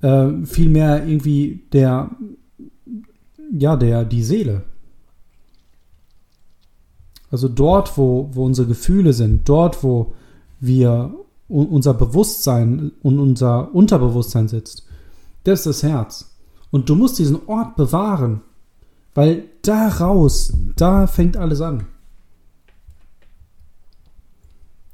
äh, 0.00 0.28
vielmehr 0.46 1.06
irgendwie 1.06 1.66
der, 1.74 2.10
ja, 3.52 3.76
der, 3.76 4.06
die 4.06 4.22
Seele. 4.22 4.62
Also 7.30 7.48
dort, 7.48 7.98
wo, 7.98 8.30
wo 8.32 8.46
unsere 8.46 8.66
Gefühle 8.66 9.12
sind, 9.12 9.46
dort, 9.46 9.84
wo 9.84 10.14
wir 10.60 11.14
unser 11.46 11.92
Bewusstsein 11.92 12.92
und 13.02 13.18
unser 13.18 13.74
Unterbewusstsein 13.74 14.48
sitzt, 14.48 14.86
das 15.44 15.58
ist 15.58 15.66
das 15.66 15.82
Herz. 15.82 16.38
Und 16.70 16.88
du 16.88 16.94
musst 16.94 17.18
diesen 17.18 17.46
Ort 17.48 17.76
bewahren, 17.76 18.40
weil 19.12 19.44
daraus, 19.60 20.54
da 20.74 21.06
fängt 21.06 21.36
alles 21.36 21.60
an. 21.60 21.84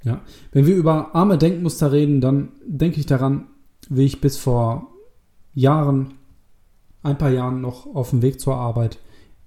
Ja, 0.02 0.22
wenn 0.52 0.66
wir 0.66 0.76
über 0.76 1.14
arme 1.14 1.36
Denkmuster 1.36 1.92
reden, 1.92 2.20
dann 2.20 2.48
denke 2.64 3.00
ich 3.00 3.06
daran, 3.06 3.48
wie 3.88 4.04
ich 4.06 4.20
bis 4.20 4.38
vor 4.38 4.88
Jahren, 5.54 6.14
ein 7.02 7.18
paar 7.18 7.30
Jahren 7.30 7.60
noch 7.60 7.86
auf 7.94 8.10
dem 8.10 8.22
Weg 8.22 8.40
zur 8.40 8.56
Arbeit 8.56 8.98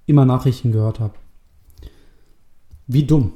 immer 0.05 0.25
Nachrichten 0.25 0.71
gehört 0.71 0.99
habe. 0.99 1.13
Wie 2.87 3.03
dumm. 3.03 3.33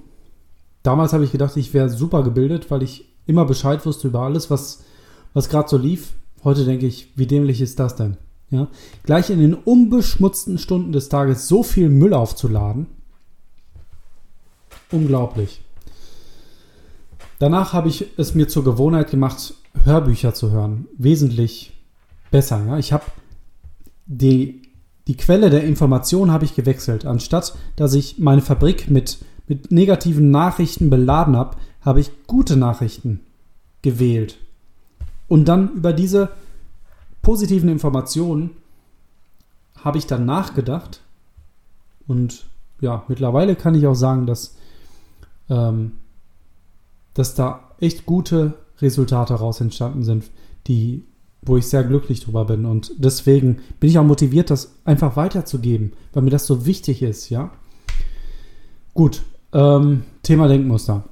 Damals 0.84 1.14
habe 1.14 1.24
ich 1.24 1.32
gedacht, 1.32 1.58
ich 1.58 1.74
wäre 1.74 1.90
super 1.90 2.24
gebildet, 2.24 2.70
weil 2.70 2.84
ich 2.84 3.06
immer 3.26 3.46
Bescheid 3.46 3.86
wusste 3.86 4.08
über 4.08 4.22
alles, 4.22 4.50
was, 4.50 4.84
was 5.34 5.50
gerade 5.50 5.70
so 5.70 5.78
lief. 5.78 6.14
Heute 6.44 6.66
denke 6.66 6.86
ich, 6.86 7.12
wie 7.16 7.28
dämlich 7.28 7.62
ist 7.62 7.80
das 7.80 7.96
denn? 7.96 8.18
Ja? 8.50 8.68
Gleich 9.04 9.30
in 9.30 9.40
den 9.40 9.54
unbeschmutzten 9.54 10.58
Stunden 10.58 10.92
des 10.92 11.10
Tages 11.10 11.48
so 11.48 11.64
viel 11.64 11.90
Müll 11.90 12.14
aufzuladen. 12.14 12.88
Unglaublich. 14.92 15.62
Danach 17.40 17.74
habe 17.74 17.90
ich 17.90 18.08
es 18.18 18.34
mir 18.36 18.48
zur 18.48 18.64
Gewohnheit 18.64 19.12
gemacht, 19.12 19.54
Hörbücher 19.84 20.34
zu 20.34 20.52
hören. 20.52 20.88
Wesentlich 20.98 21.74
besser. 22.32 22.66
Ja? 22.66 22.78
Ich 22.78 22.94
habe 22.94 23.06
die, 24.06 24.62
die 25.08 25.18
Quelle 25.18 25.50
der 25.50 25.64
Information 25.64 26.32
habe 26.32 26.46
ich 26.46 26.56
gewechselt. 26.56 27.06
Anstatt 27.06 27.56
dass 27.76 27.94
ich 27.94 28.18
meine 28.18 28.42
Fabrik 28.42 28.90
mit 28.90 29.20
mit 29.48 29.72
negativen 29.72 30.30
Nachrichten 30.30 30.90
beladen 30.90 31.36
habe, 31.36 31.58
habe 31.82 32.02
ich 32.02 32.12
gute 32.28 32.58
Nachrichten 32.58 33.22
gewählt. 33.82 34.38
Und 35.28 35.46
dann 35.46 35.74
über 35.74 35.94
diese 35.94 36.30
positiven 37.22 37.70
Informationen 37.70 38.52
habe 39.84 39.98
ich 39.98 40.06
dann 40.06 40.26
nachgedacht. 40.26 41.02
Und 42.08 42.46
ja, 42.82 43.04
mittlerweile 43.08 43.56
kann 43.56 43.76
ich 43.76 43.88
auch 43.88 43.96
sagen, 43.96 44.26
dass, 44.26 44.56
ähm, 45.50 45.94
dass 47.18 47.34
da 47.34 47.72
echt 47.80 48.06
gute 48.06 48.54
Resultate 48.80 49.34
raus 49.34 49.60
entstanden 49.60 50.04
sind, 50.04 50.26
die, 50.68 51.04
wo 51.42 51.58
ich 51.58 51.66
sehr 51.68 51.84
glücklich 51.84 52.22
drüber 52.22 52.46
bin. 52.46 52.66
Und 52.66 52.92
deswegen 52.98 53.60
bin 53.80 53.90
ich 53.90 53.98
auch 53.98 54.04
motiviert, 54.04 54.52
das 54.52 54.76
einfach 54.86 55.16
weiterzugeben, 55.16 55.94
weil 56.14 56.24
mir 56.24 56.30
das 56.30 56.46
so 56.46 56.66
wichtig 56.68 57.02
ist, 57.02 57.30
ja. 57.30 57.52
Gut, 58.94 59.24
ähm, 59.52 60.04
Thema 60.22 60.48
Denkmuster. 60.48 61.06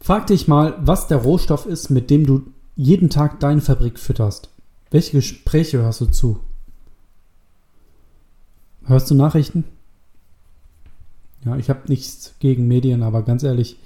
Frag 0.00 0.26
dich 0.26 0.46
mal, 0.46 0.76
was 0.80 1.06
der 1.06 1.18
Rohstoff 1.18 1.64
ist, 1.64 1.88
mit 1.88 2.10
dem 2.10 2.26
du 2.26 2.42
jeden 2.76 3.08
Tag 3.08 3.40
deine 3.40 3.60
Fabrik 3.62 3.98
fütterst. 3.98 4.50
Welche 4.90 5.12
Gespräche 5.12 5.78
hörst 5.78 6.00
du 6.02 6.06
zu? 6.06 6.40
Hörst 8.84 9.10
du 9.10 9.14
Nachrichten? 9.14 9.64
Ja, 11.44 11.56
ich 11.56 11.70
habe 11.70 11.80
nichts 11.88 12.34
gegen 12.38 12.68
Medien, 12.68 13.02
aber 13.02 13.22
ganz 13.22 13.42
ehrlich, 13.42 13.78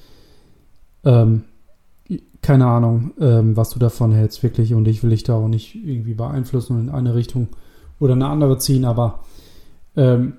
ähm, 1.05 1.45
keine 2.43 2.67
Ahnung, 2.67 3.13
ähm, 3.21 3.57
was 3.57 3.71
du 3.71 3.79
davon 3.79 4.13
hältst, 4.13 4.43
wirklich. 4.43 4.75
Und 4.75 4.87
ich 4.87 5.03
will 5.03 5.11
dich 5.11 5.23
da 5.23 5.35
auch 5.35 5.49
nicht 5.49 5.75
irgendwie 5.75 6.15
beeinflussen 6.15 6.77
und 6.77 6.89
in 6.89 6.95
eine 6.95 7.15
Richtung 7.15 7.49
oder 8.01 8.13
eine 8.13 8.29
andere 8.29 8.59
ziehen, 8.59 8.85
aber 8.85 9.21
ähm, 9.97 10.35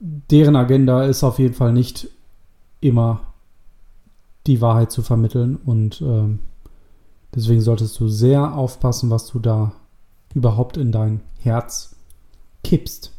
deren 0.00 0.56
Agenda 0.56 1.04
ist 1.04 1.22
auf 1.22 1.38
jeden 1.38 1.54
Fall 1.54 1.72
nicht 1.72 2.08
immer 2.80 3.20
die 4.46 4.60
Wahrheit 4.60 4.90
zu 4.90 5.02
vermitteln 5.02 5.56
und 5.56 6.00
ähm, 6.02 6.40
deswegen 7.34 7.60
solltest 7.60 8.00
du 8.00 8.08
sehr 8.08 8.54
aufpassen, 8.56 9.10
was 9.10 9.28
du 9.28 9.38
da 9.38 9.72
überhaupt 10.34 10.76
in 10.76 10.90
dein 10.90 11.20
Herz 11.38 11.94
kippst. 12.64 13.12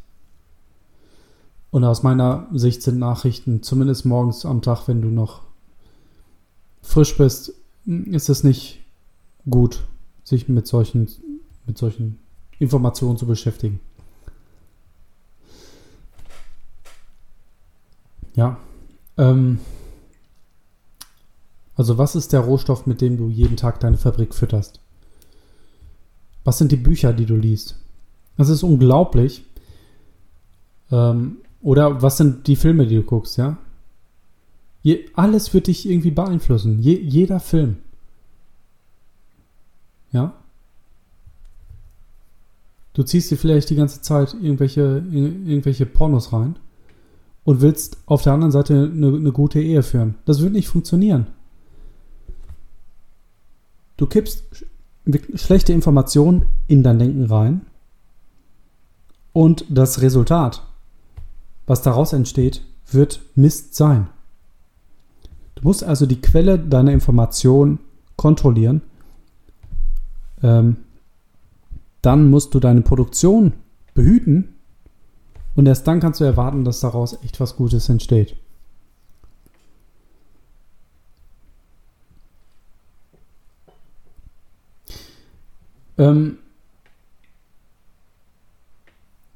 Und 1.73 1.83
aus 1.85 2.03
meiner 2.03 2.47
Sicht 2.53 2.83
sind 2.83 2.99
Nachrichten, 2.99 3.63
zumindest 3.63 4.05
morgens 4.05 4.45
am 4.45 4.61
Tag, 4.61 4.87
wenn 4.87 5.01
du 5.01 5.07
noch 5.07 5.41
frisch 6.83 7.17
bist, 7.17 7.51
ist 7.87 8.29
es 8.29 8.43
nicht 8.43 8.79
gut, 9.49 9.83
sich 10.23 10.47
mit 10.47 10.67
solchen, 10.67 11.09
mit 11.65 11.79
solchen 11.79 12.19
Informationen 12.59 13.17
zu 13.17 13.25
beschäftigen. 13.25 13.79
Ja. 18.35 18.59
Ähm, 19.17 19.59
also 21.75 21.97
was 21.97 22.15
ist 22.15 22.33
der 22.33 22.41
Rohstoff, 22.41 22.85
mit 22.85 23.01
dem 23.01 23.17
du 23.17 23.29
jeden 23.29 23.57
Tag 23.57 23.79
deine 23.79 23.97
Fabrik 23.97 24.35
fütterst? 24.35 24.79
Was 26.43 26.59
sind 26.59 26.71
die 26.71 26.77
Bücher, 26.77 27.13
die 27.13 27.25
du 27.25 27.35
liest? 27.35 27.79
Das 28.37 28.49
ist 28.49 28.61
unglaublich. 28.61 29.43
Ähm, 30.91 31.37
oder 31.63 32.01
was 32.01 32.17
sind 32.17 32.45
die 32.47 32.57
Filme, 32.57 32.85
die 32.85 32.97
du 32.97 33.03
guckst, 33.03 33.37
ja? 33.37 33.57
Je, 34.83 35.05
alles 35.13 35.53
wird 35.53 35.67
dich 35.67 35.89
irgendwie 35.89 36.11
beeinflussen. 36.11 36.79
Je, 36.79 36.99
jeder 36.99 37.39
Film. 37.39 37.77
Ja? 40.11 40.33
Du 42.93 43.03
ziehst 43.03 43.31
dir 43.31 43.37
vielleicht 43.37 43.69
die 43.69 43.75
ganze 43.75 44.01
Zeit 44.01 44.33
irgendwelche, 44.33 45.03
irgendwelche 45.09 45.85
Pornos 45.85 46.33
rein 46.33 46.57
und 47.45 47.61
willst 47.61 47.97
auf 48.05 48.23
der 48.23 48.33
anderen 48.33 48.51
Seite 48.51 48.91
eine, 48.93 49.07
eine 49.07 49.31
gute 49.31 49.61
Ehe 49.61 49.83
führen. 49.83 50.15
Das 50.25 50.41
wird 50.41 50.51
nicht 50.51 50.67
funktionieren. 50.67 51.27
Du 53.95 54.05
kippst 54.05 54.43
schlechte 55.35 55.71
Informationen 55.71 56.45
in 56.67 56.83
dein 56.83 56.99
Denken 56.99 57.23
rein 57.25 57.61
und 59.31 59.65
das 59.69 60.01
Resultat, 60.01 60.63
was 61.65 61.81
daraus 61.81 62.13
entsteht, 62.13 62.63
wird 62.91 63.21
Mist 63.35 63.75
sein. 63.75 64.09
Du 65.55 65.63
musst 65.63 65.83
also 65.83 66.05
die 66.05 66.21
Quelle 66.21 66.59
deiner 66.59 66.91
Information 66.91 67.79
kontrollieren. 68.15 68.81
Ähm, 70.41 70.77
dann 72.01 72.29
musst 72.29 72.53
du 72.53 72.59
deine 72.59 72.81
Produktion 72.81 73.53
behüten 73.93 74.55
und 75.55 75.67
erst 75.67 75.87
dann 75.87 75.99
kannst 75.99 76.19
du 76.19 76.25
erwarten, 76.25 76.65
dass 76.65 76.81
daraus 76.81 77.21
echt 77.23 77.39
was 77.39 77.55
Gutes 77.55 77.87
entsteht. 77.89 78.35
Ähm, 85.97 86.39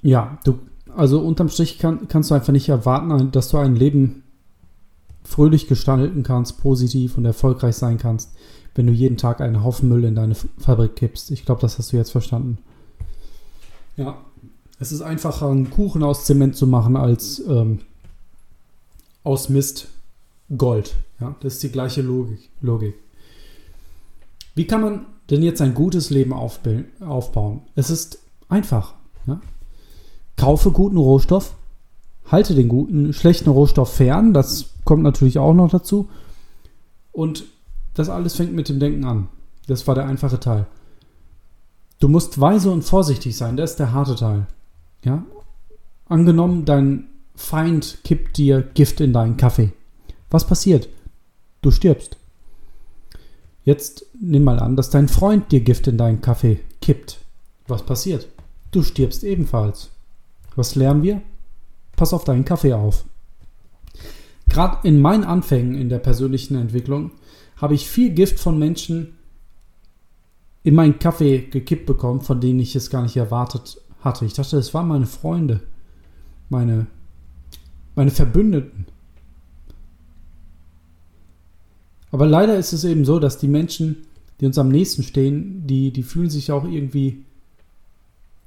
ja, 0.01 0.39
du, 0.43 0.59
also 0.98 1.19
unterm 1.22 1.49
Strich 1.49 1.78
kann, 1.78 2.07
kannst 2.07 2.32
du 2.32 2.36
einfach 2.36 2.53
nicht 2.53 2.69
erwarten, 2.69 3.32
dass 3.32 3.49
du 3.49 3.57
ein 3.57 3.76
Leben 3.76 4.24
fröhlich 5.24 5.68
gestalten 5.68 6.24
kannst, 6.24 6.60
positiv 6.60 7.18
und 7.18 7.26
erfolgreich 7.26 7.76
sein 7.76 7.98
kannst, 7.98 8.34
wenn 8.76 8.88
du 8.88 8.94
jeden 8.94 9.18
Tag 9.18 9.41
einen 9.41 9.64
Haufen 9.64 9.90
Müll 9.90 10.06
in 10.06 10.15
deine 10.15 10.36
Fabrik 10.36 10.95
kippst. 10.95 11.32
Ich 11.32 11.45
glaube, 11.45 11.61
das 11.61 11.78
hast 11.78 11.91
du 11.91 11.98
jetzt 11.98 12.11
verstanden. 12.11 12.57
Ja, 13.95 14.18
es 14.80 14.91
ist 14.91 15.02
einfacher, 15.02 15.49
einen 15.49 15.69
Kuchen 15.69 16.03
aus 16.03 16.26
Zement 16.26 16.56
zu 16.56 16.68
machen, 16.68 16.95
als 16.95 17.40
ähm, 17.48 17.80
aus 19.24 19.49
Mist 19.49 19.90
Gold. 20.56 20.95
Ja, 21.19 21.36
das 21.41 21.56
ist 21.56 21.64
die 21.64 21.72
gleiche 21.72 22.02
Logik. 22.02 22.49
Logik. 22.61 22.95
Wie 24.56 24.65
kann 24.65 24.82
man 24.82 25.06
denn 25.30 25.44
jetzt 25.44 25.61
ein 25.61 25.74
gutes 25.74 26.10
Leben 26.10 26.34
aufbauen? 26.34 27.61
Es 27.76 27.90
ist 27.90 28.19
einfach. 28.49 28.94
Ja? 29.26 29.41
Kaufe 30.38 30.72
guten 30.72 30.97
Rohstoff, 30.97 31.53
halte 32.26 32.55
den 32.55 32.69
guten, 32.69 33.11
schlechten 33.11 33.49
Rohstoff 33.49 33.93
fern. 33.93 34.34
Das 34.34 34.69
kommt 34.85 35.03
natürlich 35.03 35.39
auch 35.39 35.53
noch 35.53 35.69
dazu. 35.69 36.07
Und 37.11 37.45
das 37.93 38.09
alles 38.09 38.35
fängt 38.35 38.53
mit 38.53 38.69
dem 38.69 38.80
Denken 38.80 39.03
an. 39.03 39.27
Das 39.68 39.88
war 39.88 39.95
der 39.95 40.05
einfache 40.05 40.39
Teil. 40.39 40.68
Du 41.99 42.07
musst 42.07 42.39
weise 42.39 42.72
und 42.72 42.84
vorsichtig 42.84 43.35
sein. 43.35 43.57
Das 43.57 43.72
ist 43.72 43.80
der 43.80 43.91
harte 43.91 44.15
Teil. 44.15 44.45
Ja? 45.03 45.26
Angenommen, 46.05 46.65
dein 46.65 47.09
Feind 47.35 47.99
kippt 48.03 48.38
dir 48.38 48.61
Gift 48.61 49.01
in 49.01 49.14
deinen 49.14 49.38
Kaffee. 49.38 49.72
Was 50.30 50.45
passiert? 50.45 50.89
Du 51.61 51.72
stirbst. 51.72 52.18
Jetzt 53.64 54.05
nimm 54.19 54.43
mal 54.43 54.59
an, 54.59 54.76
dass 54.76 54.89
dein 54.89 55.07
Freund 55.07 55.51
dir 55.51 55.61
Gift 55.61 55.88
in 55.88 55.97
deinen 55.97 56.22
Kaffee 56.22 56.59
kippt. 56.81 57.19
Was 57.68 57.84
passiert? 57.84 58.27
Du 58.72 58.84
stirbst 58.84 59.23
ebenfalls. 59.23 59.89
Was 60.57 60.73
lernen 60.73 61.03
wir? 61.03 61.21
Pass 61.95 62.13
auf 62.13 62.23
deinen 62.23 62.43
Kaffee 62.43 62.73
auf. 62.73 63.05
Gerade 64.49 64.88
in 64.88 64.99
meinen 64.99 65.23
Anfängen 65.23 65.75
in 65.75 65.88
der 65.88 65.99
persönlichen 65.99 66.55
Entwicklung 66.55 67.11
habe 67.57 67.75
ich 67.75 67.88
viel 67.88 68.09
Gift 68.09 68.39
von 68.39 68.57
Menschen 68.57 69.13
in 70.63 70.73
meinen 70.73 70.97
Kaffee 70.97 71.41
gekippt 71.41 71.85
bekommen, 71.85 72.21
von 72.21 72.41
denen 72.41 72.59
ich 72.59 72.75
es 72.75 72.89
gar 72.89 73.03
nicht 73.03 73.15
erwartet 73.15 73.79
hatte. 74.01 74.25
Ich 74.25 74.34
dachte, 74.34 74.57
es 74.57 74.73
waren 74.73 74.88
meine 74.88 75.05
Freunde, 75.05 75.61
meine, 76.49 76.88
meine 77.95 78.11
Verbündeten. 78.11 78.88
Aber 82.09 82.25
leider 82.25 82.57
ist 82.57 82.73
es 82.73 82.84
eben 82.84 83.05
so, 83.05 83.19
dass 83.19 83.38
die 83.38 83.47
Menschen, 83.47 84.07
die 84.41 84.47
uns 84.47 84.57
am 84.57 84.69
nächsten 84.69 85.03
stehen, 85.03 85.67
die, 85.67 85.91
die 85.91 86.03
fühlen 86.03 86.31
sich 86.31 86.51
auch 86.51 86.65
irgendwie, 86.65 87.25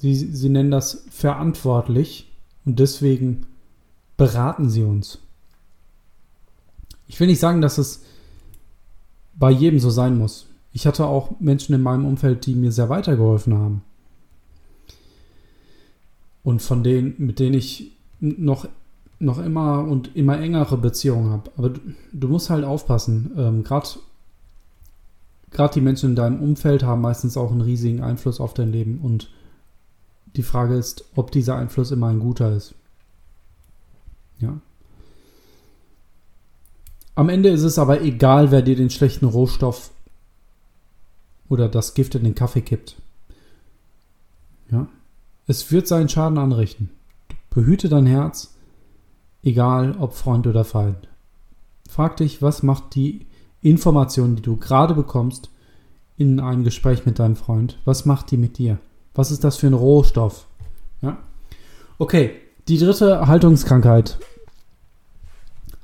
sie, 0.01 0.15
sie 0.15 0.49
nennen 0.49 0.71
das 0.71 1.05
verantwortlich 1.11 2.31
und 2.65 2.79
deswegen 2.79 3.47
beraten 4.17 4.71
sie 4.71 4.83
uns. 4.83 5.19
Ich 7.07 7.19
will 7.21 7.27
nicht 7.27 7.41
sagen, 7.41 7.61
dass 7.61 7.79
es 7.79 8.03
bei 9.35 9.51
jedem 9.51 9.81
so 9.81 9.91
sein 9.91 10.17
muss. 10.17 10.47
Ich 10.73 10.87
hatte 10.87 11.07
auch 11.07 11.41
Menschen 11.41 11.75
in 11.75 11.83
meinem 11.83 12.05
Umfeld, 12.05 12.47
die 12.47 12.55
mir 12.55 12.73
sehr 12.73 12.89
weitergeholfen 12.89 13.55
haben. 13.55 13.83
Und 16.43 16.63
von 16.63 16.83
denen, 16.83 17.15
mit 17.19 17.39
denen 17.39 17.55
ich 17.55 17.93
noch, 18.21 18.69
noch 19.19 19.39
immer 19.39 19.85
und 19.85 20.15
immer 20.17 20.41
engere 20.41 20.79
Beziehungen 20.79 21.31
habe. 21.31 21.51
Aber 21.57 21.71
du, 21.71 21.81
du 22.13 22.29
musst 22.29 22.49
halt 22.51 22.65
aufpassen. 22.65 23.33
Ähm, 23.37 23.65
Gerade 23.65 23.89
die 25.75 25.81
Menschen 25.81 26.11
in 26.11 26.17
deinem 26.17 26.41
Umfeld 26.41 26.85
haben 26.85 27.01
meistens 27.01 27.37
auch 27.37 27.51
einen 27.51 27.61
riesigen 27.61 28.03
Einfluss 28.03 28.41
auf 28.41 28.55
dein 28.55 28.73
Leben. 28.73 29.01
Und 29.03 29.31
die 30.36 30.43
Frage 30.43 30.74
ist, 30.74 31.05
ob 31.15 31.31
dieser 31.31 31.57
Einfluss 31.57 31.90
immer 31.90 32.09
ein 32.09 32.20
guter 32.20 32.55
ist. 32.55 32.74
Ja. 34.39 34.61
Am 37.15 37.28
Ende 37.28 37.51
ist 37.51 37.62
es 37.62 37.78
aber 37.78 38.01
egal, 38.02 38.51
wer 38.51 38.62
dir 38.62 38.77
den 38.77 38.90
schlechten 38.90 39.27
Rohstoff 39.27 39.90
oder 41.48 41.69
das 41.69 41.94
Gift 41.94 42.15
in 42.15 42.24
den 42.24 42.35
Kaffee 42.35 42.62
kippt. 42.62 42.97
Ja. 44.70 44.86
Es 45.47 45.70
wird 45.73 45.89
seinen 45.89 46.09
Schaden 46.09 46.39
anrichten. 46.39 46.90
Behüte 47.51 47.89
dein 47.89 48.07
Herz, 48.07 48.55
egal 49.43 49.97
ob 49.98 50.15
Freund 50.15 50.47
oder 50.47 50.65
Feind. 50.65 51.09
Frag 51.89 52.16
dich, 52.19 52.40
was 52.40 52.62
macht 52.62 52.94
die 52.94 53.27
Information, 53.61 54.36
die 54.36 54.43
du 54.43 54.57
gerade 54.57 54.94
bekommst, 54.94 55.51
in 56.16 56.39
einem 56.39 56.65
Gespräch 56.65 57.05
mit 57.05 57.19
deinem 57.19 57.35
Freund, 57.35 57.78
was 57.85 58.07
macht 58.07 58.31
die 58.31 58.36
mit 58.36 58.59
dir? 58.59 58.78
Was 59.15 59.31
ist 59.31 59.45
das 59.45 59.57
für 59.57 59.66
ein 59.66 59.74
Rohstoff? 59.74 60.47
Ja? 61.03 61.19
Okay, 61.99 62.37
die 62.69 62.78
dritte 62.78 63.27
Haltungskrankheit 63.27 64.19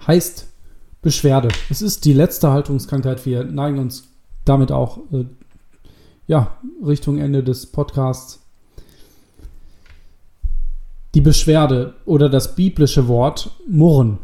heißt 0.06 0.46
Beschwerde. 1.02 1.48
Es 1.70 1.82
ist 1.82 2.04
die 2.04 2.12
letzte 2.12 2.50
Haltungskrankheit. 2.50 3.26
Wir 3.26 3.44
neigen 3.44 3.78
uns 3.78 4.08
damit 4.44 4.72
auch 4.72 4.98
äh, 5.12 5.24
ja, 6.26 6.56
Richtung 6.84 7.18
Ende 7.18 7.42
des 7.42 7.66
Podcasts. 7.66 8.40
Die 11.14 11.20
Beschwerde 11.20 11.94
oder 12.04 12.28
das 12.28 12.54
biblische 12.54 13.08
Wort 13.08 13.50
Murren. 13.68 14.18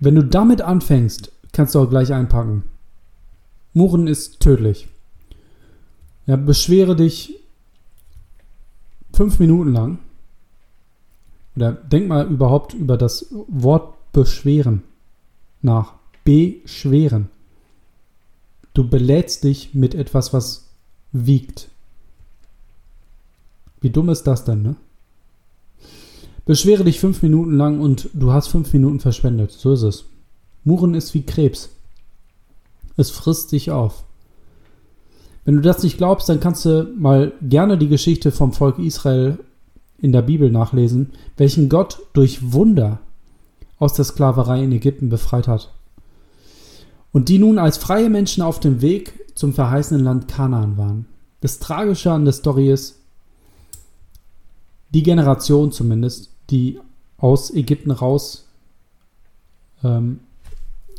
Wenn 0.00 0.14
du 0.14 0.24
damit 0.24 0.60
anfängst, 0.60 1.32
kannst 1.52 1.74
du 1.74 1.80
auch 1.80 1.88
gleich 1.88 2.12
einpacken. 2.12 2.64
Murren 3.72 4.06
ist 4.06 4.40
tödlich. 4.40 4.88
Ja, 6.26 6.36
beschwere 6.36 6.96
dich 6.96 7.43
fünf 9.14 9.38
Minuten 9.38 9.72
lang. 9.72 9.98
Oder 11.56 11.72
denk 11.72 12.08
mal 12.08 12.26
überhaupt 12.26 12.74
über 12.74 12.96
das 12.96 13.26
Wort 13.48 13.94
beschweren 14.12 14.82
nach 15.64 15.94
beschweren. 16.24 17.28
Du 18.74 18.88
belädst 18.88 19.44
dich 19.44 19.74
mit 19.74 19.94
etwas, 19.94 20.32
was 20.32 20.66
wiegt. 21.10 21.68
Wie 23.80 23.90
dumm 23.90 24.10
ist 24.10 24.24
das 24.24 24.44
denn, 24.44 24.62
ne? 24.62 24.76
Beschwere 26.44 26.84
dich 26.84 27.00
fünf 27.00 27.22
Minuten 27.22 27.56
lang 27.56 27.80
und 27.80 28.10
du 28.12 28.32
hast 28.32 28.48
fünf 28.48 28.72
Minuten 28.74 29.00
verschwendet. 29.00 29.52
So 29.52 29.72
ist 29.72 29.82
es. 29.82 30.04
Muren 30.64 30.94
ist 30.94 31.14
wie 31.14 31.22
Krebs. 31.22 31.70
Es 32.96 33.10
frisst 33.10 33.52
dich 33.52 33.70
auf. 33.70 34.03
Wenn 35.44 35.56
du 35.56 35.62
das 35.62 35.82
nicht 35.82 35.98
glaubst, 35.98 36.28
dann 36.28 36.40
kannst 36.40 36.64
du 36.64 36.90
mal 36.96 37.32
gerne 37.42 37.76
die 37.76 37.88
Geschichte 37.88 38.32
vom 38.32 38.52
Volk 38.52 38.78
Israel 38.78 39.38
in 39.98 40.12
der 40.12 40.22
Bibel 40.22 40.50
nachlesen, 40.50 41.12
welchen 41.36 41.68
Gott 41.68 42.00
durch 42.12 42.52
Wunder 42.52 42.98
aus 43.78 43.92
der 43.94 44.04
Sklaverei 44.04 44.62
in 44.62 44.72
Ägypten 44.72 45.08
befreit 45.08 45.48
hat 45.48 45.72
und 47.12 47.28
die 47.28 47.38
nun 47.38 47.58
als 47.58 47.76
freie 47.76 48.10
Menschen 48.10 48.42
auf 48.42 48.58
dem 48.58 48.82
Weg 48.82 49.36
zum 49.36 49.52
verheißenen 49.52 50.02
Land 50.02 50.28
Kanaan 50.28 50.76
waren. 50.76 51.06
Das 51.40 51.60
Tragische 51.60 52.10
an 52.10 52.24
der 52.24 52.32
Story 52.32 52.72
ist, 52.72 52.96
die 54.90 55.02
Generation 55.02 55.72
zumindest, 55.72 56.30
die 56.50 56.80
aus 57.18 57.52
Ägypten 57.52 57.90
raus 57.90 58.48
ähm, 59.82 60.20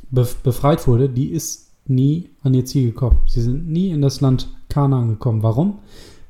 befreit 0.09 0.87
wurde, 0.87 1.09
die 1.09 1.31
ist 1.31 1.64
nie 1.85 2.29
an 2.43 2.53
ihr 2.53 2.65
Ziel 2.65 2.91
gekommen. 2.91 3.19
Sie 3.27 3.41
sind 3.41 3.67
nie 3.67 3.89
in 3.89 4.01
das 4.01 4.21
Land 4.21 4.49
Kanaan 4.69 5.09
gekommen. 5.09 5.43
Warum? 5.43 5.79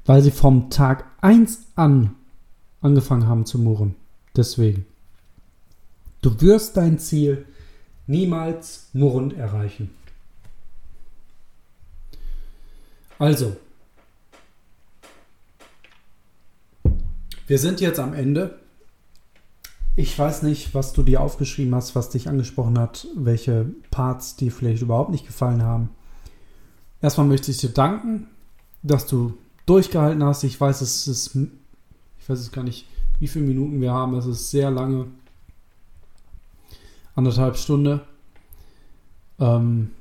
Weil 0.05 0.21
sie 0.21 0.31
vom 0.31 0.69
Tag 0.69 1.05
1 1.21 1.67
an 1.75 2.15
angefangen 2.81 3.27
haben 3.27 3.45
zu 3.45 3.57
murren. 3.57 3.95
Deswegen. 4.35 4.85
Du 6.21 6.41
wirst 6.41 6.77
dein 6.77 6.99
Ziel 6.99 7.45
niemals 8.07 8.89
murrend 8.93 9.33
erreichen. 9.33 9.89
Also, 13.17 13.55
wir 17.47 17.59
sind 17.59 17.79
jetzt 17.81 17.99
am 17.99 18.13
Ende. 18.13 18.59
Ich 19.97 20.17
weiß 20.17 20.43
nicht, 20.43 20.73
was 20.75 20.91
du 20.91 21.03
dir 21.03 21.21
aufgeschrieben 21.21 21.73
hast, 21.73 21.95
was 21.95 22.09
dich 22.09 22.27
angesprochen 22.27 22.77
hat, 22.77 23.07
welche 23.15 23.67
Parts 23.91 24.35
dir 24.35 24.51
vielleicht 24.51 24.81
überhaupt 24.81 25.09
nicht 25.09 25.25
gefallen 25.25 25.63
haben. 25.63 25.89
Erstmal 27.01 27.27
möchte 27.27 27.51
ich 27.51 27.57
dir 27.57 27.69
danken, 27.69 28.27
dass 28.83 29.07
du 29.07 29.37
durchgehalten 29.65 30.23
hast. 30.23 30.43
Ich 30.43 30.59
weiß, 30.59 30.81
es 30.81 31.07
ist, 31.07 31.35
ich 31.35 32.29
weiß 32.29 32.39
es 32.39 32.51
gar 32.51 32.63
nicht, 32.63 32.87
wie 33.19 33.27
viele 33.27 33.45
Minuten 33.45 33.79
wir 33.79 33.93
haben. 33.93 34.15
Es 34.15 34.25
ist 34.25 34.51
sehr 34.51 34.69
lange 34.69 35.07
anderthalb 37.15 37.55
Stunde. 37.55 38.01
Ähm, 39.39 39.91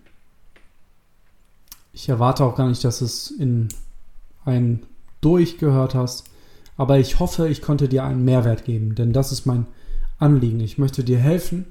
ich 1.92 2.08
erwarte 2.08 2.44
auch 2.44 2.56
gar 2.56 2.68
nicht, 2.68 2.82
dass 2.82 3.00
es 3.00 3.30
in 3.30 3.68
ein 4.44 4.82
durchgehört 5.20 5.94
hast, 5.94 6.24
aber 6.76 6.98
ich 6.98 7.20
hoffe, 7.20 7.48
ich 7.48 7.62
konnte 7.62 7.88
dir 7.88 8.02
einen 8.02 8.24
Mehrwert 8.24 8.64
geben, 8.64 8.96
denn 8.96 9.12
das 9.12 9.30
ist 9.30 9.46
mein 9.46 9.66
Anliegen. 10.18 10.60
Ich 10.60 10.78
möchte 10.78 11.04
dir 11.04 11.18
helfen, 11.18 11.66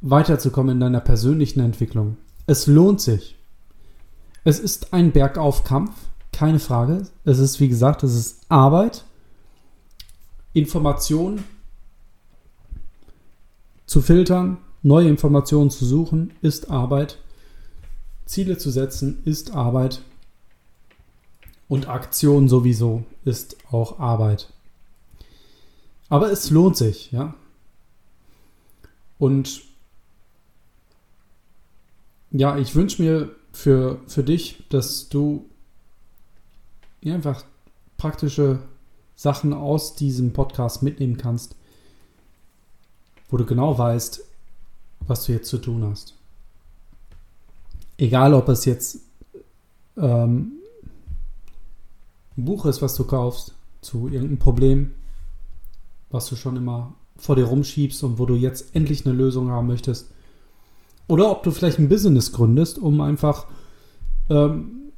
weiterzukommen 0.00 0.76
in 0.76 0.80
deiner 0.80 1.00
persönlichen 1.00 1.60
Entwicklung. 1.60 2.16
Es 2.46 2.66
lohnt 2.66 3.00
sich. 3.00 3.36
Es 4.44 4.60
ist 4.60 4.92
ein 4.92 5.12
Bergaufkampf, 5.12 5.92
keine 6.32 6.58
Frage. 6.58 7.06
Es 7.24 7.38
ist, 7.38 7.60
wie 7.60 7.68
gesagt, 7.68 8.02
es 8.02 8.14
ist 8.14 8.44
Arbeit. 8.48 9.04
Informationen 10.52 11.44
zu 13.86 14.00
filtern, 14.00 14.58
neue 14.82 15.08
Informationen 15.08 15.70
zu 15.70 15.84
suchen, 15.84 16.32
ist 16.42 16.70
Arbeit. 16.70 17.18
Ziele 18.26 18.58
zu 18.58 18.70
setzen, 18.70 19.22
ist 19.24 19.54
Arbeit. 19.54 20.02
Und 21.68 21.88
Aktion 21.88 22.48
sowieso 22.48 23.04
ist 23.24 23.56
auch 23.70 23.98
Arbeit. 23.98 24.53
Aber 26.08 26.30
es 26.30 26.50
lohnt 26.50 26.76
sich, 26.76 27.12
ja. 27.12 27.34
Und 29.18 29.62
ja, 32.30 32.56
ich 32.58 32.74
wünsche 32.74 33.02
mir 33.02 33.30
für, 33.52 34.00
für 34.06 34.24
dich, 34.24 34.64
dass 34.68 35.08
du 35.08 35.48
einfach 37.04 37.44
praktische 37.96 38.60
Sachen 39.16 39.52
aus 39.52 39.94
diesem 39.94 40.32
Podcast 40.32 40.82
mitnehmen 40.82 41.16
kannst, 41.16 41.54
wo 43.28 43.36
du 43.36 43.44
genau 43.44 43.78
weißt, 43.78 44.24
was 45.06 45.24
du 45.24 45.32
jetzt 45.32 45.48
zu 45.48 45.58
tun 45.58 45.84
hast. 45.84 46.14
Egal, 47.96 48.34
ob 48.34 48.48
es 48.48 48.64
jetzt 48.64 48.98
ähm, 49.96 50.52
ein 52.36 52.44
Buch 52.44 52.66
ist, 52.66 52.82
was 52.82 52.94
du 52.94 53.04
kaufst, 53.04 53.54
zu 53.80 54.08
irgendeinem 54.08 54.38
Problem, 54.38 54.94
was 56.14 56.26
du 56.26 56.36
schon 56.36 56.56
immer 56.56 56.94
vor 57.16 57.34
dir 57.34 57.44
rumschiebst 57.44 58.04
und 58.04 58.20
wo 58.20 58.24
du 58.24 58.36
jetzt 58.36 58.74
endlich 58.74 59.04
eine 59.04 59.14
Lösung 59.14 59.50
haben 59.50 59.66
möchtest. 59.66 60.12
Oder 61.08 61.28
ob 61.28 61.42
du 61.42 61.50
vielleicht 61.50 61.80
ein 61.80 61.88
Business 61.88 62.32
gründest, 62.32 62.78
um 62.78 63.00
einfach 63.00 63.46
ähm, 64.30 64.92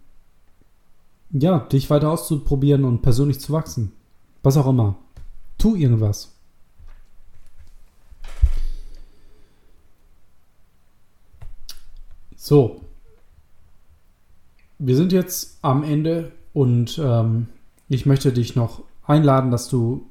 ja, 1.31 1.59
dich 1.59 1.89
weiter 1.89 2.11
auszuprobieren 2.11 2.85
und 2.85 3.01
persönlich 3.01 3.41
zu 3.41 3.53
wachsen. 3.53 3.93
Was 4.43 4.59
auch 4.59 4.67
immer. 4.67 4.97
Tu 5.57 5.75
irgendwas. 5.75 6.35
So. 12.37 12.83
Wir 14.79 14.97
sind 14.97 15.13
jetzt 15.13 15.59
am 15.63 15.83
Ende 15.83 16.33
und 16.53 17.01
ähm, 17.03 17.49
ich 17.89 18.05
möchte 18.05 18.33
dich 18.35 18.55
noch 18.55 18.83
einladen, 19.07 19.51
dass 19.51 19.69
du 19.69 20.07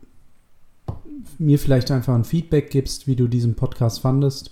mir 1.40 1.60
vielleicht 1.60 1.92
einfach 1.92 2.14
ein 2.14 2.24
Feedback 2.24 2.70
gibst, 2.70 3.08
wie 3.08 3.16
du 3.16 3.28
diesen 3.28 3.56
Podcast 3.56 4.02
fandest, 4.02 4.52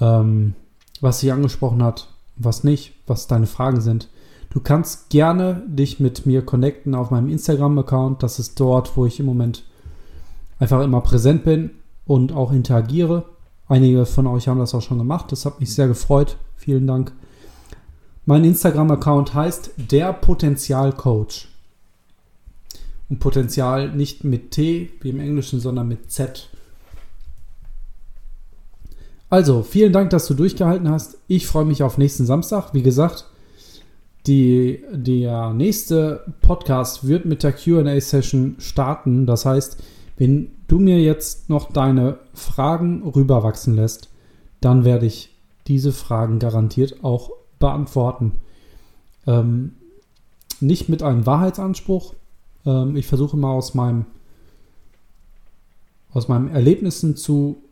ähm, 0.00 0.54
was 1.00 1.20
sich 1.20 1.32
angesprochen 1.32 1.82
hat, 1.82 2.08
was 2.36 2.64
nicht, 2.64 2.94
was 3.06 3.26
deine 3.26 3.46
Fragen 3.46 3.80
sind. 3.80 4.08
Du 4.50 4.60
kannst 4.60 5.10
gerne 5.10 5.62
dich 5.66 6.00
mit 6.00 6.26
mir 6.26 6.44
connecten 6.44 6.94
auf 6.94 7.10
meinem 7.10 7.28
Instagram-Account. 7.28 8.22
Das 8.22 8.38
ist 8.38 8.58
dort, 8.58 8.96
wo 8.96 9.06
ich 9.06 9.20
im 9.20 9.26
Moment 9.26 9.64
einfach 10.58 10.82
immer 10.82 11.00
präsent 11.00 11.44
bin 11.44 11.70
und 12.04 12.32
auch 12.32 12.50
interagiere. 12.50 13.26
Einige 13.68 14.06
von 14.06 14.26
euch 14.26 14.48
haben 14.48 14.58
das 14.58 14.74
auch 14.74 14.82
schon 14.82 14.98
gemacht. 14.98 15.30
Das 15.30 15.46
hat 15.46 15.60
mich 15.60 15.72
sehr 15.72 15.86
gefreut. 15.86 16.36
Vielen 16.56 16.88
Dank. 16.88 17.12
Mein 18.26 18.44
Instagram-Account 18.44 19.34
heißt 19.34 19.72
der 19.76 20.12
Potenzialcoach. 20.12 21.49
Und 23.10 23.18
Potenzial 23.18 23.94
nicht 23.94 24.24
mit 24.24 24.52
T 24.52 24.90
wie 25.00 25.10
im 25.10 25.20
Englischen, 25.20 25.60
sondern 25.60 25.88
mit 25.88 26.10
Z. 26.10 26.48
Also, 29.28 29.62
vielen 29.62 29.92
Dank, 29.92 30.10
dass 30.10 30.26
du 30.26 30.34
durchgehalten 30.34 30.88
hast. 30.88 31.18
Ich 31.28 31.46
freue 31.46 31.64
mich 31.64 31.82
auf 31.82 31.98
nächsten 31.98 32.24
Samstag. 32.24 32.72
Wie 32.72 32.82
gesagt, 32.82 33.26
die, 34.26 34.84
der 34.92 35.52
nächste 35.52 36.24
Podcast 36.40 37.06
wird 37.06 37.24
mit 37.24 37.42
der 37.42 37.52
QA-Session 37.52 38.56
starten. 38.58 39.26
Das 39.26 39.44
heißt, 39.44 39.82
wenn 40.18 40.50
du 40.68 40.78
mir 40.78 41.00
jetzt 41.00 41.48
noch 41.48 41.72
deine 41.72 42.18
Fragen 42.34 43.02
rüberwachsen 43.02 43.74
lässt, 43.74 44.10
dann 44.60 44.84
werde 44.84 45.06
ich 45.06 45.34
diese 45.66 45.92
Fragen 45.92 46.38
garantiert 46.38 47.02
auch 47.02 47.30
beantworten. 47.58 48.32
Ähm, 49.26 49.72
nicht 50.60 50.88
mit 50.88 51.02
einem 51.02 51.24
Wahrheitsanspruch, 51.24 52.14
ähm, 52.66 52.96
ich 52.96 53.06
versuche 53.06 53.36
mal 53.36 53.52
aus 53.52 53.74
meinem 53.74 54.06
aus 56.12 56.28
meinen 56.28 56.48
Erlebnissen 56.48 57.16
zu 57.16 57.62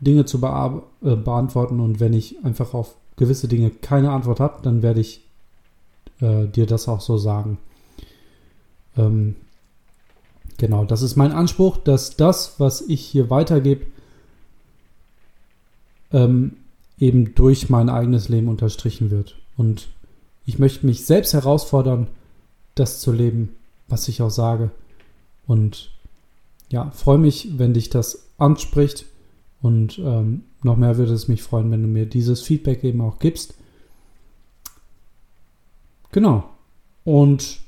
Dinge 0.00 0.24
zu 0.24 0.38
äh, 0.38 1.16
beantworten 1.16 1.80
und 1.80 2.00
wenn 2.00 2.12
ich 2.12 2.44
einfach 2.44 2.74
auf 2.74 2.96
gewisse 3.16 3.48
Dinge 3.48 3.70
keine 3.70 4.12
Antwort 4.12 4.40
habe, 4.40 4.62
dann 4.62 4.82
werde 4.82 5.00
ich 5.00 5.22
äh, 6.20 6.46
dir 6.46 6.66
das 6.66 6.88
auch 6.88 7.00
so 7.00 7.18
sagen. 7.18 7.58
Ähm, 8.96 9.36
genau, 10.58 10.84
das 10.84 11.02
ist 11.02 11.16
mein 11.16 11.32
Anspruch, 11.32 11.76
dass 11.78 12.16
das, 12.16 12.58
was 12.60 12.82
ich 12.82 13.00
hier 13.02 13.30
weitergebe, 13.30 13.86
ähm, 16.12 16.56
eben 16.98 17.34
durch 17.34 17.68
mein 17.68 17.88
eigenes 17.88 18.28
Leben 18.28 18.48
unterstrichen 18.48 19.10
wird. 19.10 19.36
Und 19.56 19.88
ich 20.44 20.58
möchte 20.58 20.86
mich 20.86 21.04
selbst 21.04 21.34
herausfordern, 21.34 22.08
das 22.74 23.00
zu 23.00 23.12
leben, 23.12 23.56
was 23.88 24.08
ich 24.08 24.22
auch 24.22 24.30
sage. 24.30 24.70
Und 25.46 25.90
ja, 26.70 26.90
freue 26.90 27.18
mich, 27.18 27.58
wenn 27.58 27.74
dich 27.74 27.90
das 27.90 28.28
anspricht. 28.38 29.06
Und 29.62 29.98
ähm, 29.98 30.44
noch 30.62 30.76
mehr 30.76 30.96
würde 30.96 31.12
es 31.12 31.28
mich 31.28 31.42
freuen, 31.42 31.70
wenn 31.70 31.82
du 31.82 31.88
mir 31.88 32.06
dieses 32.06 32.42
Feedback 32.42 32.84
eben 32.84 33.00
auch 33.00 33.18
gibst. 33.18 33.54
Genau. 36.12 36.48
Und 37.04 37.60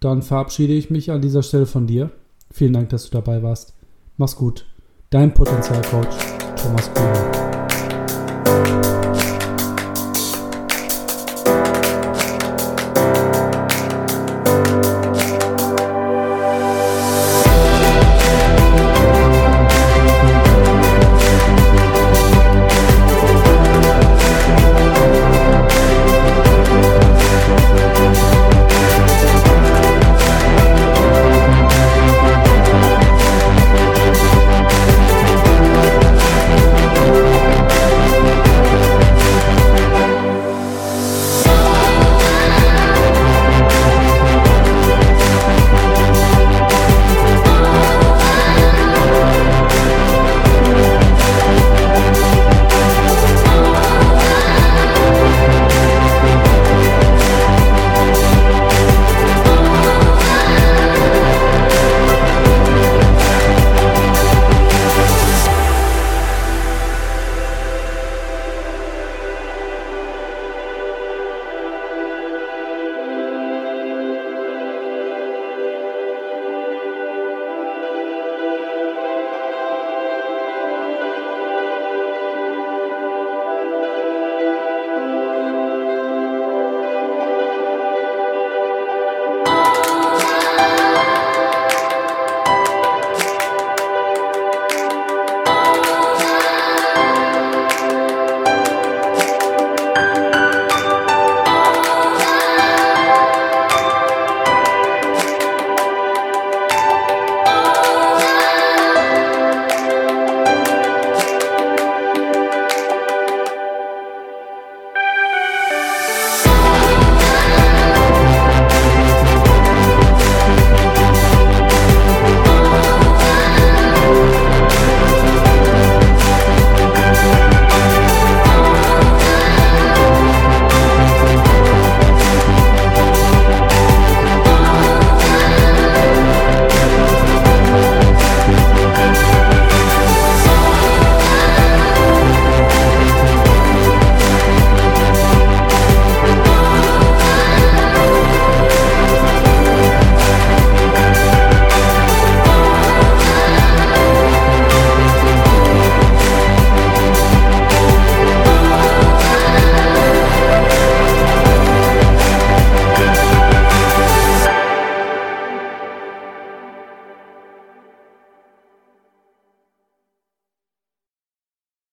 dann 0.00 0.22
verabschiede 0.22 0.72
ich 0.72 0.90
mich 0.90 1.10
an 1.10 1.22
dieser 1.22 1.42
Stelle 1.42 1.66
von 1.66 1.86
dir. 1.86 2.10
Vielen 2.50 2.72
Dank, 2.72 2.88
dass 2.90 3.04
du 3.04 3.10
dabei 3.10 3.42
warst. 3.42 3.74
Mach's 4.16 4.36
gut. 4.36 4.66
Dein 5.10 5.32
Potenzialcoach 5.32 6.16
Thomas 6.56 6.92
Kuhn. 6.94 7.51